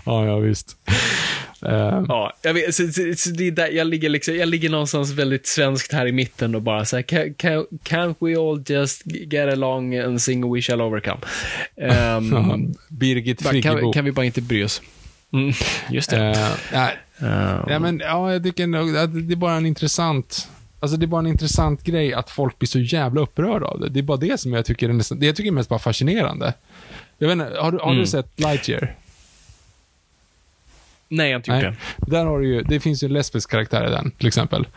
ja, 0.05 0.25
ja, 0.25 0.37
visst. 0.37 0.77
Uh, 1.65 2.05
ja, 2.07 2.33
jag, 2.41 2.53
vet, 2.53 2.75
så, 2.75 2.87
så, 2.87 3.13
så 3.17 3.29
det 3.29 3.51
där, 3.51 3.67
jag, 3.67 3.87
ligger 3.87 4.09
liksom, 4.09 4.35
jag 4.35 4.49
ligger 4.49 4.69
någonstans 4.69 5.11
väldigt 5.11 5.47
svenskt 5.47 5.93
här 5.93 6.07
i 6.07 6.11
mitten 6.11 6.55
och 6.55 6.61
bara 6.61 6.85
så 6.85 6.95
här, 6.95 7.03
can, 7.03 7.33
can, 7.33 7.65
can't 7.83 8.15
we 8.19 8.37
all 8.37 8.63
just 8.65 9.01
get 9.05 9.53
along 9.53 9.97
and 9.97 10.21
sing 10.21 10.53
We 10.53 10.61
shall 10.61 10.81
overcome? 10.81 11.19
Um, 11.77 12.75
Birgit 12.89 13.41
Friggebo. 13.41 13.79
Kan, 13.79 13.93
kan, 13.93 14.05
vi 14.05 14.11
bara 14.11 14.25
inte 14.25 14.41
bry 14.41 14.63
oss? 14.63 14.81
Mm, 15.33 15.53
just 15.89 16.09
det. 16.09 16.29
Uh, 16.29 16.55
nej. 16.73 16.97
Um, 17.17 17.69
ja, 17.69 17.79
men, 17.79 17.99
ja, 17.99 18.33
jag 18.33 18.43
tycker 18.43 18.67
nog 18.67 18.97
att 18.97 19.27
det 19.27 19.33
är 19.33 19.35
bara 19.35 19.55
en 19.55 19.65
intressant 19.65 20.47
Alltså 20.83 20.97
det 20.97 21.05
är 21.05 21.07
bara 21.07 21.19
en 21.19 21.27
intressant 21.27 21.83
grej 21.83 22.13
att 22.13 22.29
folk 22.29 22.59
blir 22.59 22.67
så 22.67 22.79
jävla 22.79 23.21
upprörda 23.21 23.65
av 23.65 23.79
det. 23.79 23.89
Det 23.89 23.99
är 23.99 24.03
bara 24.03 24.17
det 24.17 24.39
som 24.39 24.53
jag 24.53 24.65
tycker 24.65 24.89
är, 24.89 24.93
nästan, 24.93 25.19
det 25.19 25.25
jag 25.25 25.35
tycker 25.35 25.51
är 25.51 25.53
mest 25.53 25.69
bara 25.69 25.79
fascinerande. 25.79 26.53
Jag 27.24 27.36
vet 27.36 27.47
inte, 27.47 27.59
har 27.59 27.71
du, 27.71 27.78
har 27.78 27.91
mm. 27.91 28.01
du 28.01 28.07
sett 28.07 28.39
Lightyear? 28.39 28.95
Nej, 31.07 31.30
jag 31.32 31.47
har 31.47 31.55
inte. 31.55 31.76
Där 31.97 32.26
har 32.26 32.39
du 32.39 32.47
ju, 32.47 32.61
det 32.61 32.80
finns 32.80 33.03
ju 33.03 33.05
en 33.05 33.13
lesbisk 33.13 33.51
karaktär 33.51 33.88
i 33.88 33.89
den, 33.89 34.11
till 34.11 34.28
exempel. 34.28 34.67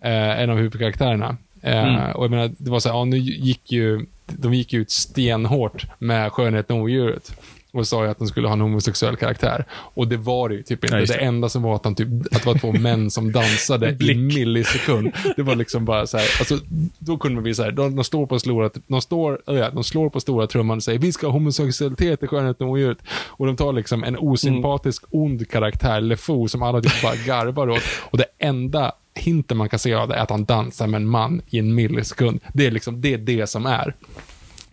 Eh, 0.00 0.40
en 0.40 0.50
av 0.50 0.56
huvudkaraktärerna. 0.56 1.36
Eh, 1.62 1.88
mm. 1.88 2.12
Och 2.12 2.24
jag 2.24 2.30
menar, 2.30 2.50
det 2.58 2.70
var 2.70 2.80
så 2.80 2.88
här, 2.88 2.96
ja, 2.96 3.04
nu 3.04 3.16
gick 3.18 3.72
ju, 3.72 4.06
de 4.26 4.54
gick 4.54 4.74
ut 4.74 4.90
stenhårt 4.90 5.86
med 5.98 6.32
Skönheten 6.32 6.76
och 6.76 6.82
odjuret 6.82 7.36
och 7.72 7.86
sa 7.86 8.04
ju 8.04 8.10
att 8.10 8.18
den 8.18 8.28
skulle 8.28 8.48
ha 8.48 8.52
en 8.52 8.60
homosexuell 8.60 9.16
karaktär. 9.16 9.64
Och 9.70 10.08
det 10.08 10.16
var 10.16 10.48
det 10.48 10.54
ju 10.54 10.62
typ 10.62 10.84
inte. 10.84 10.96
Ja, 10.96 11.00
det. 11.00 11.06
det. 11.06 11.14
enda 11.14 11.48
som 11.48 11.62
var 11.62 11.74
att, 11.74 11.84
han 11.84 11.94
typ, 11.94 12.08
att 12.30 12.42
det 12.42 12.46
var 12.46 12.58
två 12.58 12.72
män 12.80 13.10
som 13.10 13.32
dansade 13.32 13.96
i 14.00 14.14
millisekund. 14.14 15.12
Det 15.36 15.42
var 15.42 15.54
liksom 15.54 15.84
bara 15.84 16.06
så 16.06 16.18
här, 16.18 16.26
alltså, 16.38 16.58
då 16.98 17.18
kunde 17.18 17.34
man 17.34 17.42
bli 17.42 17.54
så 17.54 17.62
här, 17.62 17.70
de, 17.70 17.96
de 17.96 18.04
står 18.04 18.26
på 18.26 18.38
stora, 18.38 18.70
de 18.86 19.00
står, 19.00 19.42
ja, 19.46 19.70
de 19.70 19.84
slår 19.84 20.10
på 20.10 20.20
stora 20.20 20.46
trumman 20.46 20.76
och 20.76 20.82
säger 20.82 20.98
vi 20.98 21.12
ska 21.12 21.26
ha 21.26 21.32
homosexualitet 21.32 22.22
i 22.22 22.26
Skönheten 22.26 22.66
och 22.66 22.72
odjuret. 22.72 22.98
Och 23.26 23.46
de 23.46 23.56
tar 23.56 23.72
liksom 23.72 24.04
en 24.04 24.18
osympatisk, 24.18 25.04
mm. 25.12 25.24
ond 25.24 25.50
karaktär, 25.50 26.00
LeFou, 26.00 26.48
som 26.48 26.62
alla 26.62 26.80
typ 26.80 27.02
bara 27.02 27.16
garvar 27.26 27.70
åt. 27.70 27.82
Och 28.00 28.18
det 28.18 28.26
enda 28.38 28.92
hinten 29.14 29.56
man 29.56 29.68
kan 29.68 29.78
se 29.78 29.94
av 29.94 30.08
det 30.08 30.14
är 30.14 30.22
att 30.22 30.30
han 30.30 30.44
dansar 30.44 30.86
med 30.86 30.98
en 30.98 31.08
man 31.08 31.42
i 31.50 31.58
en 31.58 31.74
millisekund. 31.74 32.40
Det 32.52 32.66
är 32.66 32.70
liksom, 32.70 33.00
det 33.00 33.14
är 33.14 33.18
det 33.18 33.46
som 33.46 33.66
är. 33.66 33.94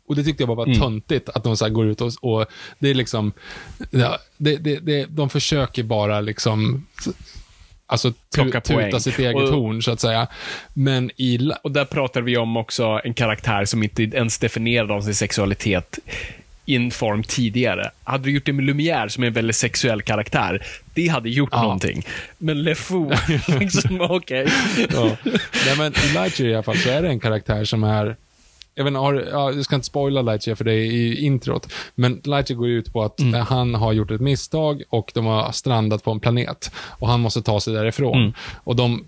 Och 0.10 0.16
det 0.16 0.24
tyckte 0.24 0.42
jag 0.44 0.48
bara 0.48 0.56
var 0.58 0.66
Mm. 0.66 0.80
töntigt, 0.80 1.30
att 1.30 1.44
de 1.44 1.58
så 1.58 1.66
här 1.66 1.70
går 1.72 1.88
ut 1.88 2.02
och, 2.02 2.12
och 2.22 2.46
det 2.80 2.90
är 2.90 2.94
liksom, 2.94 3.32
ja, 3.92 4.18
det, 4.38 4.58
det, 4.58 4.80
det, 4.80 5.06
de 5.06 5.30
försöker 5.30 5.84
bara 5.84 6.22
liksom, 6.22 6.86
alltså 7.86 8.14
Plocka 8.36 8.62
tuta 8.62 8.74
poäng. 8.74 9.00
sitt 9.00 9.20
eget 9.20 9.36
Och- 9.36 9.50
horn, 9.50 9.82
så 9.84 9.92
att 9.92 10.00
säga. 10.00 10.28
Men 10.74 11.12
i, 11.18 11.52
Och 11.64 11.72
där 11.72 11.86
pratar 11.86 12.22
vi 12.22 12.38
om 12.38 12.58
också 12.58 13.02
en 13.04 13.14
karaktär 13.14 13.66
som 13.66 13.84
inte 13.84 14.04
ens 14.04 14.38
definierade 14.38 14.94
om 14.94 15.02
sin 15.02 15.16
sexualitet 15.16 16.00
i 16.66 16.76
en 16.76 16.92
form 16.92 17.24
tidigare. 17.24 17.92
Hade 18.04 18.24
du 18.24 18.32
gjort 18.32 18.46
det 18.46 18.54
med 18.54 18.66
Lumière, 18.66 19.08
som 19.08 19.24
är 19.24 19.28
en 19.28 19.34
väldigt 19.34 19.56
sexuell 19.56 20.02
karaktär, 20.02 20.66
det 20.94 21.08
hade 21.08 21.30
gjort 21.30 21.50
Ja. 21.52 21.62
någonting. 21.62 22.04
Men 22.38 22.64
LeFou, 22.64 23.12
liksom, 23.60 24.02
okej. 24.02 24.48
ja. 24.94 25.18
Nej, 25.66 25.78
men 25.78 25.94
i 25.94 26.14
Lightyear 26.14 26.50
i 26.52 26.54
alla 26.54 26.64
fall, 26.64 26.78
så 26.78 26.90
är 26.90 27.02
det 27.02 27.08
en 27.08 27.20
karaktär 27.20 27.64
som 27.66 27.84
är, 27.84 28.16
jag 28.80 28.84
vet 28.84 28.92
inte, 28.92 29.00
har, 29.00 29.28
ja, 29.32 29.52
jag 29.52 29.66
ska 29.66 29.76
inte 29.76 29.88
spoila 29.88 30.22
Lightyear 30.22 30.56
för 30.56 30.64
det 30.64 30.74
i 30.76 31.26
introt, 31.26 31.72
men 31.96 32.22
Lightyear 32.24 32.58
går 32.58 32.70
ut 32.70 32.94
på 32.94 33.04
att 33.04 33.20
Mm. 33.20 33.34
eh, 33.36 33.42
han 33.46 33.76
har 33.76 33.94
gjort 33.94 34.12
ett 34.12 34.22
misstag 34.22 34.84
och 34.90 35.12
de 35.14 35.26
har 35.26 35.52
strandat 35.52 36.04
på 36.04 36.12
en 36.12 36.20
planet 36.20 36.72
och 36.76 37.08
han 37.08 37.20
måste 37.20 37.42
ta 37.42 37.60
sig 37.60 37.74
därifrån. 37.74 38.18
Mm. 38.22 38.34
Och 38.64 38.76
de 38.76 39.06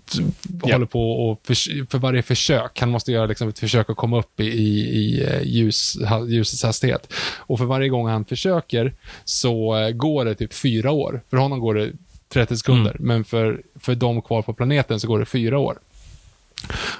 Ja. 0.64 0.72
håller 0.74 0.86
på 0.86 1.12
och 1.12 1.40
för, 1.44 1.86
för 1.90 1.98
varje 1.98 2.22
försök, 2.22 2.80
han 2.80 2.90
måste 2.90 3.12
göra 3.12 3.26
liksom 3.26 3.48
ett 3.48 3.58
försök 3.58 3.90
att 3.90 3.96
komma 3.96 4.18
upp 4.18 4.40
i, 4.40 4.44
i, 4.44 5.24
eh, 5.24 5.42
ljus, 5.42 5.96
ljusets 6.28 6.62
hastighet. 6.62 7.12
Och 7.36 7.58
för 7.58 7.64
varje 7.64 7.88
gång 7.88 8.08
han 8.08 8.24
försöker 8.24 8.94
så 9.24 9.76
eh, 9.76 9.90
går 9.90 10.24
det 10.24 10.34
typ 10.34 10.54
fyra 10.54 10.90
år. 10.90 11.22
För 11.30 11.36
honom 11.36 11.60
går 11.60 11.74
det 11.74 11.92
30 12.32 12.56
sekunder, 12.56 12.90
Mm. 12.90 13.06
men 13.06 13.24
för, 13.24 13.62
för 13.80 13.94
de 13.94 14.22
kvar 14.22 14.42
på 14.42 14.54
planeten 14.54 15.00
så 15.00 15.08
går 15.08 15.18
det 15.18 15.26
fyra 15.26 15.58
år. 15.58 15.78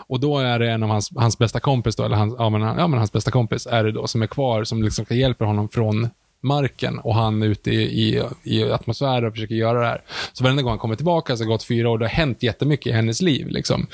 Och 0.06 0.20
då 0.20 0.38
är 0.38 0.58
det 0.58 0.70
en 0.70 0.82
av 0.82 0.88
hans, 0.88 1.10
hans 1.16 1.38
bästa 1.38 1.60
kompis, 1.60 1.96
då, 1.96 2.04
eller 2.04 2.16
hans, 2.16 2.34
ja, 2.38 2.48
men, 2.50 2.62
ja, 2.62 2.86
men 2.86 2.98
hans 2.98 3.12
bästa 3.12 3.30
kompis 3.30 3.66
är 3.66 3.84
det 3.84 3.92
då 3.92 4.06
som 4.06 4.22
är 4.22 4.26
kvar, 4.26 4.64
som 4.64 4.82
liksom 4.82 5.04
hjälpa 5.10 5.44
honom 5.44 5.68
från 5.68 6.08
marken 6.42 6.98
och 6.98 7.14
han 7.14 7.42
är 7.42 7.46
ute 7.46 7.70
i, 7.70 7.82
i, 7.82 8.22
i 8.42 8.70
atmosfären 8.72 9.24
och 9.24 9.32
försöker 9.32 9.54
göra 9.54 9.80
det 9.80 9.86
här. 9.86 10.02
Så 10.32 10.44
varenda 10.44 10.62
gång 10.62 10.70
han 10.70 10.78
kommer 10.78 10.96
tillbaka 10.96 11.36
så 11.36 11.42
har 11.42 11.46
det 11.46 11.52
gått 11.54 11.64
fyra 11.64 11.90
år, 11.90 11.98
det 11.98 12.04
har 12.04 12.10
hänt 12.10 12.42
jättemycket 12.42 12.86
i 12.86 12.92
hennes 12.92 13.22
liv. 13.22 13.48
Liksom. 13.48 13.86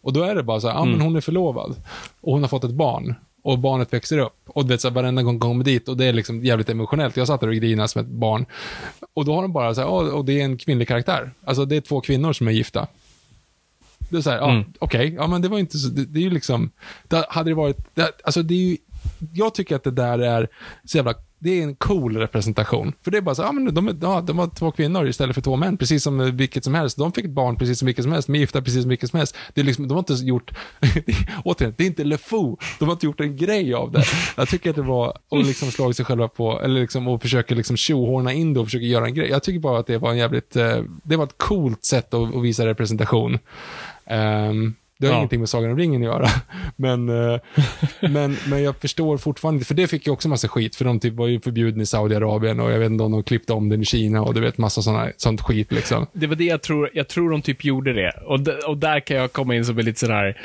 Och 0.00 0.12
då 0.12 0.22
är 0.22 0.34
det 0.34 0.42
bara 0.42 0.60
så 0.60 0.68
här, 0.68 0.74
ja 0.74 0.84
men 0.84 1.00
hon 1.00 1.16
är 1.16 1.20
förlovad 1.20 1.74
och 2.20 2.32
hon 2.32 2.42
har 2.42 2.48
fått 2.48 2.64
ett 2.64 2.70
barn 2.70 3.14
och 3.42 3.58
barnet 3.58 3.92
växer 3.92 4.18
upp. 4.18 4.36
Och 4.46 4.64
du 4.64 4.68
vet, 4.74 4.80
så 4.80 4.88
här, 4.88 4.94
varenda 4.94 5.22
gång 5.22 5.40
kommer 5.40 5.64
dit 5.64 5.88
och 5.88 5.96
det 5.96 6.04
är 6.04 6.12
liksom 6.12 6.44
jävligt 6.44 6.68
emotionellt. 6.68 7.16
Jag 7.16 7.26
satt 7.26 7.40
där 7.40 7.48
och 7.48 7.54
grinade 7.54 7.88
som 7.88 8.00
ett 8.00 8.06
barn. 8.06 8.46
Och 9.14 9.24
då 9.24 9.34
har 9.34 9.42
de 9.42 9.52
bara 9.52 9.74
så 9.74 9.80
här, 9.80 9.88
"Ja, 9.88 10.12
och 10.12 10.24
det 10.24 10.40
är 10.40 10.44
en 10.44 10.58
kvinnlig 10.58 10.88
karaktär. 10.88 11.30
Alltså 11.44 11.64
det 11.64 11.76
är 11.76 11.80
två 11.80 12.00
kvinnor 12.00 12.32
som 12.32 12.48
är 12.48 12.52
gifta. 12.52 12.86
Det 14.08 14.16
är 14.16 14.20
så 14.20 14.30
här, 14.30 14.36
ja, 14.38 14.50
Mm. 14.50 14.64
okej, 14.78 15.14
ja 15.16 15.26
men 15.26 15.42
det 15.42 15.48
var 15.48 15.58
inte 15.58 15.78
så, 15.78 15.88
det, 15.88 16.04
det 16.04 16.18
är 16.18 16.22
ju 16.22 16.30
liksom, 16.30 16.70
det 17.08 17.26
hade 17.28 17.50
det 17.50 17.54
varit, 17.54 17.94
det, 17.94 18.12
alltså 18.24 18.42
det 18.42 18.54
är 18.54 18.58
ju, 18.70 18.76
jag 19.34 19.54
tycker 19.54 19.76
att 19.76 19.84
det 19.84 19.90
där 19.90 20.18
är 20.18 20.48
så 20.84 20.96
jävla, 20.96 21.14
det 21.38 21.50
är 21.50 21.62
en 21.62 21.76
cool 21.76 22.16
representation. 22.16 22.92
För 23.04 23.10
det 23.10 23.16
är 23.16 23.22
bara 23.22 23.34
så, 23.34 23.42
ja 23.42 23.52
men 23.52 23.74
de, 23.74 23.98
ja, 24.02 24.20
de 24.20 24.36
var 24.36 24.46
två 24.46 24.70
kvinnor 24.70 25.08
istället 25.08 25.34
för 25.34 25.42
två 25.42 25.56
män, 25.56 25.76
precis 25.76 26.02
som 26.02 26.36
vilket 26.36 26.64
som 26.64 26.74
helst. 26.74 26.98
De 26.98 27.12
fick 27.12 27.24
ett 27.24 27.30
barn 27.30 27.56
precis 27.56 27.78
som 27.78 27.86
vilket 27.86 28.04
som 28.04 28.12
helst, 28.12 28.26
de 28.26 28.34
är 28.34 28.38
gifta 28.38 28.62
precis 28.62 28.82
som 28.82 28.88
vilket 28.88 29.10
som 29.10 29.16
helst. 29.18 29.36
Det 29.54 29.60
är 29.60 29.64
liksom, 29.64 29.88
de 29.88 29.94
har 29.94 29.98
inte 29.98 30.12
gjort, 30.14 30.50
återigen, 31.44 31.74
det 31.78 31.84
är 31.84 31.86
inte 31.86 32.04
LeFou, 32.04 32.56
de 32.78 32.84
har 32.84 32.92
inte 32.92 33.06
gjort 33.06 33.20
en 33.20 33.36
grej 33.36 33.74
av 33.74 33.92
det. 33.92 34.04
Jag 34.36 34.48
tycker 34.48 34.70
att 34.70 34.76
det 34.76 34.82
var, 34.82 35.18
och 35.28 35.38
liksom 35.38 35.70
slagit 35.70 35.96
sig 35.96 36.04
själva 36.04 36.28
på, 36.28 36.60
eller 36.62 36.80
liksom, 36.80 37.08
och 37.08 37.22
försöker 37.22 37.56
liksom 37.56 37.76
tjohorna 37.76 38.32
in 38.32 38.54
det 38.54 38.60
och 38.60 38.66
försöker 38.66 38.86
göra 38.86 39.06
en 39.06 39.14
grej. 39.14 39.30
Jag 39.30 39.42
tycker 39.42 39.60
bara 39.60 39.78
att 39.78 39.86
det 39.86 39.98
var 39.98 40.10
en 40.10 40.18
jävligt, 40.18 40.56
eh, 40.56 40.78
det 41.02 41.16
var 41.16 41.24
ett 41.24 41.38
coolt 41.38 41.84
sätt 41.84 42.14
att, 42.14 42.34
att 42.34 42.42
visa 42.42 42.66
representation. 42.66 43.38
Ehm, 44.10 44.74
det 44.98 45.06
har 45.06 45.12
Ja. 45.14 45.18
ingenting 45.18 45.40
med 45.40 45.48
Sagan 45.48 45.70
om 45.70 45.76
ringen 45.78 46.02
att 46.02 46.06
göra. 46.06 46.26
Men, 46.76 47.08
eh, 47.08 47.40
men, 48.10 48.36
men 48.48 48.62
jag 48.62 48.76
förstår 48.76 49.18
fortfarande, 49.18 49.64
för 49.64 49.74
det 49.74 49.86
fick 49.86 50.06
jag 50.06 50.12
också 50.12 50.28
massa 50.28 50.48
skit, 50.48 50.76
för 50.76 50.84
de 50.84 51.00
typ 51.00 51.14
var 51.14 51.26
ju 51.26 51.40
förbjudna 51.40 51.82
i 51.82 51.86
Saudiarabien 51.86 52.60
och 52.60 52.70
jag 52.70 52.78
vet 52.78 52.90
inte 52.90 53.04
om 53.04 53.12
de 53.12 53.22
klippte 53.22 53.52
om 53.52 53.68
den 53.68 53.82
i 53.82 53.84
Kina 53.84 54.22
och 54.22 54.34
du 54.34 54.40
vet 54.40 54.58
massa 54.58 54.82
såna, 54.82 55.08
sånt 55.16 55.40
skit 55.40 55.72
liksom. 55.72 56.06
Det 56.12 56.26
var 56.26 56.36
det 56.36 56.44
jag 56.44 56.62
tror, 56.62 56.90
jag 56.92 57.08
tror 57.08 57.30
de 57.30 57.42
typ 57.42 57.64
gjorde 57.64 57.92
det. 57.92 58.10
Och, 58.26 58.68
och 58.68 58.78
där 58.78 59.00
kan 59.00 59.16
jag 59.16 59.32
komma 59.32 59.54
in 59.54 59.64
som 59.64 59.78
är 59.78 59.82
lite 59.82 60.00
sådär... 60.00 60.36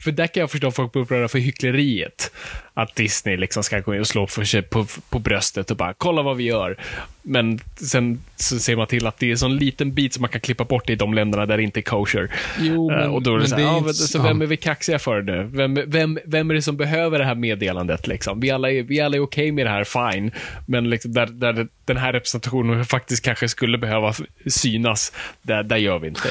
för 0.00 0.10
där 0.10 0.26
kan 0.26 0.40
jag 0.40 0.50
förstå 0.50 0.70
folk 0.70 0.92
blir 0.92 1.02
upprörda 1.02 1.28
för 1.28 1.38
hyckleriet. 1.38 2.30
Att 2.74 2.94
Disney 2.96 3.36
liksom 3.36 3.62
ska 3.64 3.80
gå 3.80 3.94
in 3.94 4.00
och 4.00 4.06
slå 4.06 4.26
på, 4.26 4.44
sig 4.44 4.62
på, 4.62 4.86
på 5.10 5.18
bröstet 5.18 5.70
och 5.70 5.76
bara, 5.76 5.94
kolla 5.94 6.22
vad 6.22 6.36
vi 6.36 6.44
gör. 6.44 6.76
Men 7.22 7.60
sen 7.76 8.20
så 8.36 8.58
ser 8.58 8.76
man 8.76 8.86
till 8.86 9.06
att 9.06 9.18
det 9.18 9.26
är 9.26 9.30
en 9.30 9.38
sån 9.38 9.56
liten 9.56 9.94
bit 9.94 10.14
som 10.14 10.20
man 10.20 10.30
kan 10.30 10.40
klippa 10.40 10.64
bort 10.64 10.90
i 10.90 10.94
de 10.94 11.14
länderna 11.14 11.46
där 11.46 11.56
det 11.56 11.62
inte 11.62 11.80
är 11.80 11.82
kosher. 11.82 12.30
Jo, 12.60 12.90
Eh, 12.90 12.96
men- 12.98 13.10
och 13.10 13.22
då 13.22 13.34
är 13.34 13.38
det 13.38 13.48
så, 13.48 13.56
det 13.56 13.62
här, 13.62 13.68
är 13.68 13.72
ja, 13.72 13.78
inte 13.78 13.94
så- 13.94 14.22
vem 14.22 14.42
är 14.42 14.46
vi 14.46 14.56
kaxiga 14.56 14.98
för 14.98 15.22
nu? 15.22 15.48
Vem, 15.52 15.74
vem, 15.86 16.18
vem 16.24 16.50
är 16.50 16.54
det 16.54 16.62
som 16.62 16.76
behöver 16.76 17.18
det 17.18 17.24
här 17.24 17.34
meddelandet? 17.34 18.06
Liksom? 18.06 18.40
Vi 18.40 18.50
alla 18.50 18.70
är, 18.70 18.82
vi 18.82 19.00
alla 19.00 19.16
är 19.16 19.20
okej 19.20 19.52
med 19.52 19.66
det 19.66 19.70
här, 19.70 19.84
fine. 19.84 20.30
Men 20.66 20.90
liksom, 20.90 21.12
där, 21.12 21.26
där 21.26 21.52
det- 21.52 21.68
den 21.84 21.96
här 21.96 22.12
representationen 22.12 22.84
faktiskt 22.84 23.24
kanske 23.24 23.48
skulle 23.48 23.78
behöva 23.78 24.14
synas, 24.46 25.12
där, 25.42 25.62
där 25.62 25.76
gör 25.76 25.98
vi 25.98 26.08
inte. 26.08 26.28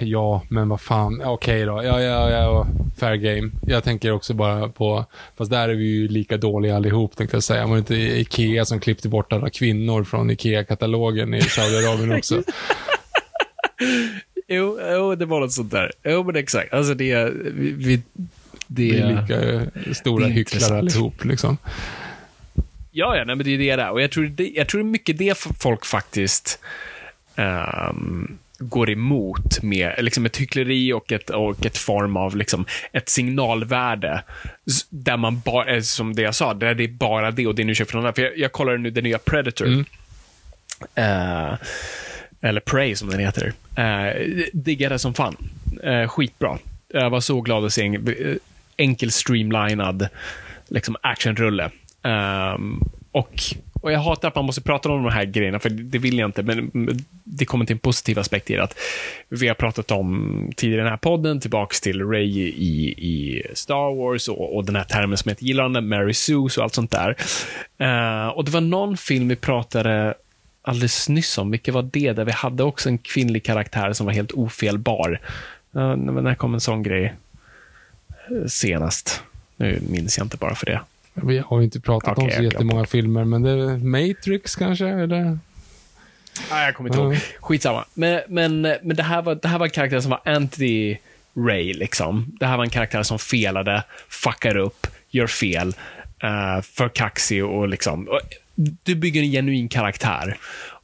Ja, 0.00 0.42
men 0.48 0.68
vad 0.68 0.80
fan, 0.80 1.22
okej 1.24 1.64
då. 1.64 1.84
Ja, 1.84 2.02
ja, 2.02 2.30
ja, 2.30 2.66
fair 2.98 3.14
game. 3.16 3.50
Jag 3.66 3.84
tänker 3.84 4.10
också 4.12 4.34
bara 4.34 4.68
på, 4.68 5.04
fast 5.36 5.50
där 5.50 5.68
är 5.68 5.74
vi 5.74 5.84
ju 5.84 6.08
lika 6.08 6.36
dåliga 6.36 6.76
allihop, 6.76 7.16
tänkte 7.16 7.36
jag 7.36 7.44
säga. 7.44 7.66
Var 7.66 7.78
inte 7.78 7.94
Ikea 7.94 8.64
som 8.64 8.80
klippte 8.80 9.08
bort 9.08 9.32
alla 9.32 9.50
kvinnor 9.50 10.04
från 10.04 10.30
Ikea-katalogen 10.30 11.34
i 11.34 11.42
Saudiarabien 11.42 12.18
också? 12.18 12.42
Jo, 14.48 14.78
jo, 14.92 15.14
det 15.14 15.26
var 15.26 15.40
något 15.40 15.52
sånt 15.52 15.70
där. 15.70 15.92
Jo, 16.04 16.24
men 16.24 16.36
exakt. 16.36 16.72
Alltså 16.72 16.94
det 16.94 17.12
är... 17.12 17.30
Vi, 17.54 17.70
vi, 17.70 18.02
det 18.66 18.82
Vi 18.82 18.98
är 18.98 19.20
lika 19.20 19.42
eh, 19.42 19.92
stora 19.92 20.26
är 20.26 20.30
hycklare 20.30 20.78
allihop, 20.78 21.24
liksom. 21.24 21.56
Ja, 22.90 23.16
ja, 23.16 23.24
nej, 23.24 23.36
men 23.36 23.46
det 23.46 23.50
är 23.50 23.58
det 23.58 23.76
där. 23.76 23.90
Och 23.90 24.02
jag 24.02 24.10
tror 24.10 24.24
det, 24.24 24.48
jag 24.48 24.68
tror 24.68 24.80
det 24.80 24.88
är 24.88 24.90
mycket 24.90 25.18
det 25.18 25.38
folk 25.58 25.84
faktiskt 25.84 26.58
ehm, 27.36 28.38
går 28.58 28.90
emot 28.90 29.62
med 29.62 29.94
liksom 29.98 30.26
ett 30.26 30.36
hyckleri 30.36 30.92
och 30.92 31.12
ett, 31.12 31.30
och 31.30 31.66
ett 31.66 31.78
form 31.78 32.16
av 32.16 32.36
liksom, 32.36 32.66
ett 32.92 33.08
signalvärde. 33.08 34.22
Där 34.90 35.16
man 35.16 35.40
bara, 35.40 35.74
eh, 35.74 35.80
som 35.80 36.14
det 36.14 36.22
jag 36.22 36.34
sa, 36.34 36.54
där 36.54 36.74
det 36.74 36.84
är 36.84 36.88
bara 36.88 37.30
det 37.30 37.46
och 37.46 37.54
det 37.54 37.62
är 37.62 37.66
nu 37.66 37.74
köpt 37.74 37.90
från 37.90 37.98
andra. 37.98 38.12
För 38.12 38.22
jag, 38.22 38.38
jag 38.38 38.52
kollar 38.52 38.76
nu 38.76 38.90
den 38.90 39.04
nya 39.04 39.18
Predator. 39.18 39.66
Mm. 39.66 39.84
Eh, 40.94 41.54
eller 42.40 42.60
Prey 42.60 42.94
som 42.94 43.10
den 43.10 43.20
heter. 43.20 43.52
Uh, 43.78 44.44
diggade 44.52 44.98
som 44.98 45.14
fan. 45.14 45.36
Uh, 45.86 46.08
skitbra. 46.08 46.58
Jag 46.88 47.10
var 47.10 47.20
så 47.20 47.40
glad 47.40 47.64
att 47.64 47.72
se 47.72 47.84
en 47.84 48.38
enkel 48.76 49.12
streamlinad 49.12 50.08
liksom 50.68 50.96
actionrulle. 51.00 51.70
Ehm, 52.02 52.80
och, 53.12 53.42
och 53.86 53.92
jag 53.92 53.98
hatar 53.98 54.28
att 54.28 54.34
man 54.34 54.44
måste 54.44 54.60
prata 54.60 54.88
om 54.88 55.02
de 55.02 55.12
här 55.12 55.24
grejerna, 55.24 55.58
för 55.58 55.70
det 55.70 55.98
vill 55.98 56.18
jag 56.18 56.28
inte, 56.28 56.42
men 56.42 56.70
det 57.24 57.44
kommer 57.44 57.64
till 57.64 57.74
en 57.74 57.78
positiv 57.78 58.18
aspekt 58.18 58.50
i 58.50 58.54
det. 58.54 58.62
Att 58.62 58.78
vi 59.28 59.48
har 59.48 59.54
pratat 59.54 59.90
om 59.90 60.50
tidigare 60.56 60.80
i 60.80 60.84
den 60.84 60.90
här 60.90 60.96
podden, 60.96 61.40
tillbaks 61.40 61.80
till 61.80 62.02
Ray 62.02 62.48
i, 62.48 62.94
i 62.98 63.42
Star 63.54 63.94
Wars 63.96 64.28
och, 64.28 64.56
och 64.56 64.64
den 64.64 64.76
här 64.76 64.84
termen 64.84 65.16
som 65.16 65.28
heter 65.28 65.44
gillande, 65.44 65.80
Mary 65.80 66.14
Sue 66.14 66.36
och 66.36 66.58
allt 66.58 66.74
sånt 66.74 66.90
där. 66.90 67.16
Uh, 67.80 68.28
och 68.28 68.44
det 68.44 68.50
var 68.50 68.60
någon 68.60 68.96
film 68.96 69.28
vi 69.28 69.36
pratade 69.36 70.14
alldeles 70.62 71.08
nyss 71.08 71.38
om, 71.38 71.50
vilket 71.50 71.74
var 71.74 71.82
det, 71.82 72.12
där 72.12 72.24
vi 72.24 72.32
hade 72.32 72.62
också 72.62 72.88
en 72.88 72.98
kvinnlig 72.98 73.44
karaktär 73.44 73.92
som 73.92 74.06
var 74.06 74.12
helt 74.12 74.32
ofelbar. 74.32 75.20
Uh, 75.76 75.96
när 75.96 76.34
kom 76.34 76.54
en 76.54 76.60
sån 76.60 76.82
grej 76.82 77.14
eh, 78.30 78.46
senast? 78.46 79.22
Nu 79.56 79.80
minns 79.88 80.18
jag 80.18 80.24
inte 80.24 80.36
bara 80.36 80.54
för 80.54 80.66
det. 80.66 80.80
Vi 81.22 81.38
har 81.38 81.58
ju 81.58 81.64
inte 81.64 81.80
pratat 81.80 82.18
om 82.18 82.24
Okej, 82.24 82.36
så 82.36 82.42
jättemånga 82.42 82.86
filmer, 82.86 83.24
men 83.24 83.42
det 83.42 83.50
är 83.50 83.78
Matrix 83.78 84.56
kanske, 84.56 84.88
eller? 84.88 85.38
Nej, 86.50 86.64
jag 86.64 86.74
kommer 86.74 86.90
inte 86.90 87.00
Mm. 87.00 87.12
ihåg. 87.12 87.20
Skitsamma. 87.40 87.84
Men, 87.94 88.20
men, 88.28 88.60
men 88.62 88.96
det, 88.96 89.02
här 89.02 89.22
var, 89.22 89.34
det 89.34 89.48
här 89.48 89.58
var 89.58 89.66
en 89.66 89.70
karaktär 89.72 90.00
som 90.00 90.10
var 90.10 90.20
anti-Ray, 90.24 91.74
liksom. 91.74 92.36
Det 92.40 92.46
här 92.46 92.56
var 92.56 92.64
en 92.64 92.70
karaktär 92.70 93.02
som 93.02 93.18
felade, 93.18 93.84
fuckar 94.08 94.56
upp, 94.56 94.86
gör 95.10 95.26
fel, 95.26 95.68
uh, 96.24 96.62
för 96.62 96.88
kaxig 96.88 97.44
och 97.44 97.68
liksom... 97.68 98.08
Och, 98.08 98.20
du 98.84 98.94
bygger 98.94 99.22
en 99.22 99.30
genuin 99.30 99.68
karaktär. 99.68 100.36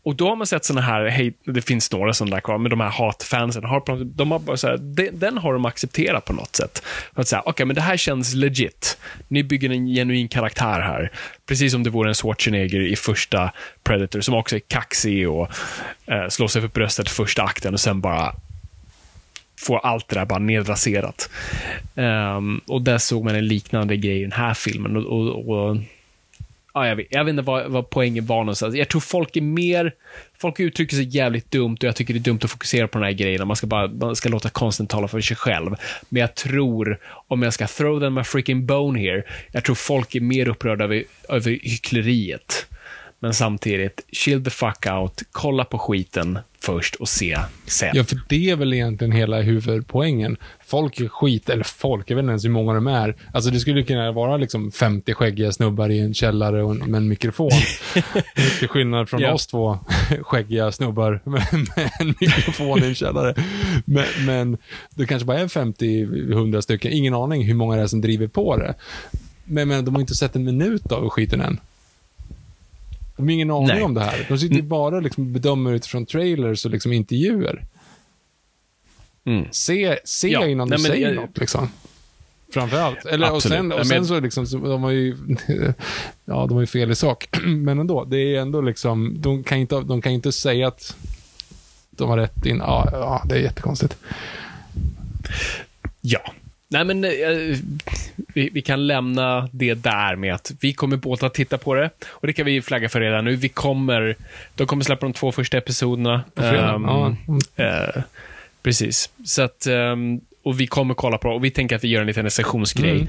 Och 0.04 0.16
då 0.16 0.28
har 0.28 0.36
man 0.36 0.46
sett 0.46 0.64
såna 0.64 0.80
här, 0.80 1.04
hej, 1.04 1.34
det 1.44 1.62
finns 1.62 1.92
några 1.92 2.12
sådana 2.12 2.36
där 2.36 2.40
kvar, 2.40 2.58
men 2.58 2.70
de 2.70 2.80
här 2.80 2.90
hatfansen, 2.90 3.64
har, 3.64 4.04
de 4.04 4.30
har 4.30 4.38
bara 4.38 4.56
så 4.56 4.68
här, 4.68 4.76
de, 4.76 5.10
den 5.10 5.38
har 5.38 5.52
de 5.52 5.64
accepterat 5.64 6.24
på 6.24 6.32
något 6.32 6.56
sätt. 6.56 6.82
För 7.14 7.20
att 7.20 7.28
säga, 7.28 7.42
okej, 7.46 7.66
men 7.66 7.76
det 7.76 7.82
här 7.82 7.96
känns 7.96 8.34
legit. 8.34 8.98
Ni 9.28 9.42
bygger 9.42 9.70
en 9.70 9.86
genuin 9.86 10.28
karaktär 10.28 10.80
här. 10.80 11.10
Precis 11.46 11.72
som 11.72 11.82
det 11.82 11.90
vore 11.90 12.08
en 12.08 12.14
Schwarzenegger 12.14 12.80
i 12.80 12.96
första 12.96 13.52
Predator, 13.82 14.20
som 14.20 14.34
också 14.34 14.56
är 14.56 14.60
kaxig 14.60 15.28
och 15.28 15.50
eh, 16.06 16.28
slår 16.28 16.48
sig 16.48 16.62
för 16.62 16.68
bröstet 16.68 17.08
första 17.08 17.42
akten 17.42 17.74
och 17.74 17.80
sen 17.80 18.00
bara 18.00 18.34
får 19.60 19.78
allt 19.78 20.08
det 20.08 20.14
där 20.14 20.24
bara 20.24 20.38
nedraserat. 20.38 21.30
Um, 21.94 22.60
och 22.66 22.82
där 22.82 22.98
såg 22.98 23.24
man 23.24 23.34
en 23.34 23.46
liknande 23.46 23.96
grej 23.96 24.18
i 24.18 24.22
den 24.22 24.32
här 24.32 24.54
filmen. 24.54 24.96
Och, 24.96 25.04
och, 25.04 25.48
och 25.48 25.76
Ja, 26.74 26.88
jag, 26.88 26.96
vet, 26.96 27.06
jag 27.10 27.24
vet 27.24 27.30
inte 27.30 27.42
vad, 27.42 27.70
vad 27.70 27.90
poängen 27.90 28.26
var 28.26 28.36
någonstans. 28.36 28.74
Jag 28.74 28.88
tror 28.88 29.00
folk 29.00 29.36
är 29.36 29.40
mer... 29.40 29.94
Folk 30.38 30.60
uttrycker 30.60 30.96
sig 30.96 31.16
jävligt 31.16 31.50
dumt 31.50 31.76
och 31.80 31.84
jag 31.84 31.96
tycker 31.96 32.14
det 32.14 32.20
är 32.20 32.22
dumt 32.22 32.38
att 32.42 32.50
fokusera 32.50 32.88
på 32.88 32.98
den 32.98 33.04
här 33.04 33.12
grejen. 33.12 33.46
Man 33.46 33.56
ska 33.56 33.66
bara 33.66 33.88
man 33.88 34.16
ska 34.16 34.28
låta 34.28 34.48
konsten 34.48 34.86
tala 34.86 35.08
för 35.08 35.20
sig 35.20 35.36
själv. 35.36 35.76
Men 36.08 36.20
jag 36.20 36.34
tror, 36.34 36.98
om 37.28 37.42
jag 37.42 37.52
ska 37.52 37.66
throw 37.66 38.00
them 38.00 38.18
a 38.18 38.24
freaking 38.24 38.66
bone 38.66 39.00
here, 39.00 39.22
jag 39.52 39.64
tror 39.64 39.74
folk 39.74 40.14
är 40.14 40.20
mer 40.20 40.48
upprörda 40.48 40.84
över, 40.84 41.04
över 41.28 41.50
hyckleriet. 41.50 42.66
Men 43.18 43.34
samtidigt, 43.34 44.06
chill 44.12 44.44
the 44.44 44.50
fuck 44.50 44.86
out, 44.86 45.22
kolla 45.32 45.64
på 45.64 45.78
skiten 45.78 46.38
först 46.62 46.94
och 46.94 47.08
se 47.08 47.38
sen. 47.66 47.90
Ja, 47.94 48.04
för 48.04 48.20
det 48.28 48.50
är 48.50 48.56
väl 48.56 48.72
egentligen 48.72 49.12
hela 49.12 49.40
huvudpoängen. 49.40 50.36
Folk 50.66 51.00
är 51.00 51.08
skit, 51.08 51.48
eller 51.48 51.64
folk, 51.64 52.10
jag 52.10 52.16
vet 52.16 52.22
inte 52.22 52.30
ens 52.30 52.44
hur 52.44 52.50
många 52.50 52.72
de 52.74 52.86
är. 52.86 53.16
Alltså 53.32 53.50
det 53.50 53.60
skulle 53.60 53.82
kunna 53.82 54.12
vara 54.12 54.36
liksom 54.36 54.72
50 54.72 55.14
skäggiga 55.14 55.52
snubbar 55.52 55.88
i 55.88 55.98
en 56.00 56.14
källare 56.14 56.62
och 56.62 56.76
med 56.76 56.94
en 56.98 57.08
mikrofon. 57.08 57.50
Till 58.58 58.68
skillnad 58.68 59.08
från 59.08 59.20
Ja. 59.20 59.32
oss 59.32 59.46
två 59.46 59.78
skäggiga 60.22 60.72
snubbar 60.72 61.20
med, 61.24 61.46
med 61.76 61.90
en 62.00 62.14
mikrofon 62.20 62.82
i 62.82 62.86
en 62.86 62.94
källare. 62.94 63.34
Men, 63.84 64.04
men 64.26 64.58
det 64.94 65.06
kanske 65.06 65.26
bara 65.26 65.38
är 65.38 65.46
50-100 65.46 66.60
stycken. 66.60 66.92
Ingen 66.92 67.14
aning 67.14 67.42
hur 67.44 67.54
många 67.54 67.76
det 67.76 67.82
är 67.82 67.86
som 67.86 68.00
driver 68.00 68.26
på 68.26 68.56
det. 68.56 68.74
Men, 69.44 69.68
men 69.68 69.84
de 69.84 69.94
har 69.94 70.00
inte 70.00 70.14
sett 70.14 70.36
en 70.36 70.44
minut 70.44 70.92
av 70.92 71.08
skiten 71.08 71.40
än. 71.40 71.60
De 73.22 73.28
har 73.28 73.34
ingen 73.34 73.50
aning 73.50 73.66
Nej. 73.66 73.82
om 73.82 73.94
det 73.94 74.00
här. 74.04 74.26
De 74.28 74.38
sitter 74.38 74.56
ju 74.56 74.62
bara 74.62 74.96
och 74.96 75.02
liksom 75.02 75.32
bedömer 75.32 75.72
utifrån 75.72 76.06
trailers 76.06 76.64
och 76.64 76.70
liksom 76.70 76.92
intervjuer. 76.92 77.64
Mm. 79.24 79.46
Se, 79.50 79.98
se 80.04 80.28
Ja, 80.28 80.46
innan 80.46 80.68
nej, 80.68 80.78
du 80.78 80.84
säger 80.84 81.06
jag- 81.08 81.16
något. 81.16 81.38
Liksom. 81.38 81.68
Framförallt. 82.52 83.06
Eller, 83.06 83.32
och 83.32 83.42
sen, 83.42 83.72
och 83.72 83.78
men- 83.78 83.86
sen 83.86 84.06
så 84.06 84.20
liksom, 84.20 84.46
så 84.46 84.58
de 84.58 84.82
har 84.82 84.90
ju, 84.90 85.16
ja, 86.24 86.46
de 86.46 86.52
har 86.52 86.60
ju 86.60 86.66
fel 86.66 86.90
i 86.90 86.94
sak. 86.94 87.28
Men 87.46 87.78
ändå, 87.78 88.04
det 88.04 88.16
är 88.36 88.40
ändå 88.40 88.60
liksom, 88.60 89.14
de 89.20 89.44
kan 89.44 89.58
inte, 89.58 89.80
de 89.80 90.02
kan 90.02 90.12
inte 90.12 90.32
säga 90.32 90.68
att 90.68 90.96
de 91.90 92.08
har 92.08 92.16
rätt 92.18 92.46
in. 92.46 92.56
Ja, 92.58 92.88
ja 92.92 93.22
det 93.28 93.34
är 93.34 93.38
jättekonstigt. 93.40 93.96
Ja. 96.00 96.32
Nej, 96.72 96.84
men 96.84 97.04
eh, 97.04 97.56
vi, 98.34 98.50
vi 98.52 98.62
kan 98.62 98.86
lämna 98.86 99.48
det 99.52 99.74
där 99.74 100.16
med 100.16 100.34
att 100.34 100.52
vi 100.60 100.72
kommer 100.72 100.96
båda 100.96 101.28
titta 101.30 101.58
på 101.58 101.74
det. 101.74 101.90
Och 102.08 102.26
det 102.26 102.32
kan 102.32 102.46
vi 102.46 102.62
flagga 102.62 102.88
för 102.88 103.00
redan 103.00 103.24
nu. 103.24 103.36
Vi 103.36 103.48
kommer, 103.48 104.16
de 104.54 104.66
kommer 104.66 104.84
släppa 104.84 105.06
de 105.06 105.12
två 105.12 105.32
första 105.32 105.58
episoderna. 105.58 106.24
På 106.34 106.42
fredag. 106.42 106.74
Ehm, 106.74 106.84
ja. 106.84 107.16
Eh, 107.64 108.02
precis. 108.62 109.10
Så 109.24 109.42
att, 109.42 109.66
ehm, 109.66 110.20
och 110.42 110.60
vi 110.60 110.66
kommer 110.66 110.94
kolla 110.94 111.18
på 111.18 111.28
och 111.28 111.44
vi 111.44 111.50
tänker 111.50 111.76
att 111.76 111.84
vi 111.84 111.88
gör 111.88 112.00
en 112.00 112.06
liten 112.06 112.24
recensionsgrej 112.24 113.08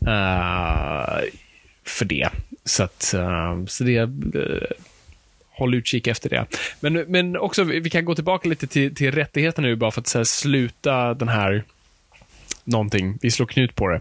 Mm. 0.00 0.12
eh, 0.12 1.20
för 1.84 2.04
det. 2.04 2.28
Så 2.64 2.82
att, 2.82 3.14
ehm, 3.14 3.66
så 3.66 3.84
det, 3.84 3.96
eh, 3.96 4.06
håll 5.50 5.74
utkik 5.74 6.06
efter 6.06 6.30
det. 6.30 6.46
Men, 6.80 6.92
men 6.92 7.36
också, 7.36 7.64
vi 7.64 7.90
kan 7.90 8.04
gå 8.04 8.14
tillbaka 8.14 8.48
lite 8.48 8.66
till, 8.66 8.94
till 8.94 9.12
rättigheterna 9.12 9.68
nu, 9.68 9.76
bara 9.76 9.90
för 9.90 10.00
att 10.00 10.14
här, 10.14 10.24
sluta 10.24 11.14
den 11.14 11.28
här 11.28 11.64
någonting. 12.68 13.18
Vi 13.22 13.30
slår 13.30 13.46
knut 13.46 13.74
på 13.74 13.88
det. 13.88 14.00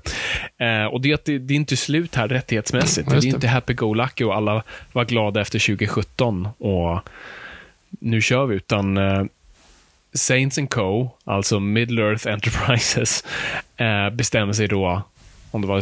Eh, 0.66 0.86
och 0.86 1.02
det 1.02 1.26
det, 1.26 1.38
det 1.38 1.54
är 1.54 1.56
inte 1.56 1.78
slut 1.78 2.16
här 2.16 2.28
rättighetsmässigt. 2.28 3.12
Just 3.12 3.22
det 3.22 3.28
är 3.28 3.32
det. 3.32 3.36
inte 3.36 3.48
happy-go-lucky 3.48 4.24
och 4.24 4.36
alla 4.36 4.64
var 4.92 5.06
glada 5.06 5.42
efter 5.42 5.60
2017 5.60 6.48
och 6.58 7.00
nu 7.90 8.22
kör 8.22 8.46
vi, 8.46 8.56
utan 8.56 8.98
eh, 8.98 9.24
Saints 10.14 10.58
and 10.58 10.70
Co, 10.70 11.10
alltså 11.24 11.60
Middle 11.60 12.02
Earth 12.02 12.28
Enterprises, 12.28 13.24
eh, 13.78 14.10
bestämmer 14.10 14.54
sig 14.54 14.68
då, 14.68 15.02
om 15.52 15.62
det 15.62 15.68
var 15.68 15.82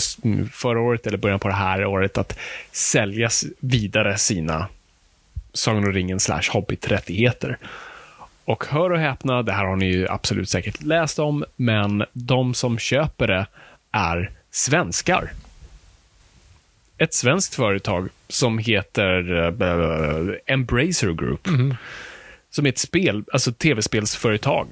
förra 0.51 0.79
året 0.81 1.07
eller 1.07 1.17
början 1.17 1.39
på 1.39 1.47
det 1.47 1.53
här 1.53 1.85
året, 1.85 2.17
att 2.17 2.37
sälja 2.71 3.29
vidare 3.59 4.17
sina 4.17 4.67
Sagan 5.53 5.83
om 5.83 5.93
ringen 5.93 6.19
slash 6.19 6.41
Hobbit-rättigheter. 6.51 7.57
Och 8.45 8.65
hör 8.65 8.89
och 8.89 8.99
häpna, 8.99 9.43
det 9.43 9.51
här 9.51 9.65
har 9.65 9.75
ni 9.75 9.85
ju 9.85 10.07
absolut 10.07 10.49
säkert 10.49 10.83
läst 10.83 11.19
om, 11.19 11.45
men 11.55 12.03
de 12.13 12.53
som 12.53 12.79
köper 12.79 13.27
det 13.27 13.47
är 13.91 14.31
svenskar. 14.51 15.31
Ett 16.97 17.13
svenskt 17.13 17.55
företag 17.55 18.09
som 18.27 18.57
heter 18.57 19.31
uh, 19.31 20.35
Embracer 20.45 21.13
Group. 21.13 21.47
Som 22.49 22.65
är 22.65 22.69
ett 22.69 22.77
spel, 22.77 23.23
alltså 23.31 23.51
tv-spelsföretag. 23.51 24.67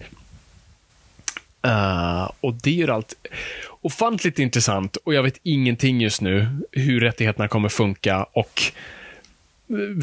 Eh, 1.61 2.31
och 2.39 2.53
det 2.53 2.71
gör 2.71 2.87
allt 2.87 3.13
ofantligt 3.81 4.39
intressant 4.39 4.95
och 4.95 5.13
jag 5.13 5.23
vet 5.23 5.39
ingenting 5.43 6.01
just 6.01 6.21
nu 6.21 6.47
hur 6.71 6.99
rättigheterna 6.99 7.47
kommer 7.47 7.69
funka 7.69 8.23
och 8.23 8.61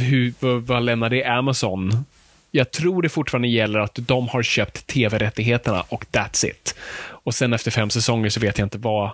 hur, 0.01 0.35
vad, 0.41 0.63
vad 0.63 0.83
lämnar 0.83 1.09
det 1.09 1.25
Amazon? 1.25 2.05
Jag 2.51 2.71
tror 2.71 3.03
det 3.03 3.09
fortfarande 3.09 3.49
gäller 3.49 3.79
att 3.79 3.95
de 3.95 4.29
har 4.29 4.43
köpt 4.43 4.87
tv-rättigheterna 4.87 5.85
och 5.89 6.05
that's 6.13 6.47
it. 6.47 6.75
Och 7.01 7.35
sen 7.35 7.53
efter 7.53 7.71
fem 7.71 7.91
säsonger 7.91 8.29
så 8.29 8.41
vet 8.41 8.59
jag 8.59 8.67
inte 8.67 8.79
vad... 8.79 9.11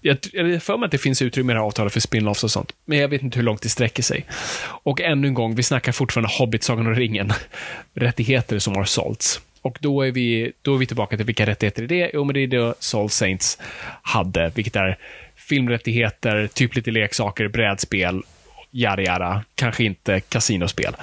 Jag 0.00 0.14
har 0.14 0.58
för 0.58 0.76
mig 0.76 0.86
att 0.86 0.92
det 0.92 0.98
finns 0.98 1.22
utrymme 1.22 1.52
i 1.52 1.54
det 1.54 1.60
här 1.60 1.66
avtalet 1.66 1.92
för 1.92 2.00
spin-offs 2.00 2.44
och 2.44 2.50
sånt, 2.50 2.72
men 2.84 2.98
jag 2.98 3.08
vet 3.08 3.22
inte 3.22 3.38
hur 3.38 3.44
långt 3.44 3.62
det 3.62 3.68
sträcker 3.68 4.02
sig. 4.02 4.26
Och 4.62 5.00
ännu 5.00 5.28
en 5.28 5.34
gång, 5.34 5.54
vi 5.54 5.62
snackar 5.62 5.92
fortfarande 5.92 6.30
Hobbit, 6.38 6.62
Sagan 6.62 6.86
om 6.86 6.94
ringen, 6.94 7.32
rättigheter 7.94 8.58
som 8.58 8.74
har 8.74 8.84
sålts. 8.84 9.40
Och 9.62 9.78
då 9.80 10.02
är, 10.02 10.12
vi, 10.12 10.52
då 10.62 10.74
är 10.74 10.78
vi 10.78 10.86
tillbaka 10.86 11.16
till 11.16 11.26
vilka 11.26 11.46
rättigheter 11.46 11.86
det 11.86 12.02
är? 12.02 12.10
Jo, 12.14 12.24
men 12.24 12.34
det 12.34 12.40
är 12.40 12.46
det 12.46 12.74
Soul 12.78 13.10
Saints 13.10 13.58
hade, 14.02 14.52
vilket 14.54 14.76
är 14.76 14.98
filmrättigheter, 15.36 16.46
typ 16.46 16.76
lite 16.76 16.90
leksaker, 16.90 17.48
brädspel, 17.48 18.22
yada 18.70 19.02
yada, 19.02 19.44
kanske 19.54 19.84
inte 19.84 20.20
kasinospel. 20.20 20.94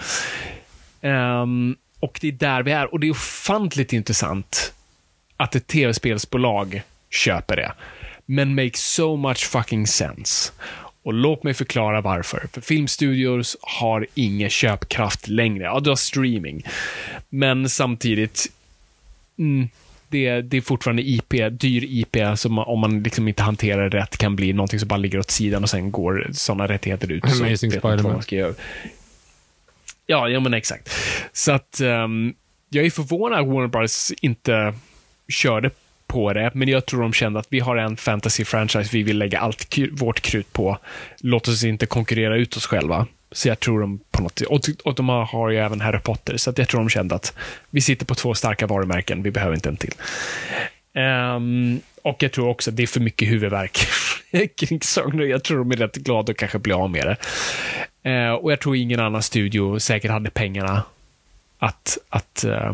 Ehm, 1.01 1.75
och 1.99 2.17
det 2.21 2.27
är 2.27 2.31
där 2.31 2.63
vi 2.63 2.71
är. 2.71 2.93
Och 2.93 2.99
det 2.99 3.07
är 3.07 3.11
ofantligt 3.11 3.93
intressant 3.93 4.73
att 5.37 5.55
ett 5.55 5.67
tv-spelsbolag 5.67 6.81
köper 7.09 7.55
det. 7.55 7.71
Men 8.25 8.55
makes 8.55 8.93
so 8.93 9.15
much 9.15 9.45
fucking 9.45 9.87
sense. 9.87 10.51
Och 11.03 11.13
låt 11.13 11.43
mig 11.43 11.53
förklara 11.53 12.01
varför. 12.01 12.47
För 12.53 12.61
filmstudios 12.61 13.57
har 13.61 14.07
ingen 14.13 14.49
köpkraft 14.49 15.27
längre. 15.27 15.63
Ja, 15.63 15.79
du 15.79 15.89
har 15.89 15.95
streaming. 15.95 16.63
Men 17.29 17.69
samtidigt, 17.69 18.51
mm, 19.37 19.69
det, 20.09 20.41
det 20.41 20.57
är 20.57 20.61
fortfarande 20.61 21.01
IP, 21.01 21.33
dyr 21.51 21.83
IP, 21.83 22.17
som 22.35 22.59
om 22.59 22.79
man 22.79 23.03
liksom 23.03 23.27
inte 23.27 23.43
hanterar 23.43 23.89
det 23.89 23.97
rätt 23.97 24.17
kan 24.17 24.35
bli 24.35 24.53
någonting 24.53 24.79
som 24.79 24.87
bara 24.87 24.97
ligger 24.97 25.19
åt 25.19 25.31
sidan 25.31 25.63
och 25.63 25.69
sen 25.69 25.91
går 25.91 26.27
sådana 26.31 26.67
rättigheter 26.67 27.11
ut. 27.11 27.23
Amazing 27.23 27.71
Spider-Man. 27.71 28.23
Ja, 30.07 30.29
ja 30.29 30.39
men 30.39 30.53
exakt. 30.53 30.89
Så 31.33 31.51
att 31.51 31.81
um, 31.81 32.35
jag 32.69 32.85
är 32.85 32.89
förvånad 32.89 33.39
att 33.39 33.47
Warner 33.47 33.67
Bros 33.67 34.13
inte 34.21 34.73
körde 35.27 35.69
på 36.07 36.33
det, 36.33 36.51
men 36.53 36.67
jag 36.67 36.85
tror 36.85 37.01
de 37.01 37.13
kände 37.13 37.39
att 37.39 37.47
vi 37.49 37.59
har 37.59 37.77
en 37.77 37.97
fantasy-franchise 37.97 38.89
vi 38.91 39.03
vill 39.03 39.17
lägga 39.17 39.39
allt 39.39 39.77
vårt 39.91 40.21
krut 40.21 40.53
på. 40.53 40.77
Låt 41.19 41.47
oss 41.47 41.63
inte 41.63 41.85
konkurrera 41.85 42.37
ut 42.37 42.57
oss 42.57 42.65
själva. 42.65 43.07
Så 43.31 43.47
jag 43.47 43.59
tror 43.59 43.81
de 43.81 43.99
på 44.11 44.21
något 44.21 44.41
och, 44.41 44.61
och 44.83 44.95
de 44.95 45.09
har, 45.09 45.25
har 45.25 45.49
ju 45.49 45.57
även 45.57 45.81
Harry 45.81 45.99
Potter, 45.99 46.37
så 46.37 46.49
att 46.49 46.57
jag 46.57 46.67
tror 46.67 46.79
de 46.79 46.89
kände 46.89 47.15
att 47.15 47.33
vi 47.69 47.81
sitter 47.81 48.05
på 48.05 48.15
två 48.15 48.33
starka 48.33 48.67
varumärken, 48.67 49.23
vi 49.23 49.31
behöver 49.31 49.55
inte 49.55 49.69
en 49.69 49.77
till. 49.77 49.93
Um, 50.95 51.81
och 52.01 52.23
jag 52.23 52.31
tror 52.31 52.47
också 52.47 52.69
att 52.69 52.75
det 52.75 52.83
är 52.83 52.87
för 52.87 52.99
mycket 52.99 53.27
huvudvärk 53.27 53.77
kring 54.57 54.81
Sagan. 54.81 55.29
Jag 55.29 55.43
tror 55.43 55.57
de 55.57 55.71
är 55.71 55.75
rätt 55.75 55.95
glada 55.95 56.31
att 56.31 56.37
kanske 56.37 56.59
bli 56.59 56.73
av 56.73 56.89
med 56.89 57.07
det. 57.07 57.17
Eh, 58.07 58.31
och 58.31 58.51
jag 58.51 58.59
tror 58.59 58.75
ingen 58.75 58.99
annan 58.99 59.23
studio 59.23 59.79
säkert 59.79 60.11
hade 60.11 60.29
pengarna 60.29 60.83
att, 61.59 61.97
att 62.09 62.43
eh, 62.43 62.73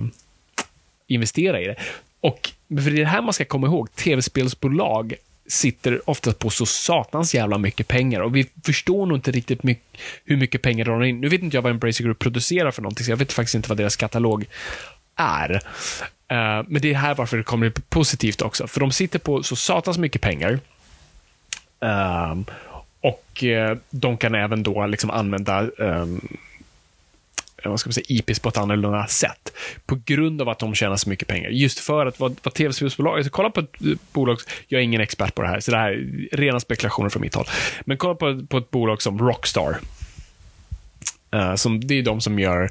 investera 1.07 1.61
i 1.61 1.67
det. 1.67 1.75
Och 2.19 2.49
för 2.67 2.91
det 2.91 2.97
är 2.97 3.03
det 3.03 3.05
här 3.05 3.21
man 3.21 3.33
ska 3.33 3.45
komma 3.45 3.67
ihåg. 3.67 3.95
Tv-spelsbolag 3.95 5.13
sitter 5.47 6.09
ofta 6.09 6.33
på 6.33 6.49
så 6.49 6.65
satans 6.65 7.35
jävla 7.35 7.57
mycket 7.57 7.87
pengar 7.87 8.21
och 8.21 8.35
vi 8.35 8.49
förstår 8.65 9.05
nog 9.05 9.17
inte 9.17 9.31
riktigt 9.31 9.63
mycket, 9.63 10.01
hur 10.25 10.37
mycket 10.37 10.61
pengar 10.61 10.85
de 10.85 10.91
har 10.91 11.03
in. 11.03 11.21
Nu 11.21 11.29
vet 11.29 11.41
inte 11.41 11.57
jag 11.57 11.61
vad 11.61 11.71
Embracer 11.71 12.03
Group 12.03 12.19
producerar 12.19 12.71
för 12.71 12.81
någonting, 12.81 13.05
så 13.05 13.11
jag 13.11 13.17
vet 13.17 13.33
faktiskt 13.33 13.55
inte 13.55 13.69
vad 13.69 13.77
deras 13.77 13.95
katalog 13.95 14.45
är. 15.15 15.53
Uh, 15.53 15.59
men 16.67 16.81
det 16.81 16.89
är 16.89 16.93
här 16.93 17.15
varför 17.15 17.37
det 17.37 17.43
kommer 17.43 17.69
bli 17.69 17.83
positivt 17.89 18.41
också, 18.41 18.67
för 18.67 18.79
de 18.79 18.91
sitter 18.91 19.19
på 19.19 19.43
så 19.43 19.55
satans 19.55 19.97
mycket 19.97 20.21
pengar. 20.21 20.59
Uh, 21.85 22.35
och 23.03 23.43
eh, 23.43 23.77
de 23.89 24.17
kan 24.17 24.35
även 24.35 24.63
då 24.63 24.85
liksom 24.85 25.09
använda 25.09 25.69
ehm, 25.79 26.21
vad 27.63 27.79
ska 27.79 27.87
man 27.87 27.93
säga, 27.93 28.05
IPs 28.09 28.39
på 28.39 28.49
ett 28.49 28.57
annorlunda 28.57 29.07
sätt. 29.07 29.53
På 29.85 29.99
grund 30.05 30.41
av 30.41 30.49
att 30.49 30.59
de 30.59 30.75
tjänar 30.75 30.95
så 30.95 31.09
mycket 31.09 31.27
pengar. 31.27 31.49
Just 31.49 31.79
för 31.79 32.05
att 32.05 32.19
vara, 32.19 32.33
vara 32.43 32.53
tv-spelsbolag, 32.53 33.17
alltså 33.17 33.31
kolla 33.31 33.49
på 33.49 33.59
ett 33.59 33.81
eh, 33.81 33.97
bolag, 34.11 34.37
jag 34.67 34.79
är 34.79 34.83
ingen 34.83 35.01
expert 35.01 35.35
på 35.35 35.41
det 35.41 35.47
här, 35.47 35.59
så 35.59 35.71
det 35.71 35.77
här 35.77 35.91
är 35.91 36.37
rena 36.37 36.59
spekulationer 36.59 37.09
från 37.09 37.21
mitt 37.21 37.35
håll. 37.35 37.45
Men 37.85 37.97
kolla 37.97 38.15
på, 38.15 38.45
på 38.49 38.57
ett 38.57 38.71
bolag 38.71 39.01
som 39.01 39.19
Rockstar. 39.19 39.77
Eh, 41.31 41.55
som, 41.55 41.87
det 41.87 41.99
är 41.99 42.03
de 42.03 42.21
som 42.21 42.39
gör 42.39 42.69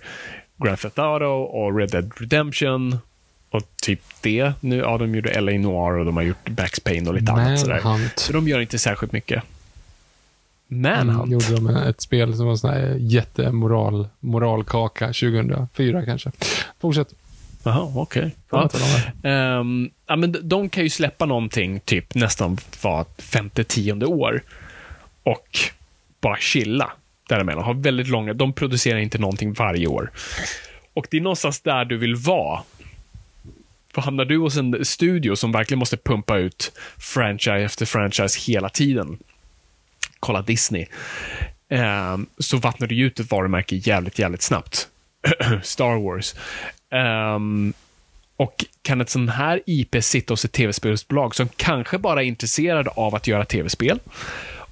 Grand 0.64 0.78
Theft 0.78 0.98
Auto 0.98 1.26
och 1.26 1.76
Red 1.76 1.90
Dead 1.90 2.12
Redemption 2.16 2.98
och 3.50 3.62
typ 3.82 4.00
det. 4.20 4.52
Nu, 4.60 4.76
ja, 4.76 4.98
de 4.98 5.14
gjorde 5.14 5.40
LA 5.40 5.52
Noir 5.52 5.98
och 5.98 6.04
de 6.04 6.16
har 6.16 6.24
gjort 6.24 6.48
Max 6.58 6.80
Payne 6.80 7.08
och 7.08 7.14
lite 7.14 7.32
annat 7.32 7.60
sådär. 7.60 7.80
Så 8.16 8.32
de 8.32 8.48
gör 8.48 8.60
inte 8.60 8.78
särskilt 8.78 9.12
mycket. 9.12 9.42
Manhunt? 10.80 11.26
Mm, 11.26 11.32
gjorde 11.32 11.54
de 11.54 11.76
ett 11.76 12.00
spel 12.00 12.36
som 12.36 12.46
var 12.46 12.56
sån 12.56 12.70
här 12.70 12.96
jättemoral, 13.00 14.08
moralkaka 14.20 15.06
2004 15.06 16.04
kanske. 16.04 16.32
Fortsätt. 16.80 17.14
Jaha, 17.64 17.92
okej. 17.94 18.30
Ja. 18.50 18.70
Ehm, 19.22 19.90
ja, 20.06 20.16
men 20.16 20.36
de- 20.48 20.68
kan 20.68 20.82
ju 20.82 20.90
släppa 20.90 21.26
någonting 21.26 21.80
typ 21.80 22.14
nästan 22.14 22.58
var 22.82 23.04
femte, 23.18 23.64
tionde 23.64 24.06
år 24.06 24.42
och 25.22 25.58
bara 26.20 26.36
chilla 26.36 26.92
däremellan. 27.28 27.64
Ha 27.64 27.72
väldigt 27.72 28.08
långa, 28.08 28.32
de 28.34 28.52
producerar 28.52 28.98
inte 28.98 29.18
någonting 29.18 29.52
varje 29.52 29.86
år. 29.86 30.10
Och 30.94 31.06
det 31.10 31.16
är 31.16 31.20
någonstans 31.20 31.60
där 31.60 31.84
du 31.84 31.96
vill 31.96 32.14
vara. 32.16 32.60
För 33.94 34.02
hamnar 34.02 34.24
du 34.24 34.38
hos 34.38 34.56
en 34.56 34.84
studio 34.84 35.36
som 35.36 35.52
verkligen 35.52 35.78
måste 35.78 35.96
pumpa 35.96 36.36
ut 36.38 36.72
franchise 36.98 37.58
efter 37.64 37.86
franchise 37.86 38.52
hela 38.52 38.68
tiden, 38.68 39.18
kolla 40.22 40.42
Disney, 40.42 40.86
ehm, 41.68 42.26
så 42.38 42.56
vattnar 42.56 42.86
du 42.86 43.00
ut 43.00 43.20
ett 43.20 43.30
varumärke 43.30 43.76
jävligt, 43.76 44.18
jävligt 44.18 44.42
snabbt. 44.42 44.88
Star 45.62 46.04
Wars. 46.04 46.34
Um, 47.34 47.72
och 48.36 48.64
kan 48.82 49.00
ett 49.00 49.10
sån 49.10 49.28
här 49.28 49.60
IP 49.66 49.96
sitta 50.04 50.32
hos 50.32 50.44
ett 50.44 50.52
tv-spelsbolag 50.52 51.34
som 51.34 51.48
kanske 51.56 51.98
bara 51.98 52.22
är 52.22 52.26
intresserade 52.26 52.90
av 52.90 53.14
att 53.14 53.26
göra 53.26 53.44
tv-spel 53.44 53.98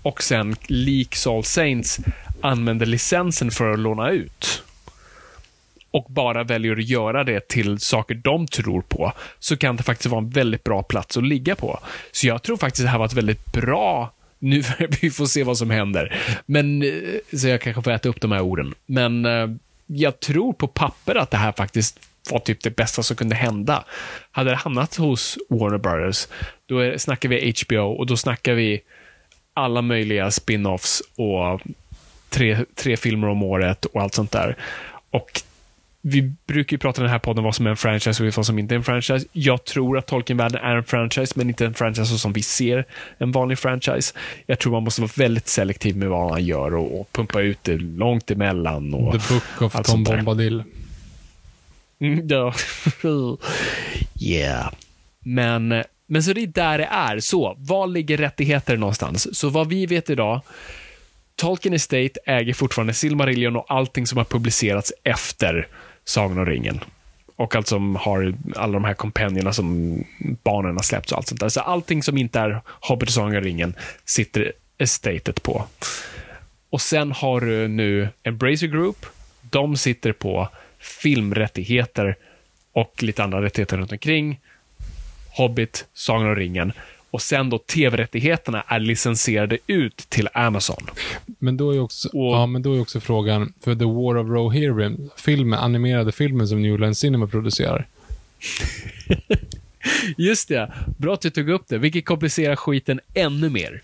och 0.03 0.23
sen, 0.23 0.57
lik 0.67 1.17
All 1.27 1.45
Saints, 1.45 2.01
använder 2.41 2.87
licensen 2.87 3.51
för 3.51 3.73
att 3.73 3.79
låna 3.79 4.11
ut 4.11 4.63
och 5.91 6.07
bara 6.09 6.45
väljer 6.45 6.77
att 6.77 6.89
göra 6.89 7.25
det 7.25 7.49
till 7.49 7.81
saker 7.81 8.15
de 8.15 8.47
tror 8.47 8.83
på, 8.83 9.13
så 9.39 9.57
kan 9.57 9.77
det 9.77 9.83
faktiskt 9.83 10.07
vara 10.07 10.23
en 10.23 10.31
väldigt 10.31 10.65
bra 10.65 10.83
plats 10.83 11.17
att 11.17 11.27
ligga 11.27 11.57
på. 11.57 11.81
Så 12.13 12.27
jag 12.27 12.43
tror 12.43 12.57
faktiskt 12.57 12.85
det 12.85 12.91
här 12.91 12.99
var 12.99 13.07
ett 13.07 13.13
väldigt 13.13 13.53
bra 13.53 14.13
nu 14.41 14.63
vi 15.01 15.11
får 15.11 15.27
se 15.27 15.45
vad 15.45 15.59
som 15.59 15.71
händer. 15.71 16.17
Men, 16.47 16.83
eh, 16.83 17.39
så 17.39 17.49
jag 17.49 17.61
kanske 17.61 17.83
får 17.83 17.91
äta 17.91 18.09
upp 18.09 18.21
de 18.21 18.33
här 18.33 18.41
orden. 18.41 18.75
Men 18.87 19.25
eh, 19.25 19.49
jag 19.87 20.21
tror 20.21 20.53
på 20.53 20.67
papper 20.67 21.15
att 21.15 21.31
det 21.31 21.37
här 21.37 21.53
faktiskt 21.53 22.01
var 22.31 22.39
typ 22.39 22.63
det 22.63 22.77
bästa 22.77 23.03
som 23.03 23.17
kunde 23.17 23.35
hända. 23.35 23.85
Hade 24.31 24.51
det 24.51 24.57
hamnat 24.57 24.97
hos 24.97 25.39
Warner 25.49 25.79
Brothers, 25.79 26.29
då 26.67 26.79
är, 26.79 26.99
snackar 26.99 27.29
vi 27.29 27.55
HBO 27.67 27.93
och 27.93 28.07
då 28.07 28.17
snackar 28.17 28.55
vi 28.55 28.81
alla 29.55 29.83
möjliga 29.83 30.31
spin-offs 30.31 31.03
och 31.17 31.61
tre, 32.29 32.59
tre 32.75 32.97
filmer 32.97 33.29
om 33.29 33.43
året 33.43 33.85
och 33.85 34.03
allt 34.03 34.15
sånt 34.15 34.33
där. 34.33 34.57
Och 35.11 35.43
vi 36.03 36.23
brukar 36.47 36.75
ju 36.75 36.79
prata 36.79 37.01
i 37.01 37.03
den 37.03 37.11
här 37.11 37.19
podden 37.19 37.45
vad 37.45 37.55
som 37.55 37.67
är 37.67 37.71
en 37.71 37.77
franchise 37.77 38.25
och 38.25 38.37
vad 38.37 38.47
som 38.47 38.59
inte 38.59 38.75
är 38.75 38.77
en 38.77 38.85
franchise. 38.85 39.27
Jag 39.33 39.65
tror 39.65 39.99
att 39.99 40.07
Tolkien-världen 40.07 40.63
är 40.63 40.77
en 40.77 40.85
franchise, 40.85 41.33
men 41.37 41.49
inte 41.49 41.67
en 41.67 41.75
franchise 41.75 42.19
som 42.19 42.33
vi 42.33 42.43
ser 42.43 42.85
en 43.19 43.33
vanlig 43.33 43.59
franchise. 43.59 44.15
Jag 44.47 44.59
tror 44.59 44.73
man 44.73 44.85
måste 44.85 45.01
vara 45.01 45.11
väldigt 45.17 45.49
selektiv 45.49 45.97
med 45.97 46.09
vad 46.09 46.31
man 46.31 46.45
gör 46.45 46.75
och, 46.75 47.01
och 47.01 47.13
pumpa 47.13 47.41
ut 47.41 47.59
det 47.63 47.79
långt 47.79 48.31
emellan. 48.31 48.95
Och 48.95 49.13
The 49.13 49.35
Book 49.35 49.63
of 49.63 49.83
Tom. 49.83 50.05
Bombadil. 50.05 50.63
Mm, 52.01 52.29
ja. 52.29 52.55
yeah. 54.21 54.73
Men, 55.21 55.85
men 56.07 56.23
så 56.23 56.33
det 56.33 56.43
är 56.43 56.47
där 56.47 56.79
det 56.79 56.89
är. 56.91 57.21
Så, 57.21 57.57
var 57.59 57.87
ligger 57.87 58.17
rättigheter 58.17 58.77
någonstans? 58.77 59.39
Så 59.39 59.49
vad 59.49 59.69
vi 59.69 59.87
vet 59.87 60.11
idag, 60.11 60.41
Tolkien 61.37 61.75
Estate 61.75 62.21
äger 62.27 62.55
fortfarande 62.55 62.95
Silmarillion 62.95 63.57
och 63.57 63.67
allting 63.69 64.07
som 64.07 64.19
har 64.19 64.25
publicerats 64.25 64.93
efter 65.05 65.69
Sagan 66.11 66.39
om 66.39 66.47
ringen. 66.47 66.81
Och 67.37 67.55
allt 67.55 67.67
som 67.67 67.97
har 67.97 68.35
alla 68.57 68.73
de 68.73 68.85
här 68.85 68.95
kompendierna 68.95 69.53
som 69.53 69.99
barnen 70.19 70.77
har 70.77 70.83
släppt 70.83 71.11
och 71.11 71.19
allt 71.19 71.29
sånt 71.29 71.41
där. 71.41 71.49
Så 71.49 71.61
allting 71.61 72.03
som 72.03 72.19
inte 72.19 72.41
är 72.41 72.61
Hobbit 72.67 73.09
och 73.09 73.13
Sagan 73.13 73.37
om 73.37 73.43
ringen 73.43 73.75
sitter 74.05 74.53
estatet 74.79 75.43
på. 75.43 75.65
Och 76.71 76.81
sen 76.81 77.13
har 77.13 77.41
du 77.41 77.69
nu 77.69 78.09
Embracer 78.23 78.67
Group. 78.67 79.07
De 79.51 79.77
sitter 79.77 80.13
på 80.13 80.49
filmrättigheter 80.79 82.17
och 82.73 83.03
lite 83.03 83.25
andra 83.25 83.43
rättigheter 83.43 83.77
runt 83.77 83.93
omkring. 83.93 84.41
Hobbit, 85.31 85.87
Sagan 85.95 86.27
om 86.27 86.37
ringen. 86.37 86.73
Och 87.11 87.23
sen 87.23 87.51
då 87.51 87.59
tv-rättigheterna 87.59 88.65
är 88.69 88.81
licensierade 88.81 89.59
ut 89.67 89.97
till 89.97 90.29
Amazon. 90.35 90.87
Men 91.39 91.57
då 91.57 91.75
är 91.75 91.81
också, 91.81 92.09
Och- 92.09 92.35
ja, 92.35 92.47
men 92.47 92.63
då 92.63 92.75
är 92.75 92.81
också 92.81 93.01
frågan, 93.01 93.53
för 93.65 93.75
The 93.75 93.85
War 93.85 94.17
of 94.17 94.29
Rohirrim, 94.29 95.11
filmen, 95.17 95.59
animerade 95.59 96.13
filmen 96.13 96.49
som 96.49 96.63
New 96.63 96.79
Line 96.81 96.95
Cinema 96.95 97.27
producerar. 97.27 97.87
Just 100.17 100.49
det, 100.49 100.73
bra 100.99 101.15
att 101.15 101.21
du 101.21 101.31
tog 101.31 101.49
upp 101.51 101.63
det, 101.69 101.79
vilket 101.79 102.05
komplicerar 102.05 102.57
skiten 102.57 103.01
ännu 103.15 103.51
mer. 103.51 103.83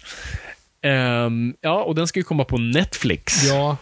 Ehm, 0.83 1.55
ja, 1.61 1.83
och 1.83 1.95
den 1.95 2.07
ska 2.07 2.21
ju 2.21 2.25
komma 2.25 2.45
på 2.45 2.59
Netflix. 2.59 3.49
Ja, 3.49 3.77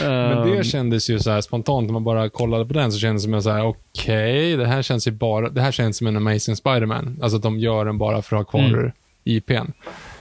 men 0.00 0.46
det 0.48 0.56
Ehm, 0.56 0.64
kändes 0.64 1.10
ju 1.10 1.18
så 1.20 1.30
här 1.30 1.40
spontant, 1.40 1.86
när 1.86 1.92
man 1.92 2.04
bara 2.04 2.28
kollade 2.28 2.66
på 2.66 2.72
den 2.72 2.92
så 2.92 2.98
kändes 2.98 3.24
det 3.26 3.42
som 3.42 3.52
att 3.52 3.64
okej, 3.64 4.56
det 4.56 4.66
här 4.66 4.82
känns 4.82 5.06
ju 5.08 5.10
bara, 5.10 5.48
det 5.48 5.60
här 5.60 5.72
känns 5.72 5.96
som 5.96 6.06
en 6.06 6.16
Amazing 6.16 6.56
Spider-Man. 6.56 7.18
Alltså 7.22 7.36
att 7.36 7.42
de 7.42 7.58
gör 7.58 7.84
den 7.84 7.98
bara 7.98 8.22
för 8.22 8.36
att 8.36 8.42
ha 8.46 8.50
kvar 8.50 8.60
Mm. 8.78 8.92
IPn. 9.24 9.72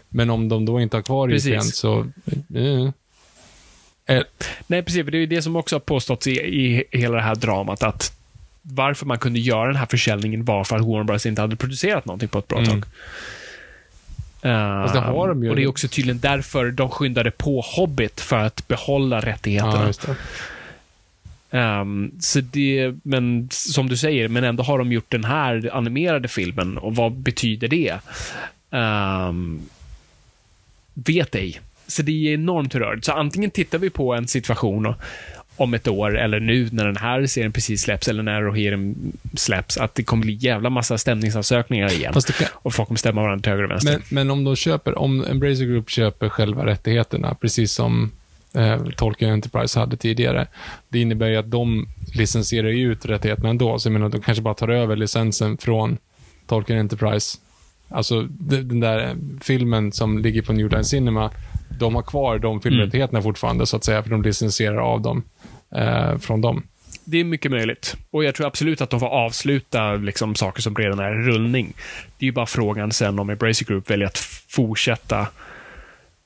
Men 0.09 0.29
om 0.29 0.49
de 0.49 0.65
då 0.65 0.81
inte 0.81 0.97
har 0.97 1.01
kvar 1.01 1.27
Precis. 1.29 1.51
IPn 1.53 1.61
så, 1.61 1.99
eh. 2.55 2.89
Eh, 4.17 4.23
Nej, 4.67 4.83
precis. 4.83 5.05
Det 5.05 5.17
är 5.17 5.19
ju 5.19 5.25
det 5.25 5.41
som 5.41 5.55
också 5.55 5.75
har 5.75 5.79
påståtts 5.79 6.27
i, 6.27 6.31
i 6.31 6.83
hela 6.91 7.15
det 7.15 7.23
här 7.23 7.35
dramat, 7.35 7.83
att 7.83 8.17
varför 8.61 9.05
man 9.05 9.17
kunde 9.17 9.39
göra 9.39 9.67
den 9.67 9.75
här 9.75 9.85
försäljningen 9.85 10.45
var 10.45 10.63
för 10.63 10.75
att 10.75 10.81
Warner 10.85 11.03
Bros 11.03 11.25
inte 11.25 11.41
hade 11.41 11.55
producerat 11.55 12.05
någonting 12.05 12.29
på 12.29 12.39
ett 12.39 12.47
bra 12.47 12.57
Mm. 12.59 12.69
tag. 12.69 12.83
Fast 14.41 14.93
det 14.93 14.99
har 14.99 15.27
de 15.27 15.43
ju. 15.43 15.49
och 15.49 15.55
det 15.55 15.63
är 15.63 15.67
också 15.67 15.87
tydligen 15.87 16.19
därför 16.19 16.71
de 16.71 16.89
skyndade 16.89 17.31
på 17.31 17.61
Hobbit 17.61 18.21
för 18.21 18.37
att 18.37 18.67
behålla 18.67 19.19
rättigheterna. 19.21 19.91
ja. 20.07 20.15
Ehm, 21.59 22.11
så 22.19 22.41
det, 22.41 22.93
men 23.03 23.47
som 23.51 23.89
du 23.89 23.97
säger, 23.97 24.27
men 24.27 24.43
ändå 24.43 24.63
har 24.63 24.77
de 24.77 24.91
gjort 24.91 25.09
den 25.11 25.23
här 25.23 25.69
animerade 25.73 26.27
filmen 26.27 26.77
och 26.77 26.95
vad 26.95 27.11
betyder 27.11 27.67
det? 27.67 27.99
Ehm, 28.71 29.61
vet 30.93 31.35
ej. 31.35 31.59
Så 31.87 32.01
det 32.01 32.11
är 32.11 32.33
enormt 32.33 32.75
rörigt. 32.75 33.05
Så 33.05 33.11
antingen 33.11 33.51
tittar 33.51 33.77
vi 33.77 33.89
på 33.89 34.13
en 34.13 34.27
situation 34.27 34.85
och- 34.85 34.95
om 35.55 35.73
ett 35.73 35.87
år 35.87 36.17
eller 36.17 36.39
nu 36.39 36.69
när 36.71 36.85
den 36.85 36.97
här 36.97 37.25
serien 37.25 37.51
precis 37.51 37.81
släpps 37.81 38.07
eller 38.07 38.23
när 38.23 38.41
Rohirrim 38.41 38.95
släpps, 39.33 39.77
att 39.77 39.95
det 39.95 40.03
kommer 40.03 40.25
bli 40.25 40.33
jävla 40.33 40.69
massa 40.69 40.97
stämningsansökningar 40.97 41.91
igen. 41.91 42.13
Kan, 42.13 42.47
Och 42.53 42.73
folk 42.73 42.87
kommer 42.87 42.97
stämma 42.97 43.21
varandra 43.21 43.43
till 43.43 43.51
höger 43.51 43.63
och 43.63 43.71
vänster. 43.71 43.91
Men, 43.91 44.01
men 44.09 44.31
om 44.31 44.43
de 44.43 44.55
köper, 44.55 44.97
om 44.97 45.25
Embracer 45.25 45.65
Group 45.65 45.89
köper 45.89 46.29
själva 46.29 46.65
rättigheterna, 46.65 47.35
precis 47.35 47.71
som 47.71 48.11
eh, 48.53 48.83
Tolkien 48.97 49.31
Enterprise 49.31 49.79
hade 49.79 49.97
tidigare, 49.97 50.47
det 50.89 50.99
innebär 50.99 51.27
ju 51.27 51.37
att 51.37 51.51
de 51.51 51.87
licensierar 52.15 52.67
ut 52.67 53.05
rättigheterna 53.05 53.49
ändå, 53.49 53.79
så 53.79 53.87
jag 53.87 53.93
menar, 53.93 54.09
de 54.09 54.21
kanske 54.21 54.41
bara 54.41 54.53
tar 54.53 54.69
över 54.69 54.95
licensen 54.95 55.57
från 55.57 55.97
Tolkien 56.47 56.79
Enterprise. 56.79 57.37
Alltså, 57.91 58.21
de- 58.21 58.61
den 58.61 58.79
där 58.79 59.15
filmen 59.41 59.91
som 59.91 60.17
ligger 60.17 60.41
på 60.41 60.53
New 60.53 60.69
Line 60.69 60.83
Cinema, 60.85 61.31
de 61.79 61.95
har 61.95 62.01
kvar 62.01 62.39
de 62.39 62.61
filmrättigheterna 62.61 63.21
fortfarande, 63.21 63.65
så 63.65 63.77
att 63.77 63.83
säga, 63.83 64.03
för 64.03 64.09
de 64.09 64.21
licensierar 64.21 64.77
av 64.77 65.01
dem 65.01 65.23
eh, 65.75 66.17
från 66.17 66.41
dem. 66.41 66.63
Det 67.05 67.17
är 67.17 67.23
mycket 67.23 67.51
möjligt. 67.51 67.97
Och 68.11 68.23
jag 68.23 68.35
tror 68.35 68.47
absolut 68.47 68.81
att 68.81 68.89
de 68.89 68.99
får 68.99 69.07
avsluta 69.07 69.93
liksom, 69.93 70.35
saker 70.35 70.61
som 70.61 70.75
redan 70.75 70.99
är 70.99 71.11
i 71.19 71.23
rullning. 71.23 71.73
Det 72.17 72.25
är 72.25 72.27
ju 72.27 72.31
bara 72.31 72.45
frågan 72.45 72.91
sen 72.91 73.19
om 73.19 73.29
Embracer 73.29 73.65
Group 73.65 73.89
väljer 73.89 74.07
att 74.07 74.17
fortsätta 74.47 75.27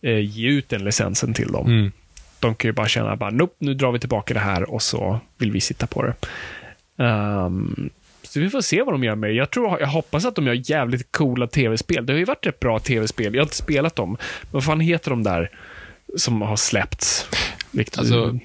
eh, 0.02 0.20
ge 0.20 0.48
ut 0.50 0.70
den 0.70 0.84
licensen 0.84 1.34
till 1.34 1.52
dem. 1.52 1.68
Mm. 1.68 1.92
De 2.40 2.56
kan 2.56 2.70
ju 2.70 2.74
bara 2.74 2.88
känna 2.88 3.16
bara, 3.16 3.30
nope, 3.30 3.54
nu 3.60 3.74
drar 3.74 3.92
vi 3.92 4.00
tillbaka 4.00 4.34
det 4.34 4.40
här 4.40 4.70
och 4.74 4.82
så 4.82 5.20
vill 5.38 5.52
vi 5.52 5.62
sitta 5.62 5.88
på 5.88 6.04
det. 6.04 6.14
Ehm, 7.04 7.90
så 8.36 8.40
vi 8.40 8.50
får 8.50 8.62
se 8.62 8.84
vad 8.84 8.94
de 8.94 9.04
gör 9.04 9.16
med 9.16 9.30
det. 9.30 9.34
Jag, 9.34 9.52
tror, 9.52 9.80
jag 9.80 9.88
hoppas 9.88 10.26
att 10.26 10.36
de 10.36 10.48
gör 10.48 10.72
jävligt 10.72 11.12
coola 11.12 11.48
tv-spel. 11.48 12.06
Det 12.06 12.14
har 12.14 12.18
ju 12.18 12.26
varit 12.26 12.46
ett 12.46 12.60
bra 12.60 12.80
tv-spel. 12.80 13.34
Jag 13.34 13.42
har 13.42 13.46
inte 13.46 13.56
spelat 13.56 13.96
dem. 13.96 14.18
Vad 14.52 14.64
fan 14.64 14.80
heter 14.80 15.10
de 15.10 15.24
där 15.24 15.52
som 16.18 16.42
har 16.42 16.56
släppts? 16.56 17.30
Victor, 17.76 18.00
Alltså, 18.00 18.40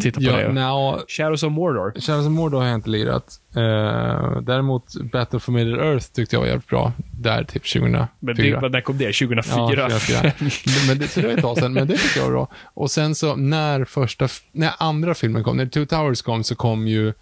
titta 0.00 0.20
på 0.20 0.26
Ja, 0.26 0.36
det. 0.36 0.52
nja, 0.52 0.98
Shadows 1.08 1.42
of 1.42 1.52
Mordor. 1.52 2.00
Shadows 2.00 2.26
of 2.26 2.32
Mordor 2.32 2.58
har 2.60 2.66
jag 2.66 2.74
inte 2.74 2.90
lirat. 2.90 3.40
Eh, 3.56 4.40
däremot 4.42 4.94
Battle 5.12 5.40
for 5.40 5.52
Middle 5.52 5.82
Earth 5.84 6.06
tyckte 6.12 6.36
jag 6.36 6.40
var 6.40 6.46
jävligt 6.46 6.68
bra. 6.68 6.92
Där, 7.20 7.44
typ 7.44 7.72
2004. 7.72 8.08
Men 8.20 8.36
det, 8.36 8.68
när 8.68 8.80
kom 8.80 8.98
det? 8.98 9.12
2004? 9.12 9.42
Ja, 9.56 9.88
2004. 9.98 10.22
men 10.88 10.98
det, 10.98 11.08
så 11.08 11.20
det 11.20 11.26
var 11.26 11.34
ett 11.34 11.40
tag 11.42 11.58
sedan, 11.58 11.72
men 11.72 11.88
det 11.88 11.96
tyckte 11.96 12.18
jag 12.18 12.26
var 12.26 12.32
bra. 12.32 12.48
Och 12.74 12.90
sen 12.90 13.14
så 13.14 13.36
när 13.36 13.84
första, 13.84 14.28
när 14.52 14.70
andra 14.78 15.14
filmen 15.14 15.44
kom, 15.44 15.56
när 15.56 15.66
Two 15.66 15.84
Towers 15.84 16.22
kom, 16.22 16.44
så 16.44 16.54
kom 16.54 16.88
ju, 16.88 17.12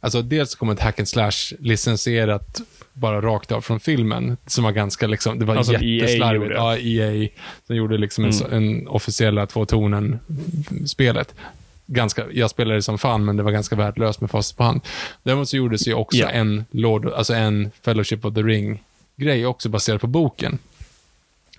alltså 0.00 0.22
dels 0.22 0.54
kom 0.54 0.70
ett 0.70 0.80
hack 0.80 0.98
and 0.98 1.08
slash 1.08 1.56
licensierat 1.58 2.60
bara 2.92 3.20
rakt 3.20 3.52
av 3.52 3.60
från 3.60 3.80
filmen, 3.80 4.36
som 4.46 4.64
var 4.64 4.72
ganska 4.72 5.06
liksom, 5.06 5.38
det 5.38 5.44
var 5.44 5.56
Alltså, 5.56 5.72
EA 5.74 5.80
jätteslarvigt. 5.82 6.42
gjorde 6.42 6.54
det. 6.54 6.60
Ja, 6.60 6.76
EA, 6.78 7.28
som 7.66 7.76
gjorde 7.76 7.98
liksom 7.98 8.24
en, 8.24 8.32
så- 8.32 8.48
en 8.48 8.88
officiella 8.88 9.46
två 9.46 9.66
tonen-spelet. 9.66 11.34
Ganska, 11.86 12.24
jag 12.32 12.50
spelade 12.50 12.78
det 12.78 12.82
som 12.82 12.98
fan, 12.98 13.24
men 13.24 13.36
det 13.36 13.42
var 13.42 13.52
ganska 13.52 13.76
värdelöst 13.76 14.20
med 14.20 14.30
fast 14.30 14.56
på 14.56 14.62
hand. 14.64 14.80
Däremot 15.22 15.48
så 15.48 15.56
gjordes 15.56 15.88
ju 15.88 15.94
också 15.94 16.18
Ja. 16.18 16.28
en 16.28 16.64
Lord, 16.70 17.06
alltså 17.12 17.34
en 17.34 17.70
Fellowship 17.84 18.24
of 18.24 18.34
the 18.34 18.42
Ring-grej 18.42 19.46
också 19.46 19.68
baserad 19.68 20.00
på 20.00 20.06
boken. 20.06 20.58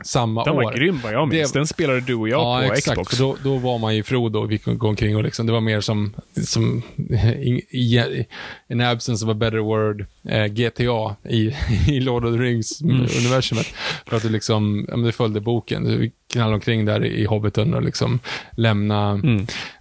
samma 0.04 0.44
Den 0.44 0.54
år. 0.54 0.64
var 0.64 0.74
grym 0.74 1.00
vad 1.04 1.14
jag 1.14 1.28
minns. 1.28 1.52
Det- 1.52 1.60
Den 1.60 1.68
spelade 1.68 2.02
du 2.02 2.16
och 2.16 2.30
jag 2.30 2.42
ja, 2.64 2.68
på 2.68 2.74
exakt. 2.74 2.92
Xbox. 2.98 3.18
Då, 3.18 3.38
då 3.44 3.58
var 3.58 3.78
man 3.78 3.96
ju 3.96 4.04
Frodo 4.04 4.40
och 4.40 4.52
vi 4.52 4.58
gå 4.58 4.88
omkring 4.88 5.16
och 5.18 5.24
liksom, 5.24 5.46
det 5.46 5.52
var 5.54 5.62
mer 5.62 5.82
som, 5.82 6.14
som 6.46 6.82
i, 7.42 7.62
i, 7.70 8.26
in 8.70 8.82
absence 8.82 9.26
of 9.26 9.32
a 9.32 9.34
better 9.34 9.58
word, 9.58 10.06
GTA 10.24 11.16
i, 11.24 11.56
i 11.88 12.00
Lord 12.00 12.26
of 12.26 12.34
the 12.34 12.40
Rings-universumet. 12.40 13.74
För 14.06 14.18
att 14.18 14.24
du 14.24 14.30
liksom, 14.30 14.86
ja, 14.90 14.96
men 14.98 15.06
du 15.06 15.12
följde 15.12 15.40
boken. 15.40 15.84
Du 15.84 16.12
knallade 16.28 16.56
omkring 16.56 16.86
där 16.86 17.06
i 17.06 17.26
Hobbiten 17.26 17.74
och 17.74 17.84
liksom 17.84 18.20
lämna 18.52 19.22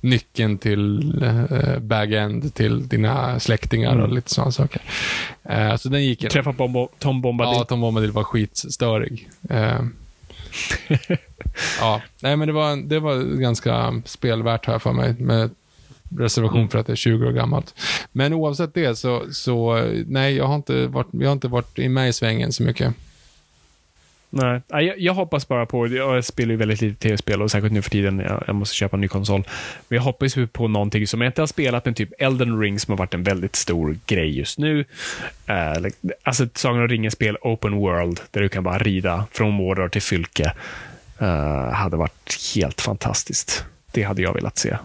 nyckeln 0.00 0.58
till 0.58 1.14
eh, 1.22 1.78
bag-end 1.78 2.54
till 2.54 2.88
dina 2.88 3.40
släktingar 3.40 3.98
och 3.98 4.08
lite 4.08 4.30
sådana 4.30 4.52
saker. 4.52 4.82
Eh, 5.42 5.76
så 5.76 5.88
den 5.88 6.04
gick 6.04 6.28
Träffa 6.28 6.52
Bombo, 6.52 6.88
Tom 6.98 7.20
Bombadil. 7.20 7.54
Ja, 7.58 7.64
Tom 7.64 7.80
Bombadil 7.80 8.10
var 8.10 8.24
skitstörig. 8.24 9.28
Eh, 9.50 9.80
ja, 11.80 12.02
nej 12.22 12.36
men 12.36 12.48
det 12.48 12.52
var, 12.52 12.76
det 12.76 13.00
var 13.00 13.38
ganska 13.40 14.02
spelvärt 14.04 14.66
här 14.66 14.78
för 14.78 14.92
mig. 14.92 15.14
Med 15.18 15.50
reservation 16.18 16.68
för 16.68 16.78
att 16.78 16.86
det 16.86 16.92
är 16.92 16.96
20 16.96 17.26
år 17.26 17.32
gammalt. 17.32 17.74
Men 18.12 18.32
oavsett 18.32 18.74
det 18.74 18.96
så, 18.96 19.22
så 19.32 19.84
nej, 20.06 20.36
jag 20.36 20.44
har 20.44 20.54
inte 20.54 20.86
varit, 20.86 21.08
jag 21.12 21.28
har 21.28 21.32
inte 21.32 21.48
varit 21.48 21.78
i 21.78 21.88
med 21.88 22.08
i 22.08 22.12
svängen 22.12 22.52
så 22.52 22.62
mycket. 22.62 22.94
Nej, 24.32 24.62
jag, 24.68 25.00
jag 25.00 25.14
hoppas 25.14 25.48
bara 25.48 25.66
på, 25.66 25.86
jag 25.86 26.24
spelar 26.24 26.50
ju 26.50 26.56
väldigt 26.56 26.80
lite 26.80 27.00
tv-spel 27.02 27.42
och 27.42 27.50
särskilt 27.50 27.72
nu 27.72 27.82
för 27.82 27.90
tiden, 27.90 28.18
jag, 28.18 28.44
jag 28.46 28.56
måste 28.56 28.76
köpa 28.76 28.96
en 28.96 29.00
ny 29.00 29.08
konsol. 29.08 29.44
Men 29.88 29.96
jag 29.96 30.02
hoppas 30.02 30.36
ju 30.36 30.46
på 30.46 30.68
någonting 30.68 31.06
som 31.06 31.20
jag 31.20 31.28
inte 31.28 31.42
har 31.42 31.46
spelat, 31.46 31.84
men 31.84 31.94
typ 31.94 32.12
Elden 32.18 32.60
Ring 32.60 32.80
som 32.80 32.92
har 32.92 32.98
varit 32.98 33.14
en 33.14 33.22
väldigt 33.22 33.56
stor 33.56 33.98
grej 34.06 34.38
just 34.38 34.58
nu. 34.58 34.78
Uh, 34.78 35.90
alltså 36.22 36.44
ett 36.44 36.58
Sagan 36.58 36.80
om 36.80 36.88
ringen-spel, 36.88 37.36
open 37.42 37.76
world, 37.76 38.20
där 38.30 38.40
du 38.40 38.48
kan 38.48 38.64
bara 38.64 38.78
rida 38.78 39.24
från 39.32 39.52
Mordor 39.52 39.88
till 39.88 40.02
Fylke. 40.02 40.52
Uh, 41.22 41.72
hade 41.72 41.96
varit 41.96 42.54
helt 42.54 42.80
fantastiskt. 42.80 43.64
Det 43.92 44.02
hade 44.02 44.22
jag 44.22 44.34
velat 44.34 44.58
se. 44.58 44.76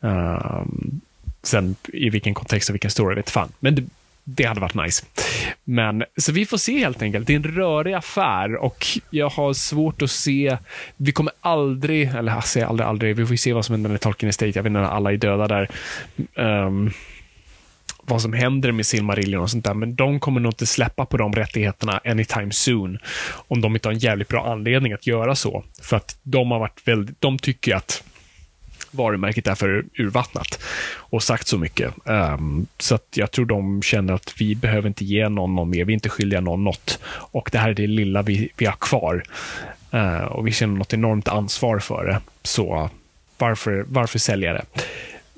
Um, 0.00 1.00
sen 1.42 1.76
i 1.92 2.10
vilken 2.10 2.34
kontext 2.34 2.68
och 2.68 2.74
vilken 2.74 2.90
story 2.90 3.14
vet 3.14 3.30
fan. 3.30 3.52
Men 3.60 3.74
det, 3.74 3.84
det 4.24 4.44
hade 4.44 4.60
varit 4.60 4.74
nice. 4.74 5.04
Men, 5.64 6.04
så 6.16 6.32
vi 6.32 6.46
får 6.46 6.56
se 6.56 6.78
helt 6.78 7.02
enkelt. 7.02 7.26
Det 7.26 7.32
är 7.32 7.36
en 7.36 7.44
rörig 7.44 7.94
affär 7.94 8.56
och 8.56 8.86
jag 9.10 9.28
har 9.28 9.52
svårt 9.52 10.02
att 10.02 10.10
se. 10.10 10.58
Vi 10.96 11.12
kommer 11.12 11.32
aldrig, 11.40 12.14
eller 12.14 12.32
jag 12.32 12.44
säger 12.44 12.66
aldrig, 12.66 12.86
aldrig. 12.86 13.16
Vi 13.16 13.24
får 13.26 13.32
ju 13.32 13.38
se 13.38 13.52
vad 13.52 13.64
som 13.64 13.72
händer 13.72 13.90
med 13.90 14.00
Tolkien 14.00 14.30
Estate. 14.30 14.46
Jag 14.46 14.62
vet 14.62 14.70
inte 14.70 14.80
när 14.80 14.88
alla 14.88 15.12
är 15.12 15.16
döda 15.16 15.48
där. 15.48 15.70
Um, 16.34 16.90
vad 18.08 18.22
som 18.22 18.32
händer 18.32 18.72
med 18.72 18.86
Silmarillion 18.86 19.42
och 19.42 19.50
sånt 19.50 19.64
där, 19.64 19.74
men 19.74 19.94
de 19.94 20.20
kommer 20.20 20.40
nog 20.40 20.52
inte 20.52 20.66
släppa 20.66 21.06
på 21.06 21.16
de 21.16 21.32
rättigheterna 21.32 22.00
anytime 22.04 22.52
soon. 22.52 22.98
Om 23.48 23.60
de 23.60 23.74
inte 23.74 23.88
har 23.88 23.92
en 23.92 23.98
jävligt 23.98 24.28
bra 24.28 24.52
anledning 24.52 24.92
att 24.92 25.06
göra 25.06 25.34
så. 25.34 25.64
För 25.82 25.96
att 25.96 26.18
de 26.22 26.50
har 26.50 26.58
varit 26.58 26.80
väldigt, 26.84 27.20
de 27.20 27.38
tycker 27.38 27.74
att 27.74 28.04
varumärket 28.98 29.46
är 29.46 29.54
för 29.54 29.84
urvattnat 29.98 30.58
och 30.96 31.22
sagt 31.22 31.46
så 31.46 31.58
mycket. 31.58 31.94
Um, 32.04 32.66
så 32.78 32.94
att 32.94 33.06
jag 33.14 33.30
tror 33.30 33.46
de 33.46 33.82
känner 33.82 34.12
att 34.12 34.34
vi 34.38 34.54
behöver 34.54 34.88
inte 34.88 35.04
ge 35.04 35.28
någon, 35.28 35.54
någon 35.54 35.70
mer. 35.70 35.84
Vi 35.84 35.92
är 35.92 35.94
inte 35.94 36.08
skyldiga 36.08 36.40
någon 36.40 36.64
något. 36.64 36.98
Och 37.32 37.48
det 37.52 37.58
här 37.58 37.70
är 37.70 37.74
det 37.74 37.86
lilla 37.86 38.22
vi, 38.22 38.48
vi 38.56 38.66
har 38.66 38.76
kvar. 38.80 39.22
Uh, 39.94 40.24
och 40.24 40.46
vi 40.46 40.52
känner 40.52 40.78
något 40.78 40.92
enormt 40.92 41.28
ansvar 41.28 41.78
för 41.78 42.06
det. 42.06 42.20
Så 42.42 42.90
varför, 43.38 43.84
varför 43.88 44.18
sälja 44.18 44.52
det? 44.52 44.64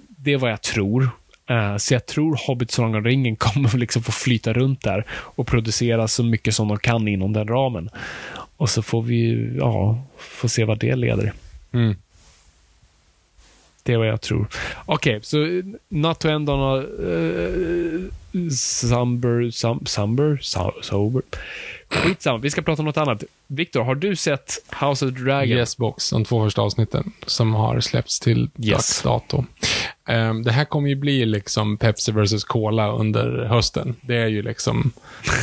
Det 0.07 0.33
är 0.33 0.39
vad 0.39 0.51
jag 0.51 0.63
tror. 0.63 1.11
Uh, 1.51 1.77
så 1.77 1.95
jag 1.95 2.07
tror 2.07 2.39
Hobbit 2.47 2.71
Sagan 2.71 2.95
om 2.95 3.05
ringen 3.05 3.37
kommer 3.37 3.77
liksom 3.79 4.03
få 4.03 4.13
flyta 4.13 4.53
runt 4.53 4.83
där 4.83 5.05
och 5.11 5.47
producera 5.47 6.09
så 6.09 6.25
mycket 6.25 6.55
som 6.55 6.69
de 6.69 6.79
kan 6.79 7.09
inom 7.09 7.33
den 7.33 7.49
ramen. 7.49 7.91
Och 8.57 8.71
så 8.71 8.83
får 8.83 9.03
vi 9.03 9.51
ja, 9.59 10.03
få 10.19 10.49
se 10.49 10.65
vad 10.65 10.79
det 10.79 10.97
leder. 10.97 11.33
Mm. 11.73 11.97
Det 13.91 13.95
är 13.95 13.99
vad 13.99 14.09
jag 14.09 14.21
tror. 14.21 14.47
Okej, 14.87 15.17
okay, 15.17 15.21
så 15.23 15.63
Not 15.89 16.19
to 16.19 16.29
end 16.29 16.51
on 16.51 16.61
a 16.61 16.83
uh, 17.03 18.51
somber, 18.51 19.51
som, 19.51 19.87
somber, 19.87 20.39
so, 20.43 20.73
sober. 20.83 21.23
Skitsamma, 21.89 22.39
vi 22.39 22.51
ska 22.51 22.63
prata 22.63 22.83
om 22.83 22.87
något 22.87 22.97
annat. 22.97 23.25
Viktor, 23.47 23.83
har 23.83 23.95
du 23.95 24.17
sett 24.17 24.59
House 24.81 25.07
of 25.07 25.13
Dragon? 25.13 25.59
Yes 25.59 25.77
box, 25.77 26.11
de 26.11 26.25
två 26.25 26.45
första 26.45 26.63
avsnitten 26.63 27.13
som 27.27 27.55
har 27.55 27.81
släppts 27.81 28.21
till 28.21 28.51
Yes. 28.59 28.73
dags 28.73 29.03
dato. 29.03 29.45
Um, 30.09 30.43
det 30.43 30.53
här 30.53 30.65
kommer 30.65 30.89
ju 30.89 30.95
bli 30.95 31.27
liksom 31.27 31.77
Pepsi 31.77 32.13
vs 32.13 32.45
Cola 32.45 32.93
under 32.93 33.45
hösten. 33.45 33.97
Det 34.01 34.17
är 34.17 34.29
ju 34.29 34.43
liksom 34.43 34.93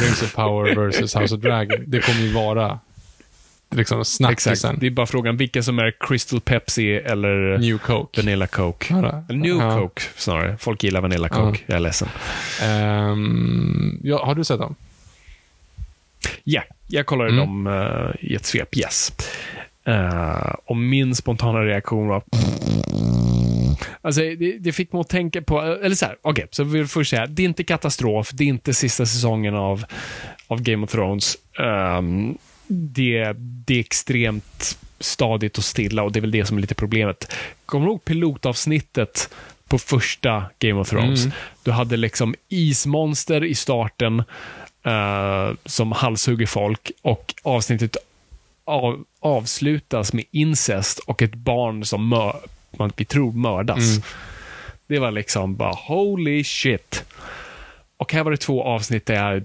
Rings 0.02 0.22
of 0.22 0.36
Power 0.36 0.90
vs 0.90 1.16
House 1.16 1.36
of 1.36 1.42
Dragon. 1.42 1.84
Det 1.88 2.00
kommer 2.00 2.22
ju 2.22 2.34
vara 2.34 2.80
liksom 3.72 4.06
snackisen. 4.06 4.54
Exakt. 4.54 4.80
Det 4.80 4.88
är 4.88 4.92
bara 4.92 5.06
frågan 5.06 5.38
vilka 5.38 5.64
som 5.64 5.80
är 5.80 5.94
Crystal 6.00 6.42
Pepsi 6.42 6.94
eller 6.96 7.58
New 7.58 7.78
Coke. 7.78 8.22
Vanilla 8.22 8.48
Coke. 8.48 8.94
Ja, 8.94 9.24
New 9.30 9.58
Ja. 9.58 9.78
Coke 9.80 10.02
snarare. 10.16 10.58
Folk 10.58 10.84
gillar 10.84 11.02
Vanilla 11.02 11.30
Coke. 11.30 11.60
Jag 11.66 11.76
är 11.76 11.80
ledsen. 11.80 12.08
Ehm, 12.62 14.00
ja, 14.04 14.26
har 14.26 14.36
du 14.36 14.44
sett 14.44 14.60
dem? 14.60 14.76
Ja, 16.44 16.62
jag 16.88 17.06
kollade 17.06 17.30
Mm. 17.30 17.40
dem 17.40 17.68
eh, 17.68 18.26
i 18.32 18.36
ett 18.36 18.46
svep. 18.46 18.78
Yes. 18.78 19.12
Eh, 19.86 20.54
och 20.66 20.78
min 20.78 21.16
spontana 21.16 21.60
reaktion 21.60 22.08
var... 22.08 22.24
Alltså, 24.02 24.22
det, 24.22 24.58
det 24.60 24.72
fick 24.72 24.94
mig 24.94 25.00
att 25.00 25.10
tänka 25.10 25.42
på, 25.42 25.62
eller 25.62 25.96
så 25.96 26.06
här, 26.06 26.16
okej, 26.22 26.48
så 26.52 26.64
vi 26.64 26.78
vill 26.78 26.88
först 26.88 27.10
säga, 27.10 27.26
det 27.28 27.42
är 27.42 27.46
inte 27.46 27.64
katastrof, 27.64 28.30
det 28.34 28.44
är 28.44 28.48
inte 28.48 28.74
sista 28.74 29.06
säsongen 29.06 29.56
av, 29.56 29.84
av 30.48 30.62
Game 30.62 30.84
of 30.84 30.92
Thrones. 30.92 31.38
Ehm, 31.60 32.38
det, 32.68 33.34
det 33.38 33.76
är 33.76 33.80
extremt 33.80 34.78
stadigt 35.00 35.58
och 35.58 35.64
stilla 35.64 36.04
och 36.04 36.12
det 36.12 36.20
är 36.20 36.22
väl 36.22 36.32
det 36.32 36.46
som 36.46 36.58
är 36.58 36.62
lite 36.62 36.76
problemet. 36.76 37.34
Kommer 37.66 37.86
du 37.86 37.92
ihåg 37.92 38.06
pilotavsnittet 38.06 39.30
på 39.68 39.78
första 39.80 40.44
Game 40.60 40.82
of 40.82 40.90
Thrones? 40.90 41.26
Mm. 41.26 41.36
Du 41.64 41.72
hade 41.72 41.98
liksom 41.98 42.36
ismonster 42.50 43.44
i 43.44 43.56
starten 43.56 44.24
eh, 44.84 45.52
som 45.66 45.92
halshugger 45.92 46.46
folk 46.46 46.92
och 47.02 47.34
avsnittet 47.44 47.98
av, 48.66 49.06
avslutas 49.20 50.14
med 50.14 50.26
incest 50.32 51.00
och 51.00 51.22
ett 51.22 51.36
barn 51.36 51.86
som 51.86 52.10
mör, 52.10 52.36
man, 52.78 52.92
vi 52.96 53.06
tror 53.06 53.32
mördas. 53.32 53.92
Mm. 53.92 54.02
Det 54.88 55.00
var 55.00 55.12
liksom 55.12 55.56
bara 55.56 55.74
holy 55.74 56.44
shit. 56.44 57.06
Och 57.98 58.14
här 58.14 58.24
var 58.24 58.32
det 58.32 58.38
två 58.38 58.64
avsnitt 58.64 59.06
där 59.06 59.16
jag 59.16 59.44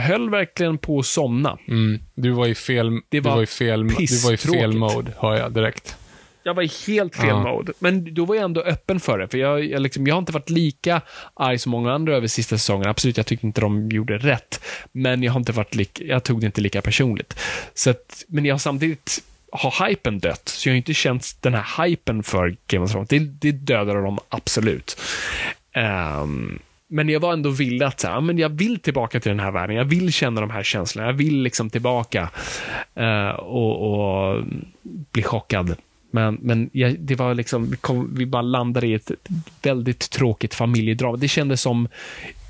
höll 0.00 0.30
verkligen 0.30 0.78
på 0.78 0.98
att 0.98 1.06
somna. 1.06 1.58
Mm. 1.68 2.00
Du 2.14 2.30
var 2.30 2.46
i 2.46 2.54
fel, 2.54 2.90
Det 2.90 3.00
du 3.10 3.20
var 3.20 3.34
var 3.34 3.42
i 3.42 3.46
fel, 3.46 3.88
du 3.88 4.18
var 4.24 4.32
i 4.32 4.36
fel 4.36 4.72
mode, 4.72 5.12
hör 5.18 5.36
jag 5.36 5.52
direkt. 5.52 5.96
Jag 6.42 6.54
var 6.54 6.62
i 6.62 6.70
helt 6.86 7.16
fel 7.16 7.26
Ja. 7.28 7.42
mode. 7.42 7.72
Men 7.78 8.14
då 8.14 8.24
var 8.24 8.34
jag 8.34 8.44
ändå 8.44 8.60
öppen 8.60 9.00
för 9.00 9.18
det. 9.18 9.28
För 9.28 9.38
jag, 9.38 9.64
jag, 9.64 9.82
liksom, 9.82 10.06
jag 10.06 10.14
har 10.14 10.18
inte 10.18 10.32
varit 10.32 10.50
lika 10.50 11.00
arg 11.34 11.58
som 11.58 11.70
många 11.72 11.92
andra 11.92 12.16
över 12.16 12.26
sista 12.26 12.58
säsongen. 12.58 12.88
Absolut, 12.88 13.16
jag 13.16 13.26
tyckte 13.26 13.46
inte 13.46 13.60
de 13.60 13.88
gjorde 13.88 14.18
rätt. 14.18 14.60
Men 14.92 15.22
jag 15.22 15.32
har 15.32 15.40
inte 15.40 15.52
varit 15.52 15.74
lika, 15.74 16.04
jag 16.04 16.24
tog 16.24 16.40
det 16.40 16.46
inte 16.46 16.60
lika 16.60 16.82
personligt. 16.82 17.38
Så 17.74 17.90
att, 17.90 18.24
men 18.28 18.44
jag 18.44 18.54
har 18.54 18.58
samtidigt 18.58 19.22
har 19.52 19.88
hypen 19.88 20.18
dött, 20.18 20.48
så 20.48 20.68
jag 20.68 20.72
har 20.72 20.76
inte 20.76 20.94
känt 20.94 21.36
den 21.40 21.54
här 21.54 21.84
hypen 21.86 22.22
för 22.22 22.56
Game 22.66 22.84
of 22.84 22.90
Thrones. 22.92 23.08
Det, 23.08 23.18
det 23.18 23.52
dödade 23.52 24.02
dem 24.02 24.18
absolut. 24.28 25.00
Ehm, 25.72 26.58
men 26.88 27.08
jag 27.08 27.20
var 27.20 27.32
ändå 27.32 27.50
villig 27.50 27.86
att 27.86 28.00
säga, 28.00 28.20
men 28.20 28.38
jag 28.38 28.48
vill 28.48 28.78
tillbaka 28.78 29.20
till 29.20 29.30
den 29.30 29.40
här 29.40 29.50
världen. 29.50 29.76
Jag 29.76 29.84
vill 29.84 30.12
känna 30.12 30.40
de 30.40 30.50
här 30.50 30.62
känslorna. 30.62 31.08
Jag 31.08 31.14
vill 31.14 31.42
liksom 31.42 31.70
tillbaka 31.70 32.30
eh, 32.94 33.28
och, 33.28 33.92
och 33.92 34.44
bli 35.12 35.22
chockad. 35.22 35.76
Men, 36.10 36.38
men 36.42 36.70
jag, 36.72 37.00
det 37.00 37.14
var 37.14 37.34
liksom, 37.34 37.70
vi, 37.70 37.76
kom, 37.76 38.14
vi 38.14 38.26
bara 38.26 38.42
landade 38.42 38.86
i 38.86 38.94
ett 38.94 39.10
väldigt 39.62 40.10
tråkigt 40.10 40.54
familjedrama. 40.54 41.16
Det 41.16 41.28
kändes 41.28 41.60
som 41.60 41.88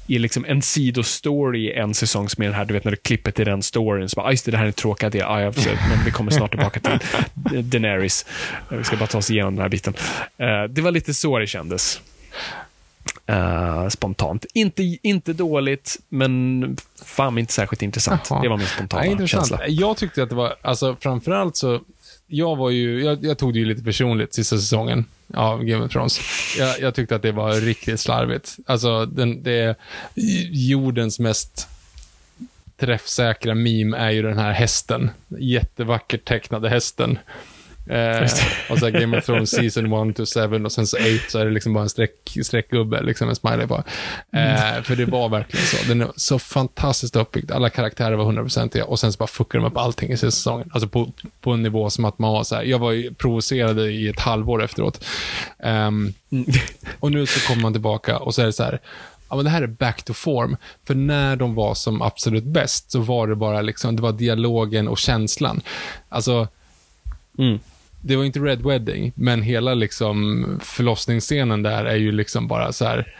i 0.06 0.18
liksom 0.18 0.44
en 0.48 0.62
sidostory 0.62 1.72
en 1.72 1.94
säsong 1.94 2.28
som 2.28 2.42
är 2.42 2.46
den 2.46 2.56
här, 2.56 2.64
du 2.64 2.74
vet 2.74 2.84
när 2.84 2.90
du 2.90 2.96
klipper 2.96 3.30
till 3.30 3.44
den 3.44 3.62
storyn, 3.62 4.08
så 4.08 4.16
bara, 4.16 4.26
ah, 4.26 4.30
just 4.30 4.44
det, 4.44 4.50
det 4.50 4.56
här 4.56 4.66
är 4.66 4.72
tråkigt, 4.72 5.12
det 5.12 5.22
ah, 5.22 5.40
ja, 5.40 5.52
men 5.88 6.04
vi 6.04 6.10
kommer 6.10 6.30
snart 6.30 6.50
tillbaka 6.50 6.80
till 6.80 6.98
Daenerys. 7.70 8.26
Vi 8.68 8.84
ska 8.84 8.96
bara 8.96 9.06
ta 9.06 9.18
oss 9.18 9.30
igenom 9.30 9.54
den 9.54 9.62
här 9.62 9.68
biten. 9.68 9.94
Eh, 10.38 10.64
det 10.64 10.80
var 10.80 10.90
lite 10.90 11.14
så 11.14 11.38
det 11.38 11.46
kändes. 11.46 12.00
Eh, 13.26 13.88
spontant. 13.88 14.46
Inte, 14.54 14.82
inte 15.02 15.32
dåligt, 15.32 16.00
men 16.08 16.76
fan 17.04 17.38
inte 17.38 17.52
särskilt 17.52 17.82
intressant. 17.82 18.26
Jaha. 18.30 18.42
Det 18.42 18.48
var 18.48 18.56
min 18.56 18.66
spontana 18.66 19.04
Ja, 19.06 19.10
intressant. 19.10 19.48
känsla. 19.48 19.68
Jag 19.68 19.96
tyckte 19.96 20.22
att 20.22 20.28
det 20.28 20.34
var, 20.34 20.56
alltså 20.62 20.96
framförallt 21.00 21.56
så, 21.56 21.80
jag 22.26 22.56
var 22.56 22.70
ju, 22.70 23.04
jag, 23.04 23.24
jag 23.24 23.38
tog 23.38 23.52
det 23.52 23.58
ju 23.58 23.64
lite 23.64 23.82
personligt 23.82 24.34
sista 24.34 24.56
säsongen 24.56 25.04
av 25.34 25.64
Game 25.64 25.84
of 25.84 25.92
Thrones. 25.92 26.20
Jag, 26.58 26.80
jag 26.80 26.94
tyckte 26.94 27.16
att 27.16 27.22
det 27.22 27.32
var 27.32 27.52
riktigt 27.52 28.00
slarvigt. 28.00 28.56
Alltså, 28.66 29.06
den, 29.06 29.42
det 29.42 29.52
är 29.52 29.74
jordens 30.50 31.18
mest 31.18 31.68
träffsäkra 32.76 33.54
meme 33.54 33.96
är 33.96 34.10
ju 34.10 34.22
den 34.22 34.38
här 34.38 34.52
hästen. 34.52 35.10
Jättevackert 35.38 36.24
tecknade 36.24 36.68
hästen. 36.68 37.18
Eh, 37.86 38.30
och 38.70 38.78
så 38.78 38.90
Game 38.90 39.18
of 39.18 39.26
Thrones 39.26 39.50
season 39.50 40.10
1 40.10 40.16
to 40.16 40.24
7 40.48 40.64
och 40.64 40.72
sen 40.72 40.86
så 40.86 40.96
8 40.96 41.06
så 41.28 41.38
är 41.38 41.44
det 41.44 41.50
liksom 41.50 41.72
bara 41.72 41.82
en 41.82 41.88
streck, 41.88 42.36
streckgubbe, 42.42 43.02
liksom 43.02 43.28
en 43.28 43.36
smiley 43.36 43.66
bara. 43.66 43.84
Eh, 44.32 44.82
för 44.82 44.96
det 44.96 45.04
var 45.04 45.28
verkligen 45.28 45.66
så. 45.66 45.76
Den 45.88 46.00
är 46.00 46.08
så 46.16 46.38
fantastiskt 46.38 47.16
uppbyggd. 47.16 47.50
Alla 47.50 47.70
karaktärer 47.70 48.16
var 48.16 48.32
100% 48.32 48.80
och 48.80 48.98
sen 48.98 49.12
så 49.12 49.16
bara 49.16 49.26
fuckade 49.26 49.64
de 49.64 49.68
upp 49.70 49.76
allting 49.76 50.12
i 50.12 50.16
säsongen. 50.16 50.70
Alltså 50.72 50.88
på, 50.88 51.12
på 51.40 51.50
en 51.52 51.62
nivå 51.62 51.90
som 51.90 52.04
att 52.04 52.18
man 52.18 52.32
var 52.32 52.44
så 52.44 52.54
här, 52.54 52.62
jag 52.62 52.78
var 52.78 52.92
ju 52.92 53.14
provocerad 53.14 53.80
i 53.80 54.08
ett 54.08 54.20
halvår 54.20 54.62
efteråt. 54.64 55.04
Um, 55.58 56.14
och 57.00 57.12
nu 57.12 57.26
så 57.26 57.48
kommer 57.48 57.62
man 57.62 57.72
tillbaka 57.72 58.18
och 58.18 58.34
så 58.34 58.42
är 58.42 58.46
det 58.46 58.52
så 58.52 58.62
här, 58.62 58.80
ja 59.28 59.36
men 59.36 59.44
det 59.44 59.50
här 59.50 59.62
är 59.62 59.66
back 59.66 60.02
to 60.02 60.12
form. 60.12 60.56
För 60.86 60.94
när 60.94 61.36
de 61.36 61.54
var 61.54 61.74
som 61.74 62.02
absolut 62.02 62.44
bäst 62.44 62.90
så 62.90 63.00
var 63.00 63.26
det 63.26 63.34
bara 63.34 63.62
liksom, 63.62 63.96
det 63.96 64.02
var 64.02 64.12
dialogen 64.12 64.88
och 64.88 64.98
känslan. 64.98 65.60
Alltså, 66.08 66.48
Mm. 67.38 67.58
Det 68.06 68.16
var 68.16 68.24
inte 68.24 68.38
Red 68.40 68.62
Wedding, 68.62 69.12
men 69.14 69.42
hela 69.42 69.74
liksom 69.74 70.46
förlossningsscenen 70.64 71.62
där 71.62 71.84
är 71.84 71.96
ju 71.96 72.12
liksom 72.12 72.48
bara 72.48 72.72
så 72.72 72.84
här, 72.84 73.14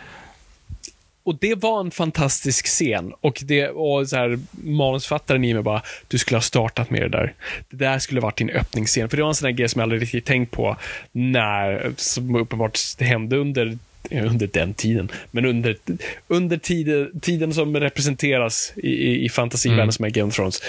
Och 1.22 1.36
det 1.40 1.54
var 1.54 1.80
en 1.80 1.90
fantastisk 1.90 2.66
scen. 2.66 3.12
Och, 3.20 3.42
det, 3.44 3.68
och 3.68 4.08
så 4.08 4.16
här, 4.16 4.38
manusfattaren 4.50 5.44
i 5.44 5.54
mig 5.54 5.62
bara, 5.62 5.82
du 6.08 6.18
skulle 6.18 6.36
ha 6.36 6.42
startat 6.42 6.90
med 6.90 7.00
det 7.02 7.08
där. 7.08 7.34
Det 7.70 7.76
där 7.76 7.98
skulle 7.98 8.20
varit 8.20 8.36
din 8.38 8.50
öppningsscen. 8.50 9.08
För 9.08 9.16
det 9.16 9.22
var 9.22 9.28
en 9.30 9.34
sån 9.34 9.46
där 9.46 9.52
grej 9.56 9.68
som 9.68 9.78
jag 9.80 9.82
aldrig 9.84 10.02
riktigt 10.02 10.24
tänkt 10.24 10.50
på 10.50 10.76
när, 11.12 11.92
som 11.96 12.34
uppenbart 12.36 12.78
hände 13.00 13.36
under 13.36 13.78
under 14.10 14.46
den 14.46 14.74
tiden, 14.74 15.08
men 15.30 15.44
under, 15.46 15.76
under 16.28 16.56
tiden, 16.56 17.20
tiden 17.20 17.54
som 17.54 17.76
representeras 17.76 18.72
i, 18.76 18.88
i, 18.88 19.24
i 19.24 19.28
fantasivärlden 19.28 19.82
Mm. 19.82 19.92
som 19.92 20.04
är 20.04 20.10
Game 20.10 20.28
of 20.28 20.34
Thrones. 20.36 20.62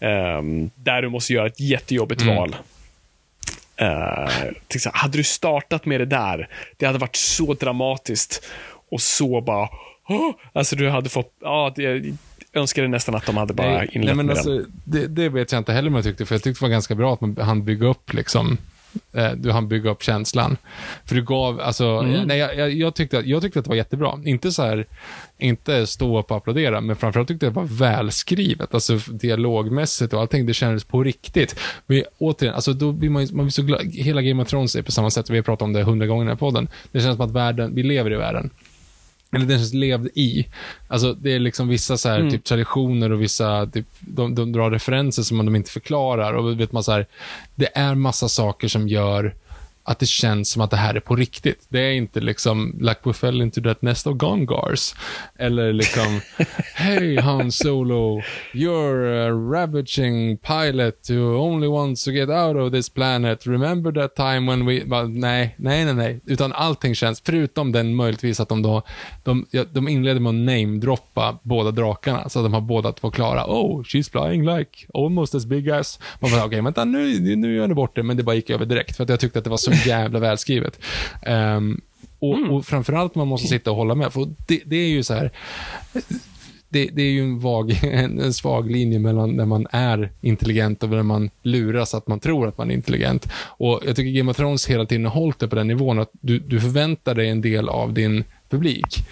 Ehm, 0.00 0.70
där 0.74 1.02
du 1.02 1.08
måste 1.08 1.32
göra 1.32 1.46
ett 1.46 1.60
jättejobbigt 1.60 2.22
Mm. 2.22 2.36
val. 2.36 2.56
Uh, 3.82 4.90
hade 4.92 5.18
du 5.18 5.24
startat 5.24 5.86
med 5.86 6.00
det 6.00 6.06
där, 6.06 6.48
det 6.76 6.86
hade 6.86 6.98
varit 6.98 7.16
så 7.16 7.54
dramatiskt 7.54 8.44
och 8.90 9.00
så 9.00 9.40
bara, 9.40 9.68
"Åh!" 10.08 10.30
alltså 10.52 10.76
du 10.76 10.90
hade 10.90 11.08
fått, 11.08 11.32
ja, 11.40 11.72
det, 11.76 11.82
jag 11.82 12.16
önskade 12.60 12.88
nästan 12.88 13.14
att 13.14 13.26
de 13.26 13.36
hade 13.36 13.54
bara 13.54 13.70
Nej, 13.70 13.88
inlett 13.92 14.06
nej, 14.06 14.14
men 14.14 14.26
med 14.26 14.36
alltså, 14.36 14.50
den. 14.50 14.72
det, 14.84 15.06
det 15.06 15.28
vet 15.28 15.52
jag 15.52 15.58
inte 15.58 15.72
heller 15.72 15.88
om 15.88 15.94
jag 15.94 16.04
tyckte, 16.04 16.26
för 16.26 16.34
jag 16.34 16.42
tyckte 16.42 16.60
det 16.60 16.64
var 16.64 16.72
ganska 16.72 16.94
bra 16.94 17.14
att 17.14 17.20
man 17.20 17.36
han 17.40 17.64
bygga 17.64 17.86
upp 17.86 18.12
liksom 18.12 18.58
du 19.36 19.50
hann 19.50 19.68
bygga 19.68 19.90
upp 19.90 20.02
känslan. 20.02 20.56
För 21.04 21.14
du 21.14 21.22
gav, 21.22 21.60
alltså, 21.60 21.84
Mm. 21.86 22.22
nej, 22.22 22.38
jag, 22.38 22.72
jag, 22.72 22.94
tyckte, 22.94 23.18
att- 23.18 23.26
jag 23.26 23.42
tyckte 23.42 23.58
att 23.58 23.64
det 23.64 23.68
var 23.68 23.76
jättebra. 23.76 24.18
Inte 24.24 24.52
så 24.52 24.62
här, 24.62 24.86
inte 25.38 25.86
stå 25.86 26.18
upp 26.18 26.30
och 26.30 26.36
applådera, 26.36 26.80
men 26.80 26.96
framförallt 26.96 27.28
tyckte 27.28 27.46
jag 27.46 27.52
det 27.52 27.60
var 27.60 27.66
välskrivet. 27.66 28.74
Alltså 28.74 28.96
dialogmässigt 29.08 30.12
och 30.12 30.20
allting, 30.20 30.46
det 30.46 30.54
kändes 30.54 30.84
på 30.84 31.02
riktigt. 31.04 31.58
Men 31.86 32.04
återigen, 32.18 32.54
alltså 32.54 32.72
då 32.72 32.92
blir 32.92 33.10
man, 33.10 33.26
man 33.32 33.44
blir 33.44 33.50
så 33.50 33.62
glad. 33.62 33.84
Hela 33.94 34.22
Game 34.22 34.42
of 34.42 34.48
Thrones 34.48 34.76
är 34.76 34.82
på 34.82 34.92
samma 34.92 35.10
sätt, 35.10 35.30
vi 35.30 35.36
har 35.36 35.42
pratat 35.42 35.62
om 35.62 35.72
det 35.72 35.82
hundra 35.82 36.06
gånger 36.06 36.22
i 36.22 36.26
den 36.26 36.30
här 36.32 36.36
podden. 36.38 36.68
Det 36.92 37.00
känns 37.00 37.16
som 37.16 37.26
att 37.26 37.32
världen, 37.32 37.74
vi 37.74 37.82
lever 37.82 38.12
i 38.12 38.16
världen. 38.16 38.50
Eller 39.32 39.46
den 39.46 39.58
känns 39.58 39.74
levd 39.74 40.08
i. 40.14 40.46
Alltså 40.88 41.12
det 41.12 41.32
är 41.32 41.38
liksom 41.38 41.68
vissa 41.68 41.96
så 41.96 42.08
här, 42.08 42.30
typ 42.30 42.44
traditioner 42.44 43.12
och 43.12 43.22
vissa, 43.22 43.66
typ, 43.66 43.86
de, 44.00 44.34
de 44.34 44.52
drar 44.52 44.70
referenser 44.70 45.22
som 45.22 45.46
de 45.46 45.56
inte 45.56 45.70
förklarar 45.70 46.34
och 46.34 46.60
vet 46.60 46.72
man 46.72 46.84
så 46.84 46.92
här, 46.92 47.06
det 47.54 47.78
är 47.78 47.94
massa 47.94 48.28
saker 48.28 48.68
som 48.68 48.88
gör 48.88 49.34
att 49.86 49.98
det 49.98 50.06
känns 50.06 50.50
som 50.50 50.62
att 50.62 50.70
det 50.70 50.76
här 50.76 50.94
är 50.94 51.00
på 51.00 51.16
riktigt. 51.16 51.66
Det 51.68 51.80
är 51.80 51.92
inte 51.92 52.20
liksom, 52.20 52.78
like 52.80 53.00
we 53.04 53.12
fell 53.12 53.42
into 53.42 53.62
that 53.62 53.82
nest 53.82 54.06
of 54.06 54.16
Gongars. 54.16 54.94
Eller 55.38 55.72
liksom, 55.72 56.20
hey 56.74 57.20
Han 57.20 57.52
Solo, 57.52 58.20
you're 58.52 59.28
a 59.28 59.30
ravaging 59.30 60.38
pilot 60.38 61.10
who 61.10 61.36
only 61.36 61.68
wants 61.68 62.04
to 62.04 62.10
get 62.10 62.28
out 62.28 62.56
of 62.56 62.72
this 62.72 62.88
planet. 62.88 63.46
Remember 63.46 63.92
that 63.92 64.16
time 64.16 64.50
when 64.50 64.66
we... 64.66 64.84
Bara, 64.84 65.02
nej, 65.06 65.54
nej, 65.58 65.84
nej, 65.84 65.94
nej. 65.94 66.20
Utan 66.26 66.52
allting 66.52 66.94
känns, 66.94 67.22
förutom 67.24 67.72
den 67.72 67.94
möjligtvis 67.94 68.40
att 68.40 68.48
de 68.48 68.62
då, 68.62 68.82
de, 69.24 69.46
ja, 69.50 69.64
de 69.72 69.88
inleder 69.88 70.20
med 70.20 70.30
att 70.30 70.34
namedroppa 70.34 71.38
båda 71.42 71.70
drakarna. 71.70 72.28
Så 72.28 72.38
att 72.38 72.44
de 72.44 72.54
har 72.54 72.60
båda 72.60 72.92
två 72.92 73.10
klara. 73.10 73.44
Oh, 73.46 73.82
she's 73.82 74.10
flying 74.10 74.56
like 74.56 74.86
almost 74.94 75.34
as 75.34 75.46
big 75.46 75.70
as... 75.70 75.98
Man 76.20 76.30
bara, 76.30 76.44
okej, 76.44 76.60
vänta, 76.60 76.84
nu, 76.84 77.36
nu 77.36 77.56
gör 77.56 77.68
ni 77.68 77.74
bort 77.74 77.96
det. 77.96 78.02
Men 78.02 78.16
det 78.16 78.22
bara 78.22 78.36
gick 78.36 78.50
över 78.50 78.66
direkt. 78.66 78.96
För 78.96 79.02
att 79.04 79.08
jag 79.08 79.20
tyckte 79.20 79.38
att 79.38 79.44
det 79.44 79.50
var 79.50 79.56
så 79.56 79.75
jävla 79.86 80.18
välskrivet. 80.18 80.80
Ehm, 81.22 81.80
och, 82.18 82.38
och 82.50 82.66
framförallt 82.66 83.14
man 83.14 83.28
måste 83.28 83.48
sitta 83.48 83.70
och 83.70 83.76
hålla 83.76 83.94
med. 83.94 84.12
För 84.12 84.28
det, 84.46 84.62
det 84.66 84.76
är 84.76 84.88
ju 84.88 85.02
så 85.02 85.14
här, 85.14 85.30
det, 86.68 86.90
det 86.92 87.02
är 87.02 87.10
ju 87.10 87.20
en, 87.22 87.40
vag, 87.40 87.70
en, 87.82 88.20
en 88.20 88.32
svag 88.34 88.70
linje 88.70 88.98
mellan 88.98 89.36
när 89.36 89.46
man 89.46 89.66
är 89.70 90.12
intelligent 90.20 90.82
och 90.82 90.88
när 90.88 91.02
man 91.02 91.30
luras 91.42 91.94
att 91.94 92.06
man 92.06 92.20
tror 92.20 92.48
att 92.48 92.58
man 92.58 92.70
är 92.70 92.74
intelligent. 92.74 93.28
Och 93.34 93.80
Jag 93.86 93.96
tycker 93.96 94.18
Game 94.18 94.30
of 94.30 94.36
Thrones 94.36 94.66
hela 94.66 94.86
tiden 94.86 95.04
har 95.04 95.12
hållit 95.12 95.38
det 95.38 95.48
på 95.48 95.56
den 95.56 95.68
nivån 95.68 95.98
att 95.98 96.10
du, 96.20 96.38
du 96.38 96.60
förväntar 96.60 97.14
dig 97.14 97.28
en 97.28 97.40
del 97.40 97.68
av 97.68 97.92
din 97.92 98.24
publik. 98.50 99.06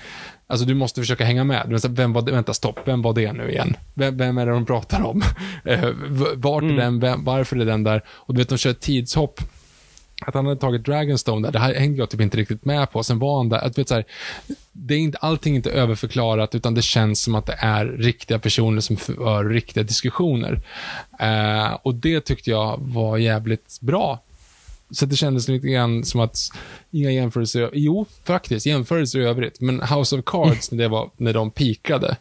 Alltså 0.47 0.67
du 0.67 0.75
måste 0.75 1.01
försöka 1.01 1.25
hänga 1.25 1.45
med. 1.45 1.63
Du 1.67 1.73
måste, 1.73 1.89
vem 1.89 2.13
var 2.13 2.23
det? 2.23 2.33
Vänta, 2.33 2.55
stopp. 2.55 2.79
Vem 2.85 3.03
var 3.03 3.13
det 3.13 3.33
nu 3.33 3.51
igen? 3.51 3.77
Vem, 3.95 4.17
vem 4.17 4.39
är 4.39 4.47
det 4.47 4.53
de 4.53 4.67
pratar 4.67 5.03
om? 5.03 5.23
Eh, 5.65 5.89
Vart 6.35 6.63
är 6.63 6.77
den? 6.77 7.01
Vem, 7.01 7.25
varför 7.25 7.57
är 7.57 7.65
den 7.65 7.85
där? 7.85 8.03
Och 8.09 8.35
du 8.35 8.41
vet, 8.41 8.49
de 8.49 8.59
kör 8.59 8.71
ett 8.71 8.81
tidshopp 8.81 9.41
att 10.27 10.35
han 10.35 10.47
hade 10.47 10.61
tagit 10.61 10.85
Dragonstone 10.85 11.49
där, 11.49 11.53
det 11.53 11.59
här 11.59 11.75
hängde 11.75 11.99
jag 11.99 12.11
typ 12.11 12.21
inte 12.21 12.37
riktigt 12.37 12.65
med 12.65 12.91
på. 12.91 13.03
Sen 13.03 13.19
var 13.19 13.37
han 13.37 13.49
där, 13.49 13.59
att, 13.59 13.79
vet, 13.79 13.89
så 13.89 13.95
här, 13.95 14.05
det 14.73 14.95
är 14.95 14.99
inte, 14.99 15.19
allting 15.19 15.55
är 15.55 15.57
inte 15.57 15.71
överförklarat, 15.71 16.55
utan 16.55 16.75
det 16.75 16.83
känns 16.83 17.23
som 17.23 17.35
att 17.35 17.47
det 17.47 17.57
är 17.59 17.85
riktiga 17.87 18.39
personer 18.39 18.81
som 18.81 18.97
för 18.97 19.45
riktiga 19.45 19.85
diskussioner. 19.85 20.61
Eh, 21.21 21.73
och 21.83 21.95
det 21.95 22.21
tyckte 22.21 22.51
jag 22.51 22.81
var 22.81 23.19
jävligt 23.19 23.79
bra. 23.81 24.21
Så 24.91 25.07
det 25.07 25.17
kändes 25.17 25.49
lite 25.49 25.69
grann 25.69 26.05
som 26.05 26.21
att, 26.21 26.39
inga 26.91 27.11
jämförelser, 27.11 27.71
jo, 27.73 28.07
faktiskt, 28.25 28.67
jämförelser 28.67 29.19
i 29.19 29.25
övrigt, 29.25 29.61
men 29.61 29.83
House 29.83 30.17
of 30.17 30.25
Cards, 30.25 30.71
när, 30.71 30.79
det 30.79 30.89
var, 30.89 31.11
när 31.17 31.33
de 31.33 31.51
pikade, 31.51 32.17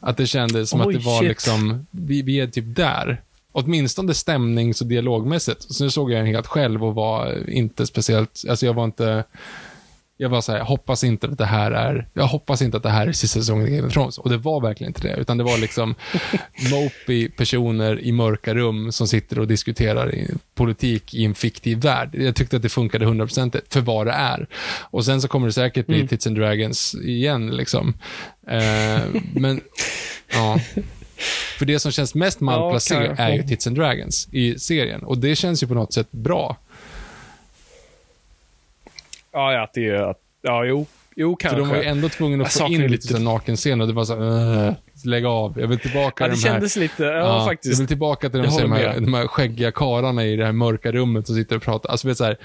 att 0.00 0.16
det 0.16 0.26
kändes 0.26 0.70
som 0.70 0.80
Oj, 0.80 0.86
att 0.86 1.00
det 1.02 1.06
var 1.06 1.18
shit. 1.18 1.28
liksom, 1.28 1.86
vi, 1.90 2.22
vi 2.22 2.40
är 2.40 2.46
typ 2.46 2.76
där. 2.76 3.22
Åtminstone 3.52 4.14
stämnings 4.14 4.80
och 4.80 4.86
dialogmässigt. 4.86 5.74
Så 5.74 5.84
nu 5.84 5.90
såg 5.90 6.12
jag 6.12 6.18
den 6.18 6.26
helt 6.26 6.46
själv 6.46 6.84
och 6.84 6.94
var 6.94 7.50
inte 7.50 7.86
speciellt, 7.86 8.44
alltså 8.48 8.66
jag 8.66 8.74
var 8.74 8.84
inte, 8.84 9.24
jag 10.16 10.28
var 10.28 10.40
så 10.40 10.52
här, 10.52 10.58
jag 10.58 10.64
hoppas 10.64 11.04
inte 11.04 11.26
att 11.26 11.38
det 11.38 11.44
här 11.44 11.70
är, 11.70 12.08
jag 12.14 12.26
hoppas 12.26 12.62
inte 12.62 12.76
att 12.76 12.82
det 12.82 12.90
här 12.90 13.06
är 13.06 13.12
sista 13.12 13.40
säsongen 13.40 13.68
i 13.68 13.76
Game 13.76 13.86
of 13.86 13.92
Thrones. 13.92 14.18
Och 14.18 14.30
det 14.30 14.36
var 14.36 14.60
verkligen 14.60 14.90
inte 14.90 15.08
det, 15.08 15.16
utan 15.16 15.38
det 15.38 15.44
var 15.44 15.58
liksom 15.58 15.94
mopey 16.70 17.28
personer 17.28 18.00
i 18.00 18.12
mörka 18.12 18.54
rum 18.54 18.92
som 18.92 19.08
sitter 19.08 19.38
och 19.38 19.46
diskuterar 19.46 20.14
i 20.14 20.30
politik 20.54 21.14
i 21.14 21.24
en 21.24 21.34
fiktiv 21.34 21.78
värld. 21.78 22.14
Jag 22.14 22.36
tyckte 22.36 22.56
att 22.56 22.62
det 22.62 22.68
funkade 22.68 23.06
100% 23.06 23.60
för 23.68 23.80
vad 23.80 24.06
det 24.06 24.12
är. 24.12 24.46
Och 24.80 25.04
sen 25.04 25.22
så 25.22 25.28
kommer 25.28 25.46
det 25.46 25.52
säkert 25.52 25.86
bli 25.86 26.08
Tits 26.08 26.26
and 26.26 26.36
Dragons 26.36 26.94
igen, 26.94 27.50
liksom. 27.56 27.94
Eh, 28.46 29.00
men, 29.34 29.60
ja. 30.32 30.58
För 31.60 31.66
det 31.66 31.78
som 31.80 31.92
känns 31.92 32.14
mest 32.14 32.40
malplacerat 32.40 33.06
kanske. 33.06 33.22
är 33.24 33.32
ju 33.32 33.42
Tits 33.42 33.66
and 33.66 33.76
Dragons 33.76 34.28
i 34.32 34.58
serien. 34.58 35.02
Och 35.02 35.18
det 35.18 35.36
känns 35.36 35.62
ju 35.62 35.66
på 35.66 35.74
något 35.74 35.92
sätt 35.92 36.12
bra. 36.12 36.56
Ja, 39.32 39.52
ja, 39.52 39.70
det 39.74 39.86
är, 39.86 39.94
att, 39.94 40.20
ja, 40.42 40.64
jo, 40.64 40.86
jo, 41.16 41.36
För 41.40 41.48
kanske. 41.48 41.58
de 41.58 41.68
var 41.68 41.76
ju 41.76 41.82
ändå 41.84 42.08
tvungna 42.08 42.44
att 42.44 42.52
få 42.52 42.66
in 42.66 42.80
lite 42.82 43.06
lite- 43.08 43.18
nakenscener 43.18 43.82
och 43.82 43.88
det 43.88 43.94
var 43.94 44.04
så 44.04 44.14
här, 44.14 44.22
"Ugh, 44.22 44.74
lägg 45.04 45.24
av, 45.24 45.60
jag 45.60 45.68
vill 45.68 45.78
tillbaka 45.78 46.24
ja, 46.24 46.30
till 46.30 46.42
det 46.42 46.46
de 46.46 46.48
här... 46.48 46.54
kändes 46.54 46.76
lite, 46.76 47.04
ja, 47.04 47.10
Jag 47.10 47.44
faktiskt. 47.46 47.80
vill 47.80 47.86
tillbaka 47.86 48.30
till 48.30 48.38
de, 48.38 48.44
Jag 48.44 48.52
här, 48.52 48.62
de, 48.62 48.72
här, 48.72 49.00
de 49.00 49.14
här 49.14 49.26
skäggiga 49.26 49.72
karlarna 49.72 50.26
i 50.26 50.36
det 50.36 50.44
här 50.44 50.52
mörka 50.52 50.92
rummet 50.92 51.26
som 51.26 51.36
sitter 51.36 51.56
och 51.56 51.62
pratar. 51.62 51.90
Alltså, 51.90 52.08
vet, 52.08 52.16
så 52.16 52.24
här, 52.24 52.36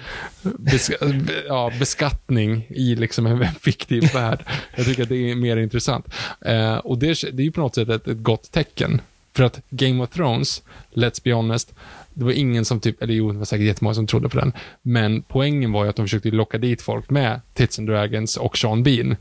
beska, 0.42 0.96
ja, 1.48 1.72
beskattning 1.80 2.68
i 2.70 2.96
liksom 2.96 3.26
en 3.26 3.48
fiktiv 3.62 4.14
värld. 4.14 4.46
Jag 4.76 4.86
tycker 4.86 5.04
att 5.04 5.10
det 5.10 5.32
är 5.32 5.36
mer 5.36 5.58
intressant. 5.58 6.08
Eh, 6.46 6.76
och 6.76 6.98
det, 6.98 7.08
det 7.08 7.42
är 7.42 7.46
ju 7.46 7.52
på 7.52 7.62
något 7.62 7.76
sätt 7.76 7.90
ett, 7.90 8.08
ett 8.08 8.24
gott 8.24 8.52
tecken. 8.52 9.02
För 9.36 9.44
att 9.44 9.62
Game 9.70 10.04
of 10.04 10.10
Thrones, 10.10 10.64
let's 10.94 11.22
be 11.24 11.34
honest, 11.34 11.74
det 12.14 12.26
var 12.26 12.32
ingen 12.32 12.66
som 12.66 12.80
typ, 12.80 13.04
eller 13.04 13.14
jo, 13.14 13.32
det 13.32 13.38
var 13.38 13.46
säkert 13.46 13.66
jättemånga 13.66 13.94
som 13.94 14.08
trodde 14.08 14.30
på 14.30 14.40
den. 14.40 14.54
Men 14.82 15.22
poängen 15.22 15.72
var 15.72 15.84
ju 15.84 15.90
att 15.90 15.96
de 15.96 16.06
försökte 16.06 16.32
locka 16.32 16.58
dit 16.58 16.82
folk 16.82 17.10
med 17.10 17.42
Tits 17.54 17.80
and 17.80 17.88
Dragons 17.88 18.38
och 18.38 18.58
Sean 18.58 18.84
Bean. 18.84 19.16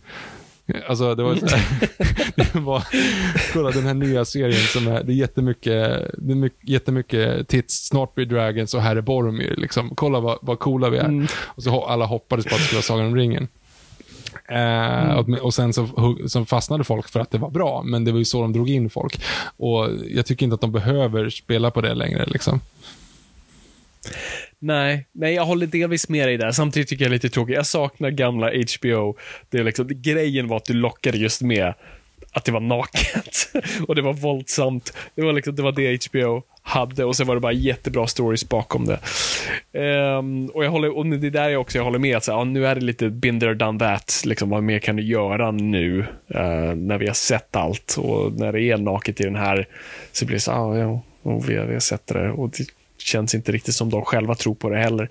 Alltså 0.89 1.15
det 1.15 1.23
var 1.23 1.37
så 1.37 1.47
här, 1.47 1.89
det 2.53 2.61
var, 2.61 2.83
kolla 3.53 3.71
den 3.71 3.87
här 3.87 3.95
nya 3.95 4.25
serien 4.25 4.67
som 4.67 4.89
är, 4.89 5.03
det 5.03 5.13
är 5.13 5.17
jättemycket, 5.17 6.11
det 6.19 6.33
är 6.33 6.37
mycket, 6.37 6.69
jättemycket 6.69 7.49
tits, 7.49 7.87
snart 7.87 8.15
blir 8.15 8.27
Dragons 8.27 8.75
och 8.75 8.83
här 8.83 8.97
är 8.97 9.01
Boromir 9.01 9.55
liksom. 9.57 9.95
Kolla 9.95 10.21
vad, 10.21 10.39
vad 10.41 10.59
coola 10.59 10.91
vi 10.91 10.99
är. 10.99 11.27
Och 11.45 11.63
så 11.63 11.85
alla 11.85 12.07
hoppades 12.07 12.45
på 12.45 12.55
att 12.55 12.61
det 12.61 12.65
skulle 12.65 12.77
vara 12.77 12.83
Sagan 12.83 13.07
om 13.07 13.17
ringen. 13.17 13.49
Eh, 14.49 15.15
och, 15.15 15.29
och 15.29 15.55
sen 15.55 15.73
så, 15.73 16.17
så 16.27 16.45
fastnade 16.45 16.85
folk 16.85 17.09
för 17.09 17.21
att 17.21 17.31
det 17.31 17.39
var 17.39 17.51
bra, 17.51 17.83
men 17.83 18.05
det 18.05 18.13
var 18.13 18.19
ju 18.19 18.25
så 18.25 18.43
de 18.43 18.53
drog 18.53 18.71
in 18.71 18.91
folk. 18.91 19.23
Och 19.57 19.89
jag 20.09 20.27
tycker 20.27 20.47
inte 20.47 20.55
att 20.55 20.61
de 20.61 20.73
behöver 20.73 21.31
spela 21.31 21.71
på 21.71 21.81
det 21.81 21.95
längre 21.95 22.25
liksom. 22.27 22.61
Nej, 24.65 25.07
nej, 25.13 25.35
jag 25.35 25.45
håller 25.45 25.67
delvis 25.67 26.09
med 26.09 26.29
dig 26.29 26.37
där. 26.37 26.51
Samtidigt 26.51 26.89
tycker 26.89 27.05
jag 27.05 27.11
det 27.11 27.15
är 27.15 27.17
lite 27.17 27.29
tråkigt. 27.29 27.57
Jag 27.57 27.67
saknar 27.67 28.11
gamla 28.11 28.47
HBO. 28.47 29.17
Det 29.51 29.59
är 29.59 29.65
liksom, 29.65 29.87
grejen 29.89 30.49
var 30.49 30.57
att 30.57 30.65
du 30.65 30.75
lockade 30.75 31.19
just 31.19 31.43
med 31.43 31.75
att 32.33 32.45
det 32.45 32.53
var 32.53 32.61
naket 32.61 33.53
och 33.89 33.95
det 33.95 34.03
var 34.03 34.13
våldsamt. 34.13 34.97
Det 35.15 35.23
var, 35.23 35.33
liksom, 35.33 35.55
det, 35.55 35.63
var 35.63 35.73
det 35.73 36.07
HBO 36.11 36.43
hade 36.63 37.05
och 37.05 37.17
sen 37.17 37.27
var 37.27 37.35
det 37.35 37.41
bara 37.41 37.53
jättebra 37.53 38.07
stories 38.07 38.49
bakom 38.49 38.87
det. 38.87 38.99
Um, 40.19 40.47
och 40.47 40.65
jag 40.65 40.71
håller, 40.71 40.97
och 40.97 41.07
det 41.07 41.27
är 41.27 41.31
där 41.31 41.49
jag 41.49 41.61
också 41.61 41.79
jag 41.79 41.85
håller 41.85 41.99
med, 41.99 42.17
att 42.17 42.25
så, 42.25 42.33
ja, 42.33 42.45
nu 42.45 42.67
är 42.67 42.75
det 42.75 42.81
lite 42.81 43.09
binder 43.09 43.55
done 43.55 43.79
that. 43.79 44.23
Liksom, 44.27 44.51
vad 44.51 44.63
mer 44.63 44.79
kan 44.79 44.97
du 44.97 45.03
göra 45.03 45.51
nu 45.51 45.99
uh, 46.35 46.75
när 46.75 46.99
vi 46.99 47.07
har 47.07 47.15
sett 47.15 47.57
allt 47.57 47.97
och 47.99 48.33
när 48.33 48.53
det 48.53 48.63
är 48.63 48.77
naket 48.77 49.21
i 49.21 49.25
den 49.25 49.37
här 49.37 49.69
så 50.13 50.27
blir 50.27 50.37
det 50.37 50.41
så, 50.41 50.53
ah, 50.53 50.79
ja, 50.79 51.03
och 51.23 51.51
vi, 51.51 51.57
har, 51.57 51.67
vi 51.67 51.73
har 51.73 51.81
sett 51.81 52.07
det 52.07 52.31
och 52.31 52.51
det 52.51 52.67
känns 53.05 53.35
inte 53.35 53.53
riktigt 53.53 53.75
som 53.75 53.91
de 53.91 54.05
själva 54.05 54.35
tror 54.35 54.55
på 54.55 54.69
det 54.69 54.79
heller. 54.79 55.09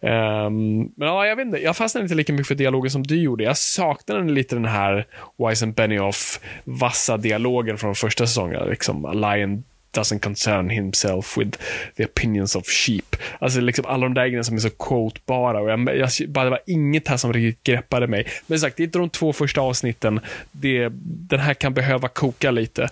Um, 0.00 0.78
men 0.96 1.08
ja, 1.08 1.26
jag 1.26 1.36
vet 1.36 1.46
inte, 1.46 1.58
jag 1.58 1.76
fastnade 1.76 2.02
inte 2.02 2.14
lika 2.14 2.32
mycket 2.32 2.48
för 2.48 2.54
dialogen 2.54 2.90
som 2.90 3.02
du 3.02 3.16
gjorde. 3.22 3.44
Jag 3.44 3.56
saknade 3.56 4.32
lite 4.32 4.56
den 4.56 4.64
här 4.64 5.06
Wise 5.48 5.64
and 5.64 5.74
Benioff 5.74 6.40
vassa 6.64 7.16
dialogen 7.16 7.78
från 7.78 7.94
första 7.94 8.26
säsongen. 8.26 8.68
Liksom, 8.68 9.12
lion 9.14 9.64
doesn't 9.94 10.18
concern 10.20 10.70
himself 10.70 11.38
with 11.38 11.58
the 11.96 12.04
opinions 12.04 12.56
of 12.56 12.66
sheep. 12.66 13.16
Alltså 13.38 13.60
liksom 13.60 13.84
alla 13.86 14.02
de 14.02 14.14
där 14.14 14.22
grejerna 14.26 14.44
som 14.44 14.56
är 14.56 14.60
så 14.60 14.70
quotebara 14.70 15.60
och 15.60 15.70
jag, 15.70 15.96
jag, 15.96 16.10
bara, 16.28 16.44
det 16.44 16.50
var 16.50 16.60
inget 16.66 17.08
här 17.08 17.16
som 17.16 17.32
riktigt 17.32 17.62
greppade 17.64 18.06
mig. 18.06 18.26
Men 18.46 18.58
sagt, 18.58 18.76
det 18.76 18.82
är 18.82 18.84
inte 18.84 18.98
de 18.98 19.10
två 19.10 19.32
första 19.32 19.60
avsnitten. 19.60 20.20
Det, 20.52 20.88
den 21.04 21.40
här 21.40 21.54
kan 21.54 21.74
behöva 21.74 22.08
koka 22.08 22.50
lite. 22.50 22.88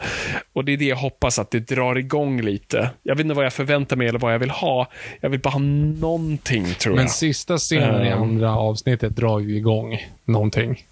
Och 0.52 0.64
det 0.64 0.72
är 0.72 0.76
det 0.76 0.84
jag 0.84 0.96
hoppas 0.96 1.38
att 1.38 1.50
det 1.50 1.60
drar 1.60 1.98
igång 1.98 2.40
lite. 2.42 2.90
Jag 3.02 3.14
vet 3.16 3.24
inte 3.24 3.34
vad 3.34 3.44
jag 3.44 3.52
förväntar 3.52 3.96
mig 3.96 4.08
eller 4.08 4.18
vad 4.18 4.34
jag 4.34 4.38
vill 4.38 4.50
ha. 4.50 4.88
Jag 5.20 5.30
vill 5.30 5.40
bara 5.40 5.50
ha 5.50 5.58
någonting, 5.58 6.66
tror 6.74 6.94
Men 6.94 7.04
jag. 7.04 7.10
sista 7.10 7.58
scenen 7.58 8.06
i 8.06 8.08
Ehm. 8.08 8.22
andra 8.22 8.56
avsnittet 8.56 9.16
drar 9.16 9.40
ju 9.40 9.56
igång 9.56 9.98
någonting. 10.24 10.84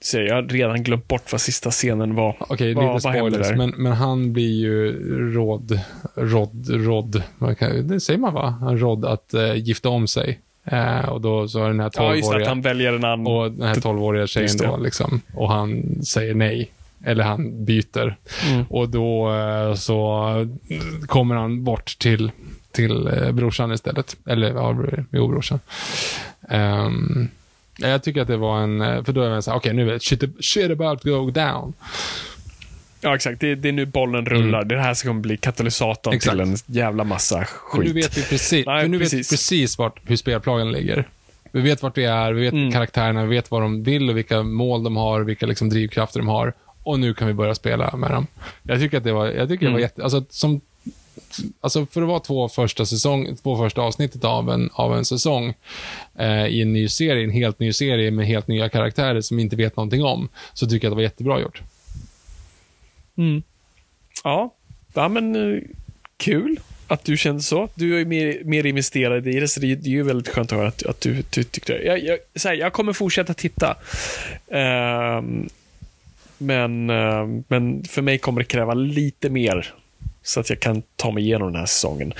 Så 0.00 0.18
jag 0.18 0.34
har 0.34 0.42
redan 0.42 0.82
glömt 0.82 1.08
bort 1.08 1.32
vad 1.32 1.40
sista 1.40 1.70
scenen 1.70 2.14
var. 2.14 2.36
Okej, 2.40 2.74
Vad- 2.74 2.94
lite 2.94 3.00
spoilers, 3.00 3.56
men, 3.56 3.70
men 3.76 3.92
han 3.92 4.32
blir 4.32 4.60
ju 4.60 4.92
råd, 5.34 5.80
råd, 6.14 6.70
råd, 6.70 7.22
det 7.84 8.00
säger 8.00 8.18
man 8.20 8.34
va? 8.34 8.54
Han 8.60 8.78
råd 8.78 9.04
att 9.04 9.34
eh, 9.34 9.54
gifta 9.54 9.88
om 9.88 10.06
sig. 10.06 10.40
Eh, 10.64 11.08
och 11.08 11.20
då 11.20 11.48
så 11.48 11.64
är 11.64 11.68
den 11.68 11.80
här 11.80 11.90
Ja, 11.94 12.14
just 12.14 12.22
det, 12.22 12.28
att 12.28 12.34
12-åriga, 12.34 12.48
han 12.48 12.60
väljer 12.60 12.92
en 12.92 13.04
annan. 13.04 13.26
och 13.26 13.52
den 13.52 13.68
här 13.68 13.74
12-åriga 13.74 14.26
tjejen 14.26 14.56
då 14.58 14.76
liksom, 14.76 15.20
och 15.34 15.48
han 15.50 15.98
säger 16.04 16.34
nej. 16.34 16.70
Eller 17.06 17.24
han 17.24 17.64
byter. 17.64 18.16
Mm. 18.50 18.64
Och 18.68 18.88
då 18.88 19.32
eh, 19.34 19.74
så 19.74 20.24
kommer 21.06 21.34
han 21.34 21.64
bort 21.64 21.98
till, 21.98 22.30
till 22.72 23.10
brorsan 23.32 23.72
istället. 23.72 24.16
Eller, 24.26 24.50
ja, 24.54 24.76
jo, 25.10 25.28
brorsan. 25.28 25.60
Ja, 26.48 26.90
jag 27.78 28.02
tycker 28.02 28.20
att 28.22 28.28
det 28.28 28.36
var 28.36 28.58
en, 28.60 28.80
eh, 28.80 29.04
för 29.04 29.12
då 29.12 29.22
är 29.22 29.30
man 29.30 29.42
såhär, 29.42 29.58
okej 29.58 29.72
nu 29.74 29.90
är 29.94 29.98
shit, 29.98 30.24
shit 30.44 30.70
about 30.70 31.02
to 31.02 31.08
go 31.24 31.30
down. 31.30 31.72
Ja, 33.00 33.14
exakt. 33.14 33.40
Det, 33.40 33.54
det 33.54 33.68
är 33.68 33.72
nu 33.72 33.86
bollen 33.86 34.26
rullar. 34.26 34.64
Det 34.64 34.78
här 34.80 34.94
ska 34.94 35.08
kommer 35.08 35.20
bli 35.20 35.36
katalysatorn 35.36 36.12
Mm. 36.12 36.16
Exakt. 36.16 36.32
till 36.36 36.40
en 36.40 36.56
jävla 36.66 37.04
massa 37.04 37.44
skit. 37.44 37.84
nu 37.86 37.92
vet 37.92 38.18
vi 38.18 38.22
precis, 38.22 38.66
Nej, 38.66 38.88
nu 38.88 38.98
precis. 38.98 39.18
vet 39.18 39.30
precis 39.30 39.78
vart, 39.78 40.00
hur 40.10 40.16
spelplanen 40.16 40.72
ligger. 40.72 41.08
Vi 41.52 41.60
vet 41.60 41.82
vart 41.82 41.98
vi 41.98 42.04
är, 42.04 42.32
vi 42.32 42.40
vet 42.42 42.52
Mm. 42.52 42.72
karaktärerna, 42.72 43.22
vi 43.24 43.36
vet 43.36 43.50
vad 43.50 43.62
de 43.62 43.82
vill 43.82 44.10
och 44.10 44.16
vilka 44.16 44.42
mål 44.42 44.84
de 44.84 44.96
har, 44.96 45.20
vilka 45.20 45.46
liksom 45.46 45.68
drivkrafter 45.68 46.20
de 46.20 46.28
har. 46.28 46.52
Och 46.82 46.98
nu 47.00 47.14
kan 47.14 47.28
vi 47.28 47.34
börja 47.34 47.54
spela 47.54 47.96
med 47.96 48.10
dem. 48.10 48.26
Jag 48.62 48.80
tycker 48.80 48.98
att 48.98 49.04
det 49.04 49.12
var, 49.12 49.26
jag 49.26 49.48
tycker 49.48 49.66
det 49.66 49.72
var 49.72 49.78
Mm. 49.78 49.82
jätte, 49.82 50.02
alltså 50.04 50.24
som, 50.30 50.60
alltså 51.60 51.86
för 51.86 52.02
att 52.02 52.08
vara 52.08 52.20
två 52.20 52.48
första 52.48 52.86
säsong, 52.86 53.36
två 53.36 53.56
första 53.56 53.82
avsnittet 53.82 54.24
av 54.24 54.50
en, 54.50 54.70
av 54.72 54.96
en 54.96 55.04
säsong 55.04 55.54
eh, 56.18 56.46
i 56.46 56.62
en 56.62 56.72
ny 56.72 56.88
serie, 56.88 57.24
en 57.24 57.30
helt 57.30 57.58
ny 57.58 57.72
serie 57.72 58.10
med 58.10 58.26
helt 58.26 58.48
nya 58.48 58.68
karaktärer 58.68 59.20
som 59.20 59.36
vi 59.36 59.42
inte 59.42 59.56
vet 59.56 59.76
någonting 59.76 60.04
om, 60.04 60.28
så 60.54 60.66
tycker 60.66 60.86
jag 60.86 60.90
att 60.90 60.92
det 60.92 60.96
var 60.96 61.02
jättebra 61.02 61.40
gjort. 61.40 61.62
Mm. 63.16 63.42
Ja. 64.24 64.54
ja, 64.94 65.08
men 65.08 65.54
eh, 65.54 65.62
kul 66.16 66.60
att 66.88 67.04
du 67.04 67.16
kände 67.16 67.42
så. 67.42 67.68
Du 67.74 67.94
är 67.94 67.98
ju 67.98 68.04
mer, 68.04 68.44
mer 68.44 68.66
investerad 68.66 69.28
i 69.28 69.40
det, 69.40 69.48
så 69.48 69.60
det, 69.60 69.74
det 69.74 69.88
är 69.88 69.90
ju 69.90 70.02
väldigt 70.02 70.28
skönt 70.28 70.52
att 70.52 70.58
höra 70.58 70.68
att, 70.68 70.86
att 70.86 71.00
du, 71.00 71.24
du 71.30 71.44
tyckte 71.44 71.72
det. 71.72 71.82
Jag, 71.82 72.04
jag, 72.04 72.18
så 72.34 72.48
här, 72.48 72.54
jag 72.54 72.72
kommer 72.72 72.92
fortsätta 72.92 73.34
titta. 73.34 73.76
Um, 74.46 75.48
men, 76.38 76.90
eh, 76.90 77.26
men 77.48 77.84
för 77.84 78.02
mig 78.02 78.18
kommer 78.18 78.40
det 78.40 78.44
kräva 78.44 78.74
lite 78.74 79.30
mer 79.30 79.74
så 80.26 80.40
att 80.40 80.50
jag 80.50 80.60
kan 80.60 80.82
ta 80.96 81.10
mig 81.10 81.22
igenom 81.22 81.52
den 81.52 81.60
här 81.60 81.66
säsongen. 81.66 82.12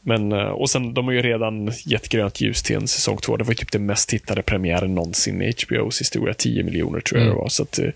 Men, 0.00 0.32
eh, 0.32 0.38
och 0.38 0.70
sen, 0.70 0.94
de 0.94 1.04
har 1.04 1.12
ju 1.12 1.22
redan 1.22 1.72
gett 1.86 2.08
grönt 2.08 2.40
ljus 2.40 2.62
till 2.62 2.76
en 2.76 2.88
säsong 2.88 3.16
två. 3.16 3.36
Det 3.36 3.44
var 3.44 3.54
typ 3.54 3.72
den 3.72 3.86
mest 3.86 4.08
tittade 4.08 4.42
premiären 4.42 4.94
någonsin 4.94 5.42
i 5.42 5.52
HBOs 5.52 6.00
historia. 6.00 6.34
10 6.34 6.62
miljoner 6.62 7.00
tror 7.00 7.18
jag 7.20 7.26
Mm. 7.26 7.36
det 7.36 7.42
var. 7.42 7.48
Så 7.48 7.62
att, 7.62 7.78
eh, 7.78 7.90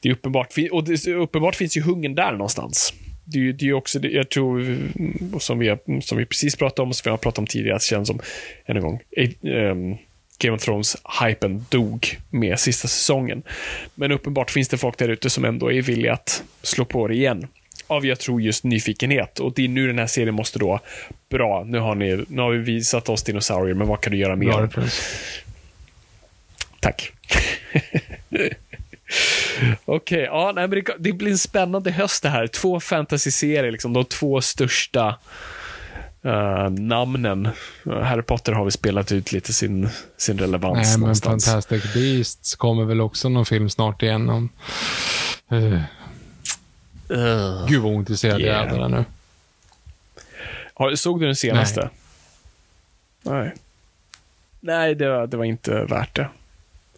det 0.00 0.08
är 0.08 0.12
uppenbart. 0.12 0.54
Och 0.72 0.84
det, 0.84 1.06
uppenbart 1.06 1.56
finns 1.56 1.76
ju 1.76 1.80
hungern 1.80 2.14
där 2.14 2.32
någonstans. 2.32 2.92
Det 3.24 3.38
är 3.48 3.52
det 3.52 3.68
är 3.68 3.72
också, 3.72 3.98
jag 4.06 4.28
tror, 4.28 4.60
mm, 4.60 5.34
som 5.40 5.58
vi, 5.58 5.76
som 6.02 6.18
vi 6.18 6.26
precis 6.26 6.56
pratade 6.56 6.86
om, 6.86 6.92
som 6.94 7.02
vi 7.04 7.10
har 7.10 7.18
pratat 7.18 7.38
om 7.38 7.46
tidigare, 7.46 7.76
att 7.76 7.82
det 7.82 7.86
känns 7.86 8.08
som, 8.08 8.20
än 8.66 8.76
en 8.76 8.82
gång, 8.82 9.00
eh, 9.16 9.30
ehm, 9.44 9.96
Game 10.38 10.56
of 10.56 10.62
Thrones-hypen 10.68 11.64
dog 11.68 12.16
med 12.30 12.58
sista 12.60 12.88
säsongen. 12.88 13.42
Men 13.94 14.12
uppenbart 14.12 14.50
finns 14.50 14.68
det 14.68 14.76
folk 14.78 14.98
där 14.98 15.08
ute 15.08 15.30
som 15.30 15.44
ändå 15.44 15.72
är 15.72 15.82
villiga 15.82 16.12
att 16.12 16.42
slå 16.62 16.84
på 16.84 17.08
det 17.08 17.14
igen. 17.14 17.46
Av, 17.86 18.06
jag 18.06 18.18
tror, 18.18 18.42
just 18.42 18.64
nyfikenhet. 18.64 19.40
Och 19.40 19.52
det 19.54 19.64
är 19.64 19.68
nu 19.68 19.86
den 19.86 19.98
här 19.98 20.06
serien 20.06 20.34
måste 20.34 20.58
då, 20.58 20.80
bra, 21.30 21.64
nu 21.64 21.78
har, 21.78 21.94
ni, 21.94 22.24
nu 22.28 22.42
har 22.42 22.50
vi 22.50 22.58
visat 22.58 23.08
oss 23.08 23.22
dinosaurier, 23.22 23.74
men 23.74 23.88
vad 23.88 24.00
kan 24.00 24.12
du 24.12 24.18
göra 24.18 24.36
mer? 24.36 24.66
Bra. 24.66 24.84
Tack. 26.80 27.12
Okej, 29.84 30.22
ja, 30.22 30.52
nej, 30.54 30.68
men 30.68 30.84
det, 30.84 30.94
det 30.98 31.12
blir 31.12 31.30
en 31.30 31.38
spännande 31.38 31.90
höst 31.90 32.22
det 32.22 32.28
här. 32.28 32.46
Två 32.46 32.80
fantasy-serier, 32.80 33.72
liksom, 33.72 33.92
de 33.92 34.04
två 34.04 34.40
största 34.40 35.16
eh, 36.24 36.70
namnen. 36.70 37.48
Eh, 37.86 38.02
Harry 38.02 38.22
Potter 38.22 38.52
har 38.52 38.64
vi 38.64 38.70
spelat 38.70 39.12
ut 39.12 39.32
lite 39.32 39.52
sin, 39.52 39.88
sin 40.16 40.38
relevans 40.38 40.88
Nej, 40.88 40.92
men 40.92 41.00
någonstans. 41.00 41.46
Fantastic 41.46 41.94
Beasts 41.94 42.56
kommer 42.56 42.84
väl 42.84 43.00
också 43.00 43.28
någon 43.28 43.46
film 43.46 43.70
snart 43.70 44.02
igen 44.02 44.30
om... 44.30 44.48
Uh, 45.52 45.80
Uh. 47.10 47.66
gud 47.68 47.82
vad 47.82 47.92
ointresserad 47.92 48.40
jag 48.40 48.48
är 48.48 48.52
Yeah. 48.52 48.62
av 48.62 48.68
det 48.68 48.82
där 48.82 48.88
nu. 48.88 49.04
Har, 50.74 50.94
såg 50.94 51.20
du 51.20 51.26
den 51.26 51.36
senaste? 51.36 51.90
Nej. 53.22 53.52
Nej, 54.60 54.94
det 54.94 55.08
var, 55.08 55.26
det 55.26 55.36
var 55.36 55.44
inte 55.44 55.84
värt 55.84 56.16
det. 56.16 56.28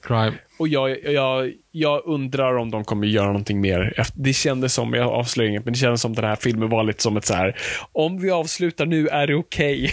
Crime. 0.02 0.32
Och 0.59 0.68
jag, 0.68 1.05
jag, 1.05 1.52
jag 1.70 2.02
undrar 2.05 2.56
om 2.59 2.70
de 2.70 2.85
kommer 2.85 3.06
göra 3.06 3.26
någonting 3.26 3.60
mer. 3.60 4.06
Det 4.14 4.32
kändes 4.32 4.74
som, 4.74 4.94
jag 4.94 5.09
avslöjar 5.09 5.51
inget, 5.51 5.64
men 5.64 5.74
det 5.74 5.78
kändes 5.78 6.01
som 6.01 6.14
den 6.14 6.24
här 6.24 6.36
filmen 6.36 6.68
var 6.68 6.85
lite 6.85 7.02
som 7.02 7.16
ett 7.16 7.24
så 7.24 7.35
här. 7.35 7.56
Om 7.93 8.20
vi 8.20 8.30
avslutar 8.30 8.86
nu 8.86 9.09
är 9.09 9.26
det 9.26 9.35
okej. 9.35 9.90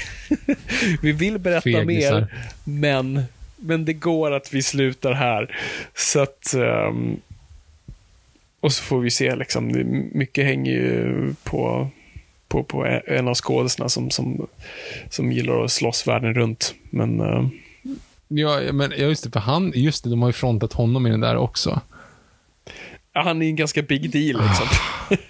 vi 1.02 1.12
vill 1.12 1.40
berätta 1.40 1.62
Fegisar. 1.62 2.20
mer, 2.20 2.28
men, 2.64 3.24
men 3.56 3.86
det 3.86 3.94
går 3.94 4.32
att 4.32 4.54
vi 4.54 4.64
slutar 4.64 5.14
här. 5.14 5.56
Så 5.96 6.22
att, 6.22 6.54
ehm, 6.54 7.22
och 8.66 8.72
så 8.74 8.84
får 8.84 9.00
vi 9.00 9.12
se, 9.12 9.36
liksom. 9.36 9.68
Mycket 10.14 10.46
hänger 10.46 10.72
ju 10.72 11.34
på, 11.44 11.88
på, 12.48 12.64
på 12.64 13.02
en 13.08 13.28
av 13.28 13.34
skådespelarna 13.36 13.90
som, 13.90 14.10
som, 14.10 14.48
som 15.10 15.32
gillar 15.32 15.64
att 15.64 15.72
slåss 15.72 16.08
världen 16.08 16.34
runt. 16.34 16.76
Men 16.90 17.20
ehm, 17.20 17.50
Ja, 18.28 18.60
men 18.74 18.92
just 18.98 19.24
det, 19.24 19.32
för 19.32 19.40
han, 19.40 19.72
just 19.76 20.04
det, 20.04 20.10
de 20.10 20.22
har 20.22 20.30
ju 20.30 20.34
frontat 20.34 20.74
honom 20.74 21.08
i 21.08 21.10
den 21.10 21.20
där 21.20 21.38
också. 21.38 21.82
ja, 23.14 23.22
han 23.24 23.42
är 23.42 23.46
en 23.46 23.56
ganska 23.56 23.82
big 23.82 24.12
deal 24.12 24.42
liksom. 24.48 24.68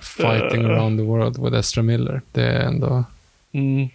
Fighting 0.00 0.62
Eh. 0.64 0.70
around 0.70 0.98
the 0.98 1.04
world 1.04 1.44
with 1.44 1.56
Ezra 1.56 1.82
Miller. 1.82 2.22
Det 2.32 2.42
är 2.42 2.60
ändå... 2.60 3.04
Mm. 3.52 3.88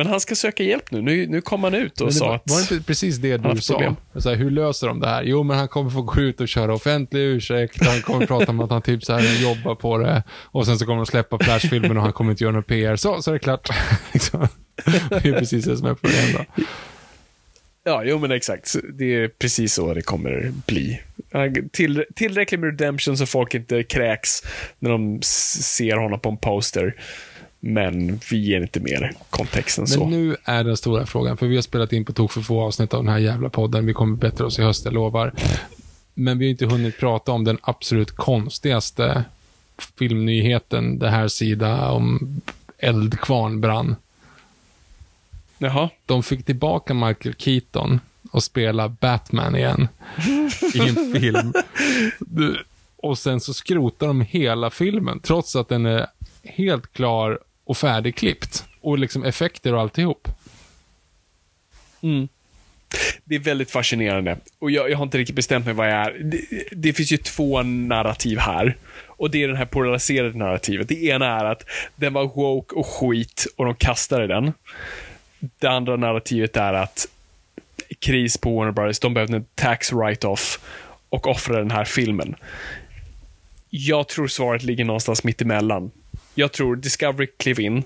Men 0.00 0.06
han 0.06 0.20
ska 0.20 0.34
söka 0.34 0.62
hjälp 0.62 0.90
nu. 0.90 1.02
Nu, 1.02 1.26
nu 1.26 1.40
kom 1.40 1.64
han 1.64 1.74
ut 1.74 2.00
och 2.00 2.06
Men 2.06 2.12
det 2.12 2.18
sa 2.18 2.26
var, 2.26 2.34
att... 2.34 2.42
var 2.44 2.56
det 2.56 2.74
inte 2.74 2.86
precis 2.86 3.16
det 3.16 3.36
du 3.36 3.60
sa? 3.60 3.78
här, 3.80 4.34
hur 4.34 4.50
löser 4.50 4.86
de 4.86 5.00
det 5.00 5.08
här? 5.08 5.22
Jo, 5.22 5.42
men 5.42 5.58
han 5.58 5.68
kommer 5.68 5.90
få 5.90 6.02
gå 6.02 6.20
ut 6.20 6.40
och 6.40 6.48
köra 6.48 6.74
offentlig 6.74 7.20
ursäkt. 7.20 7.86
Han 7.86 8.02
kommer 8.02 8.26
prata 8.26 8.50
om 8.50 8.60
att 8.60 8.70
han 8.70 8.82
typ 8.82 9.04
så 9.04 9.12
här 9.12 9.42
jobbar 9.42 9.74
på 9.74 9.98
det. 9.98 10.22
Och 10.30 10.66
sen 10.66 10.78
så 10.78 10.84
kommer 10.84 10.96
de 10.96 11.06
släppa 11.06 11.38
Flash-filmen 11.38 11.96
och 11.96 12.02
han 12.02 12.12
kommer 12.12 12.30
inte 12.30 12.44
göra 12.44 12.52
någon 12.52 12.62
PR. 12.62 12.96
Så, 12.96 13.22
så 13.22 13.30
är 13.30 13.32
det 13.32 13.38
klart. 13.38 13.68
liksom. 14.12 14.48
Det 15.08 15.28
är 15.28 15.38
precis 15.38 15.64
det 15.64 15.76
som 15.76 15.86
är 15.86 15.94
problemet. 15.94 16.46
Ja, 17.84 18.02
jo 18.04 18.18
men 18.18 18.30
exakt. 18.30 18.74
Det 18.94 19.14
är 19.14 19.28
precis 19.28 19.74
så 19.74 19.94
det 19.94 20.02
kommer 20.02 20.52
bli. 20.66 21.00
Till, 21.72 22.04
tillräckligt 22.14 22.60
med 22.60 22.80
redemption 22.80 23.16
så 23.16 23.26
folk 23.26 23.54
inte 23.54 23.82
kräks 23.82 24.42
när 24.78 24.90
de 24.90 25.22
ser 25.22 25.96
honom 25.96 26.20
på 26.20 26.28
en 26.28 26.36
poster. 26.36 26.94
Men 27.60 28.20
vi 28.30 28.36
ger 28.36 28.60
inte 28.60 28.80
mer 28.80 29.12
kontext 29.30 29.78
än 29.78 29.86
så. 29.86 30.00
Men 30.00 30.10
nu 30.10 30.36
är 30.44 30.64
den 30.64 30.76
stora 30.76 31.06
frågan, 31.06 31.36
för 31.36 31.46
vi 31.46 31.54
har 31.54 31.62
spelat 31.62 31.92
in 31.92 32.04
på 32.04 32.12
tok 32.12 32.32
för 32.32 32.40
få 32.40 32.60
avsnitt 32.60 32.94
av 32.94 33.04
den 33.04 33.12
här 33.12 33.18
jävla 33.18 33.48
podden. 33.48 33.86
Vi 33.86 33.92
kommer 33.92 34.16
bättre 34.16 34.44
oss 34.44 34.58
i 34.58 34.62
höst, 34.62 34.84
jag 34.84 34.94
lovar. 34.94 35.32
Men 36.14 36.38
vi 36.38 36.44
har 36.44 36.50
inte 36.50 36.66
hunnit 36.66 36.98
prata 36.98 37.32
om 37.32 37.44
den 37.44 37.58
absolut 37.62 38.10
konstigaste 38.10 39.24
filmnyheten 39.98 40.98
det 40.98 41.10
här 41.10 41.28
sida 41.28 41.90
om 41.90 42.40
eldkvarn 42.78 43.60
brann. 43.60 43.96
Jaha. 45.58 45.88
De 46.06 46.22
fick 46.22 46.46
tillbaka 46.46 46.94
Michael 46.94 47.34
Keaton 47.38 48.00
och 48.30 48.42
spela 48.42 48.88
Batman 48.88 49.56
igen 49.56 49.88
i 50.74 50.78
en 50.78 51.12
film. 51.20 51.52
Och 52.96 53.18
sen 53.18 53.40
så 53.40 53.54
skrotar 53.54 54.06
de 54.06 54.20
hela 54.20 54.70
filmen, 54.70 55.20
trots 55.20 55.56
att 55.56 55.68
den 55.68 55.86
är 55.86 56.06
helt 56.42 56.92
klar 56.92 57.38
och 57.64 57.76
färdigklippt. 57.76 58.64
Och 58.80 58.98
liksom 58.98 59.24
effekter 59.24 59.74
och 59.74 59.80
alltihop. 59.80 60.28
Mm. 62.02 62.28
Det 63.24 63.34
är 63.34 63.38
väldigt 63.38 63.70
fascinerande. 63.70 64.36
Och 64.58 64.70
jag, 64.70 64.90
jag, 64.90 64.96
har 64.96 65.04
inte 65.04 65.18
riktigt 65.18 65.36
bestämt 65.36 65.64
mig 65.64 65.74
vad 65.74 65.86
jag 65.86 65.94
är. 65.94 66.18
Det, 66.24 66.64
det, 66.72 66.92
finns 66.92 67.12
ju 67.12 67.16
två 67.16 67.62
narrativ 67.62 68.38
här. 68.38 68.76
Och 69.06 69.30
det 69.30 69.42
är 69.42 69.48
det 69.48 69.56
här 69.56 69.66
polariserade 69.66 70.38
narrativet. 70.38 70.88
Det 70.88 71.04
ena 71.04 71.26
är 71.40 71.44
att 71.44 71.64
den 71.96 72.12
var 72.12 72.24
woke 72.24 72.74
och 72.74 72.86
skit 72.86 73.46
och 73.56 73.64
de 73.64 73.74
kastade 73.74 74.26
den. 74.26 74.52
Det 75.38 75.66
andra 75.66 75.96
narrativet 75.96 76.56
är 76.56 76.72
att 76.72 77.08
kris 77.98 78.38
på 78.38 78.56
Warner 78.56 78.72
Brothers, 78.72 79.00
de 79.00 79.14
behövde 79.14 79.36
en 79.36 79.46
tax 79.54 79.92
write-off 79.92 80.60
och 81.08 81.26
offra 81.26 81.58
den 81.58 81.70
här 81.70 81.84
filmen. 81.84 82.36
Jag 83.70 84.08
tror 84.08 84.28
svaret 84.28 84.62
ligger 84.62 84.84
någonstans 84.84 85.24
mitt 85.24 85.42
emellan. 85.42 85.90
Jag 86.40 86.52
tror 86.52 86.76
Discovery 86.76 87.26
klev 87.36 87.60
in, 87.60 87.82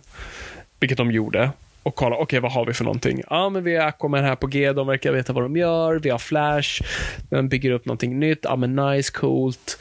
vilket 0.80 0.98
de 0.98 1.10
gjorde, 1.12 1.50
och 1.82 1.94
kolla, 1.94 2.16
okej 2.16 2.22
okay, 2.22 2.40
vad 2.40 2.52
har 2.52 2.66
vi 2.66 2.72
för 2.72 2.84
någonting? 2.84 3.22
Ja, 3.30 3.48
men 3.48 3.64
vi 3.64 3.76
har 3.76 3.86
Aquaman 3.86 4.24
här 4.24 4.36
på 4.36 4.46
G, 4.46 4.72
de 4.72 4.86
verkar 4.86 5.12
veta 5.12 5.32
vad 5.32 5.44
de 5.44 5.56
gör. 5.56 5.98
Vi 5.98 6.10
har 6.10 6.18
Flash, 6.18 6.82
den 7.30 7.48
bygger 7.48 7.70
upp 7.70 7.84
någonting 7.84 8.18
nytt. 8.20 8.38
Ja, 8.42 8.56
men 8.56 8.76
nice, 8.76 9.12
coolt. 9.12 9.78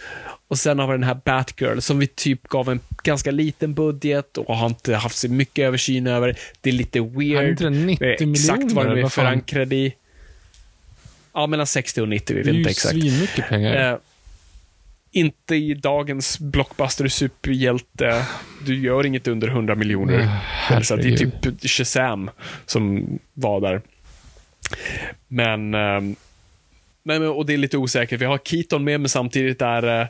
Och 0.47 0.57
sen 0.57 0.79
har 0.79 0.87
vi 0.87 0.93
den 0.93 1.03
här 1.03 1.19
Batgirl 1.25 1.79
som 1.79 1.99
vi 1.99 2.07
typ 2.07 2.47
gav 2.47 2.69
en 2.69 2.79
ganska 3.03 3.31
liten 3.31 3.73
budget 3.73 4.37
och 4.37 4.55
har 4.57 4.67
inte 4.67 4.95
haft 4.95 5.17
så 5.17 5.29
mycket 5.29 5.63
översyn 5.65 6.07
över. 6.07 6.37
Det 6.61 6.69
är 6.69 6.73
lite 6.73 6.99
weird. 7.01 7.49
Inte 7.49 7.69
90 7.69 8.05
exakt 8.05 8.59
miljoner, 8.59 8.75
vad 8.75 8.97
de 8.97 9.03
är 9.03 9.09
förankrade 9.09 9.75
i. 9.75 9.95
Ja, 11.33 11.47
mellan 11.47 11.67
60 11.67 12.01
och 12.01 12.09
90, 12.09 12.35
vi 12.35 12.43
Det 12.43 12.49
är 12.49 12.51
vet 12.51 12.53
ju 12.53 12.59
inte 12.59 12.69
exakt. 12.69 12.93
svinmycket 12.93 13.49
pengar. 13.49 13.91
Eh, 13.91 13.97
inte 15.13 15.55
i 15.55 15.73
dagens 15.73 16.39
blockbuster 16.39 17.07
superhjälte. 17.07 18.25
Du 18.65 18.79
gör 18.79 19.05
inget 19.05 19.27
under 19.27 19.47
100 19.47 19.75
miljoner. 19.75 20.29
Så 20.81 20.95
det 20.95 21.07
är 21.09 21.17
typ 21.17 21.61
Shazam 21.69 22.29
som 22.65 23.07
var 23.33 23.61
där. 23.61 23.81
Men, 25.27 25.73
ehm, 25.73 26.15
nej, 27.03 27.19
men 27.19 27.29
och 27.29 27.45
det 27.45 27.53
är 27.53 27.57
lite 27.57 27.77
osäkert. 27.77 28.21
Vi 28.21 28.25
har 28.25 28.37
Keaton 28.37 28.83
med, 28.83 28.99
men 28.99 29.09
samtidigt 29.09 29.61
är 29.61 29.81
det, 29.81 30.09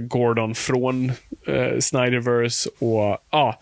Gordon 0.00 0.54
från 0.54 1.12
uh, 1.48 1.78
Snyderverse 1.78 2.70
och 2.78 3.18
ja, 3.30 3.60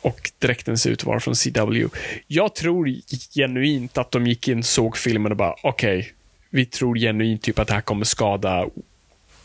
och 0.00 0.30
dräkten 0.38 0.78
ser 0.78 0.90
ut 0.90 1.00
att 1.00 1.06
vara 1.06 1.20
från 1.20 1.34
CW. 1.34 1.88
Jag 2.26 2.54
tror 2.54 2.88
genuint 3.34 3.98
att 3.98 4.10
de 4.10 4.26
gick 4.26 4.48
in, 4.48 4.62
såg 4.62 4.96
filmen 4.96 5.32
och 5.32 5.38
bara, 5.38 5.54
okej, 5.62 6.12
vi 6.56 6.66
tror 6.66 6.98
genuint 6.98 7.42
typ 7.42 7.58
att 7.58 7.68
det 7.68 7.74
här 7.74 7.80
kommer 7.80 8.04
skada 8.04 8.68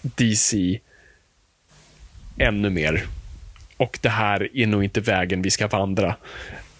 DC 0.02 0.80
ännu 2.38 2.70
mer. 2.70 3.04
Och 3.78 4.00
det 4.02 4.10
här 4.10 4.58
är 4.58 4.68
nog 4.68 4.84
inte 4.84 5.02
vägen 5.02 5.42
vi 5.42 5.50
ska 5.50 5.68
vandra 5.68 6.16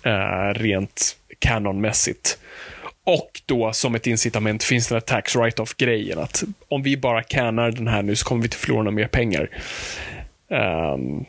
uh, 0.06 0.54
rent 0.54 1.18
kanonmässigt. 1.40 2.40
Och 3.04 3.42
då 3.46 3.74
som 3.74 3.96
ett 3.96 4.08
incitament 4.08 4.64
finns 4.64 4.88
den 4.88 4.96
här 4.96 5.02
tax 5.02 5.36
write-off-grejen. 5.36 6.20
Att 6.20 6.44
om 6.68 6.84
vi 6.84 6.98
bara 6.98 7.24
cannar 7.24 7.72
den 7.72 7.88
här 7.88 8.02
nu 8.02 8.16
så 8.16 8.26
kommer 8.26 8.42
vi 8.42 8.46
inte 8.46 8.58
förlora 8.58 8.84
några 8.84 8.96
mer 8.96 9.08
pengar. 9.08 9.50
Um, 10.48 11.26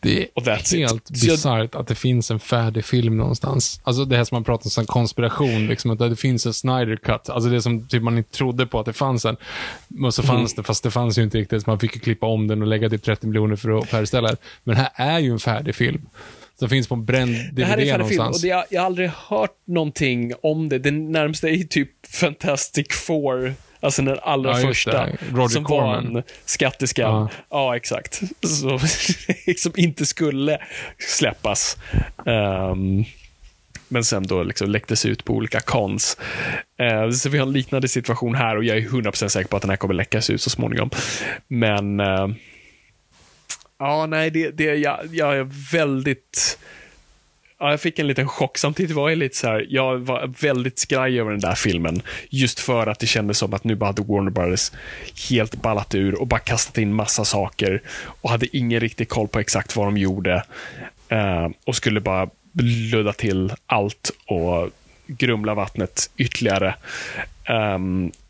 det 0.00 0.22
är 0.22 0.76
helt 0.78 1.10
bisarrt 1.10 1.74
att 1.74 1.86
det 1.88 1.94
finns 1.94 2.30
en 2.30 2.40
färdig 2.40 2.84
film 2.84 3.16
någonstans. 3.16 3.80
Alltså 3.84 4.04
det 4.04 4.16
här 4.16 4.24
som 4.24 4.36
man 4.36 4.44
pratar 4.44 4.66
om 4.66 4.70
som 4.70 4.86
konspiration, 4.86 5.66
liksom, 5.66 5.90
att 5.90 5.98
det 5.98 6.16
finns 6.16 6.46
en 6.46 6.54
Snyder 6.54 6.96
Cut. 6.96 7.28
Alltså 7.28 7.50
det 7.50 7.62
som 7.62 7.88
typ 7.88 8.02
man 8.02 8.18
inte 8.18 8.30
trodde 8.30 8.66
på 8.66 8.80
att 8.80 8.86
det 8.86 8.92
fanns 8.92 9.24
en. 9.24 9.36
Men 9.88 10.12
så 10.12 10.22
fanns 10.22 10.52
Mm. 10.52 10.56
det, 10.56 10.62
fast 10.66 10.82
det 10.82 10.90
fanns 10.90 11.18
ju 11.18 11.22
inte 11.22 11.38
riktigt. 11.38 11.62
Så 11.64 11.70
man 11.70 11.78
fick 11.80 11.94
ju 11.94 12.00
klippa 12.00 12.26
om 12.26 12.46
den 12.48 12.62
och 12.62 12.68
lägga 12.68 12.90
typ 12.90 13.02
30 13.04 13.26
miljoner 13.26 13.56
för 13.56 13.78
att 13.78 13.88
färdigställa 13.88 14.28
den. 14.28 14.36
Men 14.64 14.76
det 14.76 14.90
här 14.94 15.14
är 15.14 15.18
ju 15.18 15.30
en 15.32 15.38
färdig 15.38 15.74
film. 15.74 16.02
Som 16.58 16.68
finns 16.68 16.88
på 16.88 16.94
en 16.94 17.04
bränd 17.04 17.34
DVD 17.34 17.54
Det 17.56 17.64
här 17.64 17.78
är 17.78 17.92
färdig 17.92 18.08
film 18.08 18.18
någonstans. 18.18 18.36
och 18.36 18.42
det, 18.42 18.48
jag, 18.48 18.64
jag 18.70 18.80
har 18.80 18.86
aldrig 18.86 19.10
hört 19.28 19.56
någonting 19.66 20.32
om 20.42 20.68
det. 20.68 20.78
Det 20.78 20.90
närmaste 20.90 21.48
är 21.48 21.52
ju 21.52 21.64
typ 21.64 21.90
Fantastic 22.08 22.86
Four, 22.90 23.54
alltså 23.86 24.02
den 24.02 24.18
allra 24.22 24.60
Ja, 24.60 24.66
första. 24.68 25.08
som 25.50 25.64
Corman. 25.64 26.12
var 26.12 26.18
en 26.20 26.22
skatteskam. 26.44 27.14
Ja. 27.14 27.28
Ja. 27.50 27.76
exakt. 27.76 28.20
Så, 28.46 28.78
som 29.56 29.72
inte 29.76 30.06
skulle 30.06 30.58
släppas. 30.98 31.76
Ehm, 32.26 33.04
men 33.88 34.04
sen 34.04 34.26
då 34.26 34.42
liksom 34.42 34.70
läcktes 34.70 35.06
ut 35.06 35.24
på 35.24 35.32
olika 35.34 35.60
cons. 35.60 36.18
Eh, 36.78 37.10
så 37.10 37.28
vi 37.28 37.38
har 37.38 37.46
en 37.46 37.52
liknande 37.52 37.88
situation 37.88 38.34
här 38.34 38.56
och 38.56 38.64
jag 38.64 38.76
är 38.76 38.80
100% 38.80 39.28
säker 39.28 39.48
på 39.48 39.56
att 39.56 39.62
den 39.62 39.70
här 39.70 39.76
kommer 39.76 39.94
läckas 39.94 40.30
ut 40.30 40.42
så 40.42 40.50
småningom. 40.50 40.90
Men 41.48 42.00
eh, 42.00 42.28
Ja, 43.78 44.06
nej, 44.06 44.30
det, 44.30 44.50
det, 44.50 44.64
jag, 44.64 44.98
jag 45.12 45.36
är 45.36 45.72
väldigt... 45.72 46.58
Ja, 47.58 47.70
jag 47.70 47.80
fick 47.80 47.98
en 47.98 48.06
liten 48.06 48.28
chock. 48.28 48.58
Samtidigt 48.58 48.96
var 48.96 49.08
jag 49.08 49.18
lite 49.18 49.36
så 49.36 49.46
här, 49.46 49.66
jag 49.68 49.98
var 49.98 50.34
väldigt 50.40 50.78
skraj 50.78 51.20
över 51.20 51.30
den 51.30 51.40
där 51.40 51.54
filmen. 51.54 52.02
Just 52.30 52.60
för 52.60 52.86
att 52.86 52.98
det 52.98 53.06
kändes 53.06 53.38
som 53.38 53.54
att 53.54 53.64
nu 53.64 53.74
bara 53.74 53.86
hade 53.86 54.02
Warner 54.02 54.30
Brothers 54.30 54.72
helt 55.30 55.62
ballat 55.62 55.94
ur 55.94 56.20
och 56.20 56.26
bara 56.26 56.40
kastat 56.40 56.78
in 56.78 56.94
massa 56.94 57.24
saker 57.24 57.82
och 58.20 58.30
hade 58.30 58.56
ingen 58.56 58.80
riktig 58.80 59.08
koll 59.08 59.28
på 59.28 59.38
exakt 59.38 59.76
vad 59.76 59.86
de 59.86 59.96
gjorde. 59.96 60.44
Eh, 61.08 61.48
och 61.64 61.76
skulle 61.76 62.00
bara 62.00 62.28
ludda 62.92 63.12
till 63.12 63.52
allt 63.66 64.10
och 64.26 64.70
grumla 65.06 65.54
vattnet 65.54 66.10
ytterligare. 66.16 66.74
Eh, 67.44 67.78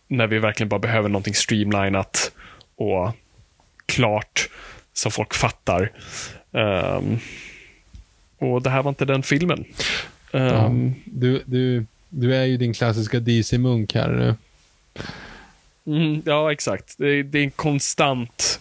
när 0.08 0.26
vi 0.26 0.38
verkligen 0.38 0.68
bara 0.68 0.80
behöver 0.80 1.08
någonting 1.08 1.34
streamlinat 1.34 2.32
och 2.76 3.12
klart 3.86 4.48
som 4.92 5.12
folk 5.12 5.34
fattar. 5.34 5.92
Eh, 6.52 7.00
och 8.38 8.62
det 8.62 8.70
här 8.70 8.82
var 8.82 8.88
inte 8.88 9.04
den 9.04 9.22
filmen. 9.22 9.64
Ja. 10.30 10.38
Ehm, 10.38 10.94
Du, 11.04 11.42
du, 11.46 11.86
du 12.08 12.34
är 12.34 12.44
ju 12.44 12.56
din 12.56 12.74
klassiska 12.74 13.20
DC-munk 13.20 13.94
här 13.94 14.08
nu. 14.12 14.34
mm, 15.96 16.22
ja, 16.24 16.52
exakt. 16.52 16.94
Det 16.98 17.08
är, 17.08 17.22
det 17.22 17.38
är 17.38 17.42
en 17.44 17.50
konstant 17.50 18.60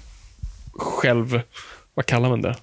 själv... 0.74 1.42
Vad 1.94 2.06
kallar 2.06 2.30
man 2.30 2.42
det? 2.42 2.56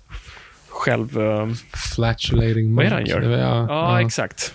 Själv... 0.68 1.18
ehm, 1.20 1.54
Flatulating 1.94 2.74
vad 2.74 2.86
är 2.86 2.90
munk. 2.90 3.06
det 3.06 3.14
han 3.14 3.22
gör? 3.22 3.30
Det 3.30 3.36
var- 3.36 3.42
ja, 3.44 3.66
ja. 3.68 4.00
exakt. 4.06 4.54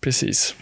Precis. 0.00 0.54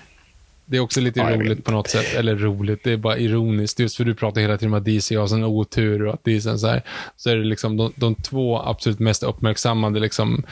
Det 0.70 0.76
är 0.76 0.80
också 0.80 1.00
lite 1.00 1.20
Ja, 1.20 1.36
roligt 1.36 1.64
på 1.64 1.70
något 1.70 1.88
sätt. 1.88 2.14
Eller 2.14 2.36
roligt, 2.36 2.84
det 2.84 2.92
är 2.92 2.96
bara 2.96 3.18
ironiskt. 3.18 3.80
Just 3.80 3.96
för 3.96 4.04
du 4.04 4.14
pratar 4.14 4.40
hela 4.40 4.58
tiden 4.58 4.74
om 4.74 4.78
att 4.78 4.84
DC 4.84 5.16
har 5.16 5.26
sån 5.26 5.44
otur 5.44 6.06
och 6.06 6.14
att 6.14 6.24
DC 6.24 6.50
är 6.50 6.56
så 6.56 6.66
här. 6.66 6.82
Så 7.16 7.30
är 7.30 7.36
det 7.36 7.44
liksom 7.44 7.76
de, 7.76 7.92
de 7.96 8.14
två 8.14 8.58
absolut 8.58 8.98
mest 8.98 9.22
uppmärksammade 9.22 10.00
liksom, 10.00 10.42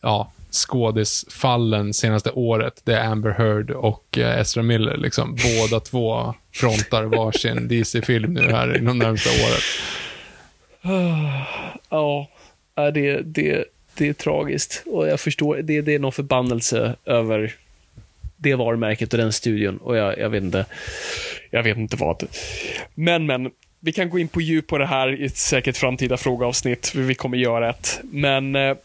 ja, 0.00 0.32
skådisfallen 0.50 1.94
senaste 1.94 2.30
året. 2.30 2.80
Det 2.84 2.94
är 2.94 3.04
Amber 3.04 3.30
Heard 3.30 3.70
och 3.70 4.18
eh, 4.18 4.40
Ezra 4.40 4.62
Miller. 4.62 4.96
Liksom. 4.96 5.36
Båda 5.60 5.80
två 5.80 6.34
frontar 6.52 7.04
varsin 7.04 7.68
DC-film 7.68 8.34
nu 8.34 8.42
här 8.50 8.76
inom 8.78 8.98
närmsta 8.98 9.30
året. 9.30 9.62
Ja, 11.90 12.26
ja, 12.74 12.90
det, 12.90 13.20
det, 13.20 13.64
det 13.94 14.08
är 14.08 14.12
tragiskt. 14.12 14.82
Och 14.86 15.08
jag 15.08 15.20
förstår, 15.20 15.56
det, 15.56 15.80
det 15.80 15.94
är 15.94 15.98
någon 15.98 16.12
förbannelse 16.12 16.96
över 17.04 17.54
det 18.40 18.54
varumärket 18.54 19.12
och 19.12 19.18
den 19.18 19.32
studion. 19.32 19.76
Och 19.76 19.96
jag, 19.96 20.18
jag 20.18 20.30
vet 20.30 20.42
inte, 20.42 20.64
jag 21.50 21.62
vet 21.62 21.76
inte 21.76 21.96
vad. 21.96 22.22
Men, 22.94 23.26
men, 23.26 23.50
vi 23.82 23.92
kan 23.92 24.10
gå 24.10 24.18
in 24.18 24.28
på 24.28 24.40
djup 24.40 24.66
på 24.66 24.78
det 24.78 24.86
här 24.86 25.20
i 25.20 25.24
ett 25.24 25.36
säkert 25.36 25.76
framtida 25.76 26.16
frågeavsnitt. 26.16 26.94
Vi 26.94 27.14
kommer 27.14 27.36
göra 27.36 27.70
ett. 27.70 28.00
Men 28.02 28.56
eh, 28.56 28.76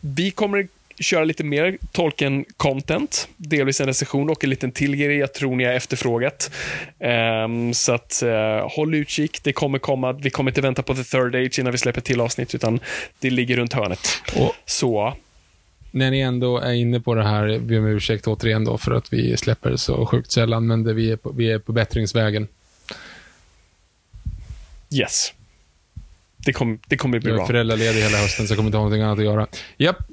vi 0.00 0.30
kommer 0.30 0.68
köra 1.00 1.24
lite 1.24 1.44
mer 1.44 1.78
Tolkien-content, 1.92 3.28
delvis 3.36 3.80
en 3.80 3.86
recension 3.86 4.30
och 4.30 4.44
en 4.44 4.50
liten 4.50 4.72
till 4.72 4.96
grej 4.96 5.16
jag 5.16 5.34
tror 5.34 5.56
ni 5.56 5.64
har 5.64 5.72
efterfrågat. 5.72 6.50
Ehm, 6.98 7.74
så 7.74 7.92
att 7.92 8.22
eh, 8.22 8.68
håll 8.70 8.94
utkik, 8.94 9.42
det 9.42 9.52
kommer 9.52 9.78
komma, 9.78 10.12
vi 10.12 10.30
kommer 10.30 10.50
inte 10.50 10.60
vänta 10.60 10.82
på 10.82 10.94
the 10.94 11.04
third 11.04 11.34
age 11.34 11.58
innan 11.58 11.72
vi 11.72 11.78
släpper 11.78 12.00
till 12.00 12.20
avsnitt, 12.20 12.54
utan 12.54 12.80
det 13.18 13.30
ligger 13.30 13.56
runt 13.56 13.72
hörnet. 13.72 14.22
Och 14.36 14.54
Så, 14.66 15.14
när 15.98 16.10
ni 16.10 16.20
ändå 16.20 16.58
är 16.58 16.72
inne 16.72 17.00
på 17.00 17.14
det 17.14 17.24
här, 17.24 17.58
ber 17.58 17.78
om 17.78 17.86
ursäkt 17.86 18.26
återigen 18.26 18.64
då 18.64 18.78
för 18.78 18.92
att 18.92 19.12
vi 19.12 19.36
släpper 19.36 19.76
så 19.76 20.06
sjukt 20.06 20.32
sällan, 20.32 20.66
men 20.66 20.84
det, 20.84 20.92
vi, 20.94 21.12
är 21.12 21.16
på, 21.16 21.30
vi 21.32 21.50
är 21.50 21.58
på 21.58 21.72
bättringsvägen. 21.72 22.48
yes. 24.90 25.32
Det, 26.36 26.52
kom, 26.52 26.78
det 26.86 26.96
kommer 26.96 27.18
bli 27.18 27.28
Jag 27.30 27.34
är 27.34 27.38
bra. 27.38 27.46
föräldraledig 27.46 28.00
hela 28.02 28.18
hösten 28.18 28.46
så 28.46 28.52
jag 28.52 28.56
kommer 28.58 28.68
inte 28.68 28.76
ha 28.78 28.84
någonting 28.84 29.02
annat 29.02 29.18
att 29.18 29.24
göra. 29.24 29.46
Japp. 29.76 29.98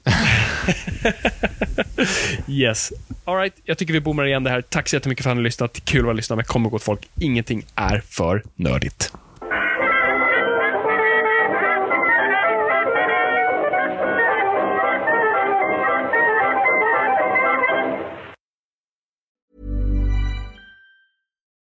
Yes. 2.48 2.91
All 3.26 3.38
right. 3.38 3.53
jag 3.64 3.78
tycker 3.78 3.94
vi 3.94 3.99
bommar 3.99 4.26
igen 4.26 4.44
det 4.44 4.49
här. 4.49 4.62
Tack 4.62 4.90
så 4.90 4.95
jättemycket 4.95 5.24
för 5.24 5.30
att 5.30 5.36
ni 5.36 5.40
har 5.40 5.44
lyssnat. 5.44 5.82
Kul 5.86 5.99
att 5.99 6.06
vara 6.06 6.14
lyssna 6.14 6.36
med. 6.36 6.48
Kommer 6.48 6.70
gott 6.70 6.84
folk. 6.84 7.10
Ingenting 7.20 7.66
är 7.76 8.02
för 8.10 8.44
nördigt. 8.56 9.14